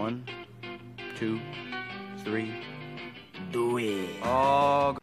One, 0.00 0.24
two, 1.18 1.38
three. 2.24 2.50
Do 3.52 3.76
it. 3.76 4.08
Oh, 4.22 4.96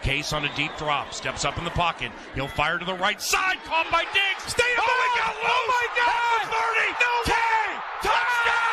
Case 0.00 0.32
on 0.32 0.46
a 0.46 0.56
deep 0.56 0.74
drop, 0.78 1.12
steps 1.12 1.44
up 1.44 1.58
in 1.58 1.64
the 1.64 1.70
pocket. 1.70 2.10
He'll 2.34 2.48
fire 2.48 2.78
to 2.78 2.86
the 2.86 2.94
right 2.94 3.20
side, 3.20 3.58
caught 3.66 3.90
by 3.92 4.04
Diggs. 4.04 4.44
Stay 4.46 4.64
up. 4.78 4.84
Oh, 4.88 5.02
he 5.04 5.20
got 5.20 5.36
loose. 5.36 5.52
Oh 5.52 5.68
my 5.68 5.86
God! 6.00 6.40
At 6.40 6.48
the 6.48 6.56
30. 6.56 6.96
No 7.04 7.12
Touchdown! 8.08 8.72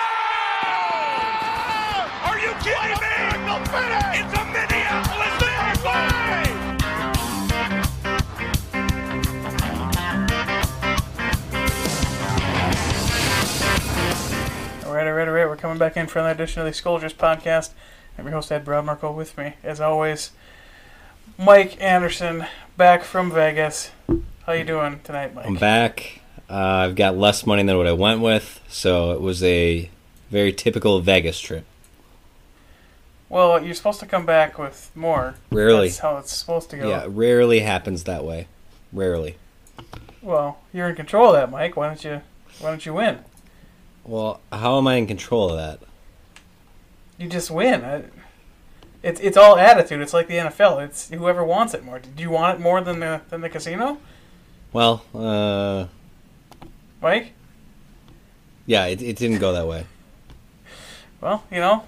Are 2.23 2.39
you 2.39 2.55
kidding 2.63 3.03
me? 3.03 3.19
It's 4.15 4.31
a 4.31 4.43
Minneapolis 4.45 4.78
All 14.89 14.95
right, 14.95 15.05
all 15.05 15.13
right, 15.13 15.27
all 15.27 15.35
right. 15.35 15.47
We're 15.47 15.55
coming 15.55 15.77
back 15.77 15.97
in 15.97 16.07
for 16.07 16.17
another 16.17 16.33
edition 16.33 16.63
of 16.63 16.65
the 16.65 16.71
Skoldiers 16.71 17.13
podcast. 17.13 17.73
I'm 18.17 18.25
your 18.25 18.33
host 18.33 18.51
Ed 18.51 18.65
Broadmarco. 18.65 19.13
With 19.13 19.37
me, 19.37 19.53
as 19.63 19.79
always, 19.79 20.31
Mike 21.37 21.79
Anderson, 21.79 22.47
back 22.75 23.03
from 23.03 23.31
Vegas. 23.31 23.91
How 24.47 24.53
you 24.53 24.63
doing 24.63 24.99
tonight, 25.03 25.35
Mike? 25.35 25.45
I'm 25.45 25.57
back. 25.57 26.21
Uh, 26.49 26.55
I've 26.55 26.95
got 26.95 27.15
less 27.15 27.45
money 27.45 27.61
than 27.61 27.77
what 27.77 27.85
I 27.85 27.91
went 27.91 28.21
with, 28.21 28.61
so 28.67 29.11
it 29.11 29.21
was 29.21 29.43
a 29.43 29.91
very 30.31 30.51
typical 30.51 30.99
Vegas 31.01 31.39
trip. 31.39 31.65
Well, 33.29 33.63
you're 33.63 33.75
supposed 33.75 33.99
to 33.99 34.07
come 34.07 34.25
back 34.25 34.57
with 34.57 34.89
more. 34.95 35.35
Rarely. 35.51 35.89
That's 35.89 35.99
how 35.99 36.17
it's 36.17 36.33
supposed 36.33 36.71
to 36.71 36.77
go. 36.77 36.89
Yeah, 36.89 37.05
rarely 37.07 37.59
happens 37.59 38.05
that 38.05 38.25
way. 38.25 38.47
Rarely. 38.91 39.37
Well, 40.23 40.57
you're 40.73 40.89
in 40.89 40.95
control 40.95 41.27
of 41.27 41.33
that, 41.33 41.51
Mike. 41.51 41.77
Why 41.77 41.85
don't 41.85 42.03
you? 42.03 42.21
Why 42.57 42.71
don't 42.71 42.83
you 42.87 42.95
win? 42.95 43.19
Well, 44.09 44.41
how 44.51 44.79
am 44.79 44.87
I 44.87 44.95
in 44.95 45.05
control 45.05 45.51
of 45.51 45.57
that? 45.57 45.87
You 47.19 47.27
just 47.29 47.51
win. 47.51 47.83
I- 47.85 48.03
It's 49.03 49.19
it's 49.21 49.37
all 49.37 49.55
attitude. 49.57 50.01
It's 50.01 50.13
like 50.13 50.27
the 50.27 50.33
NFL. 50.37 50.79
It's 50.83 51.09
whoever 51.09 51.43
wants 51.45 51.73
it 51.73 51.85
more. 51.85 51.99
Do 51.99 52.09
you 52.21 52.31
want 52.31 52.59
it 52.59 52.61
more 52.61 52.81
than 52.81 52.99
the 52.99 53.21
than 53.29 53.41
the 53.41 53.49
casino, 53.49 53.97
Well, 54.73 55.03
uh, 55.15 55.85
Mike? 57.01 57.33
yeah, 58.65 58.85
it, 58.87 59.01
it 59.01 59.15
didn't 59.15 59.37
go 59.39 59.53
that 59.53 59.67
way. 59.67 59.85
Well, 61.21 61.43
you 61.51 61.59
know, 61.59 61.83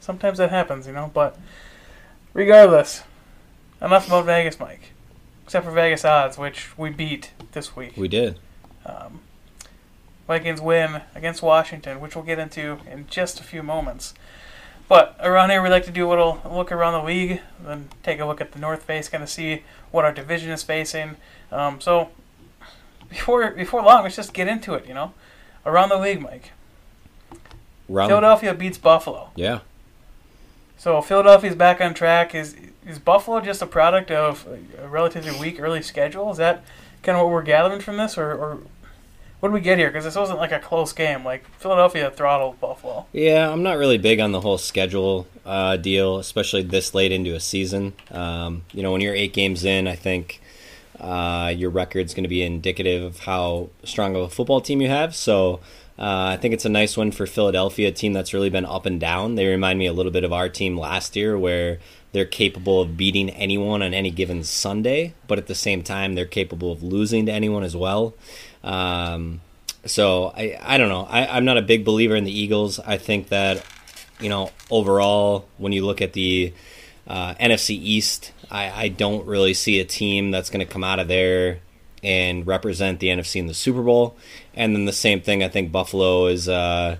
sometimes 0.00 0.38
that 0.38 0.50
happens, 0.50 0.86
you 0.86 0.92
know, 0.94 1.10
but 1.12 1.36
regardless, 2.32 3.02
enough 3.82 4.06
about 4.06 4.24
Vegas, 4.24 4.58
Mike. 4.60 4.92
Except 5.44 5.64
for 5.64 5.72
Vegas 5.72 6.04
odds, 6.04 6.38
which 6.38 6.76
we 6.78 6.90
beat 6.90 7.32
this 7.52 7.76
week. 7.76 7.94
We 7.96 8.08
did. 8.08 8.38
Um, 8.86 9.20
Vikings 10.26 10.60
win 10.60 11.02
against 11.14 11.42
Washington, 11.42 12.00
which 12.00 12.16
we'll 12.16 12.24
get 12.24 12.38
into 12.38 12.78
in 12.90 13.06
just 13.08 13.40
a 13.40 13.44
few 13.44 13.62
moments. 13.62 14.14
But 14.88 15.16
around 15.20 15.50
here, 15.50 15.62
we 15.62 15.68
like 15.68 15.84
to 15.86 15.90
do 15.90 16.06
a 16.06 16.10
little 16.10 16.40
look 16.48 16.70
around 16.70 16.92
the 16.92 17.02
league, 17.06 17.40
then 17.60 17.88
take 18.02 18.20
a 18.20 18.24
look 18.24 18.40
at 18.40 18.52
the 18.52 18.58
North 18.58 18.84
face, 18.84 19.08
kind 19.08 19.22
of 19.22 19.28
see 19.28 19.62
what 19.90 20.04
our 20.04 20.12
division 20.12 20.50
is 20.50 20.62
facing. 20.62 21.16
Um, 21.50 21.80
so 21.80 22.10
before 23.08 23.50
before 23.50 23.82
long, 23.82 24.04
let's 24.04 24.16
just 24.16 24.32
get 24.32 24.46
into 24.48 24.74
it. 24.74 24.86
You 24.86 24.94
know, 24.94 25.12
around 25.64 25.88
the 25.88 25.98
league, 25.98 26.20
Mike. 26.20 26.52
Round- 27.88 28.10
Philadelphia 28.10 28.54
beats 28.54 28.78
Buffalo. 28.78 29.30
Yeah. 29.34 29.60
So 30.76 31.00
Philadelphia's 31.00 31.54
back 31.54 31.80
on 31.80 31.94
track. 31.94 32.34
Is 32.34 32.56
is 32.86 32.98
Buffalo 32.98 33.40
just 33.40 33.62
a 33.62 33.66
product 33.66 34.10
of 34.10 34.46
a 34.78 34.86
relatively 34.86 35.38
weak 35.40 35.60
early 35.60 35.82
schedule? 35.82 36.30
Is 36.30 36.36
that 36.38 36.64
kind 37.02 37.16
of 37.16 37.24
what 37.24 37.32
we're 37.32 37.42
gathering 37.42 37.80
from 37.80 37.96
this, 37.96 38.16
or, 38.18 38.32
or 38.32 38.58
what 39.40 39.50
did 39.50 39.54
we 39.54 39.60
get 39.60 39.78
here? 39.78 39.88
Because 39.88 40.04
this 40.04 40.16
wasn't 40.16 40.38
like 40.38 40.52
a 40.52 40.58
close 40.58 40.92
game. 40.92 41.24
Like 41.24 41.44
Philadelphia 41.58 42.10
throttled 42.10 42.60
Buffalo. 42.60 43.06
Yeah, 43.12 43.50
I'm 43.50 43.62
not 43.62 43.78
really 43.78 43.98
big 43.98 44.20
on 44.20 44.32
the 44.32 44.40
whole 44.40 44.58
schedule 44.58 45.26
uh, 45.44 45.76
deal, 45.76 46.18
especially 46.18 46.62
this 46.62 46.94
late 46.94 47.12
into 47.12 47.34
a 47.34 47.40
season. 47.40 47.94
Um, 48.10 48.62
you 48.72 48.82
know, 48.82 48.92
when 48.92 49.00
you're 49.00 49.14
eight 49.14 49.32
games 49.32 49.64
in, 49.64 49.86
I 49.86 49.96
think 49.96 50.40
uh, 50.98 51.52
your 51.54 51.70
record's 51.70 52.14
going 52.14 52.24
to 52.24 52.28
be 52.28 52.42
indicative 52.42 53.02
of 53.02 53.20
how 53.20 53.68
strong 53.84 54.16
of 54.16 54.22
a 54.22 54.28
football 54.28 54.60
team 54.60 54.80
you 54.80 54.88
have. 54.88 55.14
So 55.14 55.60
uh, 55.98 56.34
I 56.34 56.36
think 56.36 56.54
it's 56.54 56.64
a 56.64 56.70
nice 56.70 56.96
one 56.96 57.10
for 57.10 57.26
Philadelphia, 57.26 57.88
a 57.88 57.92
team 57.92 58.12
that's 58.12 58.34
really 58.34 58.50
been 58.50 58.66
up 58.66 58.86
and 58.86 59.00
down. 59.00 59.34
They 59.34 59.46
remind 59.46 59.78
me 59.78 59.86
a 59.86 59.92
little 59.92 60.12
bit 60.12 60.24
of 60.24 60.32
our 60.32 60.48
team 60.48 60.78
last 60.78 61.16
year, 61.16 61.38
where 61.38 61.78
they're 62.12 62.24
capable 62.24 62.80
of 62.80 62.96
beating 62.96 63.30
anyone 63.30 63.82
on 63.82 63.92
any 63.92 64.10
given 64.10 64.42
Sunday, 64.42 65.14
but 65.26 65.38
at 65.38 65.46
the 65.46 65.54
same 65.54 65.82
time, 65.82 66.14
they're 66.14 66.24
capable 66.24 66.72
of 66.72 66.82
losing 66.82 67.26
to 67.26 67.32
anyone 67.32 67.62
as 67.62 67.76
well. 67.76 68.14
Um, 68.66 69.40
so 69.84 70.32
I, 70.36 70.58
I 70.60 70.76
don't 70.76 70.88
know. 70.88 71.06
I, 71.08 71.36
I'm 71.36 71.44
not 71.44 71.56
a 71.56 71.62
big 71.62 71.84
believer 71.84 72.16
in 72.16 72.24
the 72.24 72.38
Eagles. 72.38 72.80
I 72.80 72.98
think 72.98 73.28
that, 73.28 73.64
you 74.20 74.28
know, 74.28 74.50
overall, 74.70 75.46
when 75.56 75.72
you 75.72 75.86
look 75.86 76.02
at 76.02 76.12
the 76.12 76.52
uh, 77.06 77.34
NFC 77.34 77.70
East, 77.70 78.32
I, 78.50 78.70
I 78.70 78.88
don't 78.88 79.26
really 79.26 79.54
see 79.54 79.80
a 79.80 79.84
team 79.84 80.32
that's 80.32 80.50
going 80.50 80.66
to 80.66 80.70
come 80.70 80.84
out 80.84 80.98
of 80.98 81.08
there 81.08 81.60
and 82.02 82.46
represent 82.46 83.00
the 83.00 83.08
NFC 83.08 83.36
in 83.36 83.46
the 83.46 83.54
Super 83.54 83.82
Bowl. 83.82 84.16
And 84.54 84.74
then 84.74 84.84
the 84.84 84.92
same 84.92 85.20
thing, 85.20 85.42
I 85.42 85.48
think 85.48 85.70
Buffalo 85.70 86.26
is, 86.26 86.48
uh, 86.48 86.96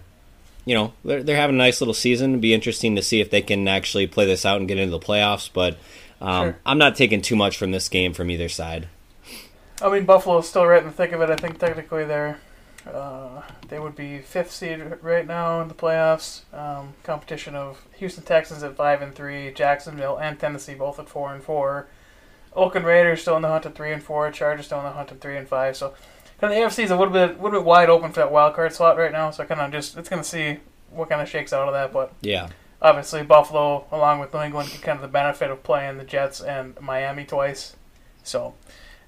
you 0.64 0.74
know, 0.74 0.92
they're, 1.04 1.22
they're 1.22 1.36
having 1.36 1.56
a 1.56 1.58
nice 1.58 1.80
little 1.80 1.94
season. 1.94 2.30
It'd 2.30 2.40
be 2.40 2.54
interesting 2.54 2.96
to 2.96 3.02
see 3.02 3.20
if 3.20 3.30
they 3.30 3.42
can 3.42 3.66
actually 3.66 4.06
play 4.06 4.26
this 4.26 4.46
out 4.46 4.58
and 4.58 4.68
get 4.68 4.78
into 4.78 4.90
the 4.92 5.04
playoffs. 5.04 5.50
But 5.52 5.76
um, 6.20 6.46
Sure. 6.46 6.58
I'm 6.64 6.78
not 6.78 6.96
taking 6.96 7.22
too 7.22 7.36
much 7.36 7.56
from 7.56 7.72
this 7.72 7.88
game 7.88 8.14
from 8.14 8.30
either 8.30 8.48
side. 8.48 8.88
I 9.82 9.90
mean, 9.90 10.04
Buffalo's 10.04 10.48
still 10.48 10.66
right 10.66 10.80
in 10.80 10.86
the 10.86 10.92
thick 10.92 11.12
of 11.12 11.20
it. 11.20 11.30
I 11.30 11.36
think 11.36 11.58
technically 11.58 12.04
they're 12.04 12.38
uh, 12.86 13.42
they 13.68 13.78
would 13.78 13.96
be 13.96 14.20
fifth 14.20 14.52
seed 14.52 14.80
right 15.02 15.26
now 15.26 15.60
in 15.60 15.68
the 15.68 15.74
playoffs. 15.74 16.42
Um, 16.54 16.94
competition 17.02 17.54
of 17.56 17.84
Houston 17.96 18.22
Texans 18.24 18.62
at 18.62 18.76
five 18.76 19.02
and 19.02 19.14
three, 19.14 19.52
Jacksonville 19.52 20.16
and 20.18 20.38
Tennessee 20.38 20.74
both 20.74 20.98
at 20.98 21.08
four 21.08 21.34
and 21.34 21.42
four. 21.42 21.88
Oakland 22.54 22.86
Raiders 22.86 23.20
still 23.20 23.36
in 23.36 23.42
the 23.42 23.48
hunt 23.48 23.66
at 23.66 23.74
three 23.74 23.92
and 23.92 24.02
four. 24.02 24.30
Chargers 24.30 24.66
still 24.66 24.78
in 24.78 24.84
the 24.84 24.92
hunt 24.92 25.10
at 25.12 25.20
three 25.20 25.36
and 25.36 25.48
five. 25.48 25.76
So 25.76 25.94
kind 26.40 26.52
of 26.52 26.58
the 26.58 26.64
AFC 26.82 26.84
is 26.84 26.90
a 26.90 26.96
little 26.96 27.12
bit, 27.12 27.36
little 27.42 27.58
bit 27.58 27.64
wide 27.64 27.90
open 27.90 28.12
for 28.12 28.20
that 28.20 28.32
wild 28.32 28.54
card 28.54 28.72
slot 28.72 28.96
right 28.96 29.12
now. 29.12 29.30
So 29.30 29.44
kind 29.44 29.60
of 29.60 29.72
just 29.72 29.96
it's 29.98 30.08
gonna 30.08 30.24
see 30.24 30.58
what 30.90 31.08
kind 31.10 31.20
of 31.20 31.28
shakes 31.28 31.52
out 31.52 31.68
of 31.68 31.74
that. 31.74 31.92
But 31.92 32.12
Yeah. 32.22 32.48
obviously 32.80 33.22
Buffalo, 33.24 33.84
along 33.92 34.20
with 34.20 34.32
New 34.32 34.40
England, 34.40 34.70
get 34.70 34.80
kind 34.82 34.96
of 34.96 35.02
the 35.02 35.08
benefit 35.08 35.50
of 35.50 35.62
playing 35.64 35.98
the 35.98 36.04
Jets 36.04 36.40
and 36.40 36.80
Miami 36.80 37.24
twice. 37.24 37.74
So, 38.22 38.54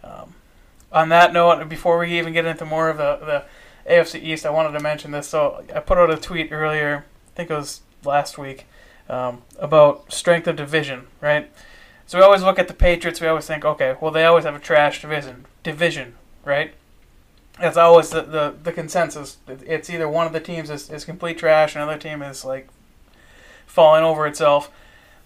um, 0.04 0.34
on 0.93 1.09
that 1.10 1.32
note, 1.32 1.69
before 1.69 1.99
we 1.99 2.19
even 2.19 2.32
get 2.32 2.47
into 2.47 2.65
more 2.65 2.88
of 2.88 2.97
the, 2.97 3.44
the 3.84 3.93
AFC 3.93 4.22
East, 4.22 4.47
I 4.47 4.50
wanted 4.50 4.72
to 4.72 4.81
mention 4.81 5.10
this. 5.10 5.28
So, 5.28 5.65
I 5.75 5.81
put 5.81 5.99
out 5.99 6.10
a 6.10 6.16
tweet 6.16 6.53
earlier, 6.53 7.04
I 7.28 7.37
think 7.37 7.50
it 7.50 7.54
was 7.54 7.82
last 8.04 8.38
week, 8.38 8.66
um, 9.09 9.43
about 9.59 10.12
strength 10.12 10.47
of 10.47 10.56
division, 10.56 11.06
right? 11.21 11.50
So, 12.06 12.19
we 12.19 12.25
always 12.25 12.43
look 12.43 12.59
at 12.59 12.69
the 12.69 12.75
Patriots, 12.75 13.21
we 13.21 13.27
always 13.27 13.47
think, 13.47 13.65
okay, 13.65 13.97
well, 14.00 14.10
they 14.10 14.25
always 14.25 14.44
have 14.44 14.54
a 14.54 14.60
trash 14.60 15.03
division, 15.03 15.47
division 15.62 16.15
right? 16.48 16.72
That's 17.60 17.77
always 17.77 18.10
the, 18.10 18.22
the, 18.22 18.54
the 18.62 18.72
consensus. 18.72 19.37
It's 19.47 19.91
either 19.91 20.09
one 20.09 20.27
of 20.27 20.32
the 20.32 20.41
teams 20.41 20.71
is, 20.71 20.91
is 20.91 21.04
complete 21.04 21.38
trash, 21.38 21.77
another 21.77 21.98
team 21.98 22.22
is 22.22 22.44
like 22.44 22.69
falling 23.66 24.04
over 24.04 24.27
itself. 24.27 24.71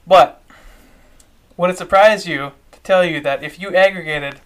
But 0.06 0.42
would 1.56 1.70
it 1.70 1.78
surprise 1.78 2.26
you 2.26 2.52
to 2.72 2.80
tell 2.80 3.04
you 3.04 3.20
that 3.20 3.44
if 3.44 3.60
you 3.60 3.74
aggregated 3.74 4.40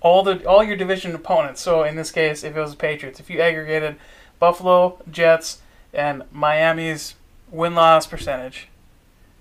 all 0.00 0.22
the 0.22 0.44
all 0.46 0.62
your 0.62 0.76
division 0.76 1.14
opponents, 1.14 1.60
so 1.60 1.82
in 1.82 1.96
this 1.96 2.10
case, 2.10 2.44
if 2.44 2.56
it 2.56 2.60
was 2.60 2.72
the 2.72 2.76
Patriots, 2.76 3.20
if 3.20 3.28
you 3.30 3.40
aggregated 3.40 3.96
Buffalo, 4.38 5.02
Jets, 5.10 5.60
and 5.92 6.22
Miami's 6.32 7.14
win 7.50 7.74
loss 7.74 8.06
percentage, 8.06 8.68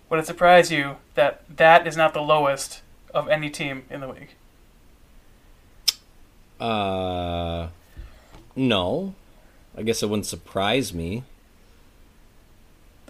would 0.10 0.20
it 0.20 0.26
surprise 0.26 0.72
you 0.72 0.98
that 1.16 1.44
that 1.56 1.86
is 1.86 1.98
not 1.98 2.14
the 2.14 2.22
lowest 2.22 2.82
of 3.14 3.28
any 3.28 3.50
team 3.50 3.84
in 3.90 4.02
the 4.02 4.08
league? 4.08 4.30
Uh, 6.60 7.68
no. 8.56 9.14
I 9.78 9.84
guess 9.84 10.02
it 10.02 10.10
wouldn't 10.10 10.26
surprise 10.26 10.94
me. 10.94 11.24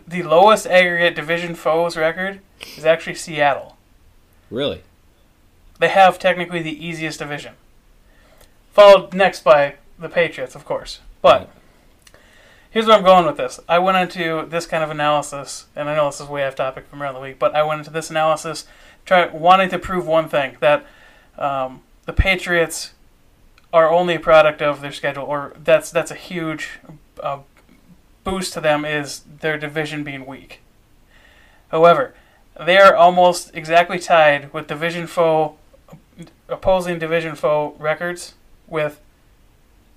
The 0.05 0.23
lowest 0.23 0.67
aggregate 0.67 1.15
division 1.15 1.55
foes 1.55 1.95
record 1.95 2.41
is 2.77 2.85
actually 2.85 3.15
Seattle. 3.15 3.77
Really? 4.49 4.83
They 5.79 5.89
have 5.89 6.19
technically 6.19 6.61
the 6.61 6.85
easiest 6.85 7.19
division. 7.19 7.53
Followed 8.73 9.13
next 9.13 9.43
by 9.43 9.75
the 9.97 10.09
Patriots, 10.09 10.55
of 10.55 10.65
course. 10.65 10.99
But 11.21 11.49
here's 12.69 12.85
where 12.85 12.97
I'm 12.97 13.03
going 13.03 13.25
with 13.25 13.37
this. 13.37 13.59
I 13.67 13.79
went 13.79 13.97
into 13.97 14.47
this 14.47 14.65
kind 14.65 14.83
of 14.83 14.91
analysis, 14.91 15.65
and 15.75 15.89
I 15.89 15.95
know 15.95 16.07
this 16.07 16.21
is 16.21 16.27
way 16.27 16.45
off 16.45 16.55
topic 16.55 16.87
from 16.87 17.01
around 17.01 17.15
the 17.15 17.19
week, 17.19 17.39
but 17.39 17.55
I 17.55 17.63
went 17.63 17.79
into 17.79 17.91
this 17.91 18.09
analysis 18.09 18.65
try 19.07 19.27
wanting 19.27 19.69
to 19.69 19.79
prove 19.79 20.05
one 20.05 20.29
thing 20.29 20.57
that 20.59 20.85
um, 21.37 21.81
the 22.05 22.13
Patriots 22.13 22.93
are 23.73 23.89
only 23.89 24.15
a 24.15 24.19
product 24.19 24.61
of 24.61 24.81
their 24.81 24.91
schedule, 24.91 25.23
or 25.23 25.53
that's 25.63 25.89
that's 25.89 26.11
a 26.11 26.15
huge 26.15 26.79
uh, 27.23 27.39
boost 28.23 28.53
to 28.53 28.61
them 28.61 28.85
is 28.85 29.21
their 29.39 29.57
division 29.57 30.03
being 30.03 30.25
weak. 30.25 30.59
However, 31.69 32.13
they 32.65 32.77
are 32.77 32.95
almost 32.95 33.51
exactly 33.53 33.99
tied 33.99 34.51
with 34.53 34.67
division 34.67 35.07
foe 35.07 35.56
opposing 36.49 36.99
division 36.99 37.35
foe 37.35 37.75
records 37.79 38.33
with 38.67 38.99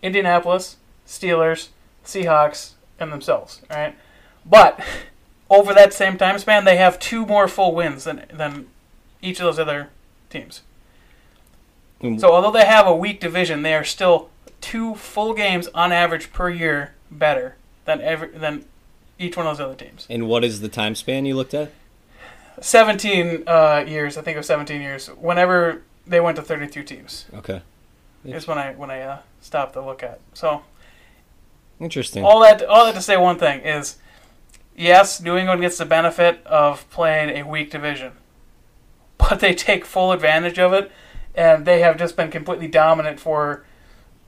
Indianapolis, 0.02 0.76
Steelers, 1.06 1.68
Seahawks, 2.04 2.72
and 2.98 3.12
themselves. 3.12 3.62
Right, 3.70 3.96
but 4.44 4.80
over 5.50 5.74
that 5.74 5.92
same 5.92 6.16
time 6.16 6.38
span, 6.38 6.64
they 6.64 6.76
have 6.76 6.98
two 6.98 7.26
more 7.26 7.48
full 7.48 7.74
wins 7.74 8.04
than 8.04 8.24
than 8.32 8.66
each 9.22 9.40
of 9.40 9.44
those 9.44 9.58
other 9.58 9.88
teams. 10.30 10.62
Mm. 12.02 12.20
So 12.20 12.32
although 12.32 12.52
they 12.52 12.64
have 12.64 12.86
a 12.86 12.96
weak 12.96 13.20
division, 13.20 13.62
they 13.62 13.74
are 13.74 13.84
still 13.84 14.30
two 14.60 14.94
full 14.94 15.34
games 15.34 15.68
on 15.68 15.92
average 15.92 16.32
per 16.32 16.50
year 16.50 16.94
better 17.10 17.56
than 17.84 18.00
every 18.00 18.28
than 18.28 18.64
each 19.18 19.36
one 19.36 19.46
of 19.46 19.56
those 19.56 19.64
other 19.64 19.74
teams. 19.74 20.06
And 20.08 20.26
what 20.26 20.44
is 20.44 20.60
the 20.60 20.68
time 20.68 20.94
span 20.94 21.26
you 21.26 21.36
looked 21.36 21.54
at? 21.54 21.70
17 22.60 23.44
uh, 23.46 23.84
years, 23.86 24.16
I 24.16 24.22
think 24.22 24.34
it 24.34 24.38
was 24.38 24.46
17 24.46 24.80
years. 24.80 25.08
Whenever 25.08 25.82
they 26.06 26.20
went 26.20 26.36
to 26.36 26.42
32 26.42 26.82
teams 26.82 27.26
Okay. 27.34 27.62
is 28.24 28.46
when 28.46 28.58
I 28.58 28.72
when 28.74 28.90
I 28.90 29.00
uh, 29.02 29.18
stopped 29.40 29.74
to 29.74 29.80
look 29.84 30.02
at. 30.02 30.20
So 30.34 30.62
Interesting. 31.78 32.24
all 32.24 32.40
that 32.40 32.62
all 32.62 32.84
that 32.86 32.94
to 32.94 33.00
say 33.02 33.16
one 33.16 33.38
thing 33.38 33.60
is, 33.60 33.96
yes, 34.76 35.20
New 35.20 35.36
England 35.36 35.60
gets 35.62 35.78
the 35.78 35.86
benefit 35.86 36.44
of 36.46 36.88
playing 36.90 37.30
a 37.36 37.42
weak 37.48 37.70
division, 37.70 38.12
but 39.18 39.40
they 39.40 39.54
take 39.54 39.84
full 39.84 40.12
advantage 40.12 40.58
of 40.58 40.72
it, 40.72 40.90
and 41.34 41.64
they 41.64 41.80
have 41.80 41.96
just 41.98 42.16
been 42.16 42.30
completely 42.30 42.68
dominant 42.68 43.18
for 43.20 43.64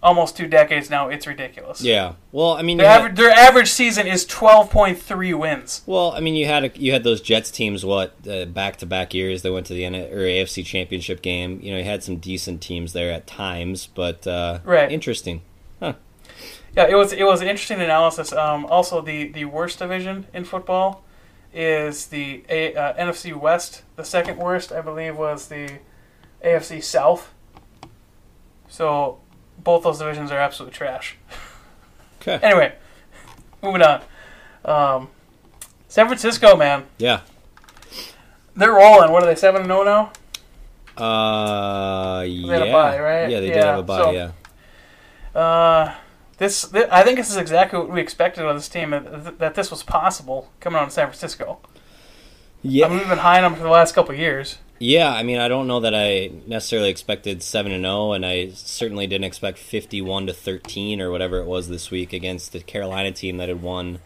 almost 0.02 0.36
two 0.36 0.46
decades 0.48 0.90
now. 0.90 1.08
It's 1.08 1.26
ridiculous. 1.26 1.82
yeah. 1.82 2.14
Well, 2.32 2.52
I 2.54 2.62
mean, 2.62 2.78
Their 2.78 2.86
you 2.86 2.90
had- 2.90 3.00
average, 3.00 3.16
their 3.16 3.30
average 3.30 3.68
season 3.70 4.06
is 4.06 4.26
12.3 4.26 5.38
wins. 5.38 5.82
Well, 5.86 6.12
I 6.12 6.20
mean, 6.20 6.34
you 6.34 6.46
had 6.46 6.64
a, 6.64 6.70
you 6.78 6.92
had 6.92 7.04
those 7.04 7.20
Jets 7.20 7.50
teams. 7.50 7.84
What 7.84 8.20
back 8.52 8.76
to 8.78 8.86
back 8.86 9.14
years 9.14 9.42
they 9.42 9.50
went 9.50 9.66
to 9.66 9.74
the 9.74 9.84
N- 9.84 9.94
or 9.94 10.18
AFC 10.26 10.64
Championship 10.66 11.22
game. 11.22 11.60
You 11.62 11.72
know, 11.72 11.78
you 11.78 11.84
had 11.84 12.02
some 12.02 12.16
decent 12.16 12.60
teams 12.60 12.92
there 12.92 13.12
at 13.12 13.26
times, 13.26 13.86
but 13.86 14.26
uh, 14.26 14.58
Right. 14.64 14.90
interesting. 14.90 15.42
Huh. 15.80 15.94
Yeah, 16.76 16.86
it 16.88 16.94
was 16.94 17.12
it 17.12 17.24
was 17.24 17.40
an 17.42 17.48
interesting 17.48 17.80
analysis. 17.80 18.32
Um, 18.32 18.64
also, 18.66 19.00
the, 19.02 19.28
the 19.28 19.44
worst 19.44 19.78
division 19.78 20.26
in 20.32 20.44
football 20.44 21.04
is 21.54 22.06
the 22.06 22.42
A, 22.48 22.74
uh, 22.74 22.94
NFC 22.94 23.38
West. 23.38 23.82
The 23.96 24.04
second 24.04 24.38
worst, 24.38 24.72
I 24.72 24.80
believe, 24.80 25.16
was 25.18 25.48
the 25.48 25.78
AFC 26.42 26.82
South. 26.82 27.34
So 28.68 29.18
both 29.64 29.82
those 29.84 29.98
divisions 29.98 30.30
are 30.30 30.38
absolute 30.38 30.72
trash. 30.72 31.16
Okay. 32.20 32.38
Anyway, 32.42 32.72
moving 33.62 33.82
on. 33.82 34.00
Um, 34.64 35.08
San 35.88 36.06
Francisco, 36.06 36.56
man, 36.56 36.84
Yeah. 36.98 37.20
they're 38.54 38.72
rolling. 38.72 39.10
What 39.10 39.22
are 39.22 39.26
they? 39.26 39.34
Seven 39.34 39.62
and 39.62 39.68
zero 39.70 39.82
now. 39.84 40.12
Uh, 40.96 42.22
yeah. 42.22 42.52
had 42.52 42.62
a 42.62 42.66
yeah. 42.66 42.72
bye, 42.72 42.98
right? 43.00 43.30
Yeah, 43.30 43.40
they 43.40 43.46
did 43.48 43.56
Yeah, 43.56 43.64
have 43.66 43.78
a 43.78 43.82
bye. 43.82 43.98
so- 43.98 44.10
yeah. 44.12 44.30
Uh, 45.40 45.94
this, 46.38 46.64
thi- 46.66 46.84
I 46.90 47.02
think 47.02 47.16
this 47.18 47.30
is 47.30 47.36
exactly 47.36 47.78
what 47.78 47.88
we 47.90 48.00
expected 48.00 48.44
of 48.44 48.54
this 48.54 48.68
team. 48.68 48.90
That, 48.90 49.38
that 49.38 49.54
this 49.54 49.70
was 49.70 49.82
possible 49.82 50.50
coming 50.60 50.78
out 50.78 50.88
of 50.88 50.92
San 50.92 51.06
Francisco. 51.06 51.58
Yeah. 52.62 52.86
I 52.86 52.88
mean, 52.90 52.98
we've 52.98 53.08
been 53.08 53.18
high 53.18 53.38
on 53.38 53.42
them 53.44 53.54
for 53.56 53.62
the 53.64 53.70
last 53.70 53.94
couple 53.94 54.12
of 54.12 54.18
years. 54.20 54.58
Yeah, 54.84 55.12
I 55.12 55.22
mean, 55.22 55.38
I 55.38 55.46
don't 55.46 55.68
know 55.68 55.78
that 55.78 55.94
I 55.94 56.32
necessarily 56.48 56.90
expected 56.90 57.40
seven 57.40 57.70
and 57.70 57.84
zero, 57.84 58.14
and 58.14 58.26
I 58.26 58.48
certainly 58.48 59.06
didn't 59.06 59.26
expect 59.26 59.58
fifty-one 59.58 60.26
to 60.26 60.32
thirteen 60.32 61.00
or 61.00 61.12
whatever 61.12 61.38
it 61.38 61.46
was 61.46 61.68
this 61.68 61.92
week 61.92 62.12
against 62.12 62.52
the 62.52 62.58
Carolina 62.58 63.12
team 63.12 63.36
that 63.36 63.48
had 63.48 63.62
won, 63.62 64.00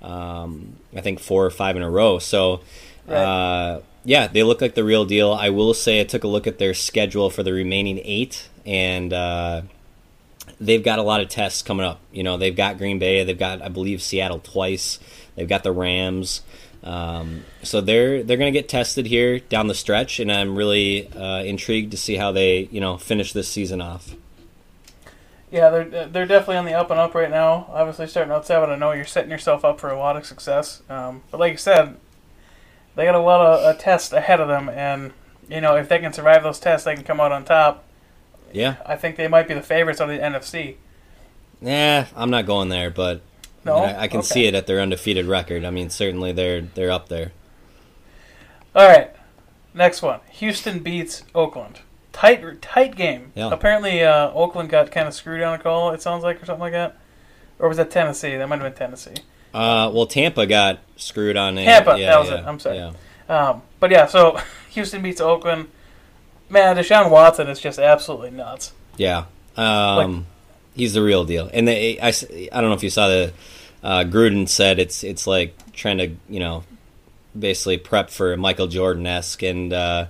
um, 0.00 0.76
I 0.94 1.00
think 1.00 1.18
four 1.18 1.44
or 1.44 1.50
five 1.50 1.74
in 1.74 1.82
a 1.82 1.90
row. 1.90 2.20
So, 2.20 2.60
uh, 3.08 3.80
yeah, 4.04 4.28
they 4.28 4.44
look 4.44 4.60
like 4.60 4.76
the 4.76 4.84
real 4.84 5.04
deal. 5.04 5.32
I 5.32 5.50
will 5.50 5.74
say, 5.74 6.00
I 6.00 6.04
took 6.04 6.22
a 6.22 6.28
look 6.28 6.46
at 6.46 6.58
their 6.58 6.74
schedule 6.74 7.28
for 7.28 7.42
the 7.42 7.52
remaining 7.52 8.00
eight, 8.04 8.48
and 8.64 9.12
uh, 9.12 9.62
they've 10.60 10.84
got 10.84 11.00
a 11.00 11.02
lot 11.02 11.20
of 11.22 11.28
tests 11.28 11.60
coming 11.60 11.84
up. 11.84 11.98
You 12.12 12.22
know, 12.22 12.36
they've 12.36 12.54
got 12.54 12.78
Green 12.78 13.00
Bay, 13.00 13.24
they've 13.24 13.36
got, 13.36 13.62
I 13.62 13.68
believe, 13.68 14.00
Seattle 14.00 14.38
twice, 14.38 15.00
they've 15.34 15.48
got 15.48 15.64
the 15.64 15.72
Rams. 15.72 16.42
Um, 16.82 17.44
so 17.62 17.80
they're 17.80 18.22
they're 18.22 18.38
going 18.38 18.52
to 18.52 18.58
get 18.58 18.68
tested 18.68 19.06
here 19.06 19.38
down 19.38 19.66
the 19.66 19.74
stretch, 19.74 20.18
and 20.18 20.32
I'm 20.32 20.56
really 20.56 21.08
uh, 21.08 21.42
intrigued 21.42 21.90
to 21.90 21.96
see 21.96 22.16
how 22.16 22.32
they 22.32 22.68
you 22.70 22.80
know 22.80 22.96
finish 22.96 23.32
this 23.32 23.48
season 23.48 23.80
off. 23.80 24.14
Yeah, 25.50 25.68
they're 25.68 26.06
they're 26.06 26.26
definitely 26.26 26.56
on 26.56 26.64
the 26.64 26.74
up 26.74 26.90
and 26.90 26.98
up 26.98 27.14
right 27.14 27.30
now. 27.30 27.66
Obviously, 27.70 28.06
starting 28.06 28.32
out 28.32 28.46
seven, 28.46 28.70
I 28.70 28.76
know 28.76 28.92
you're 28.92 29.04
setting 29.04 29.30
yourself 29.30 29.64
up 29.64 29.78
for 29.78 29.90
a 29.90 29.98
lot 29.98 30.16
of 30.16 30.24
success. 30.24 30.82
Um, 30.88 31.22
but 31.30 31.40
like 31.40 31.52
you 31.52 31.58
said, 31.58 31.96
they 32.94 33.04
got 33.04 33.14
a 33.14 33.20
lot 33.20 33.40
of 33.40 33.64
uh, 33.64 33.78
tests 33.78 34.12
ahead 34.12 34.40
of 34.40 34.48
them, 34.48 34.68
and 34.70 35.12
you 35.48 35.60
know 35.60 35.76
if 35.76 35.88
they 35.88 35.98
can 35.98 36.12
survive 36.14 36.42
those 36.42 36.60
tests, 36.60 36.86
they 36.86 36.94
can 36.94 37.04
come 37.04 37.20
out 37.20 37.32
on 37.32 37.44
top. 37.44 37.84
Yeah, 38.52 38.76
I 38.86 38.96
think 38.96 39.16
they 39.16 39.28
might 39.28 39.48
be 39.48 39.54
the 39.54 39.62
favorites 39.62 40.00
of 40.00 40.08
the 40.08 40.18
NFC. 40.18 40.76
nah, 41.60 42.06
I'm 42.16 42.30
not 42.30 42.46
going 42.46 42.70
there, 42.70 42.90
but 42.90 43.20
No, 43.64 43.76
I, 43.76 43.86
mean, 43.86 43.96
I, 43.96 44.02
I 44.02 44.08
can 44.08 44.18
Okay. 44.20 44.26
see 44.26 44.46
it 44.46 44.54
at 44.54 44.66
their 44.66 44.80
undefeated 44.80 45.26
record. 45.26 45.64
I 45.64 45.70
mean, 45.70 45.90
certainly 45.90 46.32
they're 46.32 46.62
they're 46.62 46.90
up 46.90 47.08
there. 47.08 47.32
All 48.74 48.86
right, 48.86 49.10
next 49.74 50.02
one. 50.02 50.20
Houston 50.32 50.78
beats 50.80 51.24
Oakland. 51.34 51.80
Tight, 52.12 52.60
tight 52.62 52.96
game. 52.96 53.32
Yeah. 53.34 53.50
Apparently, 53.52 54.02
uh, 54.02 54.30
Oakland 54.32 54.68
got 54.68 54.90
kind 54.90 55.08
of 55.08 55.14
screwed 55.14 55.42
on 55.42 55.54
a 55.54 55.62
call. 55.62 55.90
It 55.92 56.02
sounds 56.02 56.22
like, 56.22 56.42
or 56.42 56.46
something 56.46 56.60
like 56.60 56.72
that. 56.72 56.96
Or 57.58 57.68
was 57.68 57.76
that 57.76 57.90
Tennessee? 57.90 58.36
That 58.36 58.48
might 58.48 58.60
have 58.60 58.64
been 58.64 58.78
Tennessee. 58.78 59.22
Uh, 59.52 59.90
well, 59.92 60.06
Tampa 60.06 60.46
got 60.46 60.80
screwed 60.96 61.36
on 61.36 61.58
it. 61.58 61.64
Tampa, 61.64 61.98
yeah, 61.98 62.10
that 62.10 62.18
was 62.20 62.30
yeah, 62.30 62.38
it. 62.38 62.46
I'm 62.46 62.58
sorry. 62.58 62.76
Yeah. 62.76 62.92
Um, 63.28 63.62
but 63.78 63.90
yeah, 63.90 64.06
so 64.06 64.38
Houston 64.70 65.02
beats 65.02 65.20
Oakland. 65.20 65.68
Man, 66.48 66.76
Deshaun 66.76 67.10
Watson 67.10 67.48
is 67.48 67.60
just 67.60 67.78
absolutely 67.78 68.30
nuts. 68.30 68.72
Yeah. 68.96 69.24
Um, 69.56 70.26
he's 70.80 70.94
the 70.94 71.02
real 71.02 71.24
deal. 71.24 71.50
And 71.52 71.68
they, 71.68 72.00
I, 72.00 72.08
I 72.08 72.60
don't 72.60 72.70
know 72.70 72.74
if 72.74 72.82
you 72.82 72.90
saw 72.90 73.08
the 73.08 73.32
uh, 73.82 74.04
Gruden 74.04 74.48
said 74.48 74.78
it's 74.78 75.04
it's 75.04 75.26
like 75.26 75.54
trying 75.72 75.98
to 75.98 76.08
you 76.28 76.40
know 76.40 76.64
basically 77.38 77.76
prep 77.76 78.10
for 78.10 78.36
Michael 78.36 78.66
Jordan 78.66 79.06
esque. 79.06 79.42
And 79.42 79.72
uh, 79.72 80.06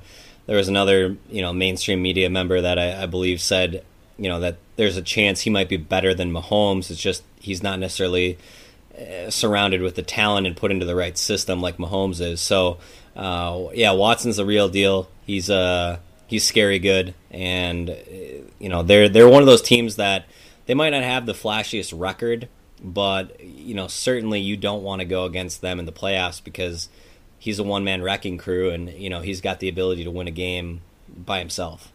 there 0.46 0.56
was 0.56 0.69
another 0.69 1.17
you 1.28 1.43
know 1.43 1.52
mainstream 1.52 2.00
media 2.00 2.31
member 2.31 2.61
that 2.61 2.78
I, 2.78 3.02
I 3.02 3.06
believe 3.06 3.40
said 3.40 3.84
you 4.17 4.28
know 4.28 4.40
that 4.40 4.58
there's 4.76 4.96
a 4.96 5.02
chance 5.02 5.40
he 5.40 5.50
might 5.50 5.69
be 5.69 5.76
better 5.76 6.14
than 6.14 6.32
Mahomes. 6.32 6.90
It's 6.90 7.00
just 7.00 7.25
he's 7.40 7.62
not 7.62 7.78
necessarily 7.78 8.38
uh, 8.96 9.31
surrounded 9.31 9.82
with 9.82 9.96
the 9.96 10.02
talent 10.02 10.46
and 10.46 10.56
put 10.56 10.70
into 10.70 10.87
the 10.87 10.96
right 10.96 11.19
system 11.19 11.61
like 11.61 11.78
Mahomes 11.78 12.20
is. 12.20 12.40
So 12.40 12.78
uh, 13.17 13.67
yeah, 13.75 13.93
Watson's 13.93 14.37
the 14.37 14.46
real 14.46 14.69
deal. 14.69 15.08
He's 15.26 15.50
uh 15.50 15.99
he's 16.28 16.44
scary 16.44 16.78
good, 16.78 17.14
and 17.31 17.90
uh, 17.90 17.94
you 18.61 18.69
know 18.69 18.84
they're 18.84 19.08
they're 19.08 19.28
one 19.28 19.43
of 19.43 19.46
those 19.46 19.62
teams 19.62 19.96
that 19.96 20.26
they 20.70 20.75
might 20.75 20.90
not 20.90 21.02
have 21.02 21.26
the 21.26 21.32
flashiest 21.32 21.93
record, 21.99 22.49
but 22.81 23.40
you 23.40 23.75
know 23.75 23.88
certainly 23.88 24.38
you 24.38 24.56
don't 24.56 24.84
want 24.84 25.00
to 25.00 25.05
go 25.05 25.24
against 25.24 25.62
them 25.62 25.81
in 25.81 25.84
the 25.84 25.91
playoffs 25.91 26.41
because 26.44 26.89
he's 27.41 27.58
a 27.58 27.65
one 27.65 27.82
man 27.82 28.05
wrecking 28.05 28.39
crew, 28.39 28.70
and 28.70 28.89
you 28.89 29.10
know 29.10 29.20
he's 29.20 29.41
got 29.41 29.58
the 29.58 29.69
ability 29.69 30.05
to 30.05 30.12
win 30.12 30.29
a 30.29 30.31
game 30.31 30.82
by 31.08 31.41
himself. 31.41 31.91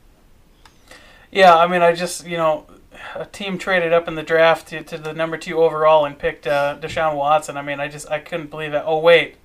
Yeah, 1.32 1.56
I 1.56 1.68
mean, 1.68 1.84
I 1.84 1.96
just 1.96 2.28
you 2.28 2.36
know, 2.36 2.66
a 3.16 3.24
team 3.24 3.58
traded 3.58 3.94
up 3.94 4.10
in 4.10 4.16
the 4.16 4.24
draft 4.24 4.68
to, 4.68 4.84
to 4.84 4.98
the 4.98 5.14
number 5.14 5.38
two 5.38 5.64
overall 5.64 6.04
and 6.04 6.20
picked 6.20 6.46
uh, 6.46 6.78
Deshaun 6.78 7.16
Watson. 7.16 7.56
I 7.56 7.62
mean, 7.62 7.80
I 7.80 7.88
just 7.88 8.12
I 8.12 8.20
couldn't 8.20 8.50
believe 8.50 8.74
that. 8.74 8.84
Oh 8.86 9.00
wait, 9.00 9.38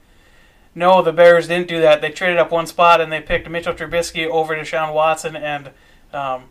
no, 0.74 1.02
the 1.02 1.12
Bears 1.12 1.46
didn't 1.46 1.68
do 1.68 1.80
that. 1.80 2.00
They 2.00 2.10
traded 2.10 2.38
up 2.38 2.50
one 2.50 2.66
spot 2.66 3.00
and 3.00 3.12
they 3.12 3.20
picked 3.20 3.48
Mitchell 3.48 3.74
Trubisky 3.74 4.26
over 4.26 4.56
Deshaun 4.56 4.92
Watson 4.92 5.36
and 5.36 5.70
um, 6.12 6.46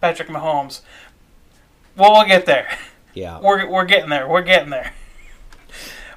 Patrick 0.00 0.28
Mahomes. 0.28 0.80
Well, 1.96 2.12
we'll 2.12 2.26
get 2.26 2.46
there. 2.46 2.76
Yeah, 3.14 3.40
We're 3.42 3.68
we're 3.68 3.84
getting 3.84 4.10
there. 4.10 4.28
We're 4.28 4.42
getting 4.42 4.70
there. 4.70 4.92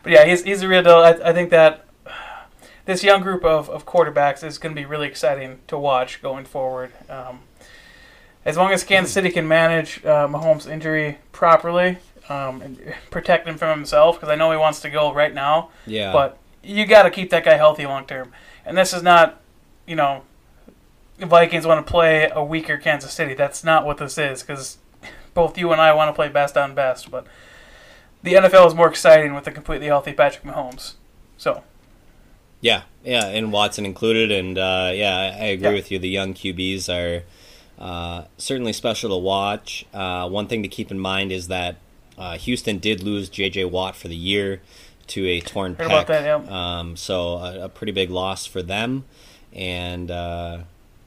But 0.03 0.11
yeah, 0.11 0.25
he's 0.25 0.43
he's 0.43 0.61
a 0.61 0.67
real 0.67 0.83
deal. 0.83 0.97
I, 0.97 1.11
I 1.23 1.33
think 1.33 1.49
that 1.49 1.85
this 2.89 3.03
young 3.03 3.21
group 3.21 3.45
of, 3.45 3.69
of 3.69 3.85
quarterbacks 3.85 4.43
is 4.43 4.57
going 4.57 4.75
to 4.75 4.81
be 4.81 4.85
really 4.85 5.07
exciting 5.07 5.59
to 5.67 5.77
watch 5.77 6.23
going 6.23 6.43
forward. 6.43 6.91
Um, 7.07 7.41
as 8.43 8.57
long 8.57 8.71
as 8.71 8.83
Kansas 8.83 9.13
City 9.13 9.29
can 9.29 9.47
manage 9.47 10.03
uh, 10.03 10.27
Mahomes' 10.27 10.67
injury 10.67 11.19
properly 11.31 11.99
um, 12.29 12.61
and 12.63 12.95
protect 13.11 13.47
him 13.47 13.57
from 13.57 13.77
himself, 13.77 14.15
because 14.15 14.29
I 14.29 14.35
know 14.35 14.49
he 14.51 14.57
wants 14.57 14.79
to 14.81 14.89
go 14.89 15.13
right 15.13 15.33
now, 15.33 15.69
yeah, 15.85 16.11
but 16.11 16.39
you 16.63 16.85
got 16.85 17.03
to 17.03 17.11
keep 17.11 17.29
that 17.29 17.45
guy 17.45 17.57
healthy 17.57 17.85
long 17.85 18.05
term. 18.05 18.31
And 18.65 18.77
this 18.77 18.93
is 18.93 19.03
not, 19.03 19.39
you 19.85 19.95
know, 19.95 20.23
the 21.17 21.25
Vikings 21.25 21.65
want 21.67 21.85
to 21.85 21.91
play 21.91 22.29
a 22.31 22.43
weaker 22.43 22.77
Kansas 22.77 23.13
City. 23.13 23.33
That's 23.33 23.63
not 23.63 23.85
what 23.85 23.97
this 23.97 24.17
is, 24.17 24.41
because 24.41 24.77
both 25.39 25.57
you 25.57 25.71
and 25.71 25.79
I 25.81 25.93
want 25.93 26.09
to 26.09 26.13
play 26.13 26.27
best 26.27 26.57
on 26.57 26.75
best. 26.75 27.09
But 27.09 27.25
the 28.23 28.33
NFL 28.33 28.67
is 28.67 28.75
more 28.75 28.87
exciting 28.89 29.33
with 29.33 29.47
a 29.47 29.51
completely 29.51 29.87
healthy 29.87 30.11
Patrick 30.13 30.43
Mahomes. 30.43 30.95
So 31.37 31.63
Yeah, 32.61 32.81
yeah, 33.05 33.25
and 33.27 33.51
Watson 33.53 33.85
included, 33.85 34.31
and 34.31 34.57
uh, 34.57 34.91
yeah, 34.93 35.37
I, 35.39 35.45
agree 35.45 35.67
Yeah. 35.69 35.73
with 35.73 35.91
you. 35.91 35.99
The 35.99 36.09
young 36.09 36.33
QBs 36.33 36.89
are 36.89 37.23
uh, 37.81 38.25
certainly 38.37 38.73
special 38.73 39.09
to 39.11 39.17
watch. 39.17 39.85
Uh, 39.93 40.27
one 40.27 40.47
thing 40.47 40.61
to 40.63 40.67
keep 40.67 40.91
in 40.91 40.99
mind 40.99 41.31
is 41.31 41.47
that 41.47 41.77
uh, 42.17 42.35
Houston 42.37 42.79
did 42.79 43.01
lose 43.01 43.29
J.J. 43.29 43.63
Watt 43.65 43.95
for 43.95 44.09
the 44.09 44.15
year 44.17 44.61
to 45.07 45.25
a 45.25 45.39
torn 45.39 45.75
Heard 45.75 45.89
pec, 45.89 46.07
that, 46.07 46.25
yeah. 46.25 46.41
um, 46.79 46.97
so 46.97 47.37
a, 47.37 47.65
a 47.65 47.69
pretty 47.69 47.93
big 47.93 48.09
loss 48.11 48.45
for 48.45 48.61
them, 48.61 49.05
and 49.53 50.11
uh, 50.11 50.59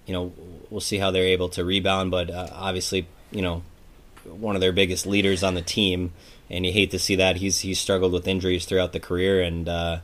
you 0.06 0.14
know 0.14 0.32
we'll 0.70 0.80
see 0.80 0.96
how 0.96 1.10
they're 1.10 1.26
able 1.36 1.50
to 1.50 1.62
rebound. 1.66 2.10
But 2.10 2.30
uh, 2.30 2.48
obviously, 2.54 3.06
you 3.30 3.42
know, 3.42 3.62
one 4.24 4.54
of 4.54 4.60
their 4.60 4.72
biggest 4.72 5.06
leaders 5.06 5.42
on 5.42 5.54
the 5.54 5.62
team. 5.62 6.12
and 6.52 6.66
you 6.66 6.72
hate 6.72 6.90
to 6.90 6.98
see 6.98 7.16
that. 7.16 7.36
He's 7.36 7.60
he's 7.60 7.80
struggled 7.80 8.12
with 8.12 8.28
injuries 8.28 8.66
throughout 8.66 8.92
the 8.92 9.00
career, 9.00 9.40
and 9.40 9.68
uh, 9.68 9.98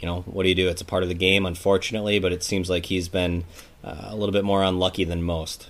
you 0.00 0.06
know 0.06 0.22
what 0.22 0.44
do 0.44 0.48
you 0.48 0.54
do? 0.54 0.68
It's 0.68 0.80
a 0.80 0.86
part 0.86 1.02
of 1.02 1.08
the 1.08 1.14
game, 1.14 1.44
unfortunately. 1.44 2.18
But 2.20 2.32
it 2.32 2.42
seems 2.42 2.70
like 2.70 2.86
he's 2.86 3.08
been 3.08 3.44
uh, 3.84 4.06
a 4.06 4.16
little 4.16 4.32
bit 4.32 4.44
more 4.44 4.62
unlucky 4.62 5.04
than 5.04 5.22
most. 5.22 5.68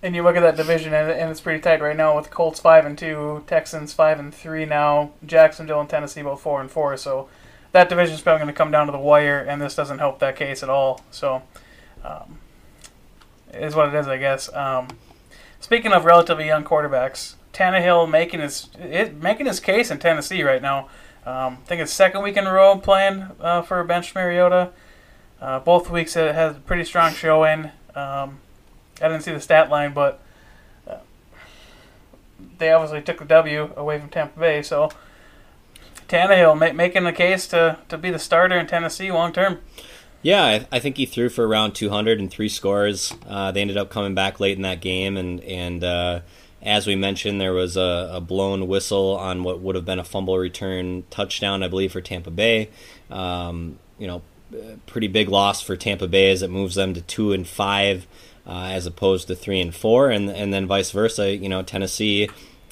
And 0.00 0.14
you 0.14 0.22
look 0.22 0.36
at 0.36 0.42
that 0.42 0.56
division, 0.56 0.94
and, 0.94 1.28
it's 1.28 1.40
pretty 1.40 1.60
tight 1.60 1.80
right 1.82 1.96
now 1.96 2.16
with 2.16 2.30
Colts 2.30 2.60
five 2.60 2.86
and 2.86 2.96
two, 2.96 3.42
Texans 3.48 3.92
five 3.92 4.20
and 4.20 4.32
three 4.32 4.64
now, 4.64 5.10
Jacksonville 5.26 5.80
and 5.80 5.90
Tennessee 5.90 6.22
both 6.22 6.40
four 6.40 6.60
and 6.60 6.70
four. 6.70 6.96
So 6.96 7.28
that 7.72 7.88
division 7.88 8.14
is 8.14 8.20
probably 8.20 8.44
going 8.44 8.54
to 8.54 8.56
come 8.56 8.70
down 8.70 8.86
to 8.86 8.92
the 8.92 8.98
wire, 8.98 9.40
and 9.40 9.60
this 9.60 9.74
doesn't 9.74 9.98
help 9.98 10.20
that 10.20 10.36
case 10.36 10.62
at 10.62 10.70
all. 10.70 11.02
So 11.10 11.42
um, 12.04 12.38
is 13.52 13.74
what 13.74 13.88
it 13.88 13.94
is, 13.94 14.06
I 14.06 14.18
guess. 14.18 14.52
Um, 14.54 14.86
speaking 15.60 15.92
of 15.92 16.04
relatively 16.04 16.46
young 16.46 16.64
quarterbacks, 16.64 17.34
Tannehill 17.52 18.08
making 18.08 18.40
his 18.40 18.68
it, 18.78 19.20
making 19.20 19.46
his 19.46 19.60
case 19.60 19.90
in 19.90 19.98
Tennessee 19.98 20.42
right 20.42 20.62
now. 20.62 20.88
Um, 21.26 21.58
I 21.60 21.66
think 21.66 21.82
it's 21.82 21.92
second 21.92 22.22
week 22.22 22.36
in 22.36 22.46
a 22.46 22.52
row 22.52 22.78
playing 22.78 23.26
uh, 23.40 23.62
for 23.62 23.82
bench 23.84 24.14
Mariota. 24.14 24.70
Uh, 25.40 25.60
both 25.60 25.90
weeks 25.90 26.16
it 26.16 26.34
has 26.34 26.56
a 26.56 26.60
pretty 26.60 26.84
strong 26.84 27.12
showing. 27.12 27.70
Um, 27.94 28.40
I 29.00 29.08
didn't 29.08 29.22
see 29.22 29.32
the 29.32 29.40
stat 29.40 29.70
line, 29.70 29.92
but 29.92 30.20
uh, 30.86 30.98
they 32.58 32.72
obviously 32.72 33.02
took 33.02 33.18
the 33.18 33.24
W 33.24 33.72
away 33.76 33.98
from 34.00 34.08
Tampa 34.08 34.38
Bay. 34.38 34.62
So 34.62 34.90
Tannehill 36.08 36.58
ma- 36.58 36.72
making 36.72 37.04
the 37.04 37.12
case 37.12 37.46
to, 37.48 37.78
to 37.88 37.98
be 37.98 38.10
the 38.10 38.18
starter 38.18 38.56
in 38.56 38.66
Tennessee 38.66 39.12
long 39.12 39.32
term. 39.32 39.58
Yeah, 40.22 40.44
I, 40.44 40.66
I, 40.72 40.78
think 40.80 40.96
he 40.96 41.06
threw 41.06 41.28
for 41.28 41.46
around 41.46 41.72
200 41.72 42.18
and 42.18 42.30
three 42.30 42.48
scores. 42.48 43.14
Uh, 43.26 43.52
they 43.52 43.60
ended 43.60 43.76
up 43.76 43.88
coming 43.88 44.14
back 44.14 44.40
late 44.40 44.56
in 44.56 44.62
that 44.62 44.80
game, 44.80 45.16
and 45.16 45.40
and 45.42 45.84
uh, 45.84 46.20
as 46.60 46.86
we 46.86 46.96
mentioned, 46.96 47.40
there 47.40 47.52
was 47.52 47.76
a, 47.76 48.10
a, 48.14 48.20
blown 48.20 48.66
whistle 48.66 49.16
on 49.16 49.44
what 49.44 49.60
would 49.60 49.76
have 49.76 49.84
been 49.84 50.00
a 50.00 50.04
fumble 50.04 50.36
return 50.36 51.04
touchdown, 51.08 51.62
I 51.62 51.68
believe, 51.68 51.92
for 51.92 52.00
Tampa 52.00 52.32
Bay. 52.32 52.68
Um, 53.10 53.78
you 53.96 54.08
know, 54.08 54.22
pretty 54.86 55.06
big 55.06 55.28
loss 55.28 55.62
for 55.62 55.76
Tampa 55.76 56.08
Bay 56.08 56.32
as 56.32 56.42
it 56.42 56.50
moves 56.50 56.74
them 56.74 56.94
to 56.94 57.00
two 57.00 57.32
and 57.32 57.46
five 57.46 58.06
uh, 58.46 58.70
as 58.72 58.86
opposed 58.86 59.28
to 59.28 59.36
three 59.36 59.60
and 59.60 59.74
four, 59.74 60.10
and 60.10 60.30
and 60.30 60.52
then 60.52 60.66
vice 60.66 60.90
versa. 60.90 61.36
You 61.36 61.48
know, 61.48 61.62
Tennessee 61.62 62.28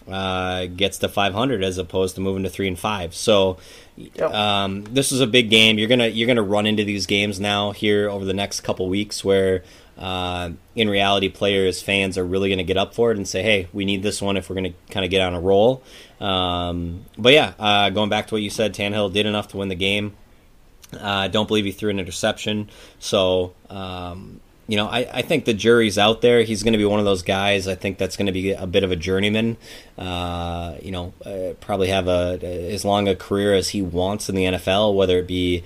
uh, 0.09 0.67
gets 0.67 0.99
to 0.99 1.09
500 1.09 1.63
as 1.65 1.79
opposed 1.79 2.15
to 2.15 2.21
moving 2.21 2.43
to 2.43 2.51
three 2.51 2.69
and 2.69 2.79
five. 2.79 3.15
So 3.15 3.59
yep. 3.97 4.33
um, 4.33 4.85
this 4.85 5.13
is 5.13 5.21
a 5.21 5.27
big 5.27 5.51
game. 5.51 5.79
You're 5.79 5.89
gonna 5.89 6.09
you're 6.09 6.27
gonna 6.27 6.43
run 6.43 6.67
into 6.67 6.85
these 6.85 7.07
games 7.07 7.41
now 7.41 7.73
here 7.73 8.09
over 8.09 8.25
the 8.25 8.35
next 8.35 8.61
couple 8.61 8.89
weeks 8.89 9.25
where. 9.25 9.63
Uh, 9.99 10.51
in 10.75 10.91
reality, 10.91 11.31
players, 11.31 11.81
fans 11.81 12.19
are 12.19 12.27
really 12.27 12.51
going 12.51 12.59
to 12.59 12.65
get 12.65 12.77
up 12.77 12.93
for 12.93 13.13
it 13.13 13.17
and 13.17 13.27
say, 13.27 13.43
"Hey, 13.43 13.67
we 13.73 13.87
need 13.87 14.03
this 14.03 14.21
one 14.21 14.37
if 14.37 14.51
we're 14.51 14.57
going 14.57 14.75
to 14.75 14.93
kind 14.93 15.07
of 15.07 15.11
get 15.11 15.23
on 15.23 15.33
a 15.33 15.41
roll." 15.41 15.83
Um, 16.21 17.07
but 17.17 17.33
yeah, 17.33 17.55
uh, 17.59 17.89
going 17.89 18.11
back 18.11 18.27
to 18.27 18.35
what 18.35 18.43
you 18.43 18.51
said, 18.51 18.75
Tannehill 18.75 19.11
did 19.11 19.25
enough 19.25 19.49
to 19.49 19.57
win 19.57 19.71
the 19.71 19.75
game. 19.75 20.15
I 21.01 21.25
uh, 21.25 21.29
don't 21.29 21.49
believe 21.49 21.65
he 21.65 21.73
threw 21.73 21.89
an 21.89 21.99
interception, 21.99 22.69
so 22.99 23.55
um, 23.71 24.43
you 24.69 24.77
know, 24.77 24.87
I, 24.87 25.09
I 25.13 25.23
think 25.23 25.45
the 25.45 25.55
jury's 25.55 25.97
out 25.97 26.23
there. 26.23 26.43
He's 26.43 26.63
going 26.63 26.73
to 26.73 26.79
be 26.79 26.85
one 26.85 26.99
of 26.99 27.05
those 27.05 27.23
guys. 27.23 27.69
I 27.69 27.77
think 27.77 27.99
that's 27.99 28.17
going 28.17 28.27
to 28.27 28.33
be 28.33 28.53
a 28.53 28.67
bit 28.67 28.83
of 28.83 28.91
a 28.91 28.97
journeyman. 28.97 29.57
Uh, 29.97 30.75
you 30.83 30.91
know, 30.91 31.13
uh, 31.25 31.55
probably 31.61 31.89
have 31.89 32.09
a 32.09 32.39
as 32.73 32.85
long 32.85 33.07
a 33.07 33.15
career 33.15 33.55
as 33.55 33.71
he 33.71 33.81
wants 33.81 34.29
in 34.29 34.35
the 34.35 34.45
NFL, 34.45 34.95
whether 34.95 35.19
it 35.19 35.29
be 35.29 35.63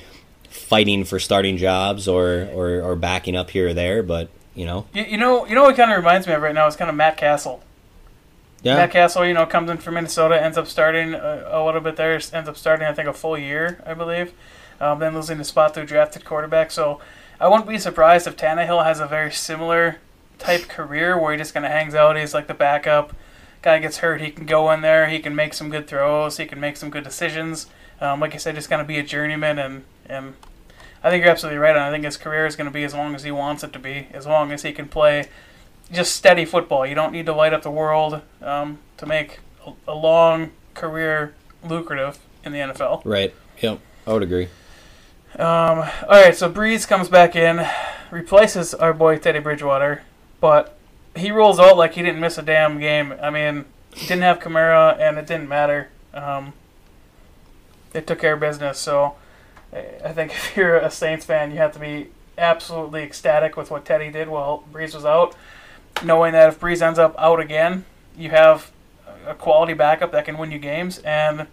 fighting 0.51 1.05
for 1.05 1.19
starting 1.19 1.57
jobs 1.57 2.07
or 2.07 2.49
or, 2.53 2.83
or 2.83 2.97
backing 2.97 3.37
up 3.37 3.51
here 3.51 3.69
or 3.69 3.75
there. 3.75 4.03
But 4.03 4.29
you 4.55 4.67
know, 4.67 4.87
you, 4.93 5.05
you 5.05 5.17
know, 5.17 5.47
you 5.47 5.55
know 5.55 5.63
what 5.63 5.77
kind 5.77 5.91
of 5.91 5.97
reminds 5.97 6.27
me 6.27 6.35
of 6.35 6.43
right 6.43 6.55
now 6.55 6.67
is 6.67 6.77
kind 6.77 6.91
of 6.91 6.97
Matt 6.97 7.17
Cassel. 7.17 7.63
Yeah. 8.63 8.77
Matt 8.77 8.91
Cassel, 8.91 9.25
you 9.25 9.33
know, 9.33 9.47
comes 9.47 9.71
in 9.71 9.79
from 9.79 9.95
Minnesota, 9.95 10.41
ends 10.41 10.59
up 10.59 10.67
starting 10.67 11.15
a, 11.15 11.47
a, 11.51 11.65
little 11.65 11.81
bit 11.81 11.97
there, 11.97 12.13
ends 12.13 12.47
up 12.47 12.59
starting 12.59 12.87
I 12.87 12.93
think 12.93 13.09
a 13.09 13.15
full 13.15 13.39
year, 13.39 13.83
I 13.87 13.95
believe. 13.95 14.35
Um, 14.79 14.99
then 14.99 15.15
losing 15.15 15.39
the 15.39 15.45
spot 15.45 15.73
to 15.75 15.83
a 15.83 15.87
drafted 15.87 16.27
quarterback. 16.27 16.71
So 16.71 17.01
I 17.41 17.49
wouldn't 17.49 17.69
be 17.69 17.79
surprised 17.79 18.27
if 18.27 18.37
Tannehill 18.37 18.85
has 18.85 19.01
a 19.01 19.07
very 19.07 19.33
similar 19.33 19.97
type 20.39 20.69
career 20.69 21.19
where 21.19 21.33
he 21.33 21.39
just 21.39 21.55
kind 21.55 21.65
of 21.65 21.73
hangs 21.73 21.95
out. 21.95 22.17
He's 22.17 22.35
like 22.35 22.49
the 22.49 22.55
backup. 22.55 23.15
Guy 23.63 23.79
gets 23.79 23.99
hurt, 23.99 24.21
he 24.21 24.31
can 24.31 24.47
go 24.47 24.71
in 24.71 24.83
there. 24.83 25.09
He 25.09 25.19
can 25.21 25.35
make 25.35 25.55
some 25.55 25.71
good 25.71 25.87
throws. 25.87 26.37
He 26.37 26.47
can 26.47 26.61
make 26.61 26.77
some 26.77 26.91
good 26.91 27.05
decisions. 27.05 27.67
Um, 28.01 28.21
like 28.21 28.35
I 28.35 28.39
said, 28.39 28.55
just 28.55 28.69
kind 28.69 28.81
of 28.81 28.87
be 28.87 28.99
a 28.99 29.03
journeyman, 29.03 29.59
and 29.59 29.85
and 30.07 30.35
I 31.03 31.11
think 31.11 31.23
you're 31.23 31.31
absolutely 31.31 31.59
right. 31.59 31.77
And 31.77 31.85
I 31.85 31.91
think 31.91 32.05
his 32.05 32.17
career 32.17 32.47
is 32.47 32.57
going 32.57 32.67
to 32.67 32.73
be 32.73 32.85
as 32.85 32.95
long 32.95 33.15
as 33.15 33.23
he 33.23 33.31
wants 33.31 33.63
it 33.63 33.73
to 33.75 33.79
be, 33.79 34.09
as 34.13 34.27
long 34.27 34.53
as 34.53 34.63
he 34.63 34.73
can 34.73 34.89
play 34.89 35.29
just 35.93 36.15
steady 36.15 36.45
football. 36.45 36.87
You 36.87 36.95
don't 36.95 37.13
need 37.13 37.27
to 37.27 37.35
light 37.35 37.53
up 37.53 37.63
the 37.63 37.71
world 37.71 38.23
um, 38.41 38.79
to 38.97 39.07
make 39.07 39.41
a, 39.67 39.73
a 39.89 39.95
long 39.95 40.53
career 40.75 41.35
lucrative 41.63 42.19
in 42.45 42.53
the 42.53 42.59
NFL. 42.59 43.03
Right. 43.05 43.35
Yep. 43.61 43.81
I 44.07 44.13
would 44.13 44.23
agree. 44.23 44.49
Um, 45.37 45.79
all 45.79 46.09
right, 46.09 46.35
so 46.35 46.51
Brees 46.51 46.87
comes 46.87 47.09
back 47.09 47.37
in, 47.37 47.67
replaces 48.11 48.75
our 48.75 48.93
boy 48.93 49.17
Teddy 49.17 49.39
Bridgewater, 49.39 50.03
but 50.41 50.77
he 51.15 51.31
rolls 51.31 51.59
out 51.59 51.77
like 51.77 51.95
he 51.95 52.03
didn't 52.03 52.21
miss 52.21 52.37
a 52.37 52.43
damn 52.43 52.79
game. 52.81 53.15
I 53.23 53.31
mean, 53.31 53.65
didn't 53.93 54.23
have 54.23 54.41
Kamara, 54.41 54.99
and 54.99 55.19
it 55.19 55.27
didn't 55.27 55.49
matter. 55.49 55.89
Um, 56.13 56.53
they 57.93 58.01
took 58.01 58.19
care 58.19 58.35
of 58.35 58.41
business. 58.41 58.79
So 58.79 59.17
I 59.73 60.13
think 60.13 60.33
if 60.35 60.57
you're 60.57 60.77
a 60.77 60.91
Saints 60.91 61.25
fan, 61.25 61.51
you 61.53 61.59
have 61.59 61.73
to 61.73 61.79
be 61.79 62.09
absolutely 62.37 63.03
ecstatic 63.03 63.57
with 63.57 63.71
what 63.71 63.85
Teddy 63.85 64.11
did 64.11 64.29
while 64.29 64.65
Brees 64.73 64.95
was 64.95 65.05
out, 65.05 65.37
knowing 66.03 66.33
that 66.33 66.49
if 66.49 66.61
Brees 66.61 66.83
ends 66.83 66.99
up 66.99 67.15
out 67.19 67.41
again, 67.41 67.85
you 68.17 68.31
have 68.31 68.71
a 69.27 69.35
quality 69.35 69.75
backup 69.75 70.13
that 70.13 70.25
can 70.25 70.39
win 70.39 70.51
you 70.51 70.59
games, 70.59 70.99
and 70.99 71.47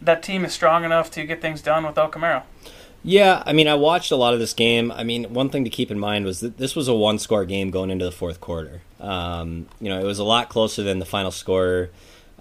that 0.00 0.22
team 0.22 0.44
is 0.44 0.52
strong 0.52 0.84
enough 0.84 1.10
to 1.12 1.24
get 1.24 1.40
things 1.40 1.60
done 1.60 1.84
without 1.86 2.12
Kamara. 2.12 2.42
Yeah, 3.08 3.40
I 3.46 3.52
mean, 3.52 3.68
I 3.68 3.76
watched 3.76 4.10
a 4.10 4.16
lot 4.16 4.34
of 4.34 4.40
this 4.40 4.52
game. 4.52 4.90
I 4.90 5.04
mean, 5.04 5.32
one 5.32 5.48
thing 5.48 5.62
to 5.62 5.70
keep 5.70 5.92
in 5.92 5.98
mind 5.98 6.24
was 6.24 6.40
that 6.40 6.58
this 6.58 6.74
was 6.74 6.88
a 6.88 6.92
one-score 6.92 7.44
game 7.44 7.70
going 7.70 7.90
into 7.90 8.04
the 8.04 8.10
fourth 8.10 8.40
quarter. 8.40 8.80
Um, 8.98 9.68
you 9.80 9.88
know, 9.88 10.00
it 10.00 10.04
was 10.04 10.18
a 10.18 10.24
lot 10.24 10.48
closer 10.48 10.82
than 10.82 10.98
the 10.98 11.06
final 11.06 11.30
score 11.30 11.90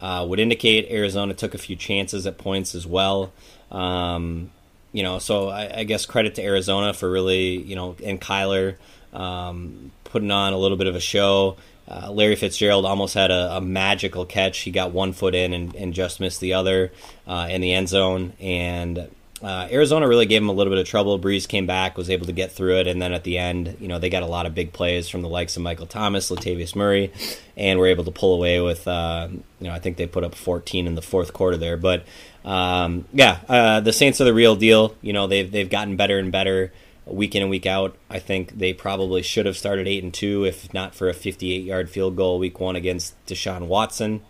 uh, 0.02 0.26
would 0.28 0.40
indicate. 0.40 0.90
Arizona 0.90 1.36
took 1.36 1.54
a 1.54 1.60
few 1.60 1.76
chances 1.76 2.26
at 2.26 2.40
points 2.40 2.74
as 2.74 2.88
well. 2.88 3.32
Um, 3.72 4.50
you 4.92 5.04
know, 5.04 5.20
so 5.20 5.50
I, 5.50 5.82
I, 5.82 5.84
guess 5.84 6.08
credit 6.08 6.34
to 6.36 6.44
Arizona 6.44 6.96
for 6.96 7.12
really, 7.12 7.62
you 7.62 7.76
know, 7.76 7.96
and 8.04 8.20
Kyler 8.20 8.78
um, 9.14 9.92
putting 10.04 10.32
on 10.32 10.54
a 10.54 10.58
little 10.58 10.78
bit 10.78 10.88
of 10.88 10.96
a 10.96 11.00
show. 11.00 11.58
Uh, 11.88 12.10
Larry 12.12 12.36
Fitzgerald 12.36 12.88
almost 12.88 13.14
had 13.14 13.30
a, 13.30 13.58
a, 13.58 13.62
magical 13.62 14.26
catch. 14.26 14.60
He 14.60 14.72
got 14.72 14.92
one 14.92 15.14
foot 15.14 15.36
in 15.36 15.54
and, 15.54 15.76
and 15.76 15.94
just 15.94 16.20
missed 16.20 16.42
the 16.42 16.56
other 16.56 16.92
uh, 17.28 17.48
in 17.52 17.62
the 17.62 17.72
end 17.72 17.88
zone. 17.88 18.34
And 18.40 19.10
uh, 19.42 19.68
Arizona 19.70 20.08
really 20.08 20.26
gave 20.26 20.42
him 20.42 20.50
a 20.50 20.54
little 20.54 20.72
bit 20.72 20.80
of 20.80 20.88
trouble. 20.88 21.20
Brees 21.20 21.48
came 21.48 21.66
back, 21.66 21.98
was 21.98 22.10
able 22.10 22.26
to 22.26 22.32
get 22.32 22.52
through 22.52 22.78
it, 22.78 22.88
and 22.88 23.02
then 23.02 23.12
at 23.12 23.24
the 23.24 23.38
end, 23.38 23.78
you 23.80 23.88
know, 23.88 24.00
they 24.00 24.10
got 24.10 24.24
a 24.24 24.28
lot 24.28 24.46
of 24.46 24.56
big 24.56 24.72
plays 24.72 25.10
from 25.10 25.22
the 25.22 25.30
likes 25.30 25.58
of 25.58 25.64
Michael 25.64 25.88
Thomas, 25.88 26.32
Latavius 26.32 26.76
Murray, 26.76 27.12
and 27.58 27.78
were 27.78 27.88
able 27.88 28.06
to 28.06 28.12
pull 28.12 28.34
away 28.34 28.62
with, 28.62 28.88
uh, 28.88 29.28
you 29.32 29.68
know, 29.68 29.74
I 29.74 29.80
think 29.80 29.98
they 29.98 30.08
put 30.08 30.24
up 30.24 30.36
14 30.36 30.88
in 30.88 30.96
the 30.96 31.02
fourth 31.02 31.34
quarter 31.34 31.58
there. 31.58 31.76
But 31.76 32.06
um, 32.46 33.06
yeah, 33.12 33.40
uh, 33.50 33.82
the 33.82 33.92
Saints 33.92 34.22
are 34.22 34.26
the 34.26 34.34
real 34.34 34.56
deal. 34.56 34.96
You 35.02 35.14
know, 35.14 35.28
they've 35.28 35.52
they've 35.52 35.70
gotten 35.70 35.98
better 35.98 36.18
and 36.18 36.32
better 36.32 36.72
week 37.06 37.36
in 37.36 37.42
and 37.42 37.52
week 37.52 37.66
out. 37.66 37.96
I 38.10 38.20
think 38.20 38.58
they 38.58 38.74
probably 38.74 39.22
should 39.22 39.46
have 39.46 39.58
started 39.58 39.88
eight 39.88 40.04
and 40.04 40.14
two 40.14 40.46
if 40.46 40.74
not 40.74 40.96
for 40.96 41.10
a 41.10 41.14
58 41.14 41.64
yard 41.64 41.90
field 41.90 42.16
goal 42.16 42.40
week 42.40 42.60
one 42.60 42.76
against 42.76 43.14
Deshaun 43.26 43.68
Watson. 43.68 44.22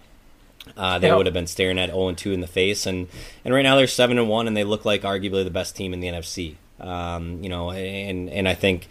Uh, 0.78 1.00
they 1.00 1.08
yep. 1.08 1.18
would 1.18 1.26
have 1.26 1.34
been 1.34 1.48
staring 1.48 1.80
at 1.80 1.90
0 1.90 2.10
and 2.10 2.18
2 2.18 2.32
in 2.32 2.42
the 2.42 2.48
face, 2.48 2.86
and 2.86 3.08
and 3.44 3.54
right 3.54 3.62
now 3.62 3.76
they're 3.76 3.88
7 3.88 4.18
and 4.18 4.30
1, 4.30 4.48
and 4.48 4.58
they 4.58 4.64
look 4.64 4.86
like 4.86 5.04
arguably 5.04 5.44
the 5.44 5.52
best 5.52 5.76
team 5.76 5.94
in 5.94 6.00
the 6.00 6.08
NFC. 6.08 6.56
Um, 6.80 7.42
you 7.44 7.50
know, 7.50 7.72
and 7.72 8.30
and 8.30 8.48
I 8.48 8.54
think 8.54 8.88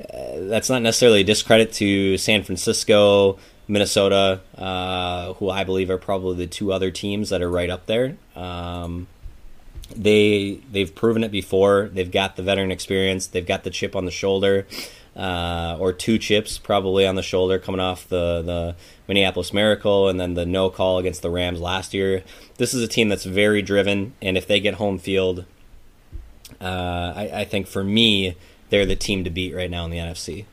uh, 0.00 0.48
that's 0.48 0.68
not 0.68 0.82
necessarily 0.82 1.20
a 1.20 1.24
discredit 1.24 1.72
to 1.74 2.18
San 2.18 2.42
Francisco, 2.42 3.38
Minnesota, 3.68 4.40
uh, 4.56 5.32
who 5.34 5.48
I 5.48 5.64
believe 5.64 5.90
are 5.90 5.98
probably 5.98 6.36
the 6.36 6.46
two 6.46 6.72
other 6.72 6.90
teams 6.90 7.30
that 7.30 7.40
are 7.40 7.50
right 7.50 7.70
up 7.70 7.86
there. 7.86 8.16
Um, 8.36 9.06
they 9.94 10.60
they've 10.70 10.94
proven 10.94 11.24
it 11.24 11.30
before. 11.30 11.90
They've 11.92 12.10
got 12.10 12.36
the 12.36 12.42
veteran 12.42 12.70
experience. 12.70 13.26
They've 13.26 13.46
got 13.46 13.64
the 13.64 13.70
chip 13.70 13.96
on 13.96 14.04
the 14.04 14.10
shoulder 14.10 14.66
uh, 15.16 15.76
or 15.78 15.92
two 15.92 16.18
chips 16.18 16.58
probably 16.58 17.06
on 17.06 17.14
the 17.14 17.22
shoulder 17.22 17.58
coming 17.58 17.80
off 17.80 18.08
the, 18.08 18.42
the 18.42 18.76
Minneapolis 19.06 19.52
Miracle 19.52 20.08
and 20.08 20.18
then 20.18 20.34
the 20.34 20.46
no 20.46 20.70
call 20.70 20.98
against 20.98 21.22
the 21.22 21.30
Rams 21.30 21.60
last 21.60 21.92
year. 21.92 22.22
This 22.56 22.72
is 22.72 22.82
a 22.82 22.88
team 22.88 23.08
that's 23.08 23.24
very 23.24 23.62
driven, 23.62 24.14
and 24.22 24.36
if 24.36 24.46
they 24.46 24.60
get 24.60 24.74
home 24.74 24.98
field, 24.98 25.44
uh, 26.60 27.12
I, 27.16 27.30
I, 27.40 27.44
think 27.44 27.66
for 27.66 27.82
me, 27.82 28.36
they're 28.70 28.86
the 28.86 28.96
team 28.96 29.24
to 29.24 29.30
beat 29.30 29.54
right 29.54 29.70
now 29.70 29.84
in 29.84 29.90
the 29.90 29.98
NFC. 29.98 30.44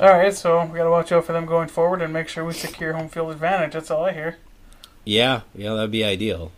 All 0.00 0.08
right, 0.08 0.34
so 0.34 0.64
we 0.64 0.78
got 0.78 0.84
to 0.84 0.90
watch 0.90 1.12
out 1.12 1.24
for 1.24 1.32
them 1.32 1.46
going 1.46 1.68
forward 1.68 2.02
and 2.02 2.12
make 2.12 2.28
sure 2.28 2.44
we 2.44 2.52
secure 2.52 2.92
home 2.92 3.08
field 3.08 3.30
advantage. 3.30 3.72
That's 3.72 3.90
all 3.90 4.04
I 4.04 4.12
hear. 4.12 4.36
Yeah, 5.04 5.42
yeah, 5.54 5.74
that'd 5.74 5.90
be 5.90 6.04
ideal. 6.04 6.52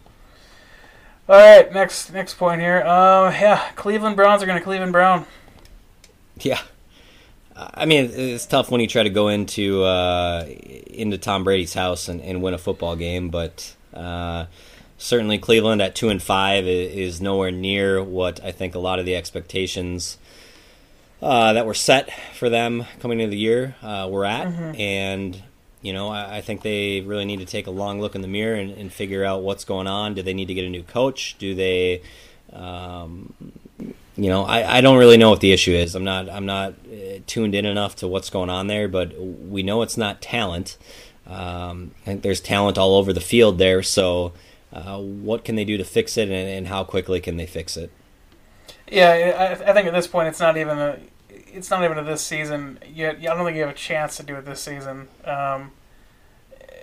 All 1.28 1.36
right, 1.36 1.72
next 1.72 2.12
next 2.12 2.34
point 2.34 2.60
here. 2.60 2.82
Uh, 2.84 3.30
yeah, 3.30 3.70
Cleveland 3.76 4.16
Browns 4.16 4.42
are 4.42 4.46
going 4.46 4.58
to 4.58 4.64
Cleveland 4.64 4.92
Brown. 4.92 5.24
Yeah. 6.40 6.60
I 7.56 7.86
mean, 7.86 8.10
it's 8.12 8.46
tough 8.46 8.70
when 8.70 8.80
you 8.80 8.88
try 8.88 9.04
to 9.04 9.10
go 9.10 9.28
into 9.28 9.84
uh, 9.84 10.44
into 10.88 11.18
Tom 11.18 11.44
Brady's 11.44 11.74
house 11.74 12.08
and, 12.08 12.20
and, 12.20 12.42
win 12.42 12.52
a 12.52 12.58
football 12.58 12.96
game, 12.96 13.28
but 13.28 13.76
uh, 13.94 14.46
certainly 14.98 15.38
Cleveland 15.38 15.80
at 15.80 15.94
two 15.94 16.08
and 16.08 16.20
five 16.20 16.66
is 16.66 17.20
nowhere 17.20 17.52
near 17.52 18.02
what 18.02 18.42
I 18.42 18.50
think 18.50 18.74
a 18.74 18.80
lot 18.80 18.98
of 18.98 19.06
the 19.06 19.14
expectations 19.14 20.18
uh, 21.22 21.52
that 21.52 21.64
were 21.64 21.74
set 21.74 22.10
for 22.34 22.48
them 22.48 22.86
coming 22.98 23.20
into 23.20 23.30
the 23.30 23.38
year 23.38 23.76
uh, 23.82 24.08
were 24.10 24.24
at, 24.24 24.48
mm-hmm. 24.48 24.80
and 24.80 25.42
you 25.80 25.92
know 25.92 26.08
I, 26.08 26.38
I, 26.38 26.40
think 26.40 26.62
they 26.62 27.02
really 27.02 27.24
need 27.24 27.38
to 27.38 27.46
take 27.46 27.68
a 27.68 27.70
long 27.70 28.00
look 28.00 28.16
in 28.16 28.20
the 28.20 28.28
mirror 28.28 28.56
and, 28.56 28.72
and, 28.72 28.92
figure 28.92 29.24
out 29.24 29.42
what's 29.42 29.64
going 29.64 29.86
on. 29.86 30.14
Do 30.14 30.22
they 30.22 30.34
need 30.34 30.48
to 30.48 30.54
get 30.54 30.64
a 30.64 30.68
new 30.68 30.82
coach? 30.82 31.36
Do 31.38 31.54
they 31.54 32.02
um, 32.52 33.32
you 34.16 34.28
know, 34.28 34.44
I, 34.44 34.78
I 34.78 34.80
don't 34.80 34.98
really 34.98 35.16
know 35.16 35.30
what 35.30 35.40
the 35.40 35.52
issue 35.52 35.72
is. 35.72 35.94
I'm 35.94 36.04
not 36.04 36.28
I'm 36.28 36.46
not 36.46 36.74
uh, 36.86 37.18
tuned 37.26 37.54
in 37.54 37.64
enough 37.64 37.96
to 37.96 38.08
what's 38.08 38.30
going 38.30 38.50
on 38.50 38.68
there, 38.68 38.88
but 38.88 39.18
we 39.18 39.62
know 39.62 39.82
it's 39.82 39.96
not 39.96 40.22
talent. 40.22 40.78
Um, 41.26 41.92
I 42.02 42.04
think 42.04 42.22
there's 42.22 42.40
talent 42.40 42.78
all 42.78 42.96
over 42.96 43.12
the 43.12 43.20
field 43.20 43.58
there. 43.58 43.82
So, 43.82 44.32
uh, 44.72 44.98
what 44.98 45.44
can 45.44 45.56
they 45.56 45.64
do 45.64 45.76
to 45.78 45.84
fix 45.84 46.16
it, 46.16 46.28
and, 46.28 46.48
and, 46.48 46.66
how 46.68 46.84
quickly 46.84 47.18
can 47.18 47.38
they 47.38 47.46
fix 47.46 47.76
it? 47.76 47.90
Yeah, 48.90 49.56
I, 49.64 49.70
I, 49.70 49.72
think 49.72 49.86
at 49.86 49.94
this 49.94 50.06
point 50.06 50.28
it's 50.28 50.40
not 50.40 50.56
even 50.58 50.78
a, 50.78 50.98
it's 51.30 51.70
not 51.70 51.82
even 51.82 51.96
a 51.96 52.04
this 52.04 52.20
season. 52.20 52.78
Yet 52.86 53.18
I 53.18 53.22
don't 53.22 53.44
think 53.44 53.56
you 53.56 53.62
have 53.62 53.70
a 53.70 53.78
chance 53.78 54.16
to 54.18 54.22
do 54.22 54.36
it 54.36 54.44
this 54.44 54.60
season. 54.60 55.08
Um, 55.24 55.72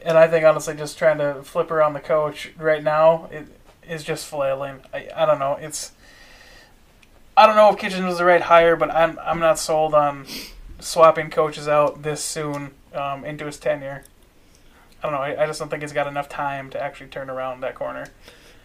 and 0.03 0.17
I 0.17 0.27
think 0.27 0.43
honestly, 0.43 0.75
just 0.75 0.97
trying 0.97 1.19
to 1.19 1.43
flip 1.43 1.69
around 1.69 1.93
the 1.93 1.99
coach 1.99 2.51
right 2.57 2.83
now 2.83 3.29
it, 3.31 3.47
is 3.87 4.03
just 4.03 4.25
flailing. 4.25 4.79
I, 4.93 5.09
I 5.15 5.25
don't 5.25 5.39
know. 5.39 5.57
It's 5.59 5.91
I 7.41 7.47
don't 7.47 7.55
know 7.55 7.71
if 7.71 7.79
Kitchens 7.79 8.05
was 8.05 8.19
the 8.19 8.25
right 8.25 8.39
hire, 8.39 8.75
but 8.75 8.91
I'm 8.91 9.17
I'm 9.17 9.39
not 9.39 9.57
sold 9.57 9.95
on 9.95 10.27
swapping 10.79 11.31
coaches 11.31 11.67
out 11.67 12.03
this 12.03 12.23
soon 12.23 12.69
um, 12.93 13.25
into 13.25 13.47
his 13.47 13.57
tenure. 13.57 14.03
I 15.01 15.09
don't 15.09 15.13
know. 15.13 15.23
I, 15.23 15.41
I 15.41 15.47
just 15.47 15.57
don't 15.57 15.67
think 15.67 15.81
he's 15.81 15.91
got 15.91 16.05
enough 16.05 16.29
time 16.29 16.69
to 16.69 16.79
actually 16.79 17.07
turn 17.07 17.31
around 17.31 17.61
that 17.61 17.73
corner. 17.73 18.05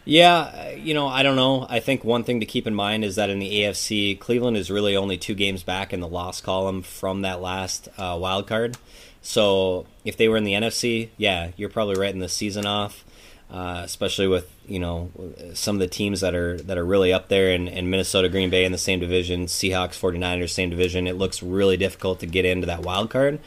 Yeah, 0.05 0.73
you 0.73 0.93
know, 0.93 1.09
I 1.09 1.23
don't 1.23 1.37
know. 1.37 1.67
I 1.71 1.81
think 1.81 2.05
one 2.05 2.23
thing 2.23 2.41
to 2.41 2.47
keep 2.47 2.67
in 2.67 2.75
mind 2.75 3.03
is 3.03 3.17
that 3.17 3.31
in 3.31 3.39
the 3.39 3.51
AFC, 3.51 4.19
Cleveland 4.19 4.59
is 4.59 4.71
really 4.71 4.95
only 4.95 5.17
two 5.17 5.35
games 5.35 5.63
back 5.63 5.95
in 5.95 6.01
the 6.01 6.07
loss 6.07 6.43
column 6.43 6.83
from 6.83 7.23
that 7.23 7.41
last 7.41 7.89
uh, 7.97 8.19
wild 8.21 8.47
card. 8.47 8.77
So 9.23 9.87
if 10.05 10.19
they 10.19 10.29
were 10.29 10.37
in 10.37 10.45
the 10.45 10.53
NFC, 10.53 11.09
yeah, 11.17 11.53
you're 11.57 11.71
probably 11.71 11.99
writing 11.99 12.21
the 12.21 12.29
season 12.29 12.67
off 12.67 13.07
uh, 13.51 13.83
especially 13.85 14.27
with 14.27 14.51
you 14.67 14.79
know 14.79 15.11
some 15.55 15.77
of 15.77 15.81
the 15.81 15.87
teams 15.87 16.21
that 16.21 16.35
are 16.35 16.57
that 16.59 16.77
are 16.77 16.85
really 16.85 17.13
up 17.13 17.29
there 17.29 17.51
in, 17.51 17.69
in 17.69 17.91
Minnesota, 17.91 18.29
Green 18.29 18.51
Bay 18.51 18.65
in 18.65 18.73
the 18.73 18.79
same 18.79 18.99
division, 18.99 19.47
Seahawks, 19.47 19.99
49ers 19.99 20.51
same 20.51 20.71
division. 20.71 21.07
It 21.07 21.17
looks 21.17 21.43
really 21.43 21.77
difficult 21.77 22.21
to 22.21 22.27
get 22.27 22.45
into 22.45 22.67
that 22.67 22.83
wild 22.83 23.11
card, 23.11 23.39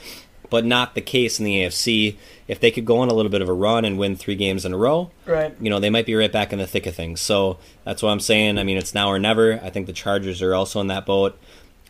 but 0.50 0.66
not 0.66 0.96
the 0.96 1.02
case 1.02 1.40
in 1.40 1.46
the 1.46 1.58
AFC. 1.64 2.16
If 2.48 2.60
they 2.60 2.72
could 2.72 2.86
go 2.86 3.00
on 3.00 3.10
a 3.10 3.14
little 3.14 3.32
bit 3.32 3.42
of 3.42 3.50
a 3.50 3.54
run 3.54 3.86
and 3.86 4.00
win 4.00 4.16
three 4.16 4.36
games 4.36 4.66
in 4.66 4.74
a 4.74 4.78
row, 4.78 5.12
right? 5.26 5.54
You 5.60 5.70
know 5.70 5.80
they 5.80 5.90
might 5.90 6.06
be 6.06 6.16
right 6.16 6.32
back 6.32 6.54
in 6.54 6.60
the 6.60 6.68
thick 6.68 6.86
of 6.86 6.96
things. 6.96 7.20
So 7.20 7.60
that's 7.84 8.02
what 8.02 8.10
I'm 8.10 8.22
saying. 8.22 8.58
I 8.58 8.64
mean, 8.64 8.78
it's 8.78 8.94
now 8.94 9.10
or 9.10 9.20
never. 9.20 9.60
I 9.62 9.70
think 9.70 9.86
the 9.86 9.94
Chargers 9.94 10.42
are 10.42 10.56
also 10.56 10.80
in 10.80 10.88
that 10.88 11.06
boat. 11.06 11.38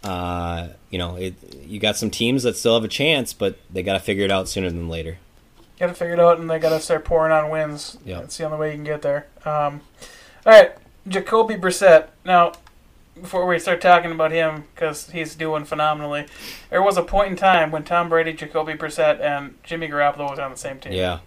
Uh, 0.04 0.70
you 0.90 0.98
know, 0.98 1.16
it, 1.18 1.36
you 1.62 1.80
got 1.80 1.98
some 1.98 2.10
teams 2.10 2.44
that 2.44 2.56
still 2.56 2.74
have 2.74 2.84
a 2.84 2.90
chance, 2.90 3.34
but 3.34 3.60
they 3.70 3.84
got 3.84 3.94
to 3.94 4.00
figure 4.00 4.24
it 4.24 4.32
out 4.32 4.48
sooner 4.48 4.70
than 4.70 4.90
later. 4.90 5.18
Got 5.80 5.88
to 5.88 5.94
figure 5.94 6.14
it 6.14 6.20
out, 6.20 6.40
and 6.40 6.50
they 6.50 6.60
got 6.60 6.70
to 6.70 6.80
start 6.82 7.06
pouring 7.06 7.32
on 7.32 7.50
wins. 7.50 7.98
Yeah, 8.04 8.20
that's 8.20 8.38
the 8.38 8.44
only 8.44 8.58
way 8.58 8.72
you 8.72 8.76
can 8.76 8.84
get 8.84 9.02
there. 9.02 9.28
Um, 9.46 9.82
all 10.46 10.52
right, 10.54 10.74
Jacoby 11.08 11.56
Brissett. 11.56 12.08
Now, 12.26 12.54
before 13.20 13.46
we 13.46 13.60
start 13.60 13.80
talking 13.80 14.12
about 14.12 14.32
him, 14.32 14.66
because 14.76 15.10
he's 15.12 15.36
doing 15.36 15.64
phenomenally, 15.64 16.26
there 16.70 16.84
was 16.84 16.98
a 16.98 17.04
point 17.04 17.32
in 17.32 17.36
time 17.38 17.72
when 17.72 17.84
Tom 17.84 18.10
Brady, 18.10 18.34
Jacoby 18.34 18.74
Brissett, 18.74 19.22
and 19.22 19.56
Jimmy 19.64 19.88
Garoppolo 19.88 20.30
was 20.30 20.40
on 20.40 20.52
the 20.52 20.58
same 20.58 20.80
team. 20.80 20.94
Yeah. 20.94 21.20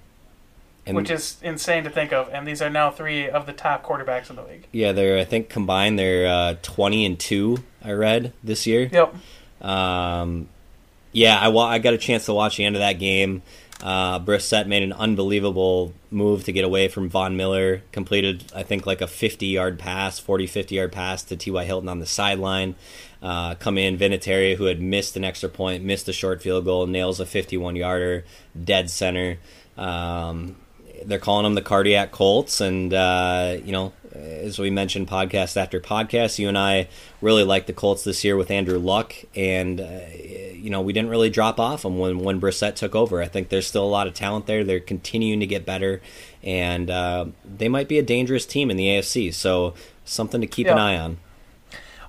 And 0.84 0.96
which 0.96 1.10
is 1.10 1.36
insane 1.42 1.84
to 1.84 1.90
think 1.90 2.12
of, 2.12 2.28
and 2.32 2.46
these 2.46 2.60
are 2.60 2.68
now 2.68 2.90
three 2.90 3.30
of 3.30 3.46
the 3.46 3.52
top 3.52 3.84
quarterbacks 3.86 4.30
in 4.30 4.36
the 4.36 4.42
league. 4.42 4.66
Yeah, 4.72 4.90
they're 4.90 5.16
I 5.16 5.24
think 5.24 5.48
combined 5.48 5.96
they're 5.96 6.26
uh, 6.26 6.56
twenty 6.60 7.06
and 7.06 7.18
two. 7.18 7.58
I 7.84 7.92
read 7.92 8.32
this 8.42 8.66
year. 8.66 8.90
Yep. 8.92 9.14
Um, 9.60 10.48
yeah, 11.12 11.38
I, 11.38 11.54
I 11.56 11.78
got 11.78 11.94
a 11.94 11.98
chance 11.98 12.24
to 12.26 12.34
watch 12.34 12.56
the 12.56 12.64
end 12.64 12.74
of 12.74 12.80
that 12.80 12.94
game. 12.94 13.42
Uh, 13.82 14.20
Brissett 14.20 14.66
made 14.66 14.84
an 14.84 14.92
unbelievable 14.92 15.92
move 16.10 16.44
to 16.44 16.52
get 16.52 16.64
away 16.64 16.86
from 16.86 17.08
Von 17.08 17.36
Miller. 17.36 17.82
Completed, 17.90 18.44
I 18.54 18.62
think, 18.62 18.86
like 18.86 19.00
a 19.00 19.08
50 19.08 19.46
yard 19.46 19.78
pass, 19.78 20.18
40, 20.20 20.46
50 20.46 20.74
yard 20.76 20.92
pass 20.92 21.24
to 21.24 21.36
T.Y. 21.36 21.64
Hilton 21.64 21.88
on 21.88 21.98
the 21.98 22.06
sideline. 22.06 22.76
Uh, 23.20 23.54
come 23.56 23.78
in, 23.78 23.98
Vinatieri, 23.98 24.56
who 24.56 24.64
had 24.64 24.80
missed 24.80 25.16
an 25.16 25.24
extra 25.24 25.48
point, 25.48 25.84
missed 25.84 26.08
a 26.08 26.12
short 26.12 26.42
field 26.42 26.64
goal, 26.64 26.86
nails 26.86 27.18
a 27.20 27.26
51 27.26 27.76
yarder, 27.76 28.24
dead 28.62 28.88
center. 28.88 29.38
Um, 29.76 30.56
they're 31.04 31.18
calling 31.18 31.44
them 31.44 31.54
the 31.54 31.62
cardiac 31.62 32.12
Colts, 32.12 32.60
and 32.60 32.94
uh, 32.94 33.56
you 33.64 33.72
know, 33.72 33.92
as 34.14 34.58
we 34.58 34.70
mentioned, 34.70 35.08
podcast 35.08 35.56
after 35.56 35.80
podcast, 35.80 36.38
you 36.38 36.48
and 36.48 36.58
I 36.58 36.88
really 37.20 37.44
like 37.44 37.66
the 37.66 37.72
Colts 37.72 38.04
this 38.04 38.24
year 38.24 38.36
with 38.36 38.50
Andrew 38.50 38.78
Luck, 38.78 39.14
and 39.34 39.80
uh, 39.80 40.00
you 40.54 40.70
know, 40.70 40.80
we 40.80 40.92
didn't 40.92 41.10
really 41.10 41.30
drop 41.30 41.58
off 41.58 41.82
them 41.82 41.98
when 41.98 42.18
when 42.18 42.40
Brissett 42.40 42.74
took 42.74 42.94
over. 42.94 43.22
I 43.22 43.26
think 43.26 43.48
there's 43.48 43.66
still 43.66 43.84
a 43.84 43.88
lot 43.88 44.06
of 44.06 44.14
talent 44.14 44.46
there. 44.46 44.64
They're 44.64 44.80
continuing 44.80 45.40
to 45.40 45.46
get 45.46 45.64
better, 45.64 46.00
and 46.42 46.90
uh, 46.90 47.26
they 47.44 47.68
might 47.68 47.88
be 47.88 47.98
a 47.98 48.02
dangerous 48.02 48.44
team 48.44 48.70
in 48.70 48.76
the 48.76 48.86
AFC. 48.86 49.32
So 49.32 49.74
something 50.04 50.40
to 50.40 50.46
keep 50.46 50.66
yeah. 50.66 50.72
an 50.72 50.78
eye 50.78 50.96
on. 50.98 51.18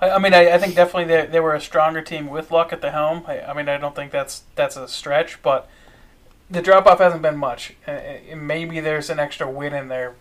I, 0.02 0.20
mean, 0.20 0.34
I, 0.34 0.52
I, 0.52 0.58
think 0.58 0.76
definitely 0.76 1.06
they, 1.06 1.28
they 1.28 1.39
were 1.39 1.56
a 1.56 1.62
stronger 1.62 2.02
team 2.02 2.28
with 2.28 2.52
Luck 2.52 2.74
at 2.74 2.82
the 2.82 2.92
helm. 2.92 3.24
I, 3.26 3.39
I 3.39 3.54
mean, 3.54 3.70
I 3.70 3.78
don't 3.78 3.96
think 3.96 4.12
that's 4.12 4.44
that's 4.56 4.76
a 4.76 4.89
stretch, 4.89 5.42
but 5.42 5.70
the 6.50 6.62
drop 6.62 6.86
off 6.86 7.00
hasn't 7.00 7.22
been 7.22 7.38
much. 7.38 7.76
maybe 8.36 8.82
there's 8.82 9.10
an 9.10 9.20
extra 9.20 9.50
win 9.50 9.74
in 9.74 9.88
there 9.88 10.16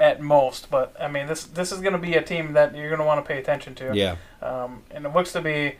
at 0.00 0.20
most, 0.20 0.70
but 0.70 0.94
I 1.00 1.08
mean 1.08 1.26
this 1.26 1.44
this 1.44 1.72
is 1.72 1.80
going 1.80 1.92
to 1.92 1.98
be 1.98 2.14
a 2.14 2.22
team 2.22 2.52
that 2.54 2.74
you're 2.74 2.88
going 2.88 3.00
to 3.00 3.06
want 3.06 3.24
to 3.24 3.28
pay 3.28 3.38
attention 3.38 3.74
to. 3.76 3.92
Yeah. 3.94 4.16
Um, 4.42 4.82
and 4.90 5.06
it 5.06 5.14
looks 5.14 5.32
to 5.32 5.40
be 5.40 5.76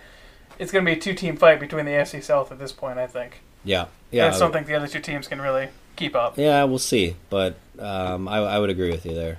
it's 0.58 0.70
going 0.70 0.84
to 0.84 0.90
be 0.90 0.96
a 0.96 1.00
two 1.00 1.14
team 1.14 1.36
fight 1.36 1.60
between 1.60 1.84
the 1.84 1.92
AFC 1.92 2.22
South 2.22 2.52
at 2.52 2.58
this 2.58 2.72
point. 2.72 2.98
I 2.98 3.06
think. 3.06 3.40
Yeah. 3.64 3.86
Yeah. 4.10 4.32
I 4.32 4.38
don't 4.38 4.52
think 4.52 4.66
the 4.66 4.74
other 4.74 4.86
two 4.86 5.00
teams 5.00 5.26
can 5.26 5.40
really 5.40 5.68
keep 5.96 6.14
up. 6.14 6.38
Yeah, 6.38 6.64
we'll 6.64 6.78
see, 6.78 7.16
but 7.30 7.56
um, 7.78 8.28
I, 8.28 8.38
I 8.38 8.58
would 8.58 8.70
agree 8.70 8.90
with 8.90 9.04
you 9.06 9.14
there. 9.14 9.38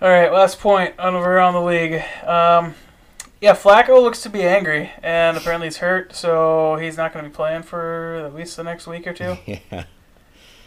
All 0.00 0.08
right, 0.08 0.30
last 0.30 0.60
point 0.60 0.98
on 0.98 1.14
around 1.14 1.54
the 1.54 1.62
league. 1.62 2.02
Um, 2.26 2.74
yeah, 3.40 3.54
Flacco 3.54 4.02
looks 4.02 4.22
to 4.22 4.28
be 4.28 4.42
angry, 4.42 4.90
and 5.02 5.36
apparently 5.36 5.68
he's 5.68 5.78
hurt, 5.78 6.14
so 6.14 6.76
he's 6.76 6.96
not 6.96 7.12
going 7.12 7.24
to 7.24 7.30
be 7.30 7.34
playing 7.34 7.62
for 7.62 8.16
at 8.16 8.34
least 8.34 8.56
the 8.56 8.64
next 8.64 8.86
week 8.86 9.06
or 9.06 9.14
two. 9.14 9.38
yeah. 9.46 9.84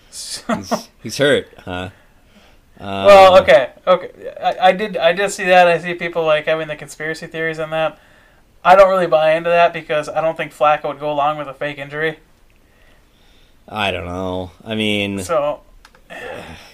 So. 0.09 0.55
He's, 0.55 0.89
he's, 1.03 1.17
hurt, 1.17 1.47
huh? 1.59 1.91
Um, 2.79 3.05
well, 3.05 3.41
okay, 3.41 3.71
okay. 3.85 4.33
I, 4.41 4.69
I, 4.69 4.71
did, 4.71 4.95
I 4.95 5.11
did 5.11 5.31
see 5.31 5.43
that. 5.45 5.67
I 5.67 5.79
see 5.79 5.93
people 5.95 6.25
like 6.25 6.45
having 6.45 6.67
the 6.67 6.75
conspiracy 6.75 7.27
theories 7.27 7.59
on 7.59 7.71
that. 7.71 7.99
I 8.63 8.75
don't 8.75 8.89
really 8.89 9.07
buy 9.07 9.33
into 9.33 9.49
that 9.49 9.73
because 9.73 10.07
I 10.07 10.21
don't 10.21 10.37
think 10.37 10.53
Flacco 10.53 10.85
would 10.89 10.99
go 10.99 11.11
along 11.11 11.37
with 11.37 11.47
a 11.47 11.53
fake 11.53 11.77
injury. 11.77 12.19
I 13.67 13.91
don't 13.91 14.05
know. 14.05 14.51
I 14.63 14.75
mean, 14.75 15.19
so 15.19 15.61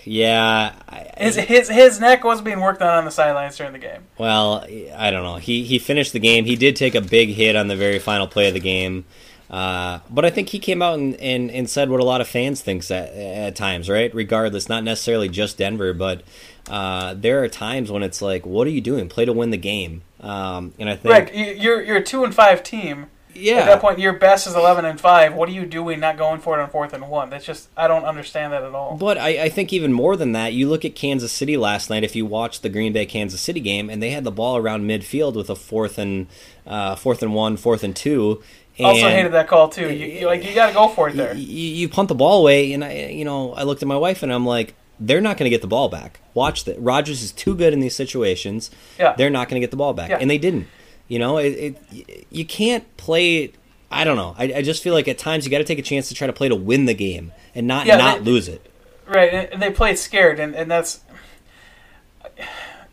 yeah, 0.03 0.75
his 1.17 1.35
his 1.35 1.69
his 1.69 1.99
neck 1.99 2.23
was 2.23 2.41
being 2.41 2.61
worked 2.61 2.81
on 2.81 2.89
on 2.89 3.05
the 3.05 3.11
sidelines 3.11 3.57
during 3.57 3.73
the 3.73 3.79
game. 3.79 4.03
Well, 4.17 4.65
I 4.95 5.11
don't 5.11 5.23
know. 5.23 5.35
He 5.35 5.63
he 5.63 5.77
finished 5.77 6.13
the 6.13 6.19
game. 6.19 6.45
He 6.45 6.55
did 6.55 6.75
take 6.75 6.95
a 6.95 7.01
big 7.01 7.29
hit 7.29 7.55
on 7.55 7.67
the 7.67 7.75
very 7.75 7.99
final 7.99 8.27
play 8.27 8.47
of 8.47 8.53
the 8.53 8.59
game. 8.59 9.05
Uh, 9.49 9.99
but 10.09 10.25
I 10.25 10.29
think 10.29 10.49
he 10.49 10.59
came 10.59 10.81
out 10.81 10.97
and, 10.97 11.15
and, 11.15 11.51
and 11.51 11.69
said 11.69 11.89
what 11.89 11.99
a 11.99 12.03
lot 12.03 12.21
of 12.21 12.27
fans 12.27 12.61
think 12.61 12.89
at, 12.89 13.09
at 13.13 13.55
times, 13.55 13.89
right? 13.89 14.13
Regardless, 14.13 14.67
not 14.67 14.83
necessarily 14.83 15.29
just 15.29 15.57
Denver, 15.57 15.93
but 15.93 16.23
uh, 16.69 17.13
there 17.13 17.43
are 17.43 17.47
times 17.47 17.91
when 17.91 18.03
it's 18.03 18.21
like, 18.21 18.45
what 18.45 18.65
are 18.67 18.71
you 18.71 18.81
doing? 18.81 19.07
Play 19.07 19.25
to 19.25 19.33
win 19.33 19.51
the 19.51 19.57
game. 19.57 20.01
Um, 20.19 20.73
and 20.79 20.89
I 20.89 20.95
think 20.95 21.13
right, 21.13 21.35
you're 21.35 21.83
you're 21.83 21.97
a 21.97 22.03
two 22.03 22.23
and 22.23 22.33
five 22.33 22.63
team 22.63 23.07
yeah. 23.35 23.55
At 23.57 23.65
that 23.65 23.81
point, 23.81 23.99
your 23.99 24.13
best 24.13 24.47
is 24.47 24.55
eleven 24.55 24.85
and 24.85 24.99
five. 24.99 25.33
What 25.33 25.49
are 25.49 25.51
you 25.51 25.65
doing, 25.65 25.99
not 25.99 26.17
going 26.17 26.39
for 26.39 26.57
it 26.57 26.61
on 26.61 26.69
fourth 26.69 26.93
and 26.93 27.09
one? 27.09 27.29
That's 27.29 27.45
just 27.45 27.69
I 27.75 27.87
don't 27.87 28.05
understand 28.05 28.53
that 28.53 28.63
at 28.63 28.73
all. 28.73 28.95
But 28.95 29.17
I, 29.17 29.43
I 29.43 29.49
think 29.49 29.73
even 29.73 29.91
more 29.91 30.15
than 30.15 30.31
that, 30.31 30.53
you 30.53 30.69
look 30.69 30.85
at 30.85 30.95
Kansas 30.95 31.31
City 31.31 31.57
last 31.57 31.89
night. 31.89 32.03
If 32.03 32.15
you 32.15 32.25
watched 32.25 32.61
the 32.61 32.69
Green 32.69 32.93
Bay 32.93 33.05
Kansas 33.05 33.41
City 33.41 33.59
game, 33.59 33.89
and 33.89 34.01
they 34.01 34.11
had 34.11 34.23
the 34.23 34.31
ball 34.31 34.57
around 34.57 34.87
midfield 34.87 35.35
with 35.35 35.49
a 35.49 35.55
fourth 35.55 35.97
and 35.97 36.27
uh, 36.65 36.95
fourth 36.95 37.21
and 37.21 37.33
one, 37.33 37.57
fourth 37.57 37.83
and 37.83 37.95
two. 37.95 38.41
And 38.77 38.87
also 38.87 39.07
hated 39.09 39.31
that 39.33 39.47
call 39.47 39.69
too. 39.69 39.93
You, 39.93 40.05
you 40.05 40.25
like 40.27 40.43
you 40.43 40.53
got 40.53 40.67
to 40.67 40.73
go 40.73 40.87
for 40.89 41.09
it 41.09 41.15
there. 41.15 41.33
You, 41.33 41.45
you 41.45 41.89
punt 41.89 42.09
the 42.09 42.15
ball 42.15 42.41
away, 42.41 42.73
and 42.73 42.83
I 42.83 43.07
you 43.07 43.25
know 43.25 43.53
I 43.53 43.63
looked 43.63 43.81
at 43.81 43.87
my 43.87 43.97
wife 43.97 44.21
and 44.21 44.33
I'm 44.33 44.45
like, 44.45 44.73
they're 44.99 45.21
not 45.21 45.37
going 45.37 45.45
to 45.45 45.49
get 45.49 45.61
the 45.61 45.67
ball 45.67 45.89
back. 45.89 46.19
Watch 46.33 46.65
that. 46.65 46.79
Rodgers 46.81 47.23
is 47.23 47.31
too 47.31 47.55
good 47.55 47.73
in 47.73 47.79
these 47.79 47.95
situations. 47.95 48.71
Yeah. 48.99 49.15
They're 49.15 49.29
not 49.29 49.47
going 49.47 49.61
to 49.61 49.63
get 49.63 49.71
the 49.71 49.77
ball 49.77 49.93
back, 49.93 50.09
yeah. 50.09 50.17
and 50.19 50.29
they 50.29 50.37
didn't. 50.37 50.67
You 51.07 51.19
know, 51.19 51.37
it, 51.37 51.77
it, 51.91 52.25
you 52.31 52.45
can't 52.45 52.97
play 52.97 53.53
I 53.91 54.03
don't 54.03 54.17
know. 54.17 54.35
I, 54.37 54.55
I 54.55 54.61
just 54.61 54.83
feel 54.83 54.93
like 54.93 55.07
at 55.07 55.17
times 55.17 55.45
you 55.45 55.51
got 55.51 55.59
to 55.59 55.63
take 55.63 55.79
a 55.79 55.83
chance 55.83 56.09
to 56.09 56.15
try 56.15 56.27
to 56.27 56.33
play 56.33 56.49
to 56.49 56.55
win 56.55 56.85
the 56.85 56.93
game 56.93 57.31
and 57.53 57.67
not 57.67 57.85
yeah, 57.85 57.97
not 57.97 58.19
they, 58.19 58.31
lose 58.31 58.47
it. 58.47 58.69
Right, 59.07 59.49
and 59.51 59.61
they 59.61 59.71
played 59.71 59.97
scared, 59.97 60.39
and, 60.39 60.55
and 60.55 60.69
that's 60.69 61.01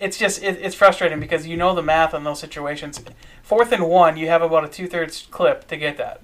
it's 0.02 0.18
just 0.18 0.42
it, 0.42 0.58
it's 0.60 0.74
frustrating 0.74 1.20
because 1.20 1.46
you 1.46 1.56
know 1.56 1.74
the 1.74 1.82
math 1.82 2.12
on 2.12 2.24
those 2.24 2.40
situations. 2.40 3.00
Fourth 3.42 3.70
and 3.70 3.88
one, 3.88 4.16
you 4.16 4.26
have 4.26 4.42
about 4.42 4.64
a 4.64 4.68
two 4.68 4.88
thirds 4.88 5.28
clip 5.30 5.68
to 5.68 5.76
get 5.76 5.96
that. 5.96 6.20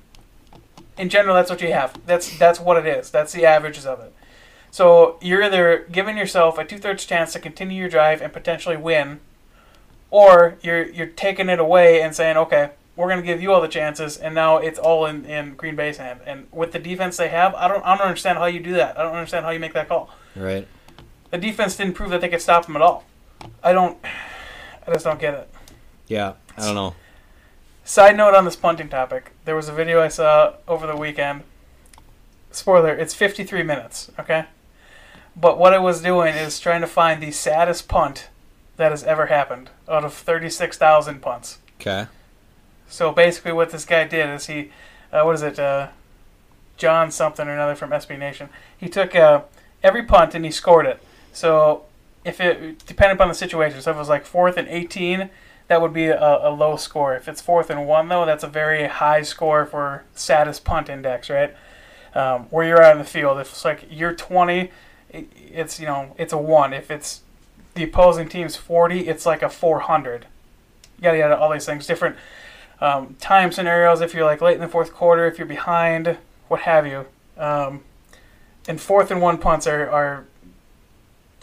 In 0.98 1.08
general, 1.08 1.36
that's 1.36 1.48
what 1.48 1.62
you 1.62 1.72
have. 1.72 1.96
That's 2.04 2.36
that's 2.38 2.58
what 2.58 2.76
it 2.76 2.86
is. 2.86 3.10
That's 3.10 3.32
the 3.32 3.46
averages 3.46 3.86
of 3.86 4.00
it. 4.00 4.12
So 4.72 5.16
you're 5.22 5.44
either 5.44 5.86
giving 5.92 6.18
yourself 6.18 6.58
a 6.58 6.64
two 6.64 6.78
thirds 6.78 7.04
chance 7.04 7.32
to 7.34 7.38
continue 7.38 7.78
your 7.78 7.88
drive 7.88 8.20
and 8.20 8.32
potentially 8.32 8.76
win, 8.76 9.20
or 10.10 10.58
you're 10.60 10.88
you're 10.88 11.06
taking 11.06 11.48
it 11.48 11.60
away 11.60 12.02
and 12.02 12.16
saying, 12.16 12.36
okay, 12.36 12.70
we're 12.96 13.06
going 13.06 13.20
to 13.20 13.26
give 13.26 13.40
you 13.40 13.52
all 13.52 13.60
the 13.60 13.68
chances, 13.68 14.16
and 14.16 14.34
now 14.34 14.56
it's 14.56 14.78
all 14.78 15.06
in, 15.06 15.24
in 15.24 15.54
Green 15.54 15.76
Bay's 15.76 15.98
hand. 15.98 16.18
And 16.26 16.48
with 16.50 16.72
the 16.72 16.80
defense 16.80 17.16
they 17.16 17.28
have, 17.28 17.54
I 17.54 17.68
don't 17.68 17.84
I 17.84 17.96
don't 17.96 18.08
understand 18.08 18.38
how 18.38 18.46
you 18.46 18.58
do 18.58 18.72
that. 18.74 18.98
I 18.98 19.04
don't 19.04 19.14
understand 19.14 19.44
how 19.44 19.52
you 19.52 19.60
make 19.60 19.74
that 19.74 19.88
call. 19.88 20.10
Right. 20.34 20.66
The 21.30 21.38
defense 21.38 21.76
didn't 21.76 21.94
prove 21.94 22.10
that 22.10 22.20
they 22.20 22.28
could 22.28 22.42
stop 22.42 22.66
them 22.66 22.74
at 22.74 22.82
all. 22.82 23.04
I 23.62 23.72
don't. 23.72 23.98
I 24.86 24.92
just 24.92 25.04
don't 25.04 25.20
get 25.20 25.34
it. 25.34 25.48
Yeah. 26.06 26.34
I 26.56 26.64
don't 26.64 26.74
know. 26.74 26.94
Side 27.84 28.16
note 28.16 28.34
on 28.34 28.44
this 28.44 28.56
punting 28.56 28.88
topic: 28.88 29.32
there 29.44 29.56
was 29.56 29.68
a 29.68 29.72
video 29.72 30.00
I 30.00 30.08
saw 30.08 30.54
over 30.66 30.86
the 30.86 30.96
weekend. 30.96 31.42
Spoiler: 32.50 32.94
It's 32.94 33.14
53 33.14 33.62
minutes. 33.62 34.10
Okay. 34.18 34.46
But 35.36 35.58
what 35.58 35.72
I 35.72 35.78
was 35.78 36.02
doing 36.02 36.34
is 36.34 36.58
trying 36.58 36.80
to 36.80 36.86
find 36.86 37.22
the 37.22 37.30
saddest 37.30 37.86
punt 37.88 38.28
that 38.76 38.90
has 38.90 39.04
ever 39.04 39.26
happened 39.26 39.70
out 39.88 40.04
of 40.04 40.12
36,000 40.12 41.20
punts. 41.20 41.58
Okay. 41.80 42.06
So 42.88 43.12
basically, 43.12 43.52
what 43.52 43.70
this 43.70 43.84
guy 43.84 44.04
did 44.04 44.28
is 44.30 44.46
he, 44.46 44.70
uh, 45.12 45.22
what 45.22 45.36
is 45.36 45.42
it, 45.42 45.58
uh, 45.58 45.88
John 46.76 47.10
something 47.10 47.46
or 47.46 47.52
another 47.52 47.74
from 47.74 47.90
SB 47.90 48.18
Nation. 48.18 48.48
He 48.76 48.88
took 48.88 49.14
uh, 49.14 49.42
every 49.82 50.04
punt 50.04 50.34
and 50.34 50.44
he 50.44 50.50
scored 50.50 50.86
it. 50.86 51.02
So 51.32 51.84
if 52.24 52.40
it 52.40 52.84
depending 52.86 53.16
upon 53.16 53.28
the 53.28 53.34
situation, 53.34 53.80
so 53.80 53.90
if 53.90 53.96
it 53.96 53.98
was 53.98 54.08
like 54.08 54.24
fourth 54.24 54.56
and 54.56 54.68
18, 54.68 55.30
that 55.68 55.82
would 55.82 55.92
be 55.92 56.06
a, 56.06 56.48
a 56.48 56.50
low 56.50 56.76
score. 56.76 57.14
If 57.14 57.28
it's 57.28 57.40
fourth 57.40 57.70
and 57.70 57.86
one, 57.86 58.08
though, 58.08 58.26
that's 58.26 58.44
a 58.44 58.48
very 58.48 58.86
high 58.86 59.22
score 59.22 59.66
for 59.66 60.04
saddest 60.14 60.64
punt 60.64 60.88
index, 60.88 61.30
right? 61.30 61.54
Um, 62.14 62.44
where 62.44 62.66
you're 62.66 62.82
out 62.82 62.92
in 62.92 62.98
the 62.98 63.04
field. 63.04 63.38
If 63.38 63.50
it's 63.50 63.64
like 63.64 63.86
you're 63.90 64.14
20, 64.14 64.70
it, 65.10 65.28
it's 65.34 65.78
you 65.78 65.86
know 65.86 66.14
it's 66.18 66.32
a 66.32 66.38
one. 66.38 66.72
If 66.72 66.90
it's 66.90 67.22
the 67.74 67.84
opposing 67.84 68.28
team's 68.28 68.56
40, 68.56 69.08
it's 69.08 69.26
like 69.26 69.42
a 69.42 69.48
400. 69.48 70.26
Yada 71.00 71.18
yada, 71.18 71.38
all 71.38 71.52
these 71.52 71.66
things, 71.66 71.86
different 71.86 72.16
um, 72.80 73.16
time 73.20 73.52
scenarios. 73.52 74.00
If 74.00 74.14
you're 74.14 74.24
like 74.24 74.40
late 74.40 74.54
in 74.54 74.60
the 74.60 74.68
fourth 74.68 74.92
quarter, 74.92 75.26
if 75.26 75.38
you're 75.38 75.46
behind, 75.46 76.16
what 76.48 76.60
have 76.60 76.86
you. 76.86 77.06
Um, 77.36 77.82
and 78.66 78.80
fourth 78.80 79.10
and 79.10 79.20
one 79.20 79.38
punts 79.38 79.66
are, 79.66 79.88
are 79.88 80.26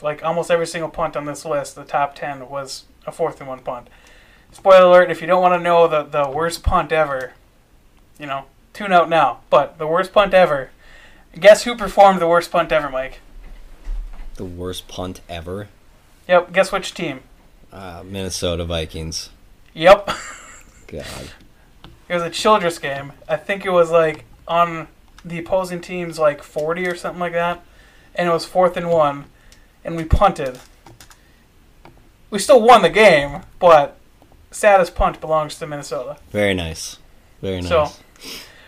like 0.02 0.24
almost 0.24 0.52
every 0.52 0.68
single 0.68 0.90
punt 0.90 1.16
on 1.16 1.26
this 1.26 1.46
list. 1.46 1.76
The 1.76 1.84
top 1.84 2.16
ten 2.16 2.50
was 2.50 2.86
a 3.06 3.12
fourth 3.12 3.40
and 3.40 3.50
one 3.50 3.60
punt. 3.60 3.88
Spoiler 4.52 4.86
alert: 4.86 5.12
if 5.12 5.22
you 5.22 5.28
don't 5.28 5.42
want 5.42 5.60
to 5.60 5.64
know 5.64 5.88
the 5.88 6.04
the 6.04 6.30
worst 6.30 6.64
punt 6.64 6.92
ever, 6.92 7.34
you 8.20 8.26
know, 8.26 8.46
tune 8.74 8.92
out 8.92 9.10
now. 9.10 9.40
But 9.50 9.78
the 9.78 9.88
worst 9.88 10.14
punt 10.14 10.34
ever. 10.34 10.70
Guess 11.40 11.64
who 11.64 11.76
performed 11.76 12.22
the 12.22 12.28
worst 12.28 12.52
punt 12.52 12.72
ever, 12.72 12.90
Mike? 12.90 13.20
The 14.36 14.46
worst 14.46 14.88
punt 14.88 15.22
ever. 15.28 15.68
Yep. 16.28 16.54
Guess 16.54 16.72
which 16.72 16.94
team? 16.94 17.22
Uh, 17.72 18.04
Minnesota 18.06 18.64
Vikings. 18.64 19.30
Yep. 19.74 20.10
God. 20.88 21.32
It 22.08 22.14
was 22.14 22.24
a 22.24 22.30
Childress 22.30 22.80
game. 22.80 23.14
I 23.28 23.36
think 23.36 23.66
it 23.66 23.72
was 23.72 23.92
like 23.92 24.26
on 24.48 24.88
the 25.24 25.40
opposing 25.40 25.82
team's 25.82 26.20
like 26.20 26.44
40 26.44 26.88
or 26.88 26.96
something 26.96 27.20
like 27.20 27.34
that. 27.34 27.64
And 28.14 28.30
it 28.30 28.32
was 28.32 28.46
fourth 28.46 28.78
and 28.78 28.90
one. 28.90 29.26
And 29.86 29.96
we 29.96 30.04
punted. 30.04 30.60
We 32.30 32.40
still 32.40 32.62
won 32.62 32.82
the 32.82 32.90
game, 32.90 33.44
but 33.60 33.98
saddest 34.52 34.96
punt 34.96 35.22
belongs 35.22 35.58
to 35.60 35.68
Minnesota. 35.68 36.18
Very 36.32 36.54
nice. 36.54 36.98
Very 37.42 37.62
nice. 37.62 37.70
So- 37.70 37.92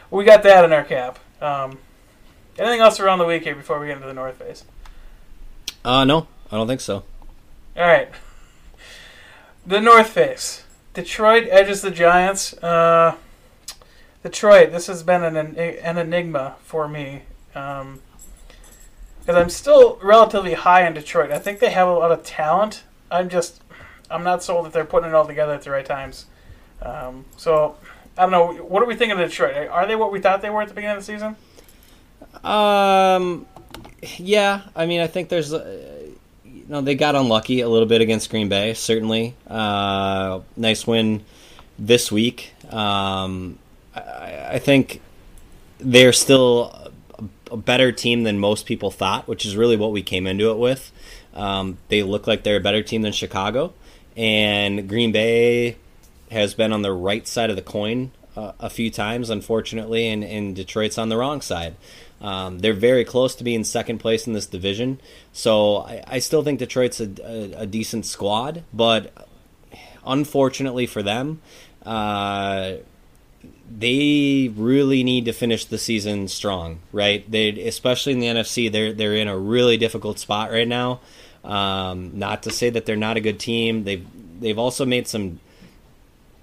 We 0.09 0.23
got 0.23 0.43
that 0.43 0.63
in 0.63 0.71
our 0.71 0.83
cap. 0.85 1.19
Um, 1.41 1.79
anything 2.57 2.79
else 2.79 2.99
around 2.99 3.19
the 3.19 3.25
week 3.25 3.43
here 3.43 3.55
before 3.55 3.79
we 3.79 3.87
get 3.87 3.95
into 3.97 4.07
the 4.07 4.13
North 4.13 4.37
Face? 4.37 4.63
uh, 5.83 6.03
no, 6.05 6.27
I 6.51 6.55
don't 6.55 6.67
think 6.67 6.79
so. 6.81 7.03
All 7.75 7.87
right. 7.87 8.09
The 9.65 9.81
North 9.81 10.11
Face. 10.11 10.63
Detroit 10.93 11.45
edges 11.51 11.81
the 11.81 11.91
Giants. 11.91 12.53
Uh, 12.53 13.17
Detroit. 14.23 14.71
This 14.71 14.87
has 14.87 15.03
been 15.03 15.23
an 15.23 15.35
an 15.35 15.97
enigma 15.97 16.55
for 16.63 16.87
me 16.87 17.23
because 19.27 19.41
I'm 19.41 19.49
still 19.49 19.99
relatively 20.01 20.53
high 20.53 20.87
in 20.87 20.93
Detroit. 20.93 21.31
I 21.31 21.39
think 21.39 21.59
they 21.59 21.71
have 21.71 21.89
a 21.89 21.93
lot 21.93 22.13
of 22.13 22.23
talent. 22.23 22.83
I'm 23.11 23.27
just 23.27 23.61
I'm 24.09 24.23
not 24.23 24.41
sold 24.41 24.65
that 24.65 24.71
they're 24.71 24.85
putting 24.85 25.09
it 25.09 25.13
all 25.13 25.27
together 25.27 25.53
at 25.53 25.63
the 25.63 25.69
right 25.69 25.85
times. 25.85 26.27
Um, 26.81 27.25
so 27.35 27.75
I 28.17 28.21
don't 28.21 28.31
know. 28.31 28.53
What 28.53 28.81
are 28.81 28.85
we 28.85 28.95
thinking 28.95 29.19
of 29.19 29.29
Detroit? 29.29 29.67
Are 29.67 29.85
they 29.85 29.97
what 29.97 30.13
we 30.13 30.21
thought 30.21 30.41
they 30.41 30.49
were 30.49 30.61
at 30.61 30.69
the 30.69 30.73
beginning 30.73 30.95
of 30.95 31.05
the 31.05 31.11
season? 31.11 31.35
Um, 32.41 33.45
yeah. 34.15 34.61
I 34.73 34.85
mean, 34.85 35.01
I 35.01 35.07
think 35.07 35.27
there's, 35.27 35.51
uh, 35.51 36.07
you 36.45 36.63
know, 36.69 36.79
they 36.79 36.95
got 36.95 37.15
unlucky 37.15 37.59
a 37.59 37.67
little 37.67 37.87
bit 37.87 37.99
against 37.99 38.29
Green 38.29 38.47
Bay. 38.47 38.73
Certainly, 38.75 39.35
uh, 39.47 40.39
nice 40.55 40.87
win 40.87 41.25
this 41.77 42.13
week. 42.13 42.53
Um, 42.71 43.59
I, 43.93 44.51
I 44.51 44.59
think 44.59 45.01
they're 45.79 46.13
still 46.13 46.86
a, 47.51 47.57
better 47.57 47.91
team 47.91 48.23
than 48.23 48.39
most 48.39 48.65
people 48.65 48.91
thought, 48.91 49.27
which 49.27 49.45
is 49.45 49.55
really 49.55 49.75
what 49.75 49.91
we 49.91 50.01
came 50.01 50.27
into 50.27 50.51
it 50.51 50.57
with. 50.57 50.91
Um, 51.33 51.77
they 51.89 52.03
look 52.03 52.27
like 52.27 52.43
they're 52.43 52.57
a 52.57 52.61
better 52.61 52.81
team 52.81 53.01
than 53.01 53.13
Chicago, 53.13 53.73
and 54.15 54.87
Green 54.89 55.11
Bay 55.11 55.77
has 56.31 56.53
been 56.53 56.73
on 56.73 56.81
the 56.81 56.91
right 56.91 57.27
side 57.27 57.49
of 57.49 57.55
the 57.55 57.61
coin 57.61 58.11
uh, 58.35 58.53
a 58.59 58.69
few 58.69 58.89
times, 58.89 59.29
unfortunately, 59.29 60.07
and, 60.07 60.23
and 60.23 60.55
Detroit's 60.55 60.97
on 60.97 61.09
the 61.09 61.17
wrong 61.17 61.41
side. 61.41 61.75
Um, 62.19 62.59
they're 62.59 62.73
very 62.73 63.05
close 63.05 63.35
to 63.35 63.43
being 63.43 63.63
second 63.63 63.99
place 63.99 64.25
in 64.25 64.33
this 64.33 64.47
division, 64.47 64.99
so 65.31 65.77
I, 65.77 66.03
I 66.07 66.19
still 66.19 66.43
think 66.43 66.59
Detroit's 66.59 66.99
a, 66.99 67.09
a, 67.23 67.61
a 67.61 67.65
decent 67.65 68.05
squad, 68.05 68.63
but 68.73 69.27
unfortunately 70.05 70.87
for 70.87 71.03
them, 71.03 71.41
uh, 71.85 72.73
they 73.69 74.51
really 74.55 75.03
need 75.03 75.25
to 75.25 75.33
finish 75.33 75.65
the 75.65 75.77
season 75.77 76.27
strong, 76.27 76.79
right? 76.91 77.29
They, 77.29 77.49
especially 77.67 78.13
in 78.13 78.19
the 78.19 78.27
NFC, 78.27 78.71
they're 78.71 78.93
they're 78.93 79.15
in 79.15 79.27
a 79.27 79.37
really 79.37 79.77
difficult 79.77 80.19
spot 80.19 80.51
right 80.51 80.67
now. 80.67 81.01
Um, 81.43 82.17
not 82.17 82.43
to 82.43 82.51
say 82.51 82.69
that 82.69 82.85
they're 82.85 82.95
not 82.95 83.17
a 83.17 83.21
good 83.21 83.39
team. 83.39 83.83
They've 83.83 84.05
they've 84.39 84.57
also 84.57 84.85
made 84.85 85.07
some 85.07 85.39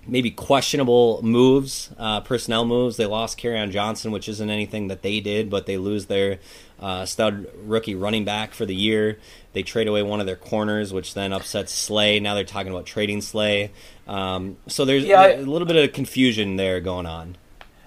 maybe 0.07 0.31
questionable 0.31 1.21
moves, 1.23 1.91
uh, 1.99 2.21
personnel 2.21 2.65
moves. 2.65 2.97
They 2.97 3.07
lost 3.07 3.45
on 3.45 3.71
Johnson, 3.71 4.11
which 4.13 4.29
isn't 4.29 4.51
anything 4.51 4.89
that 4.89 5.03
they 5.03 5.21
did, 5.21 5.51
but 5.51 5.67
they 5.67 5.77
lose 5.77 6.07
their 6.07 6.39
uh, 6.81 7.05
stud 7.07 7.47
rookie 7.65 7.95
running 7.95 8.25
back 8.25 8.55
for 8.55 8.67
the 8.67 8.75
year. 8.75 9.19
They 9.53 9.63
trade 9.63 9.89
away 9.89 10.03
one 10.03 10.21
of 10.21 10.27
their 10.27 10.37
corners, 10.37 10.93
which 10.93 11.15
then 11.15 11.33
upsets 11.33 11.73
Slay. 11.73 12.21
Now 12.21 12.35
they're 12.35 12.45
talking 12.45 12.73
about 12.73 12.87
trading 12.87 13.21
Slay. 13.21 13.71
Um, 14.07 14.57
so 14.67 14.85
there's 14.85 15.05
Yeah, 15.05 15.21
I- 15.21 15.29
a 15.31 15.43
little 15.43 15.67
bit 15.67 15.77
of 15.77 15.93
confusion 15.95 16.57
there 16.57 16.81
going 16.81 17.07
on. 17.07 17.37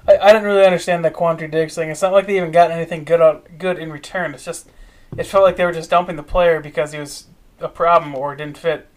I, 0.07 0.17
I 0.17 0.27
didn't 0.33 0.43
really 0.47 0.65
understand 0.65 1.03
the 1.03 1.11
Quandre 1.11 1.51
Diggs 1.51 1.75
thing. 1.75 1.89
It's 1.89 2.01
not 2.01 2.13
like 2.13 2.27
they 2.27 2.37
even 2.37 2.51
got 2.51 2.71
anything 2.71 3.03
good 3.03 3.21
out, 3.21 3.57
good 3.57 3.77
in 3.77 3.91
return. 3.91 4.33
It's 4.33 4.45
just 4.45 4.69
it 5.17 5.25
felt 5.25 5.43
like 5.43 5.57
they 5.57 5.65
were 5.65 5.73
just 5.73 5.89
dumping 5.89 6.15
the 6.15 6.23
player 6.23 6.59
because 6.61 6.93
he 6.93 6.99
was 6.99 7.27
a 7.59 7.67
problem 7.67 8.15
or 8.15 8.35
didn't 8.35 8.57
fit 8.57 8.87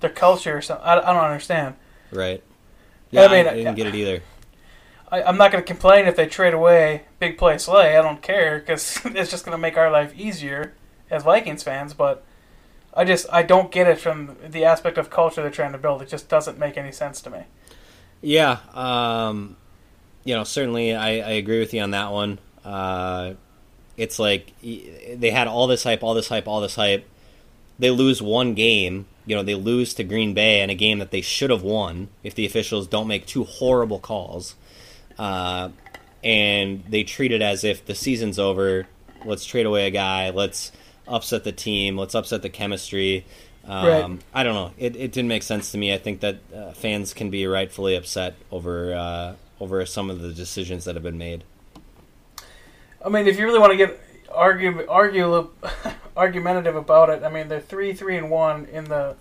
their 0.00 0.10
culture 0.10 0.56
or 0.56 0.60
something. 0.60 0.84
I, 0.84 0.98
I 0.98 1.12
don't 1.12 1.24
understand. 1.24 1.76
Right. 2.14 2.42
Yeah, 3.10 3.26
I 3.26 3.28
mean, 3.28 3.46
I, 3.46 3.54
didn't 3.54 3.76
get 3.76 3.86
it 3.86 3.94
either. 3.94 4.22
I, 5.10 5.22
I'm 5.22 5.36
not 5.36 5.52
going 5.52 5.62
to 5.62 5.66
complain 5.66 6.06
if 6.06 6.16
they 6.16 6.26
trade 6.26 6.54
away 6.54 7.02
big 7.20 7.38
play 7.38 7.58
Slay. 7.58 7.96
I 7.96 8.02
don't 8.02 8.22
care 8.22 8.58
because 8.58 9.00
it's 9.04 9.30
just 9.30 9.44
going 9.44 9.56
to 9.56 9.60
make 9.60 9.76
our 9.76 9.90
life 9.90 10.12
easier 10.16 10.74
as 11.10 11.22
Vikings 11.22 11.62
fans. 11.62 11.94
But 11.94 12.24
I 12.92 13.04
just 13.04 13.26
I 13.32 13.42
don't 13.42 13.70
get 13.70 13.86
it 13.86 13.98
from 13.98 14.36
the 14.46 14.64
aspect 14.64 14.98
of 14.98 15.10
culture 15.10 15.42
they're 15.42 15.50
trying 15.50 15.72
to 15.72 15.78
build. 15.78 16.02
It 16.02 16.08
just 16.08 16.28
doesn't 16.28 16.58
make 16.58 16.76
any 16.76 16.92
sense 16.92 17.20
to 17.22 17.30
me. 17.30 17.44
Yeah, 18.20 18.58
um, 18.72 19.56
you 20.24 20.34
know, 20.34 20.44
certainly 20.44 20.94
I, 20.94 21.08
I 21.08 21.30
agree 21.32 21.60
with 21.60 21.74
you 21.74 21.82
on 21.82 21.90
that 21.90 22.10
one. 22.10 22.38
Uh, 22.64 23.34
it's 23.96 24.18
like 24.18 24.52
they 24.60 25.30
had 25.30 25.46
all 25.46 25.66
this 25.66 25.84
hype, 25.84 26.02
all 26.02 26.14
this 26.14 26.28
hype, 26.28 26.48
all 26.48 26.60
this 26.60 26.74
hype. 26.74 27.08
They 27.78 27.90
lose 27.90 28.22
one 28.22 28.54
game. 28.54 29.06
You 29.26 29.36
know, 29.36 29.42
they 29.42 29.54
lose 29.54 29.94
to 29.94 30.04
Green 30.04 30.34
Bay 30.34 30.60
in 30.60 30.70
a 30.70 30.74
game 30.74 30.98
that 30.98 31.10
they 31.10 31.20
should 31.20 31.50
have 31.50 31.62
won 31.62 32.08
if 32.22 32.34
the 32.34 32.44
officials 32.44 32.86
don't 32.86 33.08
make 33.08 33.26
two 33.26 33.44
horrible 33.44 33.98
calls. 33.98 34.54
Uh, 35.18 35.70
and 36.22 36.84
they 36.88 37.04
treat 37.04 37.32
it 37.32 37.42
as 37.42 37.64
if 37.64 37.84
the 37.84 37.94
season's 37.94 38.38
over. 38.38 38.86
Let's 39.24 39.44
trade 39.44 39.66
away 39.66 39.86
a 39.86 39.90
guy. 39.90 40.30
Let's 40.30 40.72
upset 41.06 41.44
the 41.44 41.52
team. 41.52 41.96
Let's 41.96 42.14
upset 42.14 42.42
the 42.42 42.50
chemistry. 42.50 43.24
Um, 43.66 43.86
Right. 43.86 44.20
I 44.34 44.42
don't 44.42 44.54
know. 44.54 44.72
It, 44.78 44.96
it 44.96 45.12
didn't 45.12 45.28
make 45.28 45.42
sense 45.42 45.72
to 45.72 45.78
me. 45.78 45.92
I 45.92 45.98
think 45.98 46.20
that 46.20 46.38
uh, 46.54 46.72
fans 46.72 47.14
can 47.14 47.30
be 47.30 47.46
rightfully 47.46 47.96
upset 47.96 48.34
over 48.50 48.94
uh, 48.94 49.34
over 49.60 49.84
some 49.86 50.10
of 50.10 50.20
the 50.20 50.32
decisions 50.32 50.84
that 50.84 50.94
have 50.96 51.02
been 51.02 51.18
made. 51.18 51.44
I 53.04 53.08
mean, 53.08 53.26
if 53.26 53.38
you 53.38 53.44
really 53.46 53.58
want 53.58 53.72
to 53.72 53.76
get 53.76 54.00
argue 54.30 54.86
argue 54.88 55.48
argumentative 56.16 56.76
about 56.76 57.10
it, 57.10 57.22
I 57.22 57.30
mean 57.30 57.48
they're 57.48 57.60
three 57.60 57.92
three 57.92 58.16
and 58.16 58.30
one 58.30 58.66
in 58.66 58.84
the 58.84 59.16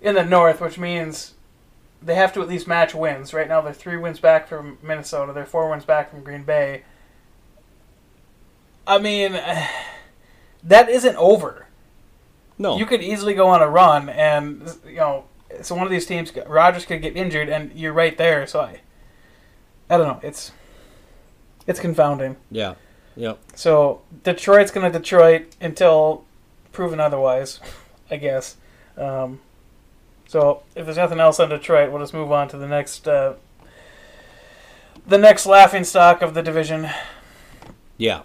in 0.00 0.14
the 0.14 0.24
North, 0.24 0.60
which 0.60 0.78
means 0.78 1.34
they 2.02 2.14
have 2.14 2.32
to 2.32 2.42
at 2.42 2.48
least 2.48 2.66
match 2.66 2.94
wins. 2.94 3.34
Right 3.34 3.48
now, 3.48 3.60
they're 3.60 3.72
three 3.72 3.96
wins 3.96 4.20
back 4.20 4.48
from 4.48 4.78
Minnesota. 4.82 5.32
They're 5.32 5.44
four 5.44 5.70
wins 5.70 5.84
back 5.84 6.10
from 6.10 6.22
Green 6.22 6.44
Bay. 6.44 6.82
I 8.86 8.98
mean, 8.98 9.32
that 10.64 10.88
isn't 10.88 11.16
over. 11.16 11.66
No, 12.58 12.76
You 12.76 12.84
could 12.84 13.02
easily 13.02 13.32
go 13.32 13.48
on 13.48 13.62
a 13.62 13.68
run, 13.68 14.10
and 14.10 14.70
you 14.86 14.96
know, 14.96 15.24
so 15.62 15.74
one 15.74 15.84
of 15.86 15.90
these 15.90 16.04
teams, 16.04 16.30
Rodgers 16.46 16.84
could 16.84 17.00
get 17.00 17.16
injured, 17.16 17.48
and 17.48 17.72
you're 17.72 17.94
right 17.94 18.16
there. 18.18 18.46
So 18.46 18.60
I, 18.60 18.80
I 19.88 19.96
don't 19.96 20.06
know. 20.06 20.20
It's, 20.22 20.52
it's 21.66 21.80
confounding. 21.80 22.36
yeah, 22.50 22.74
yep. 23.16 23.38
So 23.54 24.02
Detroit's 24.24 24.70
going 24.70 24.90
to 24.90 24.98
Detroit 24.98 25.54
until 25.60 26.24
proven 26.72 27.00
otherwise, 27.00 27.60
I 28.10 28.16
guess. 28.16 28.56
Um, 28.96 29.40
so 30.26 30.62
if 30.74 30.84
there's 30.84 30.96
nothing 30.96 31.20
else 31.20 31.40
on 31.40 31.48
Detroit, 31.48 31.90
we'll 31.90 32.00
just 32.00 32.14
move 32.14 32.30
on 32.32 32.48
to 32.48 32.56
the 32.56 32.68
next, 32.68 33.08
uh, 33.08 33.34
the 35.06 35.18
next 35.18 35.46
laughing 35.46 35.84
stock 35.84 36.22
of 36.22 36.34
the 36.34 36.42
division. 36.42 36.88
Yeah, 37.96 38.22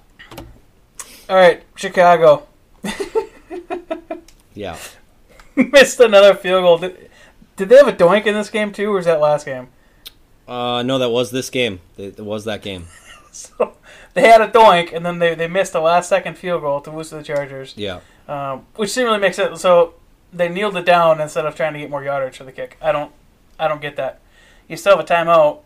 All 1.30 1.36
right, 1.36 1.64
Chicago 1.76 2.48
yeah. 4.54 4.78
missed 5.56 6.00
another 6.00 6.34
field 6.34 6.64
goal. 6.64 6.78
Did, 6.78 7.10
did 7.56 7.70
they 7.70 7.76
have 7.78 7.88
a 7.88 7.94
doink 7.94 8.26
in 8.26 8.34
this 8.34 8.50
game 8.50 8.72
too, 8.72 8.92
or 8.92 8.96
was 8.96 9.06
that 9.06 9.20
last 9.20 9.46
game? 9.46 9.68
Uh, 10.48 10.84
no, 10.84 11.00
that 11.00 11.10
was 11.10 11.32
this 11.32 11.50
game. 11.50 11.80
It, 11.98 12.20
it 12.20 12.26
was 12.26 12.46
that 12.46 12.62
game. 12.62 12.88
So 13.36 13.76
they 14.16 14.28
had 14.28 14.42
a 14.42 14.48
doink, 14.48 14.92
and 14.94 15.06
then 15.06 15.20
they, 15.20 15.36
they 15.36 15.48
missed 15.48 15.74
the 15.74 15.82
last 15.82 16.10
second 16.10 16.38
field 16.38 16.62
goal 16.62 16.82
to 16.82 16.90
lose 16.90 17.10
to 17.10 17.16
the 17.16 17.24
Chargers, 17.24 17.74
Yeah, 17.78 18.00
um, 18.28 18.66
which 18.76 18.94
didn't 18.96 19.10
really 19.10 19.22
make 19.22 19.36
sense. 19.36 19.62
So 19.62 19.94
they 20.34 20.50
kneeled 20.50 20.76
it 20.76 20.86
down 20.86 21.22
instead 21.22 21.46
of 21.46 21.56
trying 21.56 21.74
to 21.74 21.80
get 21.80 21.90
more 21.90 22.04
yardage 22.04 22.38
for 22.38 22.44
the 22.44 22.52
kick. 22.52 22.78
I 22.82 22.92
don't 22.92 23.12
I 23.60 23.68
don't 23.68 23.82
get 23.82 23.96
that. 23.98 24.22
You 24.68 24.78
still 24.78 24.98
have 24.98 25.06
a 25.06 25.08
timeout. 25.08 25.60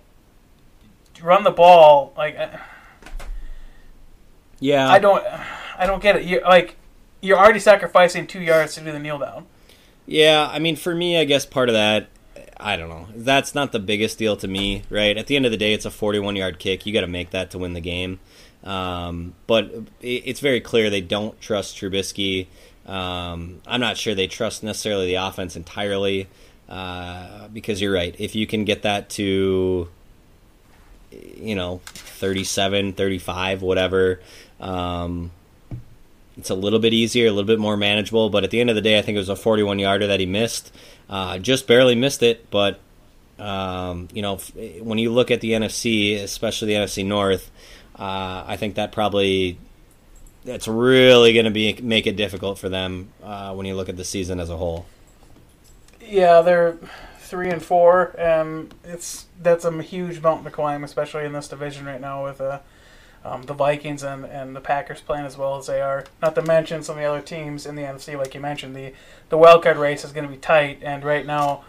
Run 1.22 1.44
the 1.44 1.52
ball 1.52 2.14
like 2.18 2.38
yeah. 4.60 4.90
I 4.90 5.00
don't 5.00 5.24
I 5.78 5.86
don't 5.86 6.02
get 6.02 6.18
it. 6.18 6.24
You 6.26 6.42
like 6.42 6.76
you're 7.22 7.38
already 7.38 7.60
sacrificing 7.60 8.28
two 8.28 8.42
yards 8.42 8.76
to 8.76 8.82
do 8.82 8.92
the 8.92 9.00
kneel 9.00 9.18
down. 9.18 9.46
Yeah, 10.06 10.50
I 10.52 10.58
mean, 10.58 10.76
for 10.76 10.96
me, 10.96 11.20
I 11.20 11.26
guess 11.26 11.46
part 11.46 11.70
of 11.70 11.74
that, 11.74 12.10
I 12.58 12.76
don't 12.76 12.90
know. 12.90 13.08
That's 13.14 13.54
not 13.54 13.72
the 13.72 13.80
biggest 13.80 14.18
deal 14.18 14.36
to 14.38 14.48
me, 14.48 14.84
right? 14.90 15.16
At 15.16 15.28
the 15.28 15.36
end 15.36 15.46
of 15.46 15.52
the 15.52 15.58
day, 15.58 15.74
it's 15.74 15.86
a 15.86 15.92
41 15.92 16.36
yard 16.36 16.58
kick. 16.58 16.86
You 16.86 16.94
got 16.94 17.02
to 17.02 17.08
make 17.08 17.30
that 17.30 17.52
to 17.52 17.60
win 17.60 17.74
the 17.74 17.82
game. 17.82 18.20
Um, 18.64 19.34
but 19.48 19.66
it, 20.02 20.24
it's 20.26 20.40
very 20.40 20.62
clear 20.62 20.90
they 20.90 21.02
don't 21.02 21.40
trust 21.42 21.78
Trubisky. 21.78 22.48
Um, 22.86 23.62
I'm 23.68 23.80
not 23.80 23.98
sure 23.98 24.16
they 24.16 24.28
trust 24.28 24.64
necessarily 24.64 25.08
the 25.08 25.16
offense 25.16 25.56
entirely 25.56 26.28
uh, 26.68 27.48
because 27.50 27.82
you're 27.82 27.94
right. 27.94 28.16
If 28.18 28.36
you 28.36 28.48
can 28.48 28.66
get 28.66 28.82
that 28.84 29.10
to, 29.12 29.90
you 31.12 31.56
know, 31.56 31.82
37, 31.86 32.94
35, 32.94 33.62
whatever. 33.62 34.20
Um, 34.60 35.32
it's 36.38 36.50
a 36.50 36.56
little 36.56 36.80
bit 36.80 36.94
easier, 36.94 37.28
a 37.28 37.32
little 37.32 37.48
bit 37.48 37.60
more 37.60 37.78
manageable. 37.78 38.30
But 38.30 38.44
at 38.44 38.52
the 38.52 38.60
end 38.62 38.70
of 38.70 38.76
the 38.76 38.82
day, 38.82 38.98
I 38.98 39.02
think 39.02 39.16
it 39.16 39.20
was 39.20 39.30
a 39.30 39.36
41 39.36 39.80
yarder 39.80 40.08
that 40.08 40.20
he 40.20 40.26
missed. 40.26 40.72
Uh, 41.10 41.38
just 41.40 41.68
barely 41.68 41.96
missed 41.96 42.22
it, 42.22 42.50
but 42.52 42.80
um, 43.40 44.10
you 44.14 44.22
know, 44.22 44.38
when 44.82 44.98
you 44.98 45.12
look 45.12 45.32
at 45.32 45.42
the 45.42 45.52
NFC, 45.52 46.22
especially 46.22 46.74
the 46.74 46.82
NFC 46.82 47.06
North, 47.06 47.50
uh, 48.00 48.46
I 48.48 48.56
think 48.56 48.76
that 48.76 48.92
probably 48.92 49.58
that's 50.46 50.68
really 50.68 51.34
going 51.34 51.46
to 51.46 51.52
be 51.52 51.78
make 51.82 52.08
it 52.08 52.16
difficult 52.16 52.58
for 52.58 52.70
them 52.70 53.10
uh, 53.24 53.54
when 53.54 53.66
you 53.66 53.76
look 53.76 53.90
at 53.90 53.98
the 53.98 54.06
season 54.06 54.40
as 54.40 54.50
a 54.50 54.58
whole. 54.58 54.86
Yeah, 56.02 56.42
they're 56.42 56.78
three 57.20 57.50
and 57.50 57.62
four, 57.62 58.16
and 58.18 58.74
it's 58.84 59.28
that's 59.42 59.66
a 59.66 59.82
huge 59.82 60.22
mountain 60.22 60.46
to 60.46 60.52
climb, 60.52 60.84
especially 60.84 61.26
in 61.26 61.34
this 61.34 61.50
division 61.50 61.86
right 61.86 62.00
now 62.00 62.24
with 62.24 62.40
uh, 62.40 62.60
um, 63.26 63.44
the 63.44 63.54
Vikings 63.54 64.02
and, 64.02 64.26
and 64.26 64.56
the 64.56 64.62
Packers 64.62 65.02
playing 65.02 65.26
as 65.26 65.38
well 65.38 65.58
as 65.58 65.68
they 65.68 65.82
are. 65.82 66.06
Not 66.22 66.36
to 66.36 66.42
mention 66.42 66.84
some 66.84 66.96
of 66.96 67.02
the 67.02 67.08
other 67.08 67.22
teams 67.22 67.66
in 67.66 67.76
the 67.76 67.84
NFC, 67.84 68.18
like 68.18 68.34
you 68.34 68.40
mentioned, 68.40 68.76
the 68.76 68.94
the 69.28 69.38
wild 69.38 69.62
card 69.62 69.78
race 69.78 70.06
is 70.06 70.14
going 70.14 70.26
to 70.26 70.32
be 70.32 70.40
tight, 70.40 70.80
and 70.82 71.04
right 71.04 71.26
now 71.26 71.66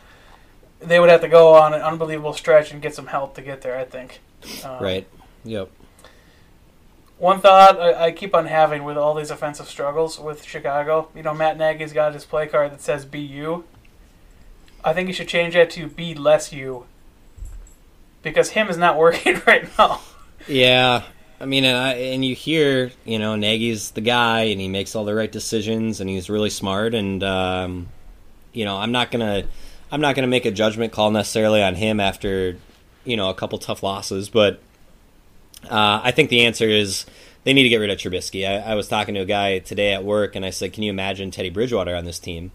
they 0.78 1.00
would 1.00 1.10
have 1.10 1.20
to 1.22 1.28
go 1.28 1.54
on 1.54 1.74
an 1.74 1.82
unbelievable 1.82 2.34
stretch 2.34 2.72
and 2.72 2.80
get 2.80 2.94
some 2.94 3.08
help 3.08 3.34
to 3.34 3.42
get 3.42 3.62
there. 3.62 3.76
I 3.76 3.84
think. 3.84 4.20
Um, 4.64 4.80
Right. 4.80 5.06
Yep. 5.44 5.70
One 7.20 7.42
thought 7.42 7.78
I, 7.78 8.06
I 8.06 8.12
keep 8.12 8.34
on 8.34 8.46
having 8.46 8.82
with 8.82 8.96
all 8.96 9.14
these 9.14 9.30
offensive 9.30 9.68
struggles 9.68 10.18
with 10.18 10.42
Chicago, 10.42 11.10
you 11.14 11.22
know, 11.22 11.34
Matt 11.34 11.58
Nagy's 11.58 11.92
got 11.92 12.14
his 12.14 12.24
play 12.24 12.46
card 12.46 12.72
that 12.72 12.80
says 12.80 13.04
"Be 13.04 13.20
you." 13.20 13.64
I 14.82 14.94
think 14.94 15.08
he 15.08 15.12
should 15.12 15.28
change 15.28 15.52
that 15.52 15.68
to 15.72 15.86
"Be 15.86 16.14
less 16.14 16.50
you," 16.50 16.86
because 18.22 18.52
him 18.52 18.70
is 18.70 18.78
not 18.78 18.96
working 18.98 19.38
right 19.46 19.68
now. 19.76 20.00
Yeah, 20.48 21.02
I 21.38 21.44
mean, 21.44 21.66
and, 21.66 21.76
I, 21.76 21.92
and 21.92 22.24
you 22.24 22.34
hear, 22.34 22.90
you 23.04 23.18
know, 23.18 23.36
Nagy's 23.36 23.90
the 23.90 24.00
guy, 24.00 24.44
and 24.44 24.58
he 24.58 24.68
makes 24.68 24.96
all 24.96 25.04
the 25.04 25.14
right 25.14 25.30
decisions, 25.30 26.00
and 26.00 26.08
he's 26.08 26.30
really 26.30 26.48
smart, 26.48 26.94
and 26.94 27.22
um, 27.22 27.88
you 28.54 28.64
know, 28.64 28.78
I'm 28.78 28.92
not 28.92 29.10
gonna, 29.10 29.44
I'm 29.92 30.00
not 30.00 30.14
gonna 30.14 30.26
make 30.26 30.46
a 30.46 30.50
judgment 30.50 30.94
call 30.94 31.10
necessarily 31.10 31.62
on 31.62 31.74
him 31.74 32.00
after, 32.00 32.56
you 33.04 33.18
know, 33.18 33.28
a 33.28 33.34
couple 33.34 33.58
tough 33.58 33.82
losses, 33.82 34.30
but 34.30 34.62
uh, 35.68 36.00
I 36.02 36.10
think 36.10 36.30
the 36.30 36.44
answer 36.44 36.68
is 36.68 37.06
they 37.44 37.52
need 37.52 37.64
to 37.64 37.68
get 37.68 37.78
rid 37.78 37.90
of 37.90 37.98
Trubisky. 37.98 38.48
I, 38.48 38.72
I 38.72 38.74
was 38.74 38.88
talking 38.88 39.14
to 39.14 39.20
a 39.20 39.26
guy 39.26 39.58
today 39.58 39.92
at 39.92 40.04
work, 40.04 40.36
and 40.36 40.44
I 40.44 40.50
said, 40.50 40.72
"Can 40.72 40.82
you 40.82 40.90
imagine 40.90 41.30
Teddy 41.30 41.50
Bridgewater 41.50 41.94
on 41.94 42.04
this 42.04 42.18
team?" 42.18 42.52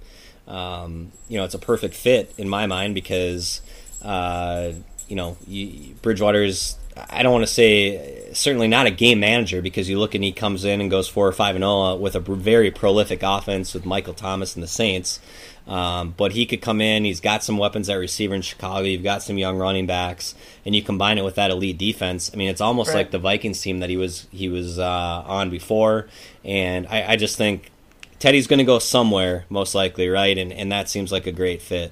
Um, 0.48 1.12
you 1.28 1.38
know, 1.38 1.44
it's 1.44 1.56
a 1.56 1.60
perfect 1.60 1.96
fit 1.96 2.34
in 2.38 2.48
my 2.48 2.68
mind 2.68 2.94
because, 2.94 3.62
uh, 4.04 4.74
you 5.08 5.16
know, 5.16 5.38
you, 5.48 5.96
Bridgewater's. 6.02 6.78
I 7.10 7.24
don't 7.24 7.34
want 7.34 7.46
to 7.46 7.52
say 7.52 8.30
certainly 8.32 8.70
not 8.70 8.88
a 8.88 8.92
game 8.92 9.20
manager 9.20 9.62
because 9.62 9.90
you 9.90 10.00
look 10.00 10.16
and 10.16 10.24
he 10.24 10.32
comes 10.32 10.64
in 10.64 10.80
and 10.80 10.90
goes 10.90 11.10
four 11.10 11.28
or 11.28 11.34
five 11.34 11.56
and 11.56 11.64
zero 11.64 11.96
with 11.96 12.16
a 12.16 12.22
very 12.22 12.72
prolific 12.72 13.22
offense 13.22 13.74
with 13.74 13.86
Michael 13.86 14.14
Thomas 14.14 14.56
and 14.56 14.64
the 14.64 14.68
Saints. 14.68 15.20
Um, 15.68 16.14
but 16.16 16.34
he 16.34 16.46
could 16.46 16.62
come 16.62 16.80
in. 16.80 17.06
He's 17.06 17.20
got 17.20 17.44
some 17.44 17.58
weapons 17.58 17.90
at 17.90 17.96
receiver 17.96 18.36
in 18.36 18.44
Chicago. 18.44 18.82
You've 18.86 19.04
got 19.04 19.24
some 19.24 19.38
young 19.40 19.58
running 19.58 19.88
backs, 19.88 20.36
and 20.64 20.76
you 20.76 20.84
combine 20.84 21.18
it 21.18 21.24
with 21.24 21.36
that 21.36 21.50
elite 21.50 21.78
defense. 21.80 22.30
I 22.34 22.38
mean, 22.38 22.50
it's 22.50 22.62
almost 22.62 22.90
Right. 22.90 22.98
like 22.98 23.12
the 23.12 23.18
Vikings 23.20 23.60
team 23.62 23.80
that 23.80 23.90
he 23.90 23.98
was 23.98 24.28
he 24.32 24.48
was 24.48 24.78
uh, 24.78 25.24
on 25.26 25.50
before. 25.50 26.08
And 26.44 26.86
I, 26.88 27.14
I 27.14 27.16
just 27.16 27.36
think 27.38 27.72
Teddy's 28.20 28.46
going 28.46 28.60
to 28.60 28.64
go 28.66 28.78
somewhere 28.78 29.46
most 29.50 29.74
likely, 29.74 30.08
right? 30.08 30.38
And 30.38 30.54
and 30.54 30.72
that 30.72 30.88
seems 30.88 31.12
like 31.12 31.26
a 31.26 31.32
great 31.32 31.62
fit. 31.64 31.92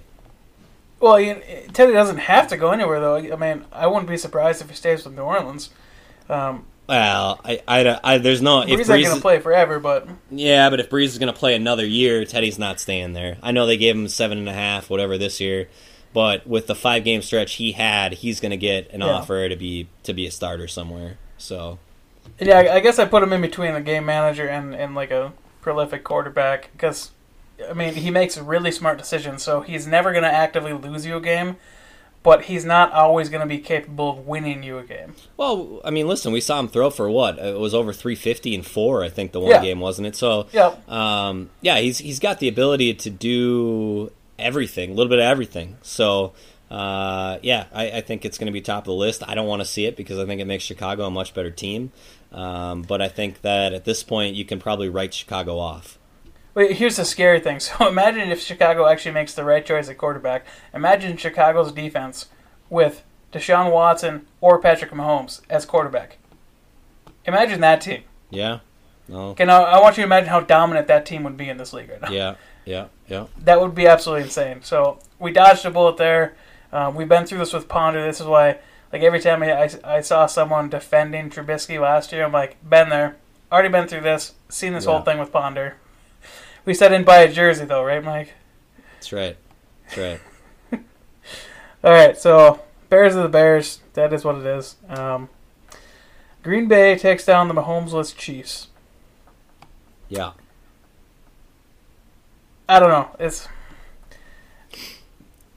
Well, 1.00 1.20
you, 1.20 1.42
Teddy 1.74 1.94
doesn't 1.94 2.18
have 2.18 2.48
to 2.50 2.58
go 2.58 2.72
anywhere 2.72 3.00
though. 3.00 3.16
I 3.18 3.36
mean, 3.36 3.66
I 3.74 3.88
wouldn't 3.88 4.08
be 4.08 4.18
surprised 4.18 4.62
if 4.62 4.70
he 4.70 4.76
stays 4.76 5.04
with 5.04 5.16
New 5.16 5.24
Orleans. 5.24 5.70
Um, 6.30 6.66
Well, 6.88 7.40
I, 7.46 7.62
I, 7.68 8.00
I 8.04 8.18
there's 8.18 8.42
no 8.42 8.62
if 8.62 8.68
Brees 8.70 8.90
ain't 8.90 9.04
Brees, 9.04 9.04
going 9.04 9.16
to 9.16 9.22
play 9.22 9.40
forever, 9.40 9.80
but 9.80 10.08
yeah, 10.30 10.70
but 10.70 10.80
if 10.80 10.90
Brees 10.90 11.06
is 11.06 11.18
going 11.18 11.34
to 11.34 11.38
play 11.40 11.56
another 11.56 11.86
year, 11.86 12.26
Teddy's 12.26 12.60
not 12.60 12.80
staying 12.80 13.14
there. 13.14 13.38
I 13.42 13.52
know 13.52 13.66
they 13.66 13.78
gave 13.78 13.96
him 13.96 14.08
seven 14.08 14.38
and 14.38 14.50
a 14.50 14.54
half, 14.54 14.90
whatever 14.90 15.18
this 15.18 15.40
year, 15.40 15.70
but 16.14 16.46
with 16.46 16.68
the 16.68 16.76
five 16.76 17.04
game 17.04 17.22
stretch 17.22 17.54
he 17.56 17.72
had, 17.74 18.14
he's 18.16 18.40
going 18.40 18.52
to 18.52 18.58
get 18.58 18.90
an 18.92 19.02
Yeah. 19.02 19.04
offer 19.04 19.48
to 19.48 19.56
be 19.56 19.90
to 20.04 20.14
be 20.14 20.28
a 20.28 20.32
starter 20.32 20.68
somewhere. 20.68 21.20
So 21.38 21.80
Yeah, 22.40 22.60
I 22.60 22.76
I 22.76 22.80
guess 22.80 23.00
I 23.00 23.06
put 23.06 23.24
him 23.24 23.34
in 23.34 23.42
between 23.42 23.76
a 23.76 23.82
game 23.82 24.06
manager 24.06 24.48
and, 24.48 24.74
and 24.76 24.96
like 24.96 25.12
a 25.12 25.34
prolific 25.62 26.04
quarterback 26.04 26.72
because, 26.74 27.12
I 27.70 27.74
mean, 27.74 27.96
he 27.96 28.12
makes 28.12 28.38
really 28.38 28.72
smart 28.72 28.98
decisions. 28.98 29.44
So 29.44 29.62
he's 29.62 29.88
never 29.88 30.12
going 30.12 30.24
to 30.24 30.32
actively 30.34 30.74
lose 30.74 31.06
you 31.06 31.18
a 31.18 31.22
game, 31.22 31.58
but 32.24 32.46
he's 32.46 32.66
not 32.66 32.92
always 32.94 33.30
going 33.30 33.42
to 33.42 33.48
be 33.48 33.60
capable 33.60 34.10
of 34.12 34.26
winning 34.28 34.64
you 34.64 34.78
a 34.78 34.84
game. 34.84 35.14
Well, 35.38 35.82
I 35.86 35.90
mean, 35.92 36.08
listen, 36.08 36.32
we 36.32 36.42
saw 36.42 36.60
him 36.60 36.68
throw 36.70 36.90
for 36.90 37.10
what? 37.10 37.38
It 37.38 37.60
was 37.60 37.74
over 37.74 37.92
350 37.94 38.56
and 38.56 38.66
four, 38.66 39.04
I 39.04 39.10
think, 39.10 39.34
the 39.34 39.40
one 39.42 39.52
Yeah. 39.52 39.62
game, 39.62 39.80
wasn't 39.80 40.08
it? 40.08 40.16
So, 40.16 40.48
Yep. 40.54 40.90
um, 40.90 41.50
yeah, 41.62 41.80
he's 41.80 41.98
he's 42.00 42.20
got 42.20 42.40
the 42.40 42.48
ability 42.48 42.94
to 42.96 43.10
do 43.10 44.12
everything, 44.40 44.92
a 44.92 44.94
little 44.94 45.10
bit 45.10 45.20
of 45.20 45.26
everything. 45.26 45.78
So, 45.82 46.34
uh, 46.72 47.38
yeah, 47.42 47.66
I, 47.74 47.92
I 47.92 48.02
think 48.02 48.26
it's 48.26 48.38
going 48.38 48.48
to 48.48 48.52
be 48.54 48.62
top 48.62 48.84
of 48.84 48.86
the 48.86 48.94
list. 48.94 49.22
I 49.28 49.36
don't 49.36 49.48
want 49.48 49.62
to 49.62 49.66
see 49.68 49.86
it 49.86 49.96
because 49.96 50.18
I 50.18 50.26
think 50.26 50.42
it 50.42 50.46
makes 50.46 50.64
Chicago 50.64 51.06
a 51.06 51.12
much 51.12 51.34
better 51.34 51.52
team. 51.52 51.92
Um, 52.32 52.82
but 52.82 53.00
I 53.02 53.10
think 53.10 53.42
that 53.42 53.74
at 53.74 53.86
this 53.86 54.02
point, 54.02 54.36
you 54.36 54.44
can 54.44 54.60
probably 54.60 54.90
write 54.90 55.14
Chicago 55.14 55.60
off. 55.60 56.00
Wait, 56.56 56.74
here's 56.78 56.98
the 56.98 57.06
scary 57.06 57.40
thing. 57.40 57.60
So 57.60 57.88
imagine 57.88 58.30
if 58.30 58.42
Chicago 58.42 58.88
actually 58.88 59.14
makes 59.14 59.34
the 59.34 59.44
right 59.44 59.66
choice 59.66 59.90
at 59.90 59.98
quarterback. 59.98 60.46
Imagine 60.74 61.18
Chicago's 61.18 61.72
defense 61.72 62.28
with 62.70 63.04
Deshaun 63.32 63.72
Watson 63.72 64.28
or 64.42 64.60
Patrick 64.60 64.92
Mahomes 64.92 65.42
as 65.50 65.66
quarterback. 65.66 66.18
Imagine 67.26 67.62
that 67.62 67.82
team. 67.82 68.04
Yeah. 68.30 68.60
No. 69.08 69.30
Okay, 69.30 69.46
now 69.46 69.64
I 69.64 69.80
want 69.82 69.98
you 69.98 70.02
to 70.04 70.08
imagine 70.08 70.30
how 70.30 70.40
dominant 70.42 70.88
that 70.88 71.06
team 71.06 71.24
would 71.24 71.38
be 71.38 71.50
in 71.50 71.58
this 71.58 71.74
league 71.74 71.90
right 71.90 72.02
now. 72.02 72.10
Yeah. 72.12 72.36
Yeah. 72.66 72.86
Yeah. 73.08 73.26
That 73.44 73.60
would 73.62 73.76
be 73.76 73.88
absolutely 73.88 74.24
insane. 74.24 74.62
So 74.64 75.00
we 75.20 75.32
dodged 75.32 75.66
a 75.66 75.72
bullet 75.72 75.98
there. 75.98 76.36
Um, 76.72 76.96
we've 76.96 77.10
been 77.10 77.26
through 77.26 77.40
this 77.40 77.54
with 77.54 77.68
Ponder. 77.68 78.06
This 78.06 78.20
is 78.22 78.26
why, 78.26 78.60
like 78.92 79.02
every 79.04 79.20
time 79.20 79.44
I, 79.44 79.64
I, 79.64 79.70
I 79.84 80.02
saw 80.02 80.26
someone 80.26 80.70
defending 80.70 81.30
Trubisky 81.30 81.80
last 81.80 82.12
year, 82.12 82.24
I'm 82.24 82.32
like, 82.32 82.58
been 82.68 82.90
there, 82.90 83.18
already 83.52 83.70
been 83.70 83.88
through 83.88 84.02
this, 84.02 84.34
seen 84.50 84.74
this 84.74 84.86
Yeah. 84.86 84.92
whole 84.94 85.02
thing 85.02 85.20
with 85.20 85.32
Ponder. 85.32 85.76
We 86.66 86.74
said 86.74 86.90
didn't 86.90 87.06
buy 87.06 87.20
a 87.20 87.32
jersey 87.32 87.66
though, 87.66 87.84
right, 87.84 88.04
Mike? 88.04 88.34
That's 88.94 89.12
right. 89.12 89.38
That's 89.86 89.98
right. 89.98 90.22
All 91.84 91.92
right, 91.92 92.18
so 92.18 92.62
Bears 92.90 93.16
are 93.16 93.24
the 93.24 93.30
Bears. 93.30 93.82
That 93.94 94.14
is 94.14 94.24
what 94.24 94.36
it 94.36 94.46
is. 94.46 94.78
Um, 94.88 95.30
Green 96.42 96.68
Bay 96.68 96.98
takes 96.98 97.26
down 97.26 97.48
the 97.48 97.54
Mahomes-less 97.54 98.14
Chiefs. 98.14 98.68
Yeah. 100.10 100.32
I 102.68 102.80
don't 102.80 102.90
know. 102.90 103.16
It's 103.20 103.48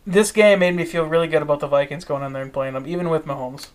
this 0.06 0.30
game 0.32 0.60
made 0.60 0.74
me 0.76 0.84
feel 0.84 1.04
really 1.04 1.26
good 1.28 1.42
about 1.42 1.60
the 1.60 1.66
Vikings 1.66 2.04
going 2.04 2.22
in 2.22 2.32
there 2.32 2.42
and 2.42 2.52
playing 2.52 2.74
them, 2.74 2.86
even 2.86 3.08
with 3.10 3.26
Mahomes. 3.26 3.68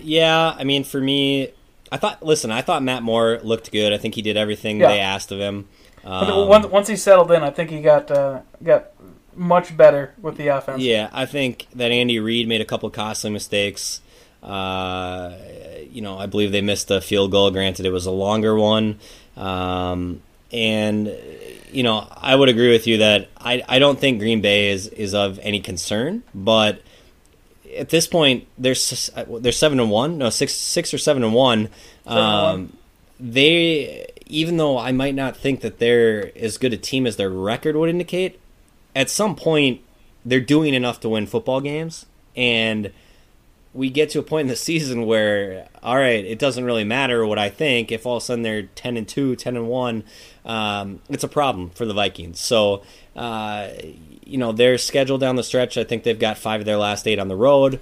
Yeah, 0.00 0.54
I 0.56 0.62
mean, 0.64 0.84
for 0.84 1.00
me, 1.00 1.52
I 1.90 1.96
thought. 1.96 2.22
Listen, 2.24 2.50
I 2.50 2.62
thought 2.62 2.82
Matt 2.82 3.02
Moore 3.02 3.40
looked 3.42 3.72
good. 3.72 3.92
I 3.92 3.98
think 3.98 4.14
he 4.14 4.22
did 4.22 4.36
everything 4.36 4.80
Yeah. 4.80 4.88
they 4.88 5.00
asked 5.00 5.32
of 5.32 5.38
him. 5.40 5.68
Um, 6.04 6.48
once, 6.48 6.66
once 6.66 6.88
he 6.88 6.96
settled 6.96 7.30
in, 7.32 7.42
I 7.42 7.50
think 7.50 7.70
he 7.70 7.80
got 7.82 8.10
uh, 8.10 8.40
got 8.62 8.88
much 9.34 9.76
better 9.76 10.14
with 10.20 10.36
the 10.36 10.48
offense. 10.48 10.82
Yeah, 10.82 11.10
I 11.12 11.26
think 11.26 11.66
that 11.74 11.90
Andy 11.90 12.18
Reid 12.18 12.48
made 12.48 12.60
a 12.60 12.64
couple 12.64 12.88
costly 12.90 13.30
mistakes. 13.30 14.00
Uh, 14.42 15.32
you 15.90 16.00
know, 16.00 16.18
I 16.18 16.26
believe 16.26 16.52
they 16.52 16.60
missed 16.60 16.90
a 16.90 17.00
field 17.00 17.30
goal. 17.30 17.50
Granted, 17.50 17.84
it 17.86 17.90
was 17.90 18.06
a 18.06 18.10
longer 18.10 18.54
one. 18.56 18.98
Um, 19.36 20.22
and 20.52 21.14
you 21.72 21.82
know, 21.82 22.06
I 22.16 22.34
would 22.34 22.48
agree 22.48 22.70
with 22.70 22.86
you 22.86 22.98
that 22.98 23.28
I, 23.38 23.62
I 23.68 23.78
don't 23.78 23.98
think 23.98 24.20
Green 24.20 24.40
Bay 24.40 24.70
is 24.70 24.86
is 24.88 25.14
of 25.14 25.38
any 25.42 25.60
concern, 25.60 26.22
but 26.34 26.80
at 27.76 27.88
this 27.90 28.06
point 28.06 28.46
they're 28.56 28.74
they're 29.40 29.52
seven 29.52 29.80
and 29.80 29.90
one, 29.90 30.18
no 30.18 30.30
six 30.30 30.54
six 30.54 30.92
or 30.92 30.98
seven 30.98 31.22
and 31.22 31.34
one. 31.34 31.68
Seven 32.04 32.18
and 32.18 32.42
one. 32.42 32.54
Um, 32.54 32.76
they 33.20 34.06
even 34.26 34.58
though 34.58 34.78
I 34.78 34.92
might 34.92 35.14
not 35.14 35.36
think 35.36 35.60
that 35.60 35.78
they're 35.78 36.30
as 36.36 36.58
good 36.58 36.72
a 36.72 36.76
team 36.76 37.06
as 37.06 37.16
their 37.16 37.30
record 37.30 37.76
would 37.76 37.90
indicate, 37.90 38.38
at 38.94 39.10
some 39.10 39.34
point 39.34 39.80
they're 40.24 40.40
doing 40.40 40.74
enough 40.74 41.00
to 41.00 41.08
win 41.08 41.26
football 41.26 41.60
games 41.60 42.06
and 42.36 42.92
we 43.74 43.90
get 43.90 44.10
to 44.10 44.18
a 44.18 44.22
point 44.22 44.42
in 44.42 44.48
the 44.48 44.56
season 44.70 45.06
where 45.06 45.68
all 45.82 45.96
right 45.96 46.24
it 46.24 46.38
doesn't 46.38 46.64
really 46.64 46.84
matter 46.84 47.24
what 47.26 47.38
i 47.38 47.48
think 47.48 47.90
if 47.92 48.04
all 48.06 48.16
of 48.16 48.22
a 48.22 48.26
sudden 48.26 48.42
they're 48.42 48.62
10 48.62 48.96
and 48.96 49.08
2 49.08 49.36
10 49.36 49.56
and 49.56 49.68
1 49.68 50.04
um, 50.44 51.00
it's 51.08 51.24
a 51.24 51.28
problem 51.28 51.70
for 51.70 51.84
the 51.84 51.94
vikings 51.94 52.40
so 52.40 52.82
uh, 53.16 53.68
you 54.28 54.38
know 54.38 54.52
their 54.52 54.78
schedule 54.78 55.18
down 55.18 55.36
the 55.36 55.42
stretch 55.42 55.76
i 55.76 55.84
think 55.84 56.02
they've 56.02 56.18
got 56.18 56.38
five 56.38 56.60
of 56.60 56.66
their 56.66 56.76
last 56.76 57.06
eight 57.06 57.18
on 57.18 57.28
the 57.28 57.36
road. 57.36 57.80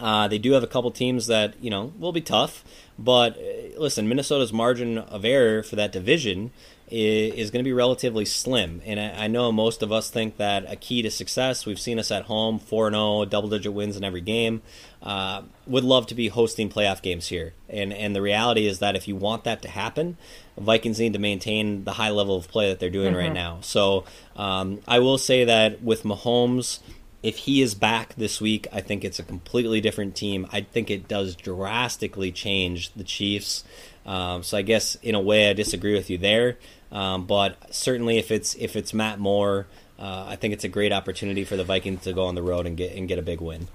Uh, 0.00 0.28
they 0.28 0.38
do 0.38 0.52
have 0.52 0.62
a 0.62 0.66
couple 0.66 0.90
teams 0.90 1.26
that 1.26 1.54
you 1.60 1.70
know 1.70 1.92
will 1.98 2.12
be 2.12 2.20
tough, 2.20 2.62
but 2.98 3.36
uh, 3.36 3.80
listen, 3.80 4.08
Minnesota's 4.08 4.52
margin 4.52 4.98
of 4.98 5.24
error 5.24 5.62
for 5.62 5.76
that 5.76 5.92
division 5.92 6.52
is, 6.90 7.50
going 7.50 7.62
to 7.62 7.68
be 7.68 7.72
relatively 7.72 8.24
slim. 8.24 8.80
And 8.84 8.98
I, 9.00 9.26
know 9.26 9.52
most 9.52 9.82
of 9.82 9.92
us 9.92 10.10
think 10.10 10.36
that 10.38 10.70
a 10.70 10.76
key 10.76 11.02
to 11.02 11.10
success. 11.10 11.66
We've 11.66 11.78
seen 11.78 11.98
us 11.98 12.10
at 12.10 12.24
home, 12.24 12.58
4 12.58 12.90
0, 12.90 13.24
double 13.26 13.48
digit 13.48 13.72
wins 13.72 13.96
in 13.96 14.04
every 14.04 14.20
game. 14.20 14.62
Uh, 15.02 15.42
would 15.66 15.84
love 15.84 16.06
to 16.08 16.14
be 16.14 16.28
hosting 16.28 16.68
playoff 16.68 17.02
games 17.02 17.28
here, 17.28 17.54
and 17.68 17.92
and 17.92 18.16
the 18.16 18.22
reality 18.22 18.66
is 18.66 18.80
that 18.80 18.96
if 18.96 19.06
you 19.06 19.14
want 19.14 19.44
that 19.44 19.62
to 19.62 19.68
happen, 19.68 20.16
Vikings 20.56 20.98
need 20.98 21.12
to 21.12 21.20
maintain 21.20 21.84
the 21.84 21.92
high 21.92 22.10
level 22.10 22.36
of 22.36 22.48
play 22.48 22.68
that 22.68 22.80
they're 22.80 22.90
doing 22.90 23.14
right 23.14 23.32
now. 23.32 23.58
So 23.60 24.04
um, 24.34 24.80
I 24.88 24.98
will 24.98 25.18
say 25.18 25.44
that 25.44 25.82
with 25.82 26.02
Mahomes 26.02 26.80
if 27.22 27.38
he 27.38 27.62
is 27.62 27.74
back 27.74 28.14
this 28.14 28.40
week, 28.40 28.66
I 28.72 28.80
think 28.80 29.04
it's 29.04 29.18
a 29.18 29.24
completely 29.24 29.80
different 29.80 30.14
team. 30.14 30.46
I 30.52 30.60
think 30.60 30.90
it 30.90 31.08
does 31.08 31.34
drastically 31.34 32.30
change 32.30 32.92
the 32.94 33.04
Chiefs. 33.04 33.64
Um, 34.08 34.42
so 34.42 34.56
I 34.56 34.62
guess 34.62 34.94
in 34.96 35.14
a 35.14 35.20
way 35.20 35.50
I 35.50 35.52
disagree 35.52 35.92
with 35.92 36.08
you 36.08 36.16
there, 36.16 36.56
um, 36.90 37.26
but 37.26 37.74
certainly 37.74 38.16
if 38.16 38.30
it's 38.30 38.54
if 38.54 38.74
it's 38.74 38.94
Matt 38.94 39.18
Moore, 39.18 39.66
uh, 39.98 40.24
I 40.26 40.36
think 40.36 40.54
it's 40.54 40.64
a 40.64 40.68
great 40.68 40.92
opportunity 40.92 41.44
for 41.44 41.56
the 41.56 41.64
Vikings 41.64 42.04
to 42.04 42.14
go 42.14 42.24
on 42.24 42.34
the 42.34 42.42
road 42.42 42.66
and 42.66 42.74
get 42.74 42.96
and 42.96 43.06
get 43.06 43.18
a 43.18 43.22
big 43.22 43.42
win. 43.42 43.68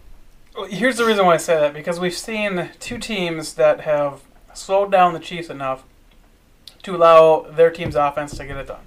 Well, 0.57 0.65
Here's 0.65 0.97
the 0.97 1.05
reason 1.05 1.25
why 1.27 1.35
I 1.35 1.37
say 1.37 1.59
that 1.59 1.73
because 1.75 1.99
we've 1.99 2.15
seen 2.15 2.71
two 2.79 2.97
teams 2.97 3.53
that 3.53 3.81
have 3.81 4.21
slowed 4.55 4.91
down 4.91 5.13
the 5.13 5.19
Chiefs 5.19 5.49
enough 5.49 5.83
to 6.81 6.95
allow 6.95 7.41
their 7.41 7.69
team's 7.69 7.95
offense 7.95 8.35
to 8.37 8.45
get 8.45 8.57
it 8.57 8.67
done. 8.67 8.85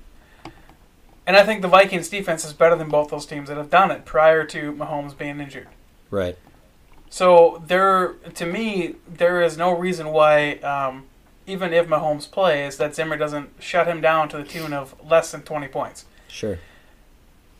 And 1.26 1.37
I 1.37 1.44
think 1.44 1.62
the 1.62 1.68
Vikings 1.68 2.09
defense 2.09 2.44
is 2.44 2.52
better 2.52 2.76
than 2.76 2.88
both 2.88 3.11
those 3.11 3.26
teams 3.26 3.48
that 3.48 3.56
have 3.56 3.70
done 3.70 3.90
it 3.90 4.04
prior 4.04 4.44
to 4.44 4.72
Mahomes 4.72 5.16
being 5.16 5.40
injured. 5.40 5.68
Right. 6.11 6.38
So 7.11 7.62
there, 7.66 8.14
to 8.35 8.46
me, 8.46 8.96
there 9.09 9.42
is 9.42 9.56
no 9.56 9.76
reason 9.76 10.09
why, 10.11 10.54
um, 10.59 11.06
even 11.46 11.72
if 11.72 11.87
Mahomes 11.87 12.30
plays, 12.30 12.76
that 12.78 12.94
Zimmer 12.94 13.16
doesn't 13.16 13.50
shut 13.59 13.87
him 13.87 14.00
down 14.00 14.28
to 14.30 14.37
the 14.37 14.44
tune 14.44 14.72
of 14.72 14.94
less 15.09 15.32
than 15.32 15.42
20 15.42 15.68
points. 15.68 16.04
Sure. 16.28 16.59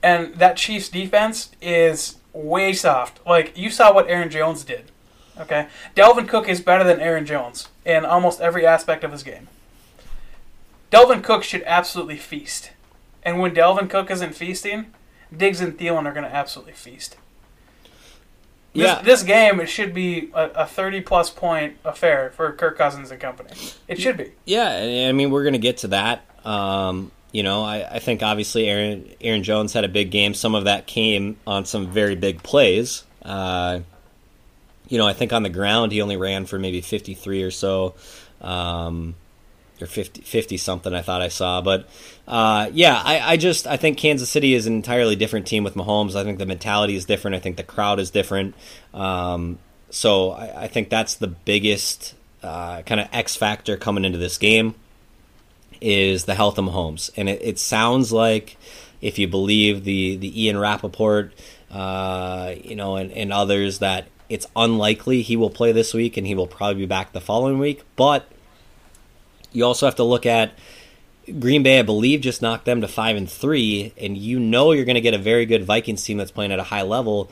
And 0.03 0.35
that 0.35 0.57
Chiefs 0.57 0.88
defense 0.88 1.51
is 1.61 2.16
way 2.33 2.72
soft. 2.72 3.20
Like 3.27 3.57
you 3.57 3.70
saw 3.70 3.92
what 3.92 4.09
Aaron 4.09 4.31
Jones 4.31 4.64
did. 4.64 4.90
Okay, 5.38 5.68
Dalvin 5.94 6.27
Cook 6.27 6.49
is 6.49 6.62
better 6.62 6.83
than 6.83 6.99
Aaron 6.99 7.27
Jones 7.27 7.68
in 7.85 8.07
almost 8.07 8.40
every 8.40 8.64
aspect 8.64 9.05
of 9.05 9.12
his 9.12 9.22
game. 9.22 9.49
Dalvin 10.90 11.22
Cook 11.22 11.44
should 11.44 11.62
absolutely 11.66 12.16
feast, 12.16 12.70
and 13.22 13.38
when 13.38 13.55
Dalvin 13.55 13.90
Cook 13.90 14.11
isn't 14.11 14.35
feasting, 14.35 14.94
Diggs 15.37 15.61
and 15.61 15.77
Thielen 15.77 16.07
are 16.07 16.12
going 16.12 16.25
to 16.25 16.35
absolutely 16.35 16.72
feast. 16.72 17.16
This, 18.77 18.87
Yeah. 18.87 19.03
this 19.03 19.23
game 19.23 19.61
it 19.61 19.67
should 19.67 19.93
be 19.95 20.31
a, 20.35 20.45
a 20.51 20.67
thirty 20.67 21.01
plus 21.01 21.31
point 21.31 21.77
affair 21.85 22.31
for 22.37 22.53
Kirk 22.53 22.77
Cousins 22.79 23.11
and 23.11 23.21
company. 23.21 23.51
It 23.89 24.01
should 24.01 24.17
be. 24.17 24.33
Yeah, 24.45 25.07
I 25.09 25.12
mean 25.12 25.31
we're 25.31 25.43
going 25.45 25.55
to 25.55 25.59
get 25.59 25.79
to 25.79 25.89
that. 25.89 26.25
Um, 26.45 27.11
you 27.33 27.43
know, 27.43 27.62
I, 27.65 27.97
I 27.97 27.99
think 27.99 28.23
obviously 28.23 28.69
Aaron 28.69 29.11
Aaron 29.21 29.43
Jones 29.43 29.73
had 29.73 29.85
a 29.85 29.89
big 29.89 30.11
game. 30.11 30.33
Some 30.35 30.55
of 30.55 30.65
that 30.65 30.87
came 30.87 31.37
on 31.47 31.65
some 31.65 31.89
very 31.91 32.15
big 32.15 32.43
plays. 32.43 33.05
Uh, 33.23 33.81
you 34.89 34.99
know, 34.99 35.07
I 35.07 35.12
think 35.12 35.33
on 35.33 35.43
the 35.43 35.49
ground 35.51 35.91
he 35.93 36.01
only 36.01 36.17
ran 36.17 36.47
for 36.47 36.59
maybe 36.59 36.81
53 36.81 37.43
or 37.43 37.51
so, 37.51 37.95
um, 38.41 39.17
or 39.81 39.87
50, 39.87 40.23
50 40.23 40.57
something. 40.57 40.95
I 40.95 41.03
thought 41.03 41.23
I 41.23 41.29
saw, 41.29 41.61
but 41.61 41.89
uh, 42.27 42.71
yeah, 42.73 43.01
I, 43.05 43.33
I 43.33 43.37
just 43.37 43.67
I 43.67 43.77
think 43.77 43.99
Kansas 43.99 44.31
City 44.31 44.55
is 44.55 44.67
an 44.67 44.75
entirely 44.75 45.17
different 45.17 45.47
team 45.47 45.65
with 45.65 45.75
Mahomes. 45.75 46.17
I 46.17 46.25
think 46.25 46.39
the 46.39 46.47
mentality 46.47 46.97
is 46.97 47.05
different. 47.05 47.37
I 47.37 47.41
think 47.41 47.57
the 47.57 47.62
crowd 47.62 48.01
is 48.01 48.11
different. 48.11 48.55
Um, 48.95 49.59
so 49.91 50.33
I, 50.33 50.65
I 50.65 50.69
think 50.69 50.89
that's 50.89 51.15
the 51.15 51.29
biggest 51.29 52.15
uh, 52.43 52.83
kind 52.83 53.01
of 53.01 53.09
X 53.12 53.37
factor 53.37 53.77
coming 53.77 54.05
into 54.05 54.19
this 54.19 54.39
game 54.39 54.75
is 55.81 56.25
the 56.25 56.35
health 56.35 56.59
of 56.59 56.65
Mahomes. 56.65 57.11
And 57.17 57.29
it, 57.29 57.41
it 57.43 57.59
sounds 57.59 58.12
like, 58.12 58.57
if 59.01 59.19
you 59.19 59.29
believe 59.29 59.85
the, 59.85 60.17
the 60.17 60.45
Ian 60.45 60.59
Rapoport, 60.59 61.33
uh, 61.71 62.55
you 62.62 62.77
know, 62.77 62.97
and, 62.97 63.12
and 63.12 63.33
others, 63.33 63.81
that 63.81 64.07
it's 64.29 64.47
unlikely 64.57 65.23
he 65.23 65.37
will 65.37 65.51
play 65.51 65.73
this 65.73 65.95
week 65.95 66.17
and 66.17 66.27
he 66.27 66.35
will 66.35 66.47
probably 66.47 66.83
be 66.83 66.87
back 66.87 67.12
the 67.12 67.21
following 67.21 67.59
week. 67.59 67.83
But 67.95 68.29
you 69.57 69.64
also 69.64 69.87
have 69.87 69.97
to 69.97 70.05
look 70.05 70.27
at 70.27 70.53
Green 71.40 71.62
Bay, 71.64 71.79
I 71.81 71.83
believe, 71.83 72.21
just 72.21 72.40
knocked 72.42 72.66
them 72.66 72.81
to 72.83 72.88
five 72.88 73.16
and 73.16 73.29
three, 73.29 73.92
and 73.99 74.16
you 74.16 74.38
know 74.38 74.71
you're 74.73 74.85
going 74.85 74.95
to 74.95 75.01
get 75.01 75.14
a 75.14 75.19
very 75.19 75.45
good 75.47 75.64
Vikings 75.64 76.05
team 76.05 76.19
that's 76.19 76.31
playing 76.31 76.53
at 76.53 76.59
a 76.61 76.64
high 76.64 76.83
level. 76.83 77.31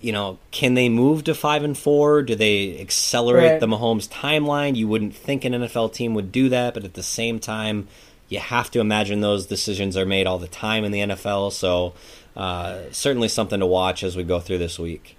You 0.00 0.12
know, 0.12 0.38
can 0.50 0.74
they 0.74 0.88
move 0.88 1.24
to 1.24 1.34
five 1.34 1.64
and 1.64 1.76
four? 1.76 2.22
Do 2.22 2.34
they 2.34 2.78
accelerate 2.80 3.52
Right. 3.52 3.60
the 3.60 3.66
Mahomes 3.66 4.08
timeline? 4.08 4.76
You 4.76 4.88
wouldn't 4.88 5.14
think 5.14 5.44
an 5.44 5.54
NFL 5.54 5.92
team 5.94 6.12
would 6.14 6.30
do 6.30 6.48
that, 6.50 6.74
but 6.74 6.84
at 6.84 6.94
the 6.94 7.02
same 7.02 7.38
time, 7.38 7.88
you 8.28 8.38
have 8.38 8.70
to 8.72 8.80
imagine 8.80 9.20
those 9.20 9.46
decisions 9.46 9.96
are 9.96 10.04
made 10.06 10.26
all 10.26 10.38
the 10.38 10.48
time 10.48 10.84
in 10.84 10.92
the 10.92 11.00
NFL. 11.00 11.50
So, 11.52 11.94
uh, 12.36 12.80
certainly 12.90 13.28
something 13.28 13.60
to 13.60 13.66
watch 13.66 14.02
as 14.02 14.16
we 14.16 14.22
go 14.22 14.38
through 14.40 14.58
this 14.58 14.78
week. 14.78 15.16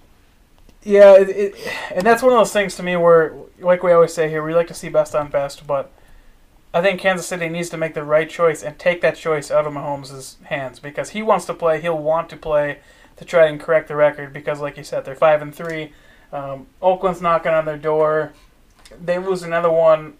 Yeah, 0.84 1.14
it, 1.16 1.28
it, 1.28 1.54
and 1.92 2.06
that's 2.06 2.22
one 2.22 2.32
of 2.32 2.38
those 2.38 2.52
things 2.52 2.76
to 2.76 2.82
me 2.82 2.96
where, 2.96 3.34
like 3.58 3.82
we 3.82 3.92
always 3.92 4.14
say 4.14 4.28
here, 4.28 4.42
we 4.44 4.54
like 4.54 4.68
to 4.68 4.74
see 4.74 4.88
best 4.88 5.14
on 5.14 5.28
best, 5.28 5.66
but 5.66 5.90
I 6.72 6.80
think 6.80 7.00
Kansas 7.00 7.26
City 7.26 7.48
needs 7.48 7.68
to 7.70 7.76
make 7.76 7.94
the 7.94 8.04
right 8.04 8.28
choice 8.28 8.62
and 8.62 8.78
take 8.78 9.00
that 9.00 9.16
choice 9.16 9.50
out 9.50 9.66
of 9.66 9.72
Mahomes' 9.72 10.42
hands 10.44 10.78
because 10.78 11.10
he 11.10 11.22
wants 11.22 11.46
to 11.46 11.54
play. 11.54 11.80
He'll 11.80 11.98
want 11.98 12.30
to 12.30 12.36
play 12.36 12.78
to 13.16 13.24
try 13.24 13.46
and 13.46 13.60
correct 13.60 13.88
the 13.88 13.96
record 13.96 14.32
because, 14.32 14.60
like 14.60 14.76
you 14.76 14.84
said, 14.84 15.04
they're 15.04 15.16
five 15.16 15.42
and 15.42 15.54
three. 15.54 15.92
Um, 16.32 16.66
Oakland's 16.80 17.20
knocking 17.20 17.52
on 17.52 17.64
their 17.64 17.78
door. 17.78 18.32
They 19.02 19.18
lose 19.18 19.42
another 19.42 19.70
one, 19.70 20.16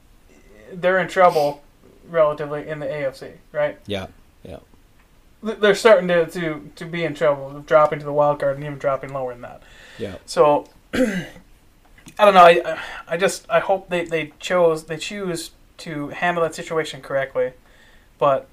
they're 0.72 0.98
in 0.98 1.08
trouble, 1.08 1.62
relatively 2.08 2.68
in 2.68 2.80
the 2.80 2.86
AFC, 2.86 3.32
right? 3.52 3.78
Yeah, 3.86 4.08
yeah, 4.42 4.58
They're 5.42 5.74
starting 5.74 6.08
to, 6.08 6.26
to, 6.26 6.70
to 6.76 6.84
be 6.84 7.04
in 7.04 7.14
trouble, 7.14 7.60
dropping 7.60 7.98
to 8.00 8.04
the 8.04 8.12
wild 8.12 8.40
card 8.40 8.56
and 8.56 8.64
even 8.64 8.78
dropping 8.78 9.12
lower 9.12 9.32
than 9.32 9.42
that. 9.42 9.62
Yeah. 9.98 10.16
So 10.26 10.66
I 10.94 11.26
don't 12.18 12.34
know. 12.34 12.44
I 12.44 12.78
I 13.06 13.16
just 13.16 13.46
I 13.50 13.60
hope 13.60 13.88
they, 13.90 14.04
they 14.04 14.32
chose 14.38 14.84
they 14.84 14.96
choose 14.96 15.50
to 15.78 16.08
handle 16.08 16.42
that 16.42 16.54
situation 16.54 17.00
correctly, 17.02 17.52
but 18.18 18.48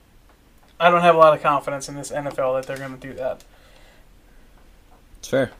I 0.80 0.89
don't 0.89 1.02
have 1.02 1.16
a 1.16 1.18
lot 1.18 1.34
of 1.34 1.41
confidence 1.41 1.88
in 1.89 1.96
this 1.96 2.12
NFL 2.12 2.56
that 2.60 2.68
they're 2.68 2.78
going 2.78 2.98
to 2.98 3.08
do 3.08 3.14
that. 3.14 3.43
It's 5.20 5.28
fair. 5.30 5.52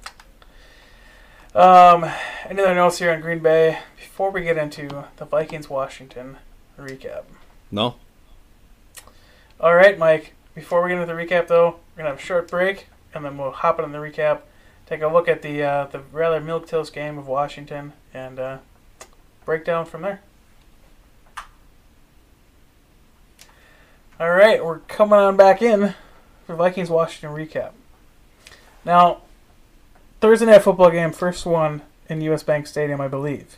Um, 1.54 2.06
any 2.50 2.62
other 2.62 2.76
notes 2.76 3.00
here 3.00 3.12
on 3.14 3.22
Green 3.22 3.40
Bay 3.40 3.80
before 3.96 4.30
we 4.30 4.42
get 4.42 4.58
into 4.58 5.06
the 5.18 5.26
Vikings 5.26 5.70
Washington 5.70 6.38
recap? 6.78 7.24
No, 7.72 7.96
All 9.60 9.74
right, 9.74 9.98
Mike. 9.98 10.34
before 10.54 10.84
we 10.84 10.90
get 10.90 11.00
into 11.00 11.08
the 11.14 11.20
recap, 11.20 11.48
though, 11.48 11.78
we're 11.96 12.04
gonna 12.04 12.10
have 12.10 12.20
a 12.20 12.22
short 12.22 12.50
break, 12.50 12.88
and 13.14 13.24
then 13.24 13.38
we'll 13.38 13.52
hop 13.52 13.80
into 13.80 13.92
the 13.92 13.98
recap. 13.98 14.42
Take 14.86 15.02
a 15.02 15.08
look 15.08 15.28
at 15.28 15.42
the 15.42 15.64
uh, 15.64 15.86
the 15.86 16.02
rather 16.12 16.40
milk 16.40 16.68
toast 16.68 16.94
game 16.94 17.18
of 17.18 17.28
Washington, 17.28 17.94
and 18.14 18.40
uh, 18.40 18.58
break 19.44 19.66
down 19.66 19.86
from 19.86 20.04
there. 20.04 20.22
All 24.20 24.32
right, 24.32 24.64
we're 24.64 24.80
coming 24.80 25.20
on 25.20 25.36
back 25.36 25.62
in 25.62 25.94
for 26.46 26.56
Vikings 26.56 26.90
Washington 26.90 27.36
recap. 27.36 27.72
Now, 28.86 29.22
Thursday 30.22 30.46
night 30.46 30.62
football 30.62 30.92
game, 30.92 31.12
first 31.12 31.46
one 31.46 31.82
in 32.08 32.22
U.S. 32.22 32.44
Bank 32.44 32.68
Stadium, 32.68 33.02
I 33.02 33.08
believe. 33.08 33.58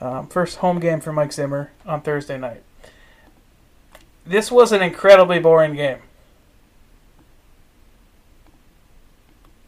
Um, 0.00 0.26
first 0.26 0.58
home 0.58 0.80
game 0.80 1.00
for 1.00 1.12
Mike 1.12 1.32
Zimmer 1.32 1.70
on 1.84 2.00
Thursday 2.00 2.38
night. 2.38 2.62
This 4.26 4.50
was 4.50 4.72
an 4.72 4.82
incredibly 4.82 5.38
boring 5.38 5.74
game. 5.74 5.98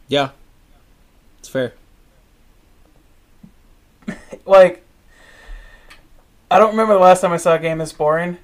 Yeah, 0.07 0.31
fair. 1.53 1.73
Like, 4.45 4.83
I 6.51 6.59
don't 6.59 6.71
remember 6.71 6.95
the 6.95 6.99
last 6.99 7.21
time 7.21 7.31
I 7.31 7.37
saw 7.37 7.53
a 7.55 7.59
game 7.59 7.77
this 7.77 7.93
boring, 7.93 8.39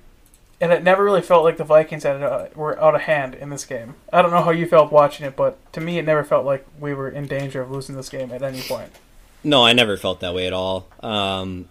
and 0.62 0.72
it 0.72 0.82
never 0.82 1.04
really 1.04 1.22
felt 1.22 1.44
like 1.44 1.58
the 1.58 1.66
Vikings 1.66 2.04
had 2.04 2.24
uh, 2.24 2.48
were 2.56 2.82
out 2.82 2.96
of 2.96 3.02
hand 3.02 3.36
in 3.36 3.50
this 3.50 3.66
game. 3.66 3.96
I 4.14 4.22
don't 4.22 4.32
know 4.32 4.42
how 4.42 4.52
you 4.52 4.66
felt 4.66 4.94
watching 4.94 5.26
it, 5.26 5.36
but 5.36 5.58
to 5.74 5.82
me, 5.82 5.98
it 6.00 6.06
never 6.06 6.24
felt 6.24 6.46
like 6.46 6.66
we 6.80 6.94
were 6.94 7.10
in 7.10 7.28
danger 7.28 7.62
of 7.62 7.70
losing 7.70 7.98
this 7.98 8.08
game 8.08 8.32
at 8.32 8.42
any 8.42 8.62
point. 8.62 8.92
No, 9.44 9.66
I 9.66 9.74
never 9.74 9.98
felt 9.98 10.22
that 10.22 10.34
way 10.34 10.48
at 10.48 10.54
all. 10.54 10.88
Um, 11.02 11.68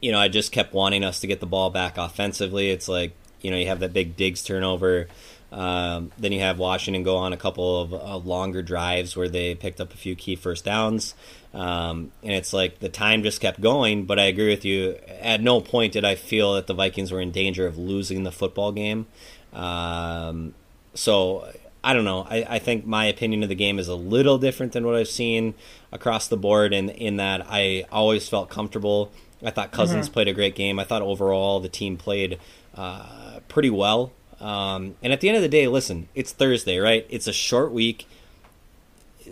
you 0.00 0.12
know, 0.12 0.18
I 0.18 0.28
just 0.28 0.52
kept 0.52 0.72
wanting 0.74 1.04
us 1.04 1.20
to 1.20 1.26
get 1.26 1.40
the 1.40 1.46
ball 1.46 1.70
back 1.70 1.96
offensively. 1.98 2.70
It's 2.70 2.88
like, 2.88 3.12
you 3.40 3.50
know, 3.50 3.56
you 3.56 3.66
have 3.66 3.80
that 3.80 3.92
big 3.92 4.16
Diggs 4.16 4.42
turnover. 4.42 5.08
Um, 5.52 6.12
then 6.16 6.32
you 6.32 6.40
have 6.40 6.58
Washington 6.58 7.02
go 7.02 7.16
on 7.16 7.32
a 7.32 7.36
couple 7.36 7.80
of 7.80 7.92
uh, 7.92 8.16
longer 8.18 8.62
drives 8.62 9.16
where 9.16 9.28
they 9.28 9.54
picked 9.54 9.80
up 9.80 9.92
a 9.92 9.96
few 9.96 10.14
key 10.14 10.36
first 10.36 10.64
downs. 10.64 11.14
Um, 11.52 12.12
and 12.22 12.32
it's 12.32 12.52
like 12.52 12.78
the 12.78 12.88
time 12.88 13.22
just 13.24 13.40
kept 13.40 13.60
going, 13.60 14.04
but 14.04 14.18
I 14.18 14.24
agree 14.24 14.50
with 14.50 14.64
you. 14.64 14.96
At 15.20 15.42
no 15.42 15.60
point 15.60 15.94
did 15.94 16.04
I 16.04 16.14
feel 16.14 16.54
that 16.54 16.68
the 16.68 16.74
Vikings 16.74 17.10
were 17.10 17.20
in 17.20 17.32
danger 17.32 17.66
of 17.66 17.76
losing 17.76 18.22
the 18.22 18.30
football 18.30 18.70
game. 18.70 19.06
Um, 19.52 20.54
so 20.94 21.48
I 21.82 21.94
don't 21.94 22.04
know. 22.04 22.26
I, 22.30 22.46
I 22.48 22.58
think 22.60 22.86
my 22.86 23.06
opinion 23.06 23.42
of 23.42 23.48
the 23.48 23.56
game 23.56 23.78
is 23.80 23.88
a 23.88 23.94
little 23.96 24.38
different 24.38 24.72
than 24.72 24.86
what 24.86 24.94
I've 24.94 25.08
seen 25.08 25.54
across 25.90 26.28
the 26.28 26.36
board, 26.36 26.72
in, 26.72 26.90
in 26.90 27.16
that 27.16 27.44
I 27.48 27.86
always 27.90 28.28
felt 28.28 28.50
comfortable. 28.50 29.10
I 29.42 29.50
thought 29.50 29.72
Cousins 29.72 30.06
mm-hmm. 30.06 30.12
played 30.12 30.28
a 30.28 30.32
great 30.32 30.54
game. 30.54 30.78
I 30.78 30.84
thought 30.84 31.02
overall 31.02 31.58
the 31.58 31.68
team 31.68 31.96
played 31.96 32.38
uh, 32.76 33.40
pretty 33.48 33.70
well. 33.70 34.12
Um, 34.40 34.96
and 35.02 35.12
at 35.12 35.20
the 35.20 35.28
end 35.28 35.36
of 35.36 35.42
the 35.42 35.48
day, 35.48 35.66
listen, 35.68 36.08
it's 36.14 36.32
Thursday, 36.32 36.78
right? 36.78 37.06
It's 37.08 37.26
a 37.26 37.32
short 37.32 37.72
week. 37.72 38.06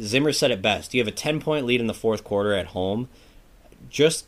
Zimmer 0.03 0.33
said 0.33 0.51
it 0.51 0.61
best. 0.61 0.95
You 0.95 1.01
have 1.01 1.09
a 1.09 1.13
10 1.13 1.41
point 1.41 1.67
lead 1.67 1.81
in 1.81 1.87
the 1.87 1.95
fourth 1.95 2.25
quarter 2.25 2.53
at 2.53 2.69
home. 2.69 3.09
Just 3.89 4.27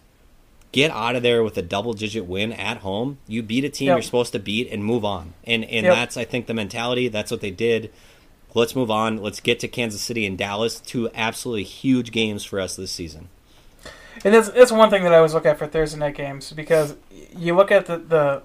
get 0.72 0.90
out 0.90 1.16
of 1.16 1.22
there 1.22 1.42
with 1.42 1.56
a 1.58 1.62
double 1.62 1.92
digit 1.92 2.26
win 2.26 2.52
at 2.52 2.78
home. 2.78 3.18
You 3.26 3.42
beat 3.42 3.64
a 3.64 3.68
team 3.68 3.88
yep. 3.88 3.96
you're 3.96 4.02
supposed 4.02 4.32
to 4.32 4.38
beat 4.38 4.70
and 4.70 4.84
move 4.84 5.04
on. 5.04 5.34
And 5.44 5.64
and 5.64 5.84
yep. 5.84 5.94
that's 5.94 6.16
I 6.16 6.24
think 6.24 6.46
the 6.46 6.54
mentality. 6.54 7.08
That's 7.08 7.30
what 7.30 7.40
they 7.40 7.50
did. 7.50 7.92
Let's 8.54 8.74
move 8.74 8.90
on. 8.90 9.18
Let's 9.18 9.40
get 9.40 9.60
to 9.60 9.68
Kansas 9.68 10.00
City 10.00 10.26
and 10.26 10.36
Dallas, 10.36 10.80
two 10.80 11.08
absolutely 11.14 11.64
huge 11.64 12.10
games 12.10 12.44
for 12.44 12.58
us 12.60 12.74
this 12.74 12.90
season. 12.90 13.28
And 14.24 14.34
that's 14.34 14.50
that's 14.50 14.72
one 14.72 14.90
thing 14.90 15.04
that 15.04 15.12
I 15.12 15.16
always 15.16 15.34
look 15.34 15.46
at 15.46 15.58
for 15.58 15.66
Thursday 15.66 15.98
night 15.98 16.14
games 16.14 16.52
because 16.52 16.96
you 17.36 17.54
look 17.54 17.70
at 17.70 17.86
the 17.86 17.98
the, 17.98 18.42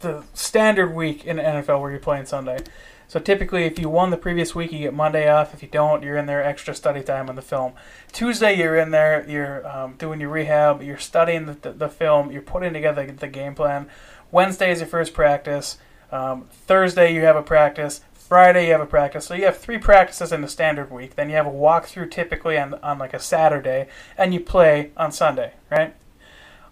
the 0.00 0.22
standard 0.34 0.94
week 0.94 1.24
in 1.24 1.36
the 1.36 1.42
NFL 1.42 1.80
where 1.80 1.90
you're 1.90 2.00
playing 2.00 2.26
Sunday. 2.26 2.58
So 3.06 3.20
typically, 3.20 3.64
if 3.64 3.78
you 3.78 3.88
won 3.88 4.10
the 4.10 4.16
previous 4.16 4.54
week, 4.54 4.72
you 4.72 4.78
get 4.78 4.94
Monday 4.94 5.30
off. 5.30 5.54
If 5.54 5.62
you 5.62 5.68
don't, 5.68 6.02
you're 6.02 6.16
in 6.16 6.26
there 6.26 6.42
extra 6.42 6.74
study 6.74 7.02
time 7.02 7.28
on 7.28 7.36
the 7.36 7.42
film. 7.42 7.74
Tuesday, 8.12 8.56
you're 8.56 8.76
in 8.76 8.90
there, 8.90 9.24
you're 9.28 9.66
um, 9.68 9.94
doing 9.98 10.20
your 10.20 10.30
rehab, 10.30 10.82
you're 10.82 10.98
studying 10.98 11.46
the, 11.46 11.52
the, 11.52 11.72
the, 11.72 11.88
film, 11.88 12.32
you're 12.32 12.42
putting 12.42 12.72
together 12.72 13.06
the 13.06 13.28
game 13.28 13.54
plan. 13.54 13.88
Wednesday 14.30 14.70
is 14.72 14.80
your 14.80 14.88
first 14.88 15.14
practice. 15.14 15.78
Um, 16.10 16.46
Thursday, 16.50 17.14
you 17.14 17.20
have 17.22 17.36
a 17.36 17.42
practice. 17.42 18.00
Friday 18.12 18.66
you 18.66 18.72
have 18.72 18.80
a 18.80 18.86
practice. 18.86 19.26
So 19.26 19.34
you 19.34 19.44
have 19.44 19.58
three 19.58 19.78
practices 19.78 20.32
in 20.32 20.40
the 20.40 20.48
standard 20.48 20.90
week. 20.90 21.14
Then 21.14 21.28
you 21.28 21.36
have 21.36 21.46
a 21.46 21.50
walkthrough 21.50 22.10
typically 22.10 22.58
on, 22.58 22.74
on 22.74 22.98
like 22.98 23.12
a 23.12 23.20
Saturday, 23.20 23.86
and 24.16 24.32
you 24.32 24.40
play 24.40 24.90
on 24.96 25.12
Sunday, 25.12 25.52
right? 25.70 25.94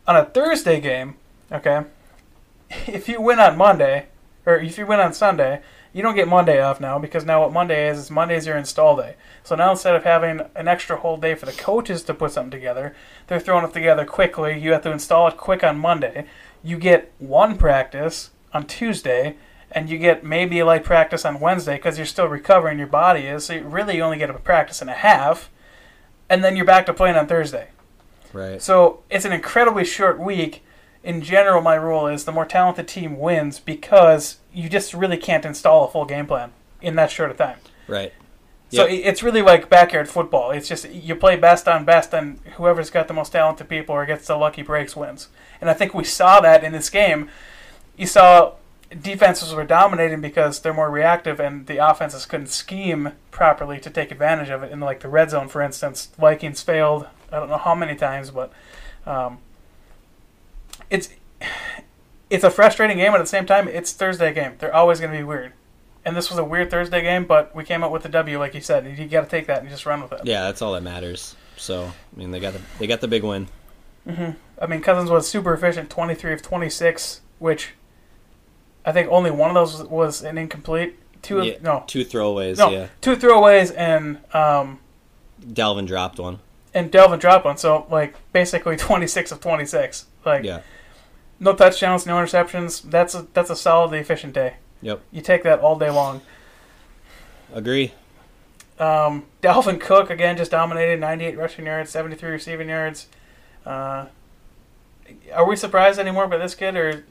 On 0.08 0.16
a 0.16 0.24
Thursday 0.24 0.80
game, 0.80 1.16
okay, 1.52 1.84
if 2.86 3.08
you 3.08 3.20
win 3.20 3.38
on 3.38 3.56
Monday, 3.56 4.06
or 4.46 4.56
if 4.56 4.78
you 4.78 4.86
win 4.86 5.00
on 5.00 5.12
Sunday, 5.12 5.62
you 5.92 6.02
don't 6.02 6.14
get 6.14 6.28
Monday 6.28 6.60
off 6.60 6.80
now 6.80 6.98
because 6.98 7.24
now 7.24 7.42
what 7.42 7.52
Monday 7.52 7.88
is 7.88 7.98
is 7.98 8.10
Monday 8.10 8.36
is 8.36 8.46
your 8.46 8.56
install 8.56 8.96
day. 8.96 9.16
So 9.44 9.54
now 9.54 9.72
instead 9.72 9.94
of 9.94 10.04
having 10.04 10.40
an 10.54 10.68
extra 10.68 10.96
whole 10.96 11.16
day 11.18 11.34
for 11.34 11.46
the 11.46 11.52
coaches 11.52 12.02
to 12.04 12.14
put 12.14 12.32
something 12.32 12.50
together, 12.50 12.94
they're 13.26 13.40
throwing 13.40 13.64
it 13.64 13.74
together 13.74 14.04
quickly. 14.06 14.58
You 14.58 14.72
have 14.72 14.82
to 14.82 14.92
install 14.92 15.28
it 15.28 15.36
quick 15.36 15.62
on 15.62 15.78
Monday. 15.78 16.26
You 16.62 16.78
get 16.78 17.12
one 17.18 17.58
practice 17.58 18.30
on 18.54 18.66
Tuesday 18.66 19.36
and 19.70 19.90
you 19.90 19.98
get 19.98 20.24
maybe 20.24 20.58
a 20.58 20.66
light 20.66 20.84
practice 20.84 21.24
on 21.24 21.40
Wednesday 21.40 21.76
because 21.76 21.98
you're 21.98 22.06
still 22.06 22.26
recovering, 22.26 22.78
your 22.78 22.86
body 22.86 23.22
is. 23.22 23.44
So 23.44 23.54
you 23.54 23.62
really 23.62 24.00
only 24.00 24.18
get 24.18 24.30
a 24.30 24.34
practice 24.34 24.80
and 24.80 24.90
a 24.90 24.94
half, 24.94 25.50
and 26.28 26.44
then 26.44 26.56
you're 26.56 26.66
back 26.66 26.86
to 26.86 26.94
playing 26.94 27.16
on 27.16 27.26
Thursday. 27.26 27.68
Right. 28.32 28.60
So 28.60 29.02
it's 29.10 29.24
an 29.24 29.32
incredibly 29.32 29.84
short 29.84 30.18
week. 30.18 30.62
In 31.04 31.20
general, 31.22 31.60
my 31.62 31.74
rule 31.74 32.06
is 32.06 32.24
the 32.24 32.32
more 32.32 32.44
talented 32.44 32.86
team 32.86 33.18
wins 33.18 33.58
because 33.58 34.38
you 34.52 34.68
just 34.68 34.94
really 34.94 35.16
can't 35.16 35.44
install 35.44 35.84
a 35.84 35.90
full 35.90 36.04
game 36.04 36.26
plan 36.26 36.52
in 36.80 36.94
that 36.96 37.10
short 37.10 37.30
of 37.30 37.36
time. 37.36 37.58
Right. 37.88 38.12
So 38.70 38.86
yep. 38.86 39.02
it's 39.04 39.22
really 39.22 39.42
like 39.42 39.68
backyard 39.68 40.08
football. 40.08 40.50
It's 40.50 40.66
just 40.66 40.88
you 40.88 41.14
play 41.14 41.36
best 41.36 41.68
on 41.68 41.84
best, 41.84 42.14
and 42.14 42.38
whoever's 42.56 42.88
got 42.88 43.06
the 43.06 43.14
most 43.14 43.30
talented 43.30 43.68
people 43.68 43.94
or 43.94 44.06
gets 44.06 44.26
the 44.26 44.36
lucky 44.36 44.62
breaks 44.62 44.96
wins. 44.96 45.28
And 45.60 45.68
I 45.68 45.74
think 45.74 45.92
we 45.92 46.04
saw 46.04 46.40
that 46.40 46.64
in 46.64 46.72
this 46.72 46.88
game. 46.88 47.28
You 47.96 48.06
saw 48.06 48.54
defenses 49.00 49.54
were 49.54 49.64
dominating 49.64 50.20
because 50.20 50.60
they're 50.60 50.72
more 50.72 50.90
reactive 50.90 51.40
and 51.40 51.66
the 51.66 51.78
offenses 51.78 52.26
couldn't 52.26 52.48
scheme 52.48 53.12
properly 53.30 53.78
to 53.80 53.90
take 53.90 54.10
advantage 54.10 54.48
of 54.48 54.62
it. 54.62 54.72
In 54.72 54.80
like 54.80 55.00
the 55.00 55.08
red 55.08 55.30
zone, 55.30 55.48
for 55.48 55.60
instance, 55.60 56.08
Vikings 56.18 56.62
failed. 56.62 57.06
I 57.30 57.38
don't 57.38 57.50
know 57.50 57.58
how 57.58 57.74
many 57.74 57.94
times, 57.94 58.30
but 58.30 58.52
um, 59.06 59.38
it's 60.90 61.10
it's 62.30 62.44
a 62.44 62.50
frustrating 62.50 62.96
game. 62.96 63.12
But 63.12 63.20
at 63.20 63.24
the 63.24 63.28
same 63.28 63.46
time, 63.46 63.68
it's 63.68 63.92
Thursday 63.92 64.32
game. 64.32 64.54
They're 64.58 64.74
always 64.74 65.00
going 65.00 65.12
to 65.12 65.18
be 65.18 65.24
weird. 65.24 65.52
And 66.04 66.16
this 66.16 66.30
was 66.30 66.38
a 66.38 66.44
weird 66.44 66.70
Thursday 66.70 67.00
game, 67.02 67.26
but 67.26 67.54
we 67.54 67.62
came 67.62 67.84
out 67.84 67.92
with 67.92 68.02
the 68.02 68.08
W, 68.08 68.38
like 68.38 68.54
you 68.54 68.60
said. 68.60 68.98
You 68.98 69.06
got 69.06 69.20
to 69.20 69.30
take 69.30 69.46
that 69.46 69.60
and 69.60 69.70
just 69.70 69.86
run 69.86 70.02
with 70.02 70.12
it. 70.12 70.22
Yeah, 70.24 70.42
that's 70.42 70.60
all 70.60 70.72
that 70.72 70.82
matters. 70.82 71.36
So 71.56 71.84
I 71.84 72.18
mean, 72.18 72.30
they 72.32 72.40
got 72.40 72.54
the 72.54 72.60
they 72.78 72.86
got 72.86 73.00
the 73.00 73.08
big 73.08 73.22
win. 73.22 73.46
Mm-hmm. 74.06 74.32
I 74.60 74.66
mean, 74.66 74.80
Cousins 74.80 75.10
was 75.10 75.28
super 75.28 75.54
efficient, 75.54 75.90
twenty 75.90 76.14
three 76.14 76.32
of 76.32 76.42
twenty 76.42 76.68
six, 76.68 77.20
which 77.38 77.74
I 78.84 78.92
think 78.92 79.08
only 79.10 79.30
one 79.30 79.50
of 79.50 79.54
those 79.54 79.84
was 79.88 80.22
an 80.22 80.38
incomplete. 80.38 80.98
Two 81.22 81.42
yeah, 81.42 81.58
no 81.62 81.84
two 81.86 82.04
throwaways. 82.04 82.58
No, 82.58 82.70
yeah, 82.70 82.88
two 83.00 83.14
throwaways 83.14 83.72
and 83.76 84.18
um, 84.34 84.80
Dalvin 85.40 85.86
dropped 85.86 86.18
one. 86.18 86.40
And 86.74 86.90
Dalvin 86.90 87.20
dropped 87.20 87.44
one, 87.44 87.58
so 87.58 87.86
like 87.90 88.16
basically 88.32 88.76
twenty 88.78 89.06
six 89.06 89.30
of 89.30 89.40
twenty 89.40 89.66
six. 89.66 90.06
Like 90.24 90.44
yeah. 90.44 90.60
no 91.40 91.54
touchdowns, 91.54 92.06
no 92.06 92.16
interceptions. 92.16 92.82
That's 92.82 93.14
a 93.14 93.26
that's 93.32 93.50
a 93.50 93.56
solidly 93.56 93.98
efficient 93.98 94.34
day. 94.34 94.54
Yep. 94.82 95.00
You 95.10 95.22
take 95.22 95.42
that 95.44 95.60
all 95.60 95.78
day 95.78 95.90
long. 95.90 96.20
Agree. 97.52 97.92
Um, 98.78 99.26
Dalvin 99.42 99.80
Cook 99.80 100.10
again 100.10 100.36
just 100.36 100.50
dominated, 100.50 100.98
ninety 101.00 101.24
eight 101.24 101.36
rushing 101.36 101.66
yards, 101.66 101.90
seventy 101.90 102.16
three 102.16 102.30
receiving 102.30 102.68
yards. 102.68 103.06
Uh, 103.64 104.06
are 105.32 105.46
we 105.46 105.56
surprised 105.56 105.98
anymore 105.98 106.26
by 106.26 106.36
this 106.38 106.54
kid 106.54 106.76
or? 106.76 107.04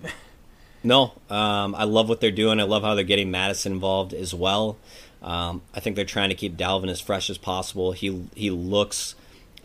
No, 0.84 1.14
um, 1.30 1.76
I 1.76 1.84
love 1.84 2.10
what 2.10 2.22
they're 2.22 2.32
doing. 2.32 2.60
I 2.60 2.64
love 2.64 2.82
how 2.82 2.96
they're 2.96 3.04
getting 3.04 3.30
Mattison 3.30 3.74
involved 3.74 4.14
as 4.14 4.34
well. 4.34 4.78
Um, 5.22 5.62
I 5.76 5.80
think 5.80 5.96
they're 5.96 6.06
trying 6.06 6.30
to 6.30 6.36
keep 6.36 6.58
Dalvin 6.58 6.90
as 6.90 7.00
fresh 7.00 7.30
as 7.30 7.38
possible. 7.38 7.92
He 7.92 8.28
he 8.36 8.50
looks 8.50 9.14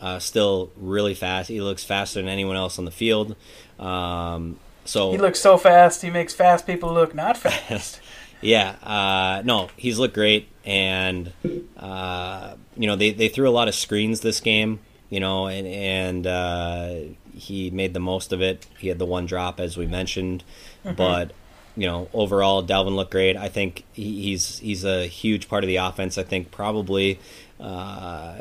uh, 0.01 0.19
still 0.19 0.71
really 0.75 1.13
fast. 1.13 1.49
He 1.49 1.61
looks 1.61 1.83
faster 1.83 2.19
than 2.19 2.29
anyone 2.29 2.55
else 2.55 2.77
on 2.77 2.85
the 2.85 2.91
field. 2.91 3.35
Um, 3.79 4.59
so 4.85 5.11
he 5.11 5.17
looks 5.17 5.39
so 5.39 5.57
fast. 5.57 6.01
He 6.01 6.09
makes 6.09 6.33
fast 6.33 6.65
people 6.65 6.93
look 6.93 7.13
not 7.13 7.37
fast. 7.37 7.99
yeah, 8.41 8.71
uh, 8.83 9.41
no, 9.43 9.69
he's 9.75 9.99
looked 9.99 10.13
great, 10.13 10.47
and 10.65 11.31
uh, 11.77 12.55
you 12.75 12.87
know 12.87 12.95
they 12.95 13.11
they 13.11 13.27
threw 13.27 13.49
a 13.49 13.51
lot 13.51 13.67
of 13.67 13.75
screens 13.75 14.21
this 14.21 14.39
game. 14.39 14.79
You 15.09 15.21
know, 15.21 15.47
and 15.47 15.65
and 15.67 16.27
uh, 16.27 16.95
he 17.33 17.69
made 17.69 17.93
the 17.93 17.99
most 17.99 18.33
of 18.33 18.41
it. 18.41 18.65
He 18.77 18.89
had 18.89 18.99
the 18.99 19.05
one 19.05 19.25
drop, 19.25 19.59
as 19.59 19.77
we 19.77 19.87
mentioned. 19.87 20.43
Mm-hmm. 20.83 20.95
But 20.95 21.31
you 21.77 21.85
know, 21.85 22.09
overall, 22.13 22.63
Dalvin 22.63 22.95
looked 22.95 23.11
great. 23.11 23.37
I 23.37 23.49
think 23.49 23.83
he's 23.93 24.59
he's 24.59 24.83
a 24.83 25.05
huge 25.05 25.47
part 25.47 25.63
of 25.63 25.67
the 25.67 25.77
offense. 25.77 26.17
I 26.17 26.23
think 26.23 26.51
probably 26.51 27.19
uh, 27.59 28.35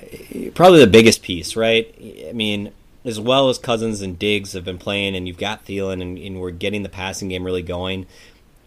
probably 0.55 0.81
the 0.81 0.87
biggest 0.87 1.23
piece, 1.23 1.57
right? 1.57 1.95
I 2.29 2.33
mean, 2.33 2.73
as 3.05 3.19
well 3.21 3.49
as 3.49 3.59
Cousins 3.59 4.03
and 4.03 4.19
Diggs 4.19 4.53
have 4.53 4.65
been 4.65 4.79
playing, 4.79 5.17
and 5.17 5.27
you've 5.27 5.39
got 5.39 5.65
Thielen, 5.65 6.03
and, 6.03 6.19
and 6.19 6.41
we're 6.41 6.51
getting 6.51 6.83
the 6.83 6.89
passing 6.89 7.29
game 7.29 7.45
really 7.45 7.63
going. 7.63 8.07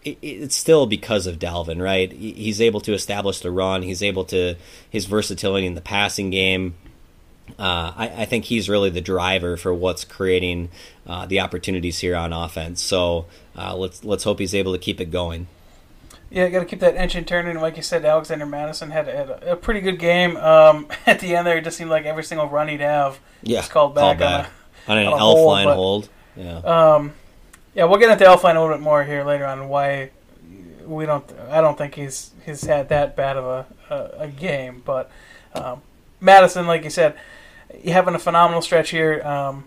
it, 0.04 0.18
it's 0.22 0.56
still 0.56 0.86
because 0.86 1.26
of 1.26 1.38
Dalvin, 1.38 1.80
right? 1.80 2.10
He's 2.10 2.60
able 2.60 2.80
to 2.80 2.92
establish 2.92 3.40
the 3.40 3.50
run. 3.50 3.82
He's 3.82 4.02
able 4.02 4.24
to 4.26 4.56
his 4.88 5.06
versatility 5.06 5.66
in 5.66 5.74
the 5.74 5.80
passing 5.80 6.30
game. 6.30 6.74
Uh, 7.58 7.92
I, 7.96 8.12
I, 8.18 8.24
think 8.26 8.44
he's 8.44 8.68
really 8.68 8.90
the 8.90 9.00
driver 9.00 9.56
for 9.56 9.74
what's 9.74 10.04
creating 10.04 10.68
uh, 11.04 11.26
the 11.26 11.40
opportunities 11.40 11.98
here 11.98 12.14
on 12.14 12.32
offense. 12.32 12.80
So 12.80 13.26
uh, 13.58 13.76
let's 13.76 14.04
let's 14.04 14.22
hope 14.22 14.38
he's 14.38 14.54
able 14.54 14.72
to 14.72 14.78
keep 14.78 15.00
it 15.00 15.10
going. 15.10 15.48
Yeah, 16.30 16.48
got 16.48 16.60
to 16.60 16.64
keep 16.64 16.78
that 16.80 16.94
engine 16.96 17.24
turning. 17.24 17.58
Like 17.60 17.76
you 17.76 17.82
said, 17.82 18.04
Alexander 18.04 18.46
Mattison 18.46 18.92
had, 18.92 19.08
had 19.08 19.30
a, 19.30 19.52
a, 19.52 19.56
pretty 19.56 19.80
good 19.80 19.98
game. 19.98 20.36
Um, 20.36 20.86
at 21.06 21.18
the 21.18 21.34
end 21.34 21.46
there, 21.46 21.58
it 21.58 21.64
just 21.64 21.76
seemed 21.76 21.90
like 21.90 22.04
every 22.04 22.22
single 22.22 22.46
run 22.46 22.68
he'd 22.68 22.80
have 22.80 23.18
yeah, 23.42 23.58
was 23.58 23.68
called 23.68 23.96
back, 23.96 24.18
back. 24.18 24.50
On, 24.86 24.96
a, 24.96 25.00
on, 25.00 25.06
an 25.06 25.12
elf 25.12 25.20
hold, 25.20 25.46
line 25.48 25.64
but, 25.66 25.74
hold. 25.74 26.08
Yeah. 26.36 26.58
Um, 26.58 27.14
yeah, 27.74 27.84
we'll 27.84 27.98
get 27.98 28.10
into 28.10 28.24
Elflein 28.24 28.56
a 28.56 28.60
little 28.60 28.76
bit 28.76 28.80
more 28.80 29.04
here 29.04 29.24
later 29.24 29.44
on. 29.44 29.68
Why 29.68 30.10
we 30.84 31.06
don't? 31.06 31.24
I 31.48 31.60
don't 31.60 31.78
think 31.78 31.94
he's 31.94 32.32
he's 32.44 32.64
had 32.64 32.88
that 32.88 33.16
bad 33.16 33.36
of 33.36 33.44
a 33.44 33.94
a, 33.94 34.22
a 34.22 34.28
game, 34.28 34.82
but 34.84 35.10
um, 35.54 35.82
Mattison, 36.20 36.66
like 36.66 36.84
you 36.84 36.90
said, 36.90 37.16
having 37.84 38.14
a 38.14 38.18
phenomenal 38.18 38.62
stretch 38.62 38.90
here. 38.90 39.22
Um, 39.22 39.64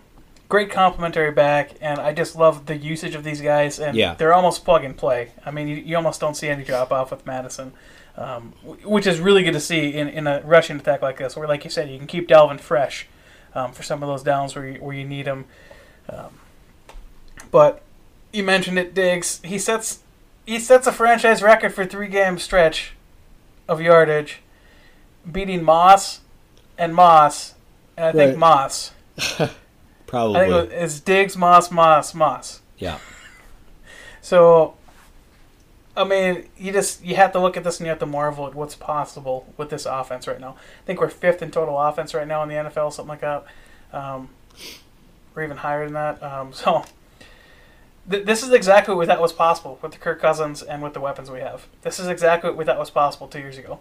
great 0.54 0.70
complimentary 0.70 1.32
back, 1.32 1.72
and 1.80 1.98
I 1.98 2.12
just 2.12 2.36
love 2.36 2.66
the 2.66 2.76
usage 2.76 3.16
of 3.16 3.24
these 3.24 3.40
guys, 3.40 3.80
and 3.80 3.96
yeah. 3.96 4.14
they're 4.14 4.32
almost 4.32 4.64
plug 4.64 4.84
and 4.84 4.96
play. 4.96 5.32
I 5.44 5.50
mean, 5.50 5.66
you, 5.66 5.74
you 5.74 5.96
almost 5.96 6.20
don't 6.20 6.36
see 6.36 6.46
any 6.46 6.62
drop 6.62 6.92
off 6.92 7.10
with 7.10 7.26
Mattison, 7.26 7.72
um, 8.16 8.52
which 8.84 9.04
is 9.04 9.18
really 9.18 9.42
good 9.42 9.54
to 9.54 9.60
see 9.60 9.92
in, 9.92 10.06
in 10.08 10.28
a 10.28 10.42
rushing 10.44 10.76
attack 10.76 11.02
like 11.02 11.16
this, 11.16 11.34
where, 11.34 11.48
like 11.48 11.64
you 11.64 11.70
said, 11.70 11.90
you 11.90 11.98
can 11.98 12.06
keep 12.06 12.28
Dalvin 12.28 12.60
fresh 12.60 13.08
um, 13.52 13.72
for 13.72 13.82
some 13.82 14.00
of 14.00 14.08
those 14.08 14.22
downs 14.22 14.54
where 14.54 14.64
you, 14.64 14.78
where 14.78 14.94
you 14.94 15.04
need 15.04 15.26
him. 15.26 15.46
Um, 16.08 16.38
but 17.50 17.82
you 18.32 18.44
mentioned 18.44 18.78
it, 18.78 18.94
Diggs. 18.94 19.40
He 19.42 19.58
sets 19.58 20.04
he 20.46 20.60
sets 20.60 20.86
a 20.86 20.92
franchise 20.92 21.42
record 21.42 21.74
for 21.74 21.84
three 21.84 22.06
game 22.06 22.38
stretch 22.38 22.92
of 23.66 23.80
yardage, 23.80 24.38
beating 25.28 25.64
Moss 25.64 26.20
and 26.78 26.94
Moss, 26.94 27.54
and 27.96 28.06
I 28.06 28.12
think 28.12 28.30
right. 28.30 28.38
Moss. 28.38 28.92
Probably. 30.14 30.40
I 30.40 30.48
think 30.48 30.72
it's 30.72 31.00
Diggs, 31.00 31.36
Moss, 31.36 31.70
Moss, 31.70 32.14
Moss. 32.14 32.60
Yeah. 32.78 32.98
So, 34.20 34.74
I 35.94 36.04
mean, 36.04 36.48
you 36.56 36.72
just 36.72 37.04
you 37.04 37.14
have 37.16 37.32
to 37.32 37.38
look 37.38 37.58
at 37.58 37.62
this 37.64 37.78
and 37.78 37.84
you 37.84 37.90
have 37.90 37.98
to 37.98 38.06
marvel 38.06 38.46
at 38.46 38.54
what's 38.54 38.74
possible 38.74 39.52
with 39.58 39.68
this 39.68 39.84
offense 39.84 40.26
right 40.26 40.40
now. 40.40 40.56
I 40.56 40.86
think 40.86 40.98
we're 40.98 41.10
fifth 41.10 41.42
in 41.42 41.50
total 41.50 41.78
offense 41.78 42.14
right 42.14 42.26
now 42.26 42.42
in 42.42 42.48
the 42.48 42.54
NFL, 42.54 42.90
something 42.90 43.10
like 43.10 43.20
that, 43.20 43.44
um, 43.92 44.30
or 45.36 45.44
even 45.44 45.58
higher 45.58 45.84
than 45.84 45.92
that. 45.92 46.22
Um, 46.22 46.52
so 46.54 46.86
th- 48.10 48.24
this 48.24 48.42
is 48.42 48.50
exactly 48.50 48.94
what 48.94 49.00
we 49.00 49.06
thought 49.06 49.20
was 49.20 49.34
possible 49.34 49.78
with 49.82 49.92
the 49.92 49.98
Kirk 49.98 50.22
Cousins 50.22 50.62
and 50.62 50.82
with 50.82 50.94
the 50.94 51.00
weapons 51.00 51.30
we 51.30 51.40
have. 51.40 51.66
This 51.82 52.00
is 52.00 52.06
exactly 52.06 52.48
what 52.48 52.56
we 52.56 52.64
thought 52.64 52.78
was 52.78 52.90
possible 52.90 53.28
two 53.28 53.40
years 53.40 53.58
ago. 53.58 53.78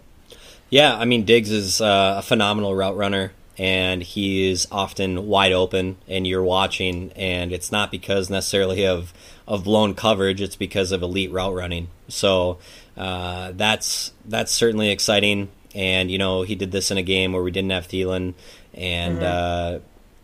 Yeah, 0.69 0.97
I 0.97 1.05
mean 1.05 1.23
Diggs 1.23 1.51
is 1.51 1.79
uh, 1.79 2.15
a 2.17 2.21
phenomenal 2.21 2.75
route 2.75 2.97
runner, 2.97 3.31
and 3.57 4.01
he's 4.01 4.67
often 4.71 5.27
wide 5.27 5.51
open, 5.51 5.97
and 6.07 6.25
you're 6.25 6.43
watching, 6.43 7.11
and 7.15 7.51
it's 7.51 7.71
not 7.71 7.91
because 7.91 8.29
necessarily 8.29 8.85
of 8.85 9.13
of 9.47 9.63
blown 9.63 9.93
coverage; 9.93 10.41
it's 10.41 10.55
because 10.55 10.91
of 10.91 11.01
elite 11.01 11.31
route 11.31 11.53
running. 11.53 11.89
So 12.07 12.57
uh, 12.97 13.51
that's 13.53 14.11
that's 14.25 14.51
certainly 14.51 14.89
exciting. 14.89 15.49
And 15.75 16.09
you 16.09 16.17
know, 16.17 16.43
he 16.43 16.55
did 16.55 16.71
this 16.71 16.91
in 16.91 16.97
a 16.97 17.03
game 17.03 17.33
where 17.33 17.43
we 17.43 17.51
didn't 17.51 17.71
have 17.71 17.87
Thielen, 17.87 18.33
and 18.73 19.19
mm-hmm. 19.19 19.77
uh, 19.77 19.79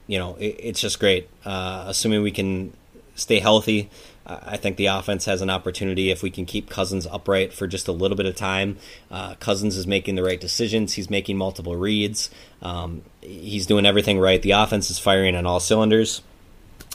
you 0.07 0.17
know, 0.17 0.35
it, 0.35 0.55
it's 0.59 0.81
just 0.81 0.99
great. 0.99 1.29
Uh, 1.45 1.85
assuming 1.87 2.23
we 2.23 2.31
can 2.31 2.73
stay 3.15 3.39
healthy. 3.39 3.89
I 4.29 4.57
think 4.57 4.77
the 4.77 4.87
offense 4.87 5.25
has 5.25 5.41
an 5.41 5.49
opportunity 5.49 6.11
if 6.11 6.21
we 6.21 6.29
can 6.29 6.45
keep 6.45 6.69
Cousins 6.69 7.07
upright 7.07 7.51
for 7.51 7.65
just 7.67 7.87
a 7.87 7.91
little 7.91 8.15
bit 8.15 8.27
of 8.27 8.35
time. 8.35 8.77
Uh, 9.09 9.35
Cousins 9.35 9.75
is 9.75 9.87
making 9.87 10.15
the 10.15 10.23
right 10.23 10.39
decisions. 10.39 10.93
He's 10.93 11.09
making 11.09 11.37
multiple 11.37 11.75
reads. 11.75 12.29
Um, 12.61 13.01
he's 13.21 13.65
doing 13.65 13.85
everything 13.85 14.19
right. 14.19 14.41
The 14.41 14.51
offense 14.51 14.89
is 14.89 14.99
firing 14.99 15.35
on 15.35 15.45
all 15.45 15.59
cylinders. 15.59 16.21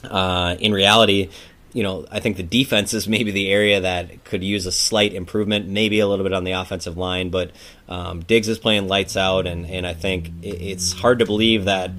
Uh, 0.05 0.57
in 0.61 0.73
reality, 0.73 1.31
you 1.73 1.83
know, 1.83 2.07
I 2.11 2.21
think 2.21 2.37
the 2.37 2.45
defense 2.45 2.95
is 2.95 3.09
maybe 3.09 3.33
the 3.33 3.51
area 3.51 3.81
that 3.81 4.23
could 4.25 4.45
use 4.45 4.65
a 4.67 4.73
slight 4.73 5.13
improvement, 5.13 5.67
maybe 5.67 5.99
a 5.99 6.07
little 6.07 6.25
bit 6.25 6.33
on 6.33 6.45
the 6.45 6.53
offensive 6.53 6.97
line. 6.97 7.31
But 7.31 7.51
um, 7.89 8.21
Diggs 8.21 8.49
is 8.49 8.61
playing 8.61 8.87
lights 8.87 9.17
out, 9.17 9.47
and, 9.47 9.67
and 9.67 9.85
I 9.85 9.95
think 9.95 10.31
it's 10.43 10.93
hard 10.93 11.19
to 11.19 11.27
believe 11.27 11.65
that 11.65 11.91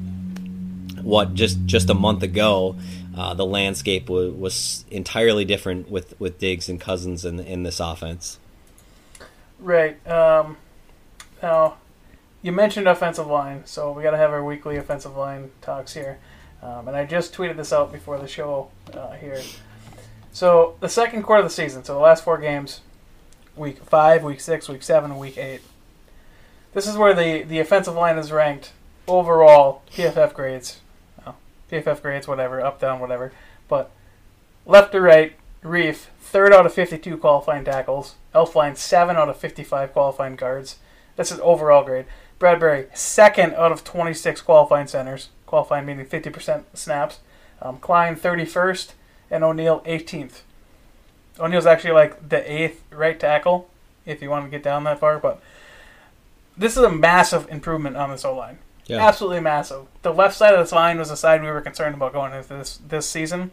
what 1.02 1.36
just 1.36 1.64
just 1.66 1.90
a 1.90 1.94
month 1.94 2.24
ago 2.24 2.76
uh, 3.16 3.34
the 3.34 3.46
landscape 3.46 4.10
was, 4.10 4.34
was 4.34 4.86
entirely 4.92 5.46
different 5.46 5.90
with, 5.90 6.20
with 6.20 6.38
Diggs 6.38 6.68
and 6.68 6.80
Cousins 6.80 7.24
in, 7.24 7.40
in 7.40 7.64
this 7.64 7.80
offense. 7.80 8.40
Right. 9.60 10.06
Um, 10.08 10.58
now, 11.42 11.78
you 12.42 12.52
mentioned 12.52 12.88
offensive 12.88 13.28
line, 13.28 13.64
so 13.66 13.92
we 13.92 14.04
got 14.04 14.12
to 14.12 14.18
have 14.18 14.32
our 14.32 14.44
weekly 14.44 14.76
offensive 14.78 15.16
line 15.16 15.52
talks 15.62 15.94
here. 15.94 16.20
Um, 16.62 16.88
and 16.88 16.98
I 16.98 17.06
just 17.06 17.34
tweeted 17.34 17.58
this 17.58 17.72
out 17.72 17.92
before 17.92 18.18
the 18.18 18.28
show 18.28 18.70
uh, 18.94 19.12
here. 19.14 19.42
So 20.32 20.76
the 20.82 20.90
second 20.90 21.24
quarter 21.24 21.44
of 21.44 21.46
the 21.46 21.54
season, 21.54 21.84
so 21.84 21.94
the 21.94 22.00
last 22.00 22.24
four 22.24 22.38
games, 22.38 22.82
week 23.56 23.78
five, 23.80 24.24
week 24.24 24.42
six, 24.42 24.68
week 24.68 24.84
seven, 24.84 25.18
week 25.18 25.38
eight. 25.38 25.62
This 26.74 26.88
is 26.88 26.98
where 26.98 27.14
the, 27.14 27.44
the 27.44 27.60
offensive 27.60 27.96
line 27.96 28.18
is 28.18 28.32
ranked 28.32 28.74
overall 29.08 29.84
PFF 29.92 30.34
grades 30.34 30.82
PFF 31.72 32.02
grades, 32.02 32.28
whatever, 32.28 32.62
up, 32.62 32.80
down, 32.80 33.00
whatever. 33.00 33.32
But 33.68 33.92
left 34.66 34.92
to 34.92 35.02
right, 35.02 35.36
Reiff, 35.64 36.08
third 36.20 36.54
out 36.54 36.66
of 36.66 36.74
52 36.74 37.18
qualifying 37.18 37.66
tackles. 37.66 38.16
Elflein, 38.34 38.78
7 38.78 39.16
out 39.16 39.30
of 39.30 39.38
55 39.38 39.94
qualifying 39.94 40.36
guards. 40.36 40.78
That's 41.16 41.30
his 41.30 41.40
overall 41.40 41.84
grade. 41.84 42.06
Bradbury, 42.38 42.88
second 42.94 43.54
out 43.56 43.72
of 43.72 43.84
26 43.84 44.42
qualifying 44.42 44.88
centers. 44.88 45.30
Qualifying 45.46 45.86
meaning 45.86 46.06
50% 46.06 46.66
snaps. 46.74 47.20
Um, 47.62 47.78
Kline, 47.78 48.16
31st, 48.16 48.92
and 49.32 49.44
O'Neill, 49.44 49.82
18th. 49.82 50.42
O'Neill's 51.40 51.66
actually 51.66 51.94
like 51.94 52.30
the 52.30 52.52
eighth 52.52 52.84
right 52.92 53.20
tackle, 53.20 53.70
if 54.06 54.22
you 54.22 54.30
want 54.30 54.46
to 54.46 54.52
get 54.52 54.64
down 54.64 54.84
that 54.84 55.00
far. 55.00 55.20
But 55.20 55.42
this 56.58 56.78
is 56.78 56.84
a 56.84 56.92
massive 56.92 57.50
improvement 57.50 57.98
on 57.98 58.12
this 58.12 58.26
O 58.26 58.36
line. 58.36 58.60
Yeah. 58.88 59.06
Absolutely 59.06 59.40
massive. 59.40 59.86
The 60.04 60.14
left 60.14 60.36
side 60.36 60.54
of 60.54 60.60
this 60.60 60.72
line 60.72 61.00
was 61.00 61.10
the 61.10 61.18
side 61.18 61.42
we 61.42 61.50
were 61.50 61.62
concerned 61.62 61.96
about 61.96 62.14
going 62.14 62.34
into 62.34 62.50
this 62.50 62.80
this 62.88 63.10
season, 63.10 63.52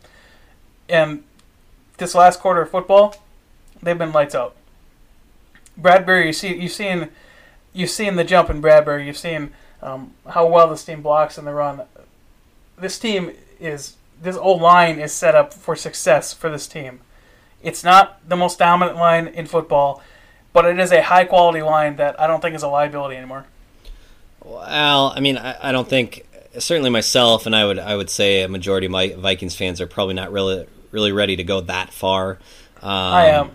and 0.89 1.24
this 1.97 2.14
last 2.14 2.41
quarter 2.41 2.62
of 2.62 2.70
football, 2.70 3.16
they've 3.83 3.97
been 3.97 4.12
lights 4.12 4.35
out. 4.35 4.55
Bradbury, 5.76 6.26
you 6.26 6.33
see, 6.33 6.55
you've 6.55 6.72
seen, 6.72 7.09
you've 7.72 7.91
seen 7.91 8.16
the 8.16 8.24
jump 8.24 8.51
in 8.51 8.61
Bradbury. 8.61 9.07
You've 9.07 9.16
seen 9.16 9.53
um, 9.80 10.12
how 10.28 10.47
well 10.47 10.68
this 10.68 10.85
team 10.85 11.01
blocks 11.01 11.39
in 11.39 11.45
the 11.45 11.55
run. 11.55 11.83
This 12.78 12.99
team 12.99 13.33
is 13.59 13.97
this 14.20 14.37
old 14.37 14.61
line 14.61 14.99
is 14.99 15.12
set 15.12 15.35
up 15.35 15.53
for 15.53 15.74
success 15.74 16.33
for 16.33 16.51
this 16.51 16.66
team. 16.66 17.01
It's 17.62 17.83
not 17.83 18.26
the 18.28 18.37
most 18.37 18.59
dominant 18.59 18.99
line 18.99 19.28
in 19.28 19.47
football, 19.47 20.03
but 20.53 20.64
it 20.64 20.78
is 20.78 20.93
a 20.93 21.03
high 21.03 21.24
quality 21.24 21.62
line 21.62 21.97
that 21.97 22.20
I 22.20 22.26
don't 22.26 22.41
think 22.41 22.55
is 22.55 22.62
a 22.62 22.68
liability 22.68 23.16
anymore. 23.16 23.47
Well, 24.45 25.12
I 25.14 25.20
mean, 25.20 25.38
I, 25.38 25.68
I 25.68 25.72
don't 25.72 25.88
think 25.88 26.26
certainly 26.59 26.90
myself, 26.90 27.47
and 27.47 27.55
I 27.55 27.64
would 27.64 27.78
I 27.78 27.97
would 27.97 28.11
say 28.11 28.43
a 28.43 28.49
majority 28.49 28.86
of 28.86 28.93
my 28.93 29.14
Vikings 29.14 29.55
fans 29.55 29.80
are 29.80 29.86
probably 29.86 30.14
not 30.14 30.32
really 30.32 30.66
really 30.90 31.12
ready 31.12 31.36
to 31.36 31.45
go 31.45 31.61
that 31.62 31.93
far. 31.93 32.38
Um, 32.82 32.90
I 32.90 33.26
am. 33.26 33.51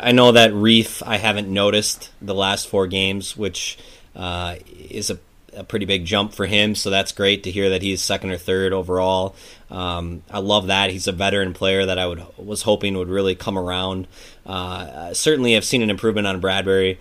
I 0.00 0.12
know 0.12 0.32
that 0.32 0.52
Reiff 0.52 1.02
I 1.06 1.18
haven't 1.18 1.48
noticed 1.48 2.10
the 2.20 2.34
last 2.34 2.68
four 2.68 2.86
games, 2.86 3.36
which 3.36 3.78
uh, 4.16 4.56
is 4.88 5.10
a, 5.10 5.18
a, 5.54 5.62
pretty 5.62 5.86
big 5.86 6.04
jump 6.04 6.32
for 6.32 6.46
him. 6.46 6.74
So 6.74 6.90
that's 6.90 7.12
great 7.12 7.44
to 7.44 7.50
hear 7.50 7.70
that 7.70 7.82
he's 7.82 8.02
second 8.02 8.30
or 8.30 8.38
third 8.38 8.72
overall. 8.72 9.34
Um, 9.70 10.22
I 10.30 10.40
love 10.40 10.66
that 10.66 10.90
he's 10.90 11.06
a 11.06 11.12
veteran 11.12 11.54
player 11.54 11.86
that 11.86 11.98
I 11.98 12.06
would 12.06 12.24
was 12.36 12.62
hoping 12.62 12.96
would 12.96 13.08
really 13.08 13.34
come 13.34 13.58
around. 13.58 14.08
Uh, 14.44 15.14
certainly, 15.14 15.56
I've 15.56 15.64
seen 15.64 15.82
an 15.82 15.90
improvement 15.90 16.26
on 16.26 16.40
Bradbury. 16.40 16.98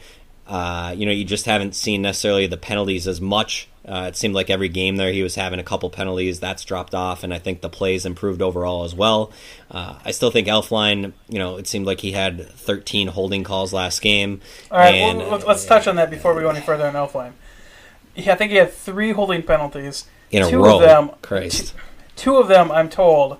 Uh, 0.51 0.93
you 0.97 1.05
know, 1.05 1.13
you 1.13 1.23
just 1.23 1.45
haven't 1.45 1.75
seen 1.75 2.01
necessarily 2.01 2.45
the 2.45 2.57
penalties 2.57 3.07
as 3.07 3.21
much. 3.21 3.69
Uh, 3.87 4.07
it 4.09 4.17
seemed 4.17 4.35
like 4.35 4.49
every 4.49 4.67
game 4.67 4.97
there 4.97 5.13
he 5.13 5.23
was 5.23 5.35
having 5.35 5.59
a 5.59 5.63
couple 5.63 5.89
penalties. 5.89 6.41
That's 6.41 6.65
dropped 6.65 6.93
off, 6.93 7.23
and 7.23 7.33
I 7.33 7.39
think 7.39 7.61
the 7.61 7.69
plays 7.69 8.05
improved 8.05 8.41
overall 8.41 8.83
as 8.83 8.93
well. 8.93 9.31
Uh, 9.71 9.97
I 10.03 10.11
still 10.11 10.29
think 10.29 10.49
Elflein, 10.49 11.13
you 11.29 11.39
know, 11.39 11.55
it 11.55 11.67
seemed 11.67 11.85
like 11.85 12.01
he 12.01 12.11
had 12.11 12.49
13 12.49 13.07
holding 13.07 13.45
calls 13.45 13.71
last 13.71 14.01
game. 14.01 14.41
All 14.69 14.77
right, 14.77 14.93
and, 14.93 15.19
well, 15.19 15.41
let's 15.47 15.65
touch 15.65 15.87
on 15.87 15.95
that 15.95 16.09
before 16.09 16.35
we 16.35 16.41
go 16.41 16.49
any 16.49 16.59
further 16.59 16.85
on 16.85 16.95
Elflein. 16.95 17.31
Yeah, 18.13 18.33
I 18.33 18.35
think 18.35 18.51
he 18.51 18.57
had 18.57 18.73
three 18.73 19.13
holding 19.13 19.43
penalties. 19.43 20.03
In 20.31 20.49
two 20.49 20.59
a 20.59 20.67
row. 20.67 20.75
Of 20.75 20.81
them, 20.81 21.11
Christ. 21.21 21.73
Two 22.17 22.35
of 22.35 22.49
them, 22.49 22.73
I'm 22.73 22.89
told, 22.89 23.37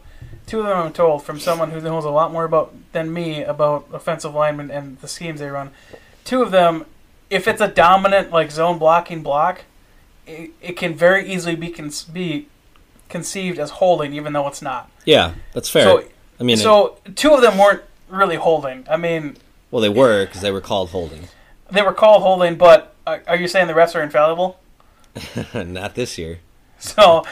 two 0.48 0.62
of 0.62 0.66
them 0.66 0.78
I'm 0.78 0.94
told 0.94 1.24
from 1.24 1.42
someone 1.42 1.72
who 1.72 1.82
knows 1.82 2.06
a 2.06 2.10
lot 2.10 2.32
more 2.32 2.46
about 2.46 2.74
than 2.94 3.14
me 3.14 3.44
about 3.44 3.90
offensive 3.92 4.34
linemen 4.34 4.72
and 4.72 4.98
the 5.02 5.10
schemes 5.10 5.42
they 5.42 5.50
run. 5.50 5.72
Two 6.24 6.42
of 6.42 6.52
them 6.52 6.86
if 7.32 7.48
it's 7.48 7.62
a 7.62 7.68
dominant 7.68 8.30
like 8.32 8.52
zone 8.52 8.78
blocking 8.78 9.24
block, 9.24 9.64
it, 10.28 10.52
it 10.62 10.74
can 10.78 10.94
very 10.94 11.28
easily 11.32 11.56
be 11.56 11.70
con- 11.70 11.92
be 12.14 12.48
conceived 13.10 13.58
as 13.58 13.72
holding, 13.72 14.14
even 14.14 14.34
though 14.34 14.48
it's 14.48 14.62
not. 14.62 14.92
Yeah, 15.06 15.34
that's 15.54 15.70
fair. 15.70 15.84
So, 15.84 16.04
I 16.40 16.44
mean, 16.44 16.58
so 16.58 16.98
it, 17.06 17.16
two 17.16 17.34
of 17.34 17.42
them 17.42 17.58
weren't 17.58 17.82
really 18.10 18.36
holding. 18.36 18.86
I 18.90 18.98
mean, 18.98 19.38
Well, 19.72 19.82
they 19.82 19.90
were 19.90 20.26
because 20.26 20.42
they 20.42 20.52
were 20.52 20.62
called 20.62 20.90
holding. 20.90 21.30
they 21.72 21.82
were 21.82 21.94
called 21.94 22.22
holding, 22.22 22.56
but 22.58 22.94
are, 23.08 23.24
are 23.28 23.36
you 23.38 23.48
saying 23.48 23.68
the 23.68 23.74
refs 23.74 23.96
are 23.96 24.04
infallible? 24.04 24.60
Not 25.54 25.96
this 25.96 26.18
year. 26.18 26.40
So 26.80 27.26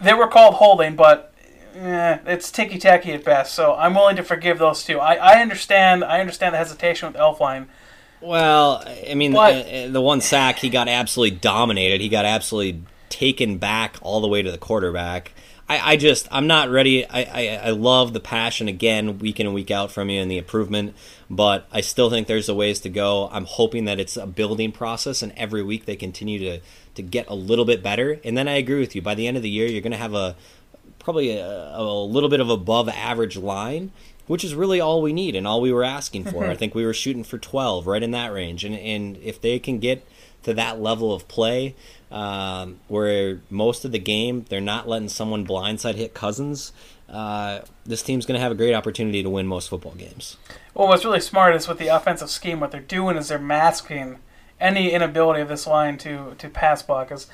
they 0.00 0.14
were 0.14 0.28
called 0.28 0.54
holding, 0.54 0.96
but 0.96 1.32
eh, 1.74 2.18
it's 2.26 2.50
ticky 2.50 2.78
tacky 2.78 3.12
at 3.12 3.24
best. 3.24 3.54
So 3.54 3.74
I'm 3.74 3.94
willing 3.94 4.16
to 4.16 4.22
forgive 4.22 4.58
those 4.58 4.84
two. 4.84 4.98
I, 4.98 5.14
I 5.14 5.42
understand. 5.42 6.02
I 6.04 6.20
understand 6.20 6.54
the 6.54 6.58
hesitation 6.58 7.08
with 7.12 7.16
Elflein. 7.20 7.66
Well, 8.20 8.84
I 9.08 9.14
mean, 9.14 9.32
But- 9.32 9.66
uh, 9.66 9.88
the 9.88 10.00
one 10.00 10.20
sack 10.20 10.58
he 10.58 10.70
got 10.70 10.88
absolutely 10.88 11.38
dominated. 11.38 12.00
He 12.00 12.08
got 12.08 12.24
absolutely 12.24 12.82
taken 13.08 13.58
back 13.58 13.96
all 14.02 14.20
the 14.20 14.28
way 14.28 14.42
to 14.42 14.50
the 14.50 14.58
quarterback. 14.58 15.32
I, 15.68 15.92
I 15.92 15.96
just, 15.96 16.26
I'm 16.30 16.46
not 16.46 16.70
ready. 16.70 17.04
I, 17.04 17.22
I, 17.22 17.60
I 17.64 17.70
love 17.70 18.14
the 18.14 18.20
passion 18.20 18.68
again, 18.68 19.18
week 19.18 19.38
in 19.38 19.46
and 19.46 19.54
week 19.54 19.70
out 19.70 19.92
from 19.92 20.08
you 20.08 20.20
and 20.20 20.30
the 20.30 20.38
improvement, 20.38 20.94
but 21.28 21.66
I 21.70 21.82
still 21.82 22.08
think 22.08 22.26
there's 22.26 22.48
a 22.48 22.54
ways 22.54 22.80
to 22.80 22.88
go. 22.88 23.28
I'm 23.30 23.44
hoping 23.44 23.84
that 23.84 24.00
it's 24.00 24.16
a 24.16 24.26
building 24.26 24.72
process, 24.72 25.20
and 25.20 25.32
every 25.36 25.62
week 25.62 25.84
they 25.84 25.96
continue 25.96 26.38
to 26.38 26.60
to 26.94 27.02
get 27.02 27.28
a 27.28 27.34
little 27.34 27.64
bit 27.64 27.80
better. 27.82 28.18
And 28.24 28.36
then 28.36 28.48
I 28.48 28.54
agree 28.54 28.80
with 28.80 28.96
you. 28.96 29.02
By 29.02 29.14
the 29.14 29.28
end 29.28 29.36
of 29.36 29.42
the 29.42 29.50
year, 29.50 29.68
you're 29.68 29.82
going 29.82 29.92
to 29.92 29.98
have 29.98 30.14
a 30.14 30.34
probably 30.98 31.36
a, 31.36 31.76
a 31.76 31.82
little 31.82 32.28
bit 32.28 32.40
of 32.40 32.50
above 32.50 32.88
average 32.88 33.36
line, 33.36 33.92
which 34.28 34.44
is 34.44 34.54
really 34.54 34.80
all 34.80 35.02
we 35.02 35.12
need 35.12 35.34
and 35.34 35.46
all 35.46 35.60
we 35.60 35.72
were 35.72 35.82
asking 35.82 36.24
for. 36.24 36.44
I 36.46 36.54
think 36.60 36.74
we 36.74 36.86
were 36.86 36.94
shooting 36.94 37.24
for 37.24 37.38
12, 37.38 37.86
right 37.86 38.02
in 38.02 38.12
that 38.12 38.32
range. 38.32 38.64
And, 38.64 38.76
and 38.76 39.16
if 39.16 39.40
they 39.40 39.58
can 39.58 39.80
get 39.80 40.06
to 40.44 40.54
that 40.54 40.80
level 40.80 41.12
of 41.12 41.26
play, 41.26 41.74
um, 42.12 42.78
where 42.86 43.40
most 43.50 43.84
of 43.84 43.90
the 43.92 43.98
game 43.98 44.44
they're 44.48 44.60
not 44.60 44.88
letting 44.88 45.08
someone 45.08 45.44
blindside 45.46 45.96
hit 45.96 46.14
Cousins, 46.14 46.72
uh, 47.08 47.60
this 47.84 48.02
team's 48.02 48.26
going 48.26 48.36
to 48.36 48.40
have 48.40 48.52
a 48.52 48.54
great 48.54 48.74
opportunity 48.74 49.22
to 49.22 49.30
win 49.30 49.46
most 49.46 49.68
football 49.68 49.94
games. 49.94 50.36
Well, 50.74 50.88
what's 50.88 51.04
really 51.04 51.20
smart 51.20 51.54
is 51.54 51.66
with 51.66 51.78
the 51.78 51.88
offensive 51.88 52.30
scheme, 52.30 52.60
what 52.60 52.70
they're 52.70 52.80
doing 52.80 53.16
is 53.16 53.28
they're 53.28 53.38
masking 53.38 54.18
any 54.60 54.90
inability 54.92 55.40
of 55.40 55.48
this 55.48 55.66
line 55.66 55.96
to 55.98 56.34
to 56.38 56.48
pass 56.48 56.82
block. 56.82 57.08
Because 57.08 57.26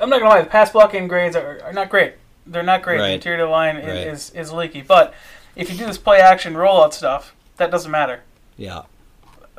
I'm 0.00 0.10
not 0.10 0.20
gonna 0.20 0.30
lie, 0.30 0.42
the 0.42 0.48
pass 0.48 0.70
blocking 0.70 1.08
grades 1.08 1.36
are, 1.36 1.60
are 1.64 1.72
not 1.72 1.88
great. 1.88 2.14
They're 2.46 2.62
not 2.62 2.82
great. 2.82 2.98
The 2.98 3.12
interior 3.12 3.46
line 3.48 3.76
Right. 3.76 3.84
is 3.86 4.30
is 4.30 4.52
leaky. 4.52 4.82
But 4.82 5.14
if 5.56 5.70
you 5.70 5.78
do 5.78 5.86
this 5.86 5.98
play 5.98 6.20
action 6.20 6.54
rollout 6.54 6.92
stuff, 6.92 7.34
that 7.56 7.70
doesn't 7.70 7.90
matter. 7.90 8.22
Yeah. 8.56 8.82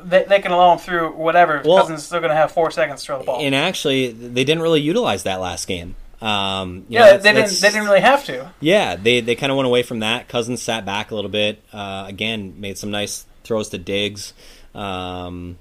They, 0.02 0.24
they 0.24 0.40
can 0.40 0.52
allow 0.52 0.72
him 0.72 0.78
through 0.78 1.12
whatever. 1.12 1.62
Well- 1.64 1.78
Cousins 1.78 2.00
is 2.00 2.06
still 2.06 2.20
going 2.20 2.30
to 2.30 2.36
have 2.36 2.52
four 2.52 2.70
seconds 2.70 3.00
to 3.00 3.06
throw 3.06 3.18
the 3.18 3.24
ball. 3.24 3.40
And 3.40 3.54
actually, 3.54 4.12
they 4.12 4.44
didn't 4.44 4.62
really 4.62 4.82
utilize 4.82 5.22
that 5.22 5.40
last 5.40 5.66
game. 5.66 5.96
Um, 6.20 6.86
you 6.88 6.98
yeah, 6.98 7.12
know, 7.12 7.18
they 7.18 7.32
didn't. 7.34 7.60
They 7.60 7.68
didn't 7.68 7.84
really 7.84 8.00
have 8.00 8.24
to. 8.24 8.50
Yeah, 8.60 8.96
they 8.96 9.20
they 9.20 9.34
kind 9.34 9.52
of 9.52 9.56
went 9.56 9.66
away 9.66 9.82
from 9.82 9.98
that. 9.98 10.28
Cousins 10.28 10.62
sat 10.62 10.86
back 10.86 11.10
a 11.10 11.14
little 11.14 11.30
bit. 11.30 11.62
Uh, 11.74 12.06
again, 12.08 12.58
made 12.58 12.78
some 12.78 12.90
nice 12.90 13.26
throws 13.44 13.68
to 13.68 13.78
Diggs. 13.78 14.32
Um, 14.74 15.58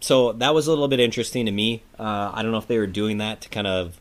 so 0.00 0.32
that 0.32 0.52
was 0.52 0.66
a 0.66 0.70
little 0.70 0.88
bit 0.88 0.98
interesting 0.98 1.46
to 1.46 1.52
me. 1.52 1.84
Uh, 1.96 2.30
I 2.34 2.42
don't 2.42 2.50
know 2.50 2.58
if 2.58 2.66
they 2.66 2.78
were 2.78 2.88
doing 2.88 3.18
that 3.18 3.40
to 3.42 3.48
kind 3.48 3.68
of, 3.68 3.96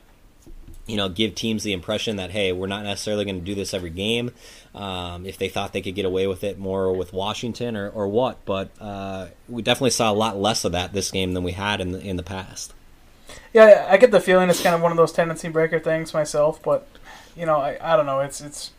you 0.86 0.98
know, 0.98 1.08
give 1.08 1.36
teams 1.36 1.64
the 1.64 1.74
impression 1.74 2.18
that 2.18 2.32
hey, 2.32 2.52
we're 2.52 2.68
not 2.68 2.84
necessarily 2.84 3.26
going 3.26 3.40
to 3.40 3.46
do 3.46 3.56
this 3.56 3.74
every 3.74 3.90
game. 3.90 4.32
Um, 4.76 5.26
if 5.26 5.38
they 5.38 5.50
thought 5.50 5.72
they 5.72 5.82
could 5.82 5.96
get 5.96 6.06
away 6.06 6.28
with 6.28 6.44
it 6.44 6.58
more 6.58 6.92
with 6.92 7.14
Washington 7.14 7.78
or, 7.78 7.90
or 7.90 8.08
what, 8.08 8.44
but 8.44 8.70
uh, 8.82 9.28
we 9.48 9.62
definitely 9.62 9.92
saw 9.92 10.12
a 10.12 10.14
lot 10.14 10.38
less 10.38 10.66
of 10.66 10.72
that 10.72 10.94
this 10.94 11.12
game 11.12 11.34
than 11.34 11.44
we 11.44 11.52
had 11.54 11.80
in 11.80 11.92
the 11.92 12.00
in 12.00 12.18
the 12.18 12.24
past. 12.24 12.74
Yeah, 13.54 13.88
I 13.90 13.98
get 13.98 14.12
the 14.12 14.20
feeling 14.20 14.50
it's 14.50 14.62
kind 14.62 14.76
of 14.76 14.82
one 14.82 14.92
of 14.92 14.98
those 14.98 15.12
tendency 15.12 15.48
breaker 15.48 15.80
things 15.80 16.14
myself, 16.14 16.62
but 16.62 16.88
you 17.36 17.46
know, 17.46 17.58
I, 17.58 17.78
I 17.82 17.96
don't 17.96 18.06
know. 18.06 18.20
It's 18.20 18.42
it's 18.42 18.72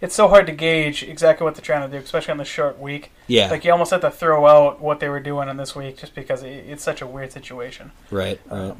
it's 0.00 0.14
so 0.14 0.28
hard 0.28 0.46
to 0.46 0.52
gauge 0.52 1.02
exactly 1.02 1.44
what 1.44 1.54
they're 1.54 1.64
trying 1.64 1.88
to 1.88 1.96
do, 1.96 2.02
especially 2.02 2.32
on 2.32 2.38
this 2.38 2.48
short 2.48 2.78
week. 2.78 3.12
Yeah, 3.26 3.50
Like 3.50 3.64
you 3.64 3.72
almost 3.72 3.90
have 3.90 4.00
to 4.00 4.10
throw 4.10 4.46
out 4.46 4.80
what 4.80 5.00
they 5.00 5.08
were 5.08 5.20
doing 5.20 5.48
in 5.48 5.56
this 5.56 5.76
week 5.76 5.98
just 5.98 6.14
because 6.14 6.42
it, 6.42 6.64
it's 6.68 6.82
such 6.82 7.02
a 7.02 7.06
weird 7.06 7.32
situation. 7.32 7.92
right, 8.10 8.40
right. 8.46 8.74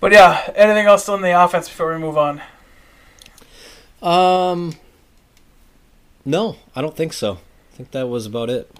But 0.00 0.12
yeah, 0.12 0.52
anything 0.54 0.86
else 0.86 1.08
on 1.08 1.22
the 1.22 1.30
offense 1.42 1.68
before 1.68 1.92
we 1.94 1.98
move 1.98 2.18
on? 2.18 2.42
Um, 4.02 4.74
no, 6.24 6.56
I 6.76 6.82
don't 6.82 6.96
think 6.96 7.12
so. 7.12 7.34
I 7.72 7.76
think 7.76 7.90
that 7.92 8.08
was 8.08 8.26
about 8.26 8.50
it. 8.50 8.70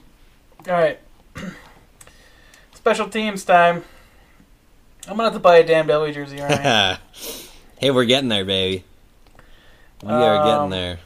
All 0.69 0.75
right, 0.75 0.99
special 2.75 3.09
teams 3.09 3.45
time. 3.45 3.85
I'm 5.07 5.17
gonna 5.17 5.25
have 5.25 5.33
to 5.35 5.39
buy 5.39 5.57
a 5.59 5.67
Dan 5.67 5.87
Bailey 5.87 6.13
jersey, 6.13 6.39
Ryan. 6.41 6.99
hey, 7.79 7.91
we're 7.91 8.05
getting 8.07 8.29
there, 8.29 8.45
baby. 8.45 8.85
We 10.03 10.11
are 10.11 10.37
Um, 10.37 10.47
getting 10.47 10.71
there. 10.71 10.99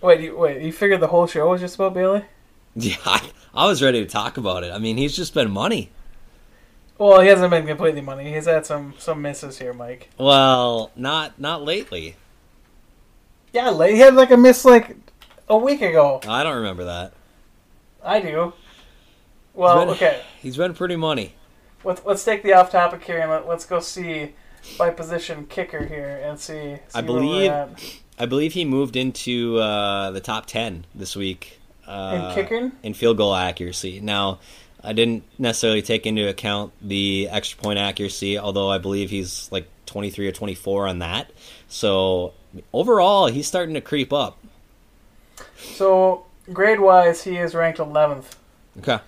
wait, 0.00 0.20
you, 0.20 0.36
wait, 0.36 0.62
you 0.62 0.72
figured 0.72 1.00
the 1.00 1.06
whole 1.08 1.26
show 1.26 1.48
was 1.50 1.60
just 1.60 1.74
about 1.76 1.94
Bailey? 1.94 2.24
Yeah, 2.76 2.96
I, 3.06 3.30
I 3.54 3.66
was 3.68 3.80
ready 3.84 4.04
to 4.04 4.10
talk 4.10 4.36
about 4.36 4.64
it. 4.64 4.72
I 4.72 4.78
mean, 4.78 4.96
he's 4.96 5.14
just 5.14 5.32
been 5.32 5.48
money. 5.52 5.90
Well, 6.98 7.20
he 7.20 7.28
hasn't 7.28 7.50
been 7.50 7.66
completely 7.66 8.00
money. 8.00 8.32
He's 8.32 8.46
had 8.46 8.66
some 8.66 8.94
some 8.98 9.20
misses 9.20 9.58
here, 9.58 9.72
Mike. 9.72 10.10
Well, 10.18 10.90
not 10.94 11.38
not 11.40 11.62
lately. 11.62 12.16
Yeah, 13.52 13.86
he 13.86 13.98
had 13.98 14.14
like 14.14 14.30
a 14.30 14.36
miss 14.36 14.64
like 14.64 14.96
a 15.48 15.56
week 15.56 15.82
ago. 15.82 16.20
I 16.26 16.42
don't 16.42 16.56
remember 16.56 16.84
that. 16.84 17.12
I 18.02 18.20
do. 18.20 18.52
Well, 19.54 19.76
He's 19.88 19.98
been- 19.98 20.08
okay. 20.08 20.22
He's 20.40 20.56
been 20.56 20.74
pretty 20.74 20.96
money. 20.96 21.34
Let's 21.84 22.02
let's 22.04 22.24
take 22.24 22.42
the 22.42 22.52
off 22.54 22.70
topic 22.70 23.04
here 23.04 23.18
and 23.18 23.30
let, 23.30 23.46
let's 23.46 23.66
go 23.66 23.80
see 23.80 24.32
by 24.78 24.90
position 24.90 25.46
kicker 25.46 25.84
here 25.84 26.20
and 26.24 26.38
see. 26.38 26.76
see 26.76 26.80
I 26.94 27.00
believe-. 27.02 28.00
I 28.18 28.26
believe 28.26 28.52
he 28.52 28.64
moved 28.64 28.94
into 28.96 29.58
uh, 29.58 30.12
the 30.12 30.20
top 30.20 30.46
ten 30.46 30.86
this 30.94 31.16
week. 31.16 31.60
Uh, 31.86 32.28
in 32.30 32.34
kicking. 32.34 32.72
in 32.82 32.94
field 32.94 33.16
goal 33.18 33.34
accuracy. 33.34 34.00
Now, 34.00 34.38
I 34.84 34.92
didn't 34.92 35.24
necessarily 35.38 35.82
take 35.82 36.06
into 36.06 36.28
account 36.28 36.72
the 36.80 37.28
extra 37.30 37.60
point 37.62 37.78
accuracy, 37.78 38.38
although 38.38 38.70
I 38.70 38.78
believe 38.78 39.10
he's 39.10 39.50
like 39.50 39.68
23 39.86 40.28
or 40.28 40.32
24 40.32 40.88
on 40.88 40.98
that. 41.00 41.30
So 41.68 42.34
overall, 42.72 43.26
he's 43.26 43.46
starting 43.46 43.74
to 43.74 43.80
creep 43.80 44.12
up. 44.12 44.38
So 45.56 46.26
grade 46.52 46.80
wise, 46.80 47.24
he 47.24 47.36
is 47.36 47.54
ranked 47.54 47.78
11th. 47.78 48.26
Okay. 48.78 48.98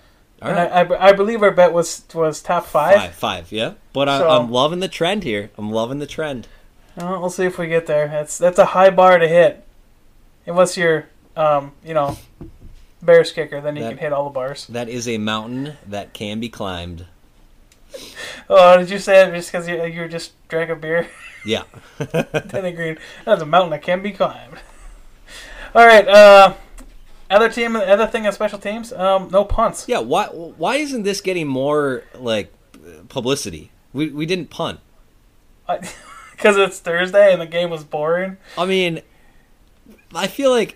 All 0.41 0.49
and 0.49 0.57
right. 0.57 0.71
I, 0.71 0.81
I, 0.81 1.09
I 1.09 1.13
believe 1.13 1.41
our 1.41 1.51
bet 1.51 1.73
was 1.73 2.03
was 2.13 2.41
top 2.41 2.65
five. 2.65 2.95
Five, 2.95 3.15
five, 3.15 3.51
yeah. 3.51 3.73
But 3.93 4.07
I, 4.09 4.19
So- 4.19 4.29
I'm 4.29 4.51
loving 4.51 4.79
the 4.79 4.87
trend 4.87 5.23
here. 5.23 5.49
I'm 5.57 5.71
loving 5.71 5.99
the 5.99 6.07
trend. 6.07 6.47
Well, 6.95 7.19
we'll 7.19 7.29
see 7.29 7.45
if 7.45 7.59
we 7.59 7.67
get 7.67 7.85
there. 7.85 8.07
That's 8.07 8.37
that's 8.37 8.57
a 8.57 8.65
high 8.65 8.89
bar 8.89 9.19
to 9.19 9.27
hit. 9.27 9.63
Unless 10.47 10.77
you're, 10.77 11.07
um, 11.35 11.73
you 11.85 11.93
know, 11.93 12.17
Bears 13.01 13.31
kicker, 13.31 13.61
then 13.61 13.75
you 13.75 13.83
That- 13.83 13.89
can 13.89 13.97
hit 13.99 14.13
all 14.13 14.23
the 14.25 14.29
bars. 14.31 14.65
That 14.67 14.89
is 14.89 15.07
a 15.07 15.17
mountain 15.17 15.77
that 15.87 16.13
can 16.13 16.39
be 16.39 16.49
climbed. 16.49 17.05
Oh, 18.49 18.77
did 18.77 18.89
you 18.89 18.99
say 18.99 19.25
it 19.27 19.33
just 19.33 19.51
because 19.51 19.67
you, 19.67 19.83
you 19.85 20.07
just 20.07 20.31
drank 20.49 20.69
a 20.69 20.75
beer? 20.75 21.07
Yeah. 21.45 21.63
Then 21.97 22.65
agreed. 22.65 22.97
That's 23.23 23.41
a 23.41 23.45
mountain 23.45 23.69
that 23.69 23.81
can 23.81 24.01
be 24.01 24.11
climbed. 24.11 24.57
All 25.73 25.85
right. 25.85 26.05
Uh, 26.05 26.55
other 27.29 27.47
team, 27.47 27.77
other 27.77 28.05
thing 28.07 28.25
on 28.27 28.33
special 28.33 28.59
teams. 28.59 28.91
Um, 28.91 29.29
no 29.31 29.45
punts. 29.45 29.85
yeah. 29.87 29.99
Why? 29.99 30.25
Why 30.25 30.75
isn't 30.75 31.03
this 31.03 31.21
getting 31.21 31.47
more 31.47 32.03
like 32.15 32.51
publicity? 33.07 33.71
We 33.93 34.09
we 34.09 34.25
didn't 34.25 34.49
punt. 34.49 34.81
Because 35.67 36.57
it's 36.57 36.79
Thursday 36.79 37.31
and 37.31 37.41
the 37.41 37.45
game 37.45 37.69
was 37.69 37.85
boring. 37.85 38.35
I 38.57 38.65
mean, 38.65 39.01
I 40.13 40.27
feel 40.27 40.49
like 40.51 40.75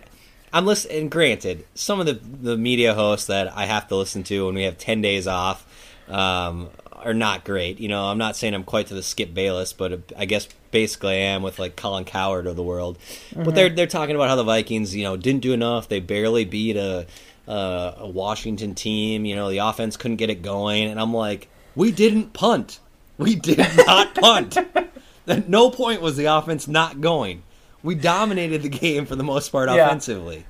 I'm 0.53 0.65
listening. 0.65 1.09
Granted, 1.09 1.65
some 1.75 1.99
of 1.99 2.05
the 2.05 2.13
the 2.13 2.57
media 2.57 2.93
hosts 2.93 3.27
that 3.27 3.55
I 3.55 3.65
have 3.65 3.87
to 3.89 3.95
listen 3.95 4.23
to 4.23 4.45
when 4.45 4.55
we 4.55 4.63
have 4.63 4.77
ten 4.77 5.01
days 5.01 5.27
off 5.27 5.65
um, 6.09 6.69
are 6.93 7.13
not 7.13 7.43
great. 7.43 7.79
You 7.79 7.87
know, 7.87 8.05
I'm 8.05 8.17
not 8.17 8.35
saying 8.35 8.53
I'm 8.53 8.63
quite 8.63 8.87
to 8.87 8.93
the 8.93 9.03
Skip 9.03 9.33
Bayless, 9.33 9.73
but 9.73 10.11
I 10.17 10.25
guess 10.25 10.47
basically 10.71 11.13
I 11.13 11.33
am 11.33 11.41
with 11.41 11.59
like 11.59 11.75
Colin 11.75 12.05
Cowherd 12.05 12.47
of 12.47 12.55
the 12.55 12.63
world. 12.63 12.97
But 13.35 13.55
they're 13.55 13.69
they're 13.69 13.87
talking 13.87 14.15
about 14.15 14.29
how 14.29 14.35
the 14.35 14.43
Vikings, 14.43 14.95
you 14.95 15.03
know, 15.03 15.17
didn't 15.17 15.41
do 15.41 15.53
enough. 15.53 15.87
They 15.87 15.99
barely 15.99 16.45
beat 16.45 16.75
a 16.75 17.07
a, 17.47 17.95
a 17.99 18.07
Washington 18.07 18.75
team. 18.75 19.25
You 19.25 19.35
know, 19.35 19.49
the 19.49 19.59
offense 19.59 19.97
couldn't 19.97 20.17
get 20.17 20.29
it 20.29 20.41
going, 20.41 20.87
and 20.87 20.99
I'm 20.99 21.13
like, 21.13 21.47
we 21.75 21.91
didn't 21.91 22.33
punt. 22.33 22.79
We 23.17 23.35
did 23.35 23.59
not 23.77 24.15
punt. 24.15 24.57
At 25.27 25.47
no 25.47 25.69
point 25.69 26.01
was 26.01 26.17
the 26.17 26.25
offense 26.25 26.67
not 26.67 26.99
going. 26.99 27.43
We 27.83 27.95
dominated 27.95 28.61
the 28.61 28.69
game 28.69 29.05
for 29.05 29.15
the 29.15 29.23
most 29.23 29.49
part 29.51 29.69
Yeah. 29.69 29.85
offensively. 29.87 30.45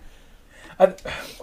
I, 0.79 0.93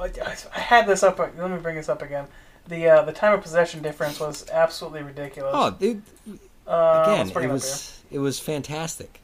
I 0.00 0.58
had 0.60 0.86
this 0.86 1.02
up. 1.02 1.18
Let 1.18 1.36
me 1.50 1.58
bring 1.58 1.76
this 1.76 1.88
up 1.88 2.02
again. 2.02 2.26
The 2.66 2.88
uh, 2.88 3.02
the 3.02 3.12
time 3.12 3.32
of 3.32 3.42
possession 3.42 3.82
difference 3.82 4.20
was 4.20 4.48
absolutely 4.50 5.02
ridiculous. 5.02 5.52
Oh, 5.54 5.70
dude, 5.70 6.02
uh, 6.66 7.04
again, 7.06 7.28
it 7.30 7.36
it 7.36 7.50
was 7.50 8.00
it 8.10 8.18
was 8.18 8.38
fantastic. 8.40 9.20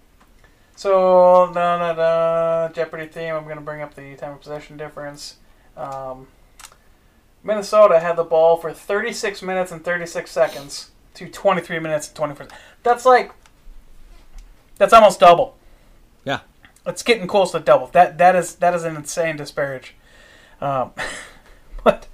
So, 0.77 1.51
da, 1.55 1.79
da, 1.79 1.93
da, 1.93 2.73
Jeopardy 2.73 3.07
theme. 3.07 3.35
I'm 3.35 3.45
going 3.45 3.57
to 3.57 3.63
bring 3.63 3.81
up 3.81 3.95
the 3.95 4.17
time 4.17 4.33
of 4.33 4.41
possession 4.41 4.77
difference. 4.77 5.37
Um, 5.77 6.27
Minnesota 7.45 8.01
had 8.01 8.17
the 8.17 8.25
ball 8.25 8.57
for 8.57 8.73
36 8.73 9.43
minutes 9.43 9.71
and 9.71 9.85
36 9.85 10.31
seconds 10.31 10.91
to 11.15 11.29
23 11.29 11.79
minutes 11.79 12.09
and 12.09 12.17
24. 12.17 12.49
That's 12.83 13.05
like, 13.05 13.33
that's 14.77 14.93
almost 14.93 15.21
double. 15.21 15.57
It's 16.87 17.03
getting 17.03 17.27
close 17.27 17.53
to 17.53 17.61
double. 17.61 17.87
That 17.89 18.19
that 18.19 18.37
is 18.37 18.57
that 18.57 18.75
is 18.75 18.85
an 18.85 18.97
insane 18.97 19.37
disparage. 19.37 19.95
Um, 20.61 20.93
but 21.85 22.07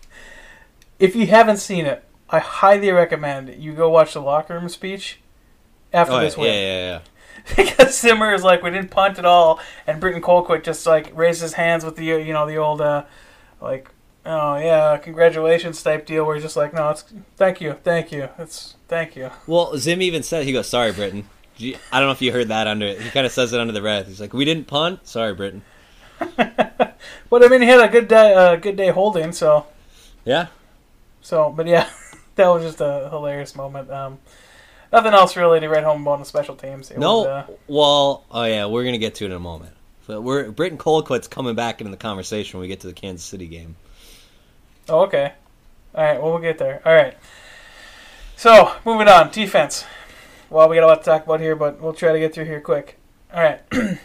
if 0.98 1.16
you 1.16 1.26
haven't 1.26 1.56
seen 1.58 1.86
it, 1.86 2.04
I 2.28 2.38
highly 2.38 2.90
recommend 2.90 3.54
you 3.62 3.72
go 3.74 3.88
watch 3.90 4.14
the 4.14 4.20
locker 4.20 4.54
room 4.54 4.68
speech 4.68 5.20
after 5.92 6.14
Oh, 6.14 6.20
this 6.20 6.36
yeah, 6.36 6.42
win. 6.42 6.52
yeah, 6.52 6.60
yeah, 6.60 6.88
yeah. 6.90 7.00
because 7.56 7.98
Zimmer 7.98 8.32
is 8.34 8.44
like, 8.44 8.62
we 8.62 8.70
didn't 8.70 8.90
punt 8.90 9.18
at 9.18 9.24
all, 9.24 9.58
and 9.86 9.98
Britton 10.00 10.20
Colquitt 10.22 10.62
just 10.62 10.86
like 10.86 11.10
raised 11.16 11.40
his 11.42 11.54
hands 11.54 11.84
with 11.84 11.96
the 11.96 12.04
you 12.04 12.32
know 12.32 12.46
the 12.46 12.56
old 12.56 12.80
uh, 12.80 13.04
like 13.60 13.90
oh 14.26 14.56
yeah 14.58 14.98
congratulations 14.98 15.82
type 15.82 16.04
deal 16.04 16.24
where 16.26 16.34
he's 16.34 16.44
just 16.44 16.56
like 16.56 16.74
no 16.74 16.90
it's 16.90 17.04
thank 17.36 17.58
you 17.60 17.72
thank 17.82 18.12
you 18.12 18.28
it's 18.38 18.76
thank 18.86 19.16
you 19.16 19.30
Well, 19.46 19.78
Zim 19.78 20.02
even 20.02 20.22
said 20.22 20.44
he 20.44 20.52
goes, 20.52 20.68
"Sorry, 20.68 20.92
Britton." 20.92 21.26
I 21.60 21.98
don't 22.00 22.08
know 22.08 22.12
if 22.12 22.22
you 22.22 22.32
heard 22.32 22.48
that 22.48 22.66
under. 22.66 22.86
It. 22.86 23.00
He 23.00 23.10
kind 23.10 23.26
of 23.26 23.32
says 23.32 23.52
it 23.52 23.60
under 23.60 23.72
the 23.72 23.80
breath. 23.80 24.06
He's 24.08 24.20
like, 24.20 24.32
"We 24.32 24.44
didn't 24.44 24.66
punt. 24.66 25.06
Sorry, 25.06 25.34
Britton." 25.34 25.62
but 26.36 27.44
I 27.44 27.48
mean 27.48 27.62
he 27.62 27.68
had 27.68 27.80
a 27.80 27.88
good 27.88 28.08
day 28.08 28.34
uh, 28.34 28.56
good 28.56 28.76
day 28.76 28.90
holding 28.90 29.32
so 29.32 29.66
Yeah. 30.24 30.48
so 31.22 31.50
but 31.50 31.66
yeah 31.66 31.88
that 32.36 32.46
was 32.48 32.62
just 32.62 32.80
a 32.82 33.08
hilarious 33.10 33.56
moment 33.56 33.90
um, 33.90 34.18
nothing 34.92 35.14
else 35.14 35.34
really 35.34 35.60
to 35.60 35.68
write 35.70 35.84
home 35.84 36.02
about 36.02 36.12
on 36.12 36.18
the 36.20 36.26
special 36.26 36.56
teams 36.56 36.90
it 36.90 36.98
No. 36.98 37.18
was, 37.20 37.26
uh, 37.26 37.46
Well, 37.68 38.24
oh 38.30 38.44
yeah, 38.44 38.66
we're 38.66 38.84
gonna 38.84 38.98
get 38.98 39.14
to 39.16 39.24
it 39.24 39.28
in 39.28 39.32
a 39.32 39.40
moment. 39.40 39.72
But 40.06 40.22
we're 40.22 40.50
Britton 40.50 40.76
Colquitt's 40.76 41.26
coming 41.28 41.54
back 41.54 41.80
into 41.80 41.90
the 41.90 41.96
conversation 41.96 42.58
when 42.58 42.62
we 42.64 42.68
get 42.68 42.80
to 42.80 42.88
the 42.88 42.92
Kansas 42.92 43.24
City 43.24 43.46
game. 43.46 43.76
oh 44.90 45.00
okay 45.04 45.32
all 45.94 46.04
right 46.04 46.20
well 46.20 46.32
we'll 46.32 46.40
get 46.42 46.58
there 46.58 46.82
all 46.84 46.92
right 46.94 47.16
so 48.36 48.74
moving 48.84 49.08
on 49.08 49.30
defense 49.30 49.84
well 50.50 50.68
we 50.68 50.76
got 50.76 50.84
a 50.84 50.86
lot 50.86 50.98
to 50.98 51.04
talk 51.04 51.24
about 51.24 51.40
here 51.40 51.56
but 51.56 51.80
we'll 51.80 51.92
try 51.94 52.12
to 52.12 52.18
get 52.18 52.34
through 52.34 52.44
here 52.44 52.60
quick 52.60 52.98
all 53.32 53.40
right 53.42 53.60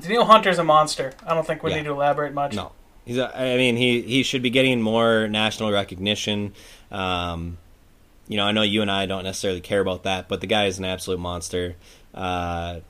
Danielle 0.00 0.26
Hunter's 0.26 0.58
a 0.58 0.64
monster 0.64 1.12
I 1.26 1.34
don't 1.34 1.46
think 1.46 1.62
we 1.62 1.70
Yeah. 1.70 1.78
need 1.78 1.84
to 1.84 1.92
elaborate 1.92 2.32
much 2.34 2.54
No, 2.54 2.72
he's. 3.04 3.18
A, 3.18 3.36
I 3.36 3.56
mean, 3.56 3.76
he 3.76 4.02
he 4.02 4.22
should 4.22 4.42
be 4.42 4.50
getting 4.50 4.80
more 4.82 5.26
national 5.28 5.72
recognition. 5.72 6.52
Um, 6.90 7.56
you 8.28 8.36
know, 8.36 8.44
I 8.44 8.52
know 8.52 8.62
you 8.62 8.82
and 8.82 8.90
I 8.90 9.06
don't 9.06 9.24
necessarily 9.24 9.60
care 9.60 9.80
about 9.80 10.04
that, 10.04 10.28
but 10.28 10.40
the 10.40 10.46
guy 10.46 10.66
is 10.66 10.78
an 10.78 10.84
absolute 10.84 11.18
monster. 11.20 11.74
Uh, 12.14 12.80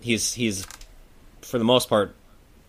he's 0.00 0.34
he's 0.34 0.66
for 1.42 1.58
the 1.58 1.64
most 1.64 1.88
part 1.88 2.14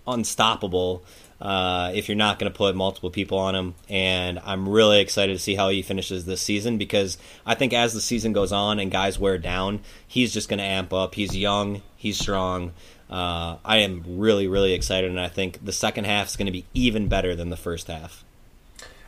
unstoppable. 0.07 1.03
Uh, 1.41 1.91
if 1.95 2.07
you're 2.07 2.15
not 2.15 2.37
going 2.37 2.51
to 2.51 2.55
put 2.55 2.75
multiple 2.75 3.09
people 3.09 3.39
on 3.39 3.55
him, 3.55 3.73
and 3.89 4.39
I'm 4.45 4.69
really 4.69 4.99
excited 4.99 5.33
to 5.33 5.39
see 5.39 5.55
how 5.55 5.69
he 5.69 5.81
finishes 5.81 6.25
this 6.25 6.41
season 6.41 6.77
because 6.77 7.17
I 7.45 7.55
think 7.55 7.73
as 7.73 7.93
the 7.93 8.01
season 8.01 8.31
goes 8.31 8.51
on 8.51 8.79
and 8.79 8.91
guys 8.91 9.17
wear 9.17 9.39
down, 9.39 9.79
he's 10.07 10.31
just 10.31 10.49
going 10.49 10.59
to 10.59 10.63
amp 10.63 10.93
up. 10.93 11.15
He's 11.15 11.35
young, 11.35 11.81
he's 11.97 12.19
strong. 12.19 12.73
Uh, 13.09 13.57
I 13.65 13.77
am 13.77 14.03
really, 14.07 14.47
really 14.47 14.73
excited, 14.73 15.09
and 15.09 15.19
I 15.19 15.27
think 15.27 15.65
the 15.65 15.73
second 15.73 16.05
half 16.05 16.27
is 16.27 16.35
going 16.37 16.45
to 16.45 16.51
be 16.51 16.65
even 16.73 17.07
better 17.07 17.35
than 17.35 17.49
the 17.49 17.57
first 17.57 17.87
half. 17.87 18.23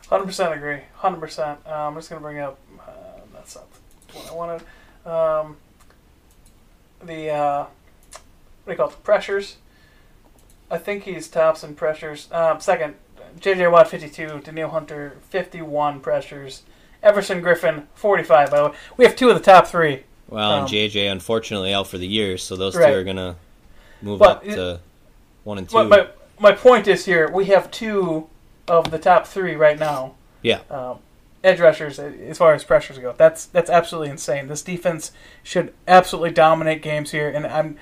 Hundred 0.08 0.26
percent 0.26 0.54
agree. 0.54 0.80
Hundred 0.96 1.20
percent. 1.20 1.58
I'm 1.66 1.94
just 1.94 2.10
gonna 2.10 2.20
bring 2.20 2.38
up. 2.38 2.58
Uh, 2.78 2.92
that's 3.32 3.56
not 3.56 3.66
what 4.12 4.30
I 4.30 4.34
wanted. 4.34 4.62
Um, 5.06 5.56
the 7.02 7.30
uh, 7.30 7.64
what 7.64 7.70
do 8.66 8.70
you 8.72 8.76
call 8.76 8.88
it? 8.88 8.92
The 8.92 8.98
Pressures. 8.98 9.56
I 10.70 10.78
think 10.78 11.04
he's 11.04 11.28
tops 11.28 11.62
in 11.62 11.74
pressures. 11.74 12.28
Um, 12.32 12.60
second, 12.60 12.94
J.J. 13.40 13.66
Watt 13.68 13.88
52, 13.88 14.40
Danielle 14.44 14.70
Hunter 14.70 15.16
51 15.30 16.00
pressures, 16.00 16.62
Everson 17.02 17.42
Griffen 17.42 17.84
45. 17.94 18.50
By 18.50 18.56
the 18.56 18.68
way, 18.70 18.74
we 18.96 19.04
have 19.04 19.16
two 19.16 19.28
of 19.28 19.34
the 19.36 19.42
top 19.42 19.66
three. 19.66 20.04
Well, 20.28 20.50
Um, 20.52 20.60
and 20.60 20.68
JJ 20.68 21.10
unfortunately 21.10 21.74
out 21.74 21.86
for 21.86 21.98
the 21.98 22.06
year, 22.06 22.38
so 22.38 22.56
those 22.56 22.74
Right. 22.76 22.88
two 22.90 22.98
are 22.98 23.04
going 23.04 23.16
to 23.16 23.36
move 24.00 24.18
But 24.18 24.38
up 24.38 24.44
to 24.44 24.80
one 25.44 25.58
and 25.58 25.68
two. 25.68 25.74
But 25.88 25.88
my 26.38 26.50
my 26.50 26.52
point 26.52 26.88
is 26.88 27.04
here 27.04 27.30
we 27.30 27.44
have 27.46 27.70
two 27.70 28.28
of 28.66 28.90
the 28.90 28.98
top 28.98 29.26
three 29.26 29.54
right 29.54 29.78
now. 29.78 30.14
yeah, 30.42 30.60
um, 30.70 30.98
edge 31.44 31.60
rushers 31.60 31.98
as 31.98 32.38
far 32.38 32.54
as 32.54 32.64
pressures 32.64 32.98
go. 32.98 33.14
That's 33.16 33.44
that's 33.46 33.68
absolutely 33.70 34.10
insane. 34.10 34.48
This 34.48 34.62
defense 34.62 35.12
should 35.42 35.74
absolutely 35.86 36.30
dominate 36.30 36.80
games 36.82 37.10
here, 37.10 37.28
and 37.28 37.46
I'm 37.46 37.76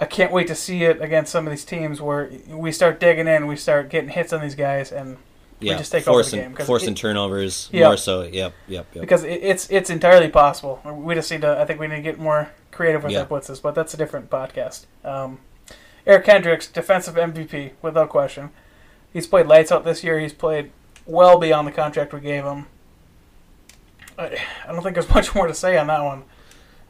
I 0.00 0.06
can't 0.06 0.32
wait 0.32 0.46
to 0.48 0.54
see 0.54 0.82
it 0.84 1.00
against 1.02 1.30
some 1.30 1.46
of 1.46 1.50
these 1.52 1.64
teams 1.64 2.00
where 2.00 2.30
we 2.48 2.72
start 2.72 2.98
digging 2.98 3.28
in, 3.28 3.46
we 3.46 3.54
start 3.56 3.90
getting 3.90 4.08
hits 4.10 4.32
on 4.32 4.40
these 4.40 4.54
guys, 4.54 4.90
and 4.92 5.18
yeah, 5.60 5.76
just 5.76 5.92
take 5.92 6.08
over 6.08 6.22
the 6.22 6.30
game, 6.36 6.54
'cause 6.54 6.66
forcing 6.66 6.94
turnovers 6.94 7.68
Yeah. 7.70 7.86
more 7.88 7.98
so. 7.98 8.22
Yep, 8.22 8.32
yep, 8.66 8.86
yep. 8.94 9.00
because 9.00 9.24
it, 9.24 9.40
it's 9.42 9.68
it's 9.70 9.90
entirely 9.90 10.28
possible. 10.28 10.80
We 10.84 11.14
just 11.14 11.30
need 11.30 11.42
to. 11.42 11.60
I 11.60 11.66
think 11.66 11.78
we 11.80 11.86
need 11.86 11.96
to 11.96 12.02
get 12.02 12.18
more 12.18 12.48
creative 12.72 13.02
with 13.02 13.12
Yeah. 13.12 13.20
our 13.20 13.26
blitzes, 13.26 13.60
but 13.60 13.74
that's 13.74 13.92
a 13.92 13.98
different 13.98 14.30
podcast. 14.30 14.86
Um, 15.04 15.38
Eric 16.06 16.24
Kendricks, 16.24 16.66
defensive 16.66 17.16
MVP 17.16 17.72
without 17.82 18.08
question. 18.08 18.50
He's 19.12 19.26
played 19.26 19.46
lights 19.46 19.70
out 19.70 19.84
this 19.84 20.02
year. 20.02 20.18
He's 20.18 20.32
played 20.32 20.70
well 21.04 21.38
beyond 21.38 21.68
the 21.68 21.72
contract 21.72 22.14
we 22.14 22.20
gave 22.20 22.44
him. 22.44 22.66
I, 24.18 24.38
I 24.66 24.72
don't 24.72 24.82
think 24.82 24.94
there's 24.94 25.08
much 25.14 25.34
more 25.34 25.46
to 25.46 25.52
say 25.54 25.76
on 25.76 25.88
that 25.88 26.02
one. 26.02 26.22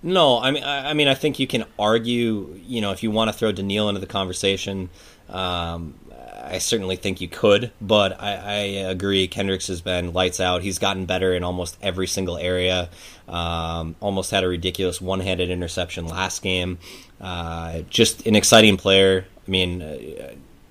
No, 0.02 0.38
I 0.38 0.50
mean, 0.50 0.64
I, 0.64 0.94
mean, 0.94 1.08
I 1.08 1.14
think 1.14 1.38
you 1.38 1.46
can 1.46 1.64
argue. 1.78 2.58
You 2.66 2.80
know, 2.80 2.90
if 2.90 3.02
you 3.02 3.10
want 3.10 3.30
to 3.30 3.36
throw 3.36 3.52
Danielle 3.52 3.88
into 3.88 4.00
the 4.00 4.06
conversation, 4.06 4.88
um, 5.28 5.94
I 6.42 6.58
certainly 6.58 6.96
think 6.96 7.20
you 7.20 7.28
could. 7.28 7.70
But 7.82 8.20
I, 8.20 8.32
I 8.32 8.56
agree. 8.88 9.28
Kendricks 9.28 9.66
has 9.66 9.82
been 9.82 10.14
lights 10.14 10.40
out. 10.40 10.62
He's 10.62 10.78
gotten 10.78 11.04
better 11.04 11.34
in 11.34 11.44
almost 11.44 11.76
every 11.82 12.06
single 12.06 12.38
area. 12.38 12.88
Um, 13.28 13.94
almost 14.00 14.30
had 14.30 14.42
a 14.42 14.48
ridiculous 14.48 15.00
one-handed 15.00 15.50
interception 15.50 16.06
last 16.06 16.42
game. 16.42 16.78
Uh, 17.20 17.80
just 17.90 18.26
an 18.26 18.36
exciting 18.36 18.76
player. 18.76 19.26
I 19.46 19.50
mean. 19.50 19.82
Uh, 19.82 19.98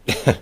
it 0.08 0.38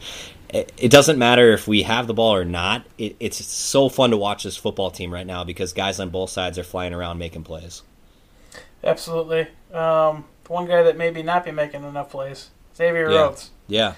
it 0.77 0.89
doesn't 0.91 1.19
matter 1.19 1.51
if 1.51 1.67
we 1.67 1.83
have 1.83 2.07
the 2.07 2.13
ball 2.13 2.33
or 2.33 2.45
not. 2.45 2.85
It, 2.97 3.17
it's 3.19 3.45
so 3.45 3.89
fun 3.89 4.11
to 4.11 4.17
watch 4.17 4.43
this 4.43 4.55
football 4.55 4.91
team 4.91 5.13
right 5.13 5.27
now 5.27 5.43
because 5.43 5.73
guys 5.73 5.99
on 5.99 6.09
both 6.09 6.29
sides 6.29 6.57
are 6.57 6.63
flying 6.63 6.93
around 6.93 7.17
making 7.17 7.43
plays. 7.43 7.83
Absolutely. 8.87 9.47
Um, 9.73 10.25
the 10.45 10.53
one 10.53 10.65
guy 10.65 10.81
that 10.83 10.97
maybe 10.97 11.21
not 11.23 11.43
be 11.45 11.51
making 11.51 11.83
enough 11.83 12.09
plays, 12.09 12.49
Xavier 12.75 13.09
Yeah. 13.11 13.17
Rhodes. 13.19 13.51
Yeah, 13.67 13.93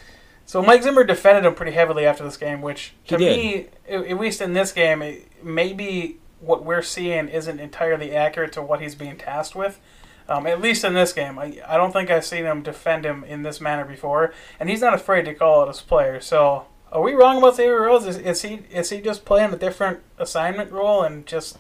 So 0.45 0.63
Mike 0.63 0.81
Zimmer 0.81 1.03
defended 1.03 1.45
him 1.45 1.53
pretty 1.53 1.73
heavily 1.73 2.07
after 2.07 2.23
this 2.23 2.35
game, 2.37 2.61
which 2.61 2.93
to 3.07 3.17
me, 3.19 3.67
at 3.87 4.03
at 4.05 4.19
least 4.19 4.41
in 4.41 4.53
this 4.53 4.71
game, 4.71 5.01
it- 5.03 5.27
maybe 5.43 6.17
what 6.41 6.63
we're 6.65 6.81
seeing 6.81 7.27
isn't 7.29 7.59
entirely 7.59 8.15
accurate 8.15 8.51
to 8.53 8.61
what 8.61 8.81
he's 8.81 8.95
being 8.95 9.15
tasked 9.17 9.55
with. 9.55 9.79
Um, 10.27 10.45
at 10.47 10.61
least 10.61 10.83
in 10.83 10.93
this 10.93 11.11
game, 11.13 11.37
I, 11.39 11.59
I 11.67 11.75
don't 11.77 11.91
think 11.91 12.09
I've 12.11 12.25
seen 12.25 12.45
him 12.45 12.61
defend 12.63 13.03
him 13.05 13.23
in 13.23 13.43
this 13.43 13.59
manner 13.59 13.83
before, 13.85 14.33
and 14.59 14.69
he's 14.69 14.81
not 14.81 14.93
afraid 14.93 15.25
to 15.25 15.33
call 15.33 15.61
out 15.61 15.67
his 15.67 15.81
player. 15.81 16.19
So, 16.21 16.65
are 16.91 17.01
we 17.01 17.13
wrong 17.13 17.37
about 17.39 17.55
Xavier 17.55 17.81
Rhodes? 17.81 18.05
Is, 18.05 18.17
is 18.17 18.41
he 18.43 18.61
is 18.71 18.89
he 18.89 19.01
just 19.01 19.25
playing 19.25 19.53
a 19.53 19.57
different 19.57 19.99
assignment 20.19 20.71
role 20.71 21.03
and 21.03 21.25
just 21.27 21.57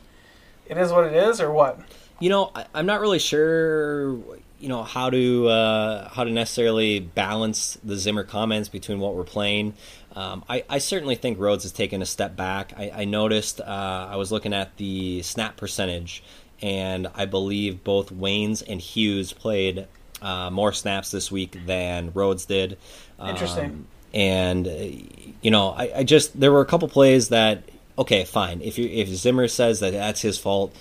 it 0.67 0.77
is 0.77 0.91
what 0.91 1.05
it 1.05 1.13
is, 1.13 1.39
or 1.41 1.51
what? 1.51 1.79
You 2.19 2.29
know, 2.29 2.51
I, 2.53 2.65
I'm 2.73 2.85
not 2.85 3.01
really 3.01 3.19
sure. 3.19 4.17
You 4.59 4.67
know 4.67 4.83
how 4.83 5.09
to 5.09 5.47
uh, 5.47 6.09
how 6.09 6.25
to 6.25 6.31
necessarily 6.31 6.99
balance 6.99 7.77
the 7.83 7.95
Zimmer 7.95 8.23
comments 8.23 8.67
between 8.67 8.99
what 8.99 9.15
we're 9.15 9.23
playing. 9.23 9.73
Um, 10.15 10.43
I, 10.49 10.65
I 10.69 10.77
certainly 10.79 11.15
think 11.15 11.39
Rhodes 11.39 11.63
has 11.63 11.71
taken 11.71 12.01
a 12.01 12.05
step 12.05 12.35
back. 12.35 12.73
I, 12.75 12.91
I 12.93 13.05
noticed 13.05 13.61
uh, 13.61 14.09
I 14.11 14.17
was 14.17 14.31
looking 14.33 14.53
at 14.53 14.75
the 14.75 15.21
snap 15.21 15.55
percentage, 15.55 16.23
and 16.61 17.07
I 17.15 17.25
believe 17.25 17.85
both 17.85 18.11
Waynes 18.11 18.61
and 18.67 18.81
Hughes 18.81 19.31
played 19.31 19.87
uh, 20.21 20.49
more 20.49 20.73
snaps 20.73 21.11
this 21.11 21.31
week 21.31 21.57
than 21.65 22.11
Rhodes 22.13 22.45
did. 22.45 22.77
Interesting. 23.23 23.65
Um, 23.65 23.87
and 24.13 24.67
uh, 24.67 24.71
you 25.41 25.51
know, 25.51 25.69
I, 25.69 25.91
I 25.97 26.03
just 26.03 26.39
there 26.39 26.51
were 26.51 26.61
a 26.61 26.65
couple 26.65 26.87
plays 26.89 27.29
that 27.29 27.63
okay, 27.97 28.25
fine. 28.25 28.61
If 28.61 28.77
you 28.77 28.89
if 28.89 29.07
Zimmer 29.09 29.47
says 29.47 29.79
that 29.81 29.91
that's 29.91 30.21
his 30.21 30.37
fault, 30.37 30.75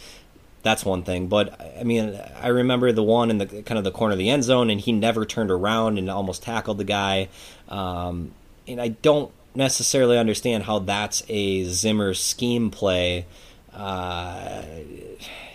that's 0.62 0.84
one 0.84 1.02
thing. 1.02 1.28
But 1.28 1.61
I 1.78 1.84
mean, 1.84 2.18
I 2.40 2.48
remember 2.48 2.92
the 2.92 3.02
one 3.02 3.30
in 3.30 3.38
the 3.38 3.46
kind 3.46 3.78
of 3.78 3.84
the 3.84 3.90
corner 3.90 4.12
of 4.12 4.18
the 4.18 4.30
end 4.30 4.44
zone, 4.44 4.70
and 4.70 4.80
he 4.80 4.92
never 4.92 5.24
turned 5.24 5.50
around 5.50 5.98
and 5.98 6.11
almost 6.11 6.42
tackled 6.42 6.78
the 6.78 6.84
guy. 6.84 7.28
Um, 7.68 8.32
and 8.66 8.80
I 8.80 8.88
don't 8.88 9.30
necessarily 9.54 10.18
understand 10.18 10.64
how 10.64 10.80
that's 10.80 11.22
a 11.28 11.64
Zimmer 11.64 12.14
scheme 12.14 12.70
play. 12.70 13.26
Uh, 13.72 14.62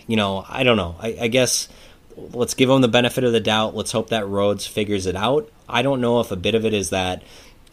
you 0.07 0.15
know, 0.15 0.45
I 0.47 0.63
don't 0.63 0.77
know. 0.77 0.95
I, 0.99 1.17
I 1.21 1.27
guess 1.27 1.67
let's 2.15 2.53
give 2.53 2.69
him 2.69 2.81
the 2.81 2.87
benefit 2.87 3.23
of 3.23 3.31
the 3.31 3.39
doubt. 3.39 3.75
Let's 3.75 3.91
hope 3.91 4.09
that 4.09 4.27
Rhodes 4.27 4.65
figures 4.67 5.05
it 5.05 5.15
out. 5.15 5.49
I 5.67 5.81
don't 5.81 6.01
know 6.01 6.19
if 6.19 6.31
a 6.31 6.35
bit 6.35 6.55
of 6.55 6.65
it 6.65 6.73
is 6.73 6.89
that 6.91 7.23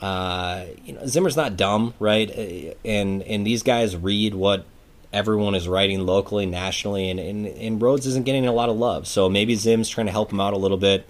uh, 0.01 0.65
you 0.85 0.95
know 0.95 1.07
Zimmer's 1.07 1.37
not 1.37 1.57
dumb, 1.57 1.95
right? 1.99 2.77
And 2.85 3.23
and 3.23 3.47
these 3.47 3.63
guys 3.63 3.97
read 3.97 4.35
what 4.35 4.65
everyone 5.13 5.55
is 5.55 5.67
writing 5.69 6.01
locally, 6.07 6.47
nationally, 6.47 7.11
and, 7.11 7.19
and 7.21 7.47
and 7.47 7.83
Rhodes 7.83 8.07
isn't 8.07 8.25
getting 8.25 8.47
a 8.47 8.53
lot 8.53 8.69
of 8.69 8.77
love. 8.77 9.07
So 9.07 9.29
maybe 9.29 9.55
Zim's 9.57 9.89
trying 9.89 10.07
to 10.07 10.13
help 10.13 10.33
him 10.33 10.41
out 10.41 10.53
a 10.53 10.59
little 10.59 10.77
bit. 10.79 11.07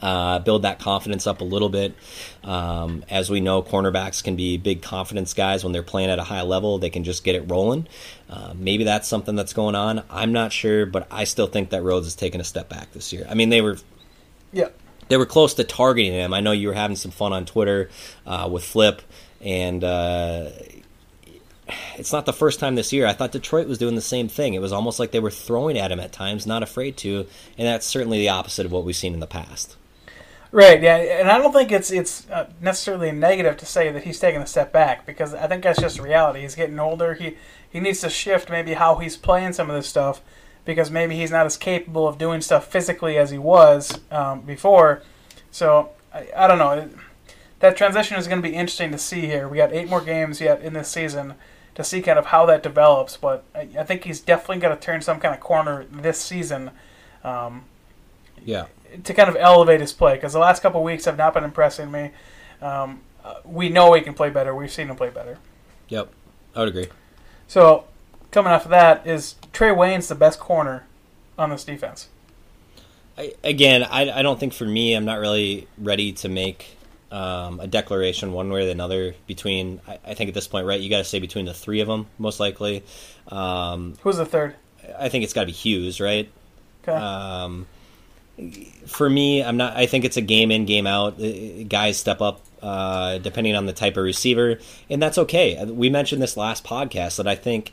Uh, 0.00 0.38
build 0.38 0.62
that 0.62 0.78
confidence 0.78 1.26
up 1.26 1.40
a 1.40 1.44
little 1.44 1.68
bit. 1.68 1.92
Um, 2.44 3.04
as 3.10 3.30
we 3.30 3.40
know, 3.40 3.62
cornerbacks 3.62 4.22
can 4.22 4.36
be 4.36 4.56
big 4.56 4.80
confidence 4.80 5.34
guys 5.34 5.64
when 5.64 5.72
they're 5.72 5.82
playing 5.82 6.08
at 6.08 6.20
a 6.20 6.22
high 6.22 6.42
level. 6.42 6.78
They 6.78 6.88
can 6.90 7.02
just 7.02 7.24
get 7.24 7.34
it 7.34 7.50
rolling. 7.50 7.88
Uh, 8.30 8.52
maybe 8.56 8.84
that's 8.84 9.08
something 9.08 9.34
that's 9.34 9.52
going 9.52 9.74
on. 9.74 10.04
I'm 10.08 10.30
not 10.32 10.52
sure, 10.52 10.86
but 10.86 11.08
I 11.10 11.24
still 11.24 11.48
think 11.48 11.70
that 11.70 11.82
Rhodes 11.82 12.06
is 12.06 12.14
taking 12.14 12.40
a 12.40 12.44
step 12.44 12.68
back 12.68 12.92
this 12.92 13.12
year. 13.12 13.26
I 13.28 13.34
mean, 13.34 13.48
they 13.48 13.60
were 13.60 13.78
Yeah. 14.52 14.68
they 15.08 15.16
were 15.16 15.26
close 15.26 15.54
to 15.54 15.64
targeting 15.64 16.12
him. 16.12 16.32
I 16.32 16.38
know 16.42 16.52
you 16.52 16.68
were 16.68 16.74
having 16.74 16.94
some 16.96 17.10
fun 17.10 17.32
on 17.32 17.44
Twitter 17.44 17.90
uh, 18.24 18.48
with 18.48 18.62
Flip, 18.62 19.02
and 19.40 19.82
uh, 19.82 20.50
it's 21.96 22.12
not 22.12 22.26
the 22.26 22.32
first 22.32 22.60
time 22.60 22.74
this 22.74 22.92
year. 22.92 23.06
I 23.06 23.12
thought 23.12 23.32
Detroit 23.32 23.68
was 23.68 23.78
doing 23.78 23.94
the 23.94 24.00
same 24.00 24.28
thing. 24.28 24.54
It 24.54 24.60
was 24.60 24.72
almost 24.72 24.98
like 24.98 25.10
they 25.10 25.20
were 25.20 25.30
throwing 25.30 25.78
at 25.78 25.92
him 25.92 26.00
at 26.00 26.12
times, 26.12 26.46
not 26.46 26.62
afraid 26.62 26.96
to, 26.98 27.26
and 27.56 27.66
that's 27.66 27.86
certainly 27.86 28.18
the 28.18 28.28
opposite 28.28 28.66
of 28.66 28.72
what 28.72 28.84
we've 28.84 28.96
seen 28.96 29.14
in 29.14 29.20
the 29.20 29.26
past. 29.26 29.76
Right, 30.50 30.80
yeah, 30.80 30.96
and 30.96 31.30
I 31.30 31.36
don't 31.36 31.52
think 31.52 31.70
it's 31.70 31.90
it's 31.90 32.28
uh, 32.30 32.48
necessarily 32.60 33.12
negative 33.12 33.58
to 33.58 33.66
say 33.66 33.92
that 33.92 34.04
he's 34.04 34.18
taking 34.18 34.40
a 34.40 34.46
step 34.46 34.72
back 34.72 35.04
because 35.04 35.34
I 35.34 35.46
think 35.46 35.62
that's 35.62 35.78
just 35.78 36.00
reality. 36.00 36.40
He's 36.40 36.54
getting 36.54 36.78
older. 36.78 37.14
He 37.14 37.36
he 37.68 37.80
needs 37.80 38.00
to 38.00 38.08
shift 38.08 38.48
maybe 38.48 38.72
how 38.72 38.96
he's 38.96 39.16
playing 39.16 39.52
some 39.52 39.68
of 39.68 39.76
this 39.76 39.86
stuff 39.86 40.22
because 40.64 40.90
maybe 40.90 41.16
he's 41.16 41.30
not 41.30 41.44
as 41.44 41.58
capable 41.58 42.08
of 42.08 42.16
doing 42.16 42.40
stuff 42.40 42.66
physically 42.66 43.18
as 43.18 43.30
he 43.30 43.36
was 43.36 44.00
um, 44.10 44.40
before. 44.40 45.02
So 45.50 45.90
I, 46.14 46.28
I 46.34 46.46
don't 46.46 46.58
know. 46.58 46.88
That 47.60 47.76
transition 47.76 48.16
is 48.16 48.26
going 48.26 48.40
to 48.40 48.48
be 48.48 48.54
interesting 48.54 48.90
to 48.92 48.98
see 48.98 49.22
here. 49.22 49.48
We 49.48 49.58
got 49.58 49.72
eight 49.72 49.90
more 49.90 50.00
games 50.00 50.40
yet 50.40 50.62
in 50.62 50.72
this 50.72 50.88
season 50.88 51.34
to 51.78 51.84
see 51.84 52.02
kind 52.02 52.18
of 52.18 52.26
how 52.26 52.44
that 52.44 52.62
develops, 52.62 53.16
but 53.16 53.44
I, 53.54 53.68
I 53.78 53.84
think 53.84 54.02
he's 54.04 54.20
definitely 54.20 54.58
going 54.58 54.76
to 54.76 54.82
turn 54.82 55.00
some 55.00 55.20
kind 55.20 55.32
of 55.32 55.40
corner 55.40 55.86
this 55.90 56.20
season. 56.20 56.72
Um, 57.22 57.64
Yeah. 58.44 58.66
to 59.04 59.14
kind 59.14 59.28
of 59.28 59.36
elevate 59.36 59.80
his 59.80 59.92
play 59.92 60.14
because 60.16 60.32
the 60.32 60.40
last 60.40 60.60
couple 60.60 60.82
weeks 60.82 61.04
have 61.04 61.16
not 61.16 61.34
been 61.34 61.44
impressing 61.44 61.90
me. 61.92 62.10
Um, 62.60 63.00
uh, 63.24 63.34
we 63.44 63.68
know 63.68 63.92
he 63.94 64.00
can 64.00 64.14
play 64.14 64.28
better. 64.28 64.52
We've 64.54 64.72
seen 64.72 64.88
him 64.88 64.96
play 64.96 65.10
better. 65.10 65.38
Yep. 65.88 66.10
I 66.56 66.58
would 66.60 66.68
agree. 66.70 66.88
So 67.46 67.84
coming 68.32 68.52
off 68.52 68.64
of 68.64 68.70
that 68.70 69.06
is 69.06 69.36
Trae 69.52 69.72
Waynes 69.74 70.08
the 70.08 70.14
best 70.16 70.40
corner 70.40 70.84
on 71.38 71.50
this 71.50 71.62
defense. 71.64 72.08
I, 73.16 73.34
again, 73.44 73.84
I, 73.84 74.10
I 74.10 74.22
don't 74.22 74.40
think 74.40 74.52
for 74.52 74.64
me, 74.64 74.94
I'm 74.94 75.04
not 75.04 75.18
really 75.20 75.68
ready 75.78 76.12
to 76.14 76.28
make 76.28 76.76
um, 77.10 77.60
a 77.60 77.66
declaration 77.66 78.32
one 78.32 78.50
way 78.50 78.68
or 78.68 78.74
the 78.74 78.82
other 78.82 79.14
between. 79.26 79.80
I, 79.86 79.98
I 80.06 80.14
think 80.14 80.28
at 80.28 80.34
this 80.34 80.48
point, 80.48 80.66
right, 80.66 80.80
you 80.80 80.90
got 80.90 80.98
to 80.98 81.04
say 81.04 81.18
between 81.18 81.46
the 81.46 81.54
three 81.54 81.80
of 81.80 81.88
them, 81.88 82.06
most 82.18 82.40
likely. 82.40 82.84
Um, 83.28 83.94
Who's 84.02 84.16
the 84.16 84.26
third? 84.26 84.56
I 84.98 85.08
think 85.08 85.24
it's 85.24 85.32
got 85.32 85.42
to 85.42 85.46
be 85.46 85.52
Hughes, 85.52 86.00
right? 86.00 86.30
Okay. 86.82 86.96
Um, 86.96 87.66
for 88.86 89.08
me, 89.08 89.42
I'm 89.42 89.56
not. 89.56 89.76
I 89.76 89.86
think 89.86 90.04
it's 90.04 90.16
a 90.16 90.22
game 90.22 90.50
in, 90.50 90.64
game 90.64 90.86
out. 90.86 91.20
Uh, 91.20 91.64
Guys 91.64 91.98
step 91.98 92.20
up 92.20 92.42
uh, 92.62 93.18
depending 93.18 93.54
on 93.56 93.66
the 93.66 93.72
type 93.72 93.96
of 93.96 94.04
receiver, 94.04 94.58
and 94.88 95.02
that's 95.02 95.18
okay. 95.18 95.64
We 95.64 95.90
mentioned 95.90 96.22
this 96.22 96.36
last 96.36 96.64
podcast 96.64 97.16
that 97.16 97.26
I 97.26 97.34
think 97.34 97.72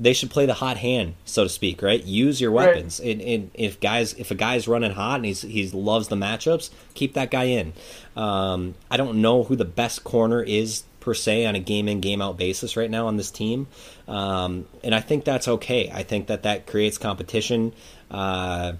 they 0.00 0.12
should 0.12 0.30
play 0.30 0.44
the 0.46 0.54
hot 0.54 0.76
hand, 0.76 1.14
so 1.24 1.44
to 1.44 1.48
speak. 1.48 1.82
Right? 1.82 2.02
Use 2.04 2.40
your 2.40 2.50
Right. 2.50 2.68
weapons. 2.68 3.00
And, 3.00 3.20
and 3.20 3.50
if 3.54 3.80
guys, 3.80 4.14
if 4.14 4.30
a 4.30 4.34
guy's 4.34 4.66
running 4.68 4.92
hot 4.92 5.16
and 5.16 5.24
he's 5.24 5.42
he 5.42 5.68
loves 5.70 6.08
the 6.08 6.16
matchups, 6.16 6.70
keep 6.94 7.14
that 7.14 7.30
guy 7.30 7.44
in. 7.44 7.72
Um, 8.16 8.74
I 8.90 8.96
don't 8.96 9.20
know 9.20 9.44
who 9.44 9.56
the 9.56 9.64
best 9.64 10.04
corner 10.04 10.42
is 10.42 10.82
per 11.00 11.14
se 11.14 11.44
on 11.44 11.54
a 11.54 11.60
game 11.60 11.86
in 11.88 12.00
game 12.00 12.22
out 12.22 12.38
basis 12.38 12.76
right 12.76 12.90
now 12.90 13.06
on 13.06 13.16
this 13.18 13.30
team, 13.30 13.66
um, 14.08 14.66
and 14.82 14.94
I 14.94 15.00
think 15.00 15.24
that's 15.24 15.46
okay. 15.48 15.90
I 15.92 16.02
think 16.02 16.28
that 16.28 16.44
that 16.44 16.66
creates 16.66 16.96
competition. 16.96 17.74
Uh, 18.10 18.74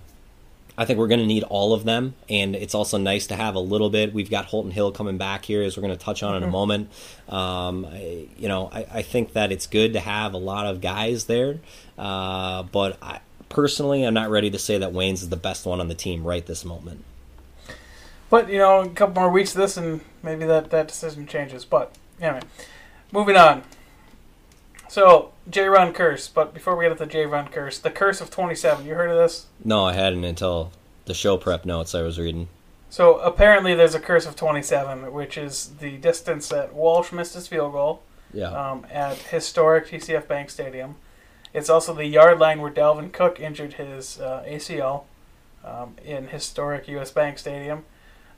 I 0.77 0.85
think 0.85 0.99
we're 0.99 1.09
going 1.09 1.20
to 1.20 1.27
need 1.27 1.45
all 1.45 1.72
of 1.72 1.85
them, 1.85 2.14
and 2.29 2.57
it's 2.57 2.75
also 2.75 2.99
nice 2.99 3.29
to 3.29 3.37
have 3.37 3.55
a 3.55 3.61
little 3.61 3.91
bit. 3.91 4.12
We've 4.12 4.31
got 4.31 4.47
Holton 4.47 4.72
Hill 4.72 4.91
coming 4.91 5.18
back 5.18 5.45
here, 5.45 5.62
as 5.62 5.77
we're 5.77 5.83
going 5.83 5.97
to 5.97 6.05
touch 6.05 6.22
on 6.25 6.37
in 6.37 6.43
a 6.43 6.51
moment. 6.51 6.91
Um, 7.29 7.85
I, 7.85 8.27
you 8.37 8.49
know, 8.49 8.70
I, 8.72 8.87
I 8.93 9.03
think 9.03 9.35
that 9.35 9.53
it's 9.53 9.68
good 9.68 9.93
to 9.93 10.01
have 10.01 10.35
a 10.35 10.39
lot 10.39 10.66
of 10.66 10.81
guys 10.81 11.27
there, 11.27 11.61
uh, 11.97 12.64
but 12.64 12.99
I, 13.01 13.20
personally, 13.49 14.03
I'm 14.03 14.14
not 14.14 14.31
ready 14.31 14.51
to 14.51 14.59
say 14.59 14.79
that 14.79 14.93
Waynes 14.93 15.22
is 15.22 15.29
the 15.29 15.37
best 15.37 15.64
one 15.64 15.79
on 15.79 15.87
the 15.87 15.95
team 15.95 16.25
right 16.25 16.45
this 16.45 16.64
moment. 16.64 17.05
But 18.29 18.49
you 18.49 18.59
know, 18.59 18.81
a 18.81 18.89
couple 18.89 19.22
more 19.22 19.31
weeks 19.31 19.55
of 19.55 19.61
this, 19.61 19.77
and 19.77 20.01
maybe 20.25 20.45
that 20.45 20.70
that 20.70 20.89
decision 20.89 21.29
changes. 21.29 21.64
But 21.64 21.97
anyway, 22.20 22.43
moving 23.12 23.37
on. 23.37 23.62
So 24.89 25.34
Jayron 25.51 25.93
Kearse. 25.93 26.33
But 26.33 26.55
before 26.55 26.77
we 26.77 26.85
get 26.85 26.93
into 26.93 27.05
the 27.05 27.11
J. 27.11 27.27
Ron 27.27 27.49
curse, 27.49 27.79
the 27.79 27.91
curse 27.91 28.21
of 28.21 28.31
twenty 28.31 28.55
seven. 28.55 28.87
You 28.87 28.95
heard 28.95 29.11
of 29.11 29.17
this? 29.17 29.47
No, 29.65 29.85
I 29.85 29.93
hadn't 29.93 30.25
until 30.25 30.73
the 31.07 31.15
show 31.15 31.37
prep 31.37 31.65
notes 31.65 31.95
I 31.95 32.03
was 32.03 32.19
reading. 32.19 32.49
So 32.91 33.19
apparently, 33.19 33.75
there's 33.75 33.95
a 33.95 34.01
curse 34.01 34.27
of 34.27 34.37
twenty 34.37 34.63
seven, 34.63 35.13
which 35.13 35.37
is 35.37 35.73
the 35.81 35.97
distance 35.99 36.49
that 36.49 36.75
Walsh 36.75 37.13
missed 37.13 37.35
his 37.35 37.49
field 37.49 37.73
goal. 37.73 38.03
Yeah, 38.33 38.49
um, 38.49 38.87
at 38.91 39.17
historic 39.17 39.87
TCF 39.89 40.27
Bank 40.27 40.51
Stadium. 40.51 40.97
It's 41.53 41.71
also 41.71 41.95
the 41.95 42.07
yard 42.07 42.41
line 42.41 42.61
where 42.61 42.71
Dalvin 42.71 43.13
Cook 43.13 43.39
injured 43.39 43.75
his 43.75 44.21
uh, 44.21 44.45
ACL 44.45 45.05
um, 45.65 45.95
in 46.05 46.29
historic 46.29 46.89
US 46.89 47.13
Bank 47.13 47.39
Stadium. 47.39 47.85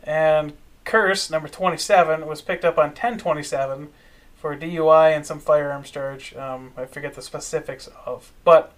And 0.02 0.52
Kearse, 0.84 1.30
number 1.30 1.48
27, 1.48 2.26
was 2.26 2.42
picked 2.42 2.64
up 2.64 2.78
on 2.78 2.88
1027 2.88 3.88
for 4.36 4.52
a 4.52 4.56
DUI 4.56 5.14
and 5.14 5.26
some 5.26 5.40
firearms 5.40 5.90
charge. 5.90 6.34
Um, 6.34 6.72
I 6.76 6.84
forget 6.84 7.14
the 7.14 7.22
specifics 7.22 7.88
of. 8.04 8.32
But, 8.44 8.72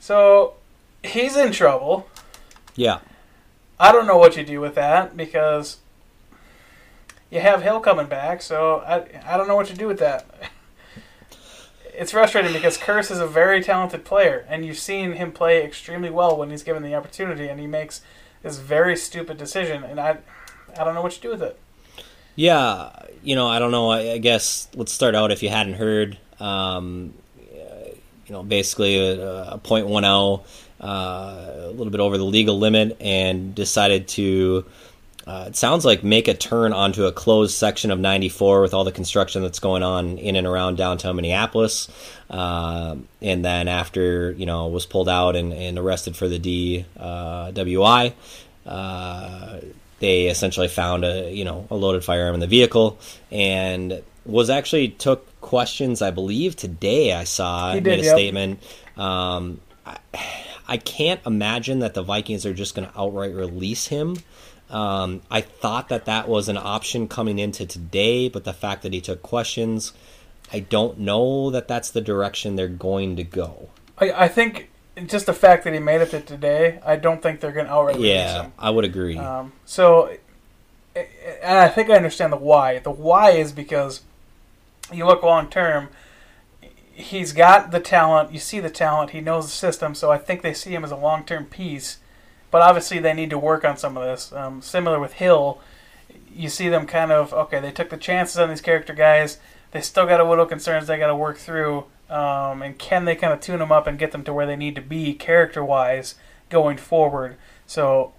so 0.00 0.54
he's 1.02 1.36
in 1.36 1.52
trouble. 1.52 2.08
yeah, 2.74 3.00
I 3.78 3.92
don't 3.92 4.06
know 4.06 4.18
what 4.18 4.36
you 4.36 4.44
do 4.44 4.60
with 4.60 4.74
that 4.74 5.16
because 5.16 5.78
you 7.30 7.40
have 7.40 7.62
Hill 7.62 7.80
coming 7.80 8.06
back, 8.06 8.42
so 8.42 8.78
I, 8.86 9.32
I 9.32 9.36
don't 9.36 9.48
know 9.48 9.56
what 9.56 9.70
you 9.70 9.76
do 9.76 9.86
with 9.86 9.98
that. 9.98 10.26
It's 11.96 12.10
frustrating 12.10 12.52
because 12.52 12.76
Kearse 12.76 13.12
is 13.12 13.20
a 13.20 13.26
very 13.26 13.62
talented 13.62 14.04
player, 14.04 14.44
and 14.48 14.66
you've 14.66 14.78
seen 14.78 15.12
him 15.12 15.30
play 15.30 15.62
extremely 15.62 16.10
well 16.10 16.36
when 16.36 16.50
he's 16.50 16.64
given 16.64 16.82
the 16.82 16.94
opportunity, 16.94 17.46
and 17.46 17.60
he 17.60 17.68
makes 17.68 18.00
this 18.42 18.58
very 18.58 18.96
stupid 18.96 19.36
decision, 19.36 19.84
and 19.84 20.00
I 20.00 20.18
I 20.76 20.82
don't 20.82 20.94
know 20.94 21.02
what 21.02 21.14
you 21.14 21.22
do 21.22 21.28
with 21.28 21.42
it. 21.42 21.58
Yeah, 22.36 22.90
you 23.22 23.36
know, 23.36 23.46
I 23.46 23.58
don't 23.58 23.70
know. 23.70 23.90
I, 23.90 24.12
I 24.12 24.18
guess 24.18 24.68
let's 24.74 24.92
start 24.92 25.14
out 25.14 25.30
if 25.30 25.42
you 25.42 25.48
hadn't 25.48 25.74
heard. 25.74 26.18
Um, 26.40 27.14
uh, 27.40 27.88
you 28.26 28.32
know, 28.32 28.42
basically 28.42 28.98
a, 28.98 29.52
a 29.52 29.58
point 29.58 29.86
one 29.86 30.02
zero, 30.02 30.44
uh, 30.80 31.44
a 31.64 31.70
little 31.70 31.90
bit 31.90 32.00
over 32.00 32.18
the 32.18 32.24
legal 32.24 32.58
limit, 32.58 32.96
and 33.00 33.54
decided 33.54 34.08
to. 34.08 34.64
Uh, 35.26 35.46
it 35.48 35.56
sounds 35.56 35.86
like 35.86 36.04
make 36.04 36.28
a 36.28 36.34
turn 36.34 36.74
onto 36.74 37.06
a 37.06 37.12
closed 37.12 37.56
section 37.56 37.90
of 37.90 37.98
94 37.98 38.60
with 38.60 38.74
all 38.74 38.84
the 38.84 38.92
construction 38.92 39.40
that's 39.40 39.58
going 39.58 39.82
on 39.82 40.18
in 40.18 40.36
and 40.36 40.46
around 40.46 40.76
downtown 40.76 41.16
Minneapolis. 41.16 41.88
Uh, 42.28 42.96
and 43.22 43.42
then 43.42 43.66
after, 43.66 44.32
you 44.32 44.44
know, 44.44 44.66
was 44.68 44.84
pulled 44.84 45.08
out 45.08 45.34
and, 45.34 45.54
and 45.54 45.78
arrested 45.78 46.14
for 46.14 46.28
the 46.28 46.38
DWI, 46.38 48.12
uh, 48.66 49.60
they 50.04 50.26
essentially 50.26 50.68
found 50.68 51.02
a, 51.02 51.32
you 51.32 51.46
know, 51.46 51.66
a 51.70 51.74
loaded 51.74 52.04
firearm 52.04 52.34
in 52.34 52.40
the 52.40 52.46
vehicle 52.46 52.98
and 53.32 54.02
was 54.26 54.50
actually 54.50 54.88
took 54.88 55.40
questions, 55.40 56.02
I 56.02 56.10
believe 56.10 56.56
today 56.56 57.14
I 57.14 57.24
saw, 57.24 57.72
He 57.72 57.80
made 57.80 57.84
did, 57.84 58.00
a 58.00 58.02
yep. 58.02 58.14
statement. 58.14 58.62
Um, 58.98 59.62
I, 59.86 59.96
I 60.68 60.76
can't 60.76 61.20
imagine 61.24 61.78
that 61.78 61.94
the 61.94 62.02
Vikings 62.02 62.44
are 62.44 62.52
just 62.52 62.74
going 62.74 62.86
to 62.86 63.00
outright 63.00 63.32
release 63.34 63.86
him. 63.86 64.18
Um, 64.68 65.22
I 65.30 65.40
thought 65.40 65.88
that 65.88 66.04
that 66.04 66.28
was 66.28 66.50
an 66.50 66.58
option 66.58 67.08
coming 67.08 67.38
into 67.38 67.64
today, 67.64 68.28
but 68.28 68.44
the 68.44 68.52
fact 68.52 68.82
that 68.82 68.92
he 68.92 69.00
took 69.00 69.22
questions, 69.22 69.94
I 70.52 70.60
don't 70.60 70.98
know 70.98 71.50
that 71.50 71.66
that's 71.66 71.90
the 71.90 72.02
direction 72.02 72.56
they're 72.56 72.68
going 72.68 73.16
to 73.16 73.24
go. 73.24 73.70
I, 73.96 74.10
I 74.12 74.28
think 74.28 74.70
just 75.06 75.26
the 75.26 75.32
fact 75.32 75.64
that 75.64 75.72
he 75.72 75.80
made 75.80 76.00
it 76.00 76.10
to 76.10 76.20
today, 76.20 76.78
I 76.84 76.96
don't 76.96 77.22
think 77.22 77.40
they're 77.40 77.52
going 77.52 77.66
to 77.66 77.72
outright 77.72 77.96
release 77.96 78.10
Yeah, 78.10 78.42
him. 78.44 78.52
I 78.58 78.70
would 78.70 78.84
agree. 78.84 79.18
Um, 79.18 79.52
so, 79.64 80.16
and 80.94 81.58
I 81.58 81.68
think 81.68 81.90
I 81.90 81.94
understand 81.94 82.32
the 82.32 82.36
why. 82.36 82.78
The 82.78 82.90
why 82.90 83.30
is 83.30 83.52
because 83.52 84.02
you 84.92 85.06
look 85.06 85.22
long 85.22 85.48
term. 85.48 85.88
He's 86.92 87.32
got 87.32 87.72
the 87.72 87.80
talent. 87.80 88.32
You 88.32 88.38
see 88.38 88.60
the 88.60 88.70
talent. 88.70 89.10
He 89.10 89.20
knows 89.20 89.46
the 89.46 89.50
system. 89.50 89.96
So 89.96 90.12
I 90.12 90.18
think 90.18 90.42
they 90.42 90.54
see 90.54 90.72
him 90.72 90.84
as 90.84 90.92
a 90.92 90.96
long 90.96 91.24
term 91.24 91.46
piece. 91.46 91.98
But 92.52 92.62
obviously, 92.62 93.00
they 93.00 93.14
need 93.14 93.30
to 93.30 93.38
work 93.38 93.64
on 93.64 93.76
some 93.76 93.96
of 93.96 94.04
this. 94.04 94.32
Um, 94.32 94.62
similar 94.62 95.00
with 95.00 95.14
Hill, 95.14 95.58
you 96.32 96.48
see 96.48 96.68
them 96.68 96.86
kind 96.86 97.10
of 97.10 97.32
okay. 97.32 97.58
They 97.58 97.72
took 97.72 97.90
the 97.90 97.96
chances 97.96 98.38
on 98.38 98.48
these 98.48 98.60
character 98.60 98.94
guys. 98.94 99.38
They 99.72 99.80
still 99.80 100.06
got 100.06 100.20
a 100.20 100.28
little 100.28 100.46
concerns 100.46 100.86
they 100.86 100.98
got 100.98 101.08
to 101.08 101.16
work 101.16 101.36
through. 101.36 101.86
Um, 102.14 102.62
and 102.62 102.78
can 102.78 103.06
they 103.06 103.16
kind 103.16 103.32
of 103.32 103.40
tune 103.40 103.58
them 103.58 103.72
up 103.72 103.86
and 103.86 103.98
get 103.98 104.12
them 104.12 104.22
to 104.24 104.32
where 104.32 104.46
they 104.46 104.56
need 104.56 104.76
to 104.76 104.80
be 104.80 105.14
character 105.14 105.64
wise 105.64 106.14
going 106.48 106.76
forward? 106.76 107.36
So 107.66 108.12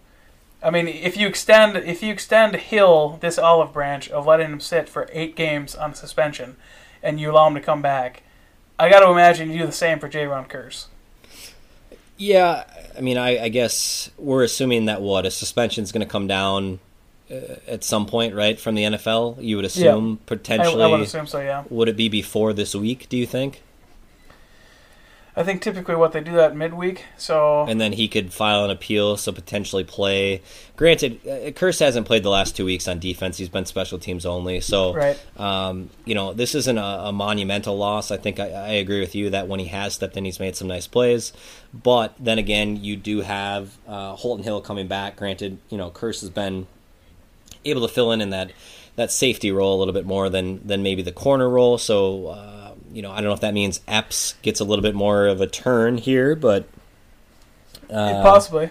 I 0.65 0.71
mean, 0.71 0.87
if 0.87 1.15
you 1.15 1.27
extend 1.27 1.77
if 1.77 2.01
you 2.01 2.11
extend 2.11 2.55
Hill 2.55 3.19
this 3.21 3.37
olive 3.37 3.71
branch 3.71 4.09
of 4.09 4.25
letting 4.25 4.47
him 4.47 4.59
sit 4.59 4.89
for 4.89 5.07
eight 5.11 5.35
games 5.35 5.75
on 5.75 5.93
suspension, 5.93 6.55
and 7.03 7.19
you 7.19 7.31
allow 7.31 7.47
him 7.47 7.53
to 7.53 7.61
come 7.61 7.83
back, 7.83 8.23
I 8.79 8.89
got 8.89 9.01
to 9.01 9.11
imagine 9.11 9.51
you 9.51 9.59
do 9.59 9.65
the 9.67 9.71
same 9.71 9.99
for 9.99 10.09
Jayron 10.09 10.49
Kearse. 10.49 10.87
Yeah, 12.17 12.63
I 12.97 13.01
mean, 13.01 13.17
I, 13.17 13.43
I 13.43 13.49
guess 13.49 14.09
we're 14.17 14.43
assuming 14.43 14.85
that 14.85 15.01
what 15.01 15.25
a 15.25 15.31
suspension's 15.31 15.91
going 15.91 16.05
to 16.05 16.11
come 16.11 16.27
down 16.27 16.79
uh, 17.29 17.57
at 17.67 17.83
some 17.83 18.07
point, 18.07 18.33
right, 18.33 18.59
from 18.59 18.73
the 18.73 18.83
NFL. 18.83 19.43
You 19.43 19.57
would 19.57 19.65
assume 19.65 20.19
I, 20.21 20.25
potentially. 20.25 20.81
I 20.81 20.87
would 20.87 21.01
assume 21.01 21.27
so. 21.27 21.41
Yeah. 21.41 21.63
Would 21.69 21.89
it 21.89 21.97
be 21.97 22.09
before 22.09 22.53
this 22.53 22.73
week? 22.73 23.07
Do 23.09 23.17
you 23.17 23.27
think? 23.27 23.61
I 25.37 25.43
think 25.43 25.61
typically 25.61 25.95
what 25.95 26.13
they 26.13 26.21
do 26.21 26.33
that 26.33 26.55
midweek. 26.55 27.03
So 27.17 27.65
and 27.67 27.79
then 27.79 27.91
he 27.91 28.07
could 28.07 28.31
file 28.31 28.63
an 28.63 28.71
appeal, 28.71 29.17
so 29.17 29.33
potentially 29.33 29.83
play. 29.83 30.41
Granted, 30.77 31.21
Kearse 31.23 31.79
hasn't 31.79 32.07
played 32.07 32.23
the 32.23 32.29
last 32.29 32.55
two 32.55 32.63
weeks 32.63 32.87
on 32.87 32.99
defense; 32.99 33.37
he's 33.37 33.49
been 33.49 33.65
special 33.65 33.99
teams 33.99 34.25
only. 34.25 34.61
So, 34.61 34.93
Right. 34.93 35.19
um, 35.37 35.89
you 36.05 36.15
know, 36.15 36.31
this 36.31 36.55
isn't 36.55 36.77
a, 36.77 36.81
a 37.07 37.11
monumental 37.11 37.77
loss. 37.77 38.11
I 38.11 38.17
think 38.17 38.39
I, 38.39 38.49
I 38.49 38.69
agree 38.69 39.01
with 39.01 39.13
you 39.13 39.29
that 39.31 39.49
when 39.49 39.59
he 39.59 39.67
has 39.67 39.93
stepped 39.93 40.15
in, 40.15 40.23
he's 40.23 40.39
made 40.39 40.55
some 40.55 40.69
nice 40.69 40.87
plays. 40.87 41.33
But 41.73 42.15
then 42.17 42.39
again, 42.39 42.81
you 42.81 42.95
do 42.95 43.19
have 43.19 43.77
uh, 43.87 44.15
Holton 44.15 44.45
Hill 44.45 44.61
coming 44.61 44.87
back. 44.87 45.17
Granted, 45.17 45.57
you 45.69 45.77
know, 45.77 45.91
Kearse 45.91 46.21
has 46.21 46.29
been 46.29 46.67
able 47.65 47.85
to 47.85 47.93
fill 47.93 48.13
in 48.13 48.21
in 48.21 48.29
that 48.29 48.51
that 48.95 49.11
safety 49.11 49.51
role 49.51 49.75
a 49.75 49.79
little 49.79 49.93
bit 49.93 50.05
more 50.05 50.29
than 50.29 50.65
than 50.65 50.81
maybe 50.81 51.01
the 51.01 51.11
corner 51.11 51.49
role. 51.49 51.77
So. 51.77 52.27
Uh, 52.27 52.54
you 52.95 53.01
know, 53.01 53.11
I 53.11 53.15
don't 53.15 53.25
know 53.25 53.33
if 53.33 53.41
that 53.41 53.53
means 53.53 53.81
Epps 53.89 54.35
gets 54.41 54.61
a 54.61 54.63
little 54.63 54.81
bit 54.81 54.95
more 54.95 55.27
of 55.27 55.41
a 55.41 55.47
turn 55.47 55.97
here, 55.97 56.33
but 56.33 56.65
uh, 57.89 58.21
possibly. 58.21 58.69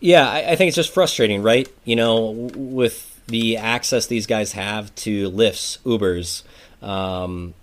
yeah, 0.00 0.28
I, 0.28 0.50
I 0.50 0.56
think 0.56 0.68
it's 0.68 0.76
just 0.76 0.92
frustrating, 0.92 1.42
right? 1.42 1.66
You 1.86 1.96
know, 1.96 2.50
with 2.54 3.20
the 3.28 3.56
access 3.56 4.06
these 4.06 4.26
guys 4.26 4.52
have 4.52 4.94
to 4.96 5.30
lifts, 5.30 5.78
Ubers, 5.86 6.42
um, 6.82 7.54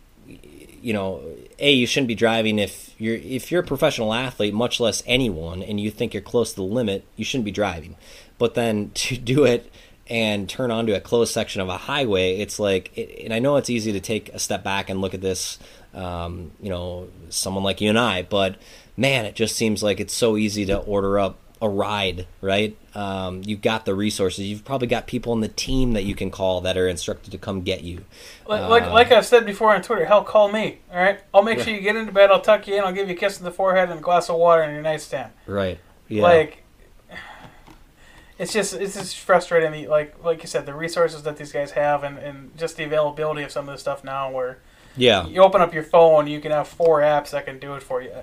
you 0.82 0.92
know, 0.92 1.22
a 1.60 1.72
you 1.72 1.86
shouldn't 1.86 2.08
be 2.08 2.16
driving 2.16 2.58
if 2.58 3.00
you're 3.00 3.18
if 3.18 3.52
you're 3.52 3.62
a 3.62 3.66
professional 3.66 4.12
athlete, 4.12 4.56
much 4.56 4.80
less 4.80 5.04
anyone, 5.06 5.62
and 5.62 5.80
you 5.80 5.92
think 5.92 6.16
you're 6.16 6.24
close 6.24 6.50
to 6.50 6.56
the 6.56 6.64
limit, 6.64 7.06
you 7.16 7.24
shouldn't 7.24 7.46
be 7.46 7.52
driving. 7.52 7.96
But 8.40 8.56
then 8.56 8.90
to 8.96 9.18
do 9.18 9.44
it 9.44 9.72
and 10.10 10.50
turn 10.50 10.72
onto 10.72 10.94
a 10.94 11.00
closed 11.00 11.34
section 11.34 11.62
of 11.62 11.70
a 11.70 11.78
highway, 11.78 12.38
it's 12.38 12.60
like, 12.60 12.98
it, 12.98 13.24
and 13.26 13.34
I 13.34 13.40
know 13.40 13.58
it's 13.58 13.70
easy 13.70 13.92
to 13.92 14.00
take 14.00 14.30
a 14.30 14.40
step 14.40 14.64
back 14.64 14.90
and 14.90 15.02
look 15.02 15.14
at 15.14 15.22
this, 15.22 15.60
um, 15.94 16.52
you 16.62 16.70
know, 16.70 17.10
someone 17.30 17.64
like 17.64 17.80
you 17.82 17.90
and 17.90 18.00
I, 18.00 18.24
but 18.24 18.56
man, 18.98 19.26
it 19.26 19.36
just 19.36 19.56
seems 19.56 19.84
like 19.84 20.00
it's 20.00 20.14
so 20.14 20.36
easy 20.36 20.66
to 20.66 20.78
order 20.78 21.20
up 21.20 21.38
a 21.62 21.68
ride, 21.68 22.26
right? 22.42 22.78
Um, 22.96 23.42
you've 23.46 23.62
got 23.62 23.86
the 23.86 23.94
resources. 23.94 24.46
You've 24.46 24.64
probably 24.64 24.88
got 24.88 25.08
people 25.08 25.34
on 25.34 25.42
the 25.42 25.50
team 25.50 25.92
that 25.92 26.06
you 26.06 26.16
can 26.16 26.32
call 26.32 26.62
that 26.62 26.78
are 26.78 26.88
instructed 26.88 27.32
to 27.32 27.38
come 27.38 27.62
get 27.62 27.84
you. 27.84 28.06
Like, 28.48 28.70
like, 28.70 28.84
Uh, 28.84 28.94
like 28.94 29.12
I've 29.12 29.26
said 29.26 29.46
before 29.46 29.76
on 29.76 29.82
Twitter, 29.82 30.06
hell, 30.06 30.24
call 30.24 30.50
me. 30.50 30.80
All 30.92 30.98
right, 30.98 31.20
I'll 31.34 31.44
make 31.44 31.60
sure 31.60 31.74
you 31.74 31.82
get 31.82 31.98
into 31.98 32.14
bed. 32.14 32.32
I'll 32.32 32.40
tuck 32.42 32.66
you 32.68 32.76
in. 32.76 32.84
I'll 32.84 32.94
give 32.94 33.10
you 33.10 33.16
a 33.16 33.18
kiss 33.18 33.38
on 33.38 33.44
the 33.44 33.52
forehead 33.52 33.90
and 33.90 34.00
a 34.00 34.02
glass 34.02 34.30
of 34.30 34.38
water 34.38 34.64
in 34.64 34.72
your 34.72 34.82
nightstand. 34.82 35.32
Right. 35.46 35.80
Yeah. 36.08 36.24
Like, 36.24 36.64
it's 38.40 38.54
just 38.54 38.74
it's 38.74 38.96
just 38.96 39.18
frustrating. 39.18 39.72
The, 39.72 39.88
like 39.88 40.16
like 40.24 40.42
you 40.42 40.48
said, 40.48 40.66
the 40.66 40.74
resources 40.74 41.24
that 41.24 41.38
these 41.38 41.52
guys 41.52 41.72
have, 41.72 42.04
and, 42.04 42.18
and 42.18 42.58
just 42.58 42.78
the 42.78 42.86
availability 42.86 43.44
of 43.44 43.52
some 43.52 43.68
of 43.70 43.76
the 43.76 43.80
stuff 43.80 44.04
now, 44.04 44.32
where 44.32 44.60
yeah. 44.96 45.28
you 45.28 45.44
open 45.44 45.62
up 45.62 45.74
your 45.74 45.84
phone, 45.84 46.26
you 46.28 46.40
can 46.40 46.52
have 46.52 46.68
four 46.68 47.02
apps 47.02 47.32
that 47.32 47.46
can 47.46 47.60
do 47.60 47.76
it 47.76 47.84
for 47.84 48.02
you. 48.02 48.12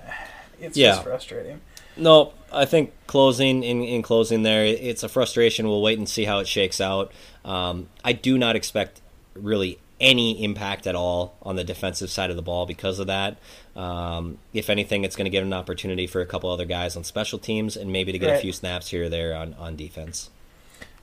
It's 0.59 0.75
Yeah. 0.75 0.93
just 0.93 1.03
frustrating. 1.03 1.61
No, 1.95 2.33
I 2.51 2.65
think 2.65 2.91
closing 3.05 3.61
in, 3.61 3.83
in 3.83 4.01
closing 4.01 4.41
there, 4.41 4.65
it's 4.65 5.03
a 5.03 5.07
frustration. 5.09 5.67
We'll 5.67 5.83
wait 5.83 5.99
and 5.99 6.09
see 6.09 6.25
how 6.25 6.39
it 6.39 6.47
shakes 6.47 6.81
out. 6.81 7.11
Um, 7.45 7.89
I 8.03 8.13
do 8.13 8.39
not 8.39 8.55
expect 8.55 9.01
really 9.35 9.77
any 9.99 10.43
impact 10.43 10.87
at 10.87 10.95
all 10.95 11.35
on 11.43 11.55
the 11.55 11.63
defensive 11.63 12.09
side 12.09 12.31
of 12.31 12.35
the 12.35 12.41
ball 12.41 12.65
because 12.65 12.97
of 12.97 13.05
that. 13.05 13.37
Um, 13.77 14.39
if 14.53 14.69
anything, 14.71 15.03
it's 15.03 15.15
going 15.15 15.25
to 15.25 15.29
give 15.29 15.43
an 15.45 15.53
opportunity 15.53 16.07
for 16.07 16.19
a 16.19 16.25
couple 16.25 16.49
other 16.49 16.65
guys 16.65 16.97
on 16.97 17.03
special 17.03 17.37
teams 17.37 17.77
and 17.77 17.91
maybe 17.91 18.11
to 18.11 18.17
get 18.17 18.35
a 18.35 18.39
few 18.39 18.51
snaps 18.51 18.89
here 18.89 19.05
or 19.05 19.09
there 19.09 19.35
on, 19.35 19.53
on 19.53 19.75
defense. 19.75 20.31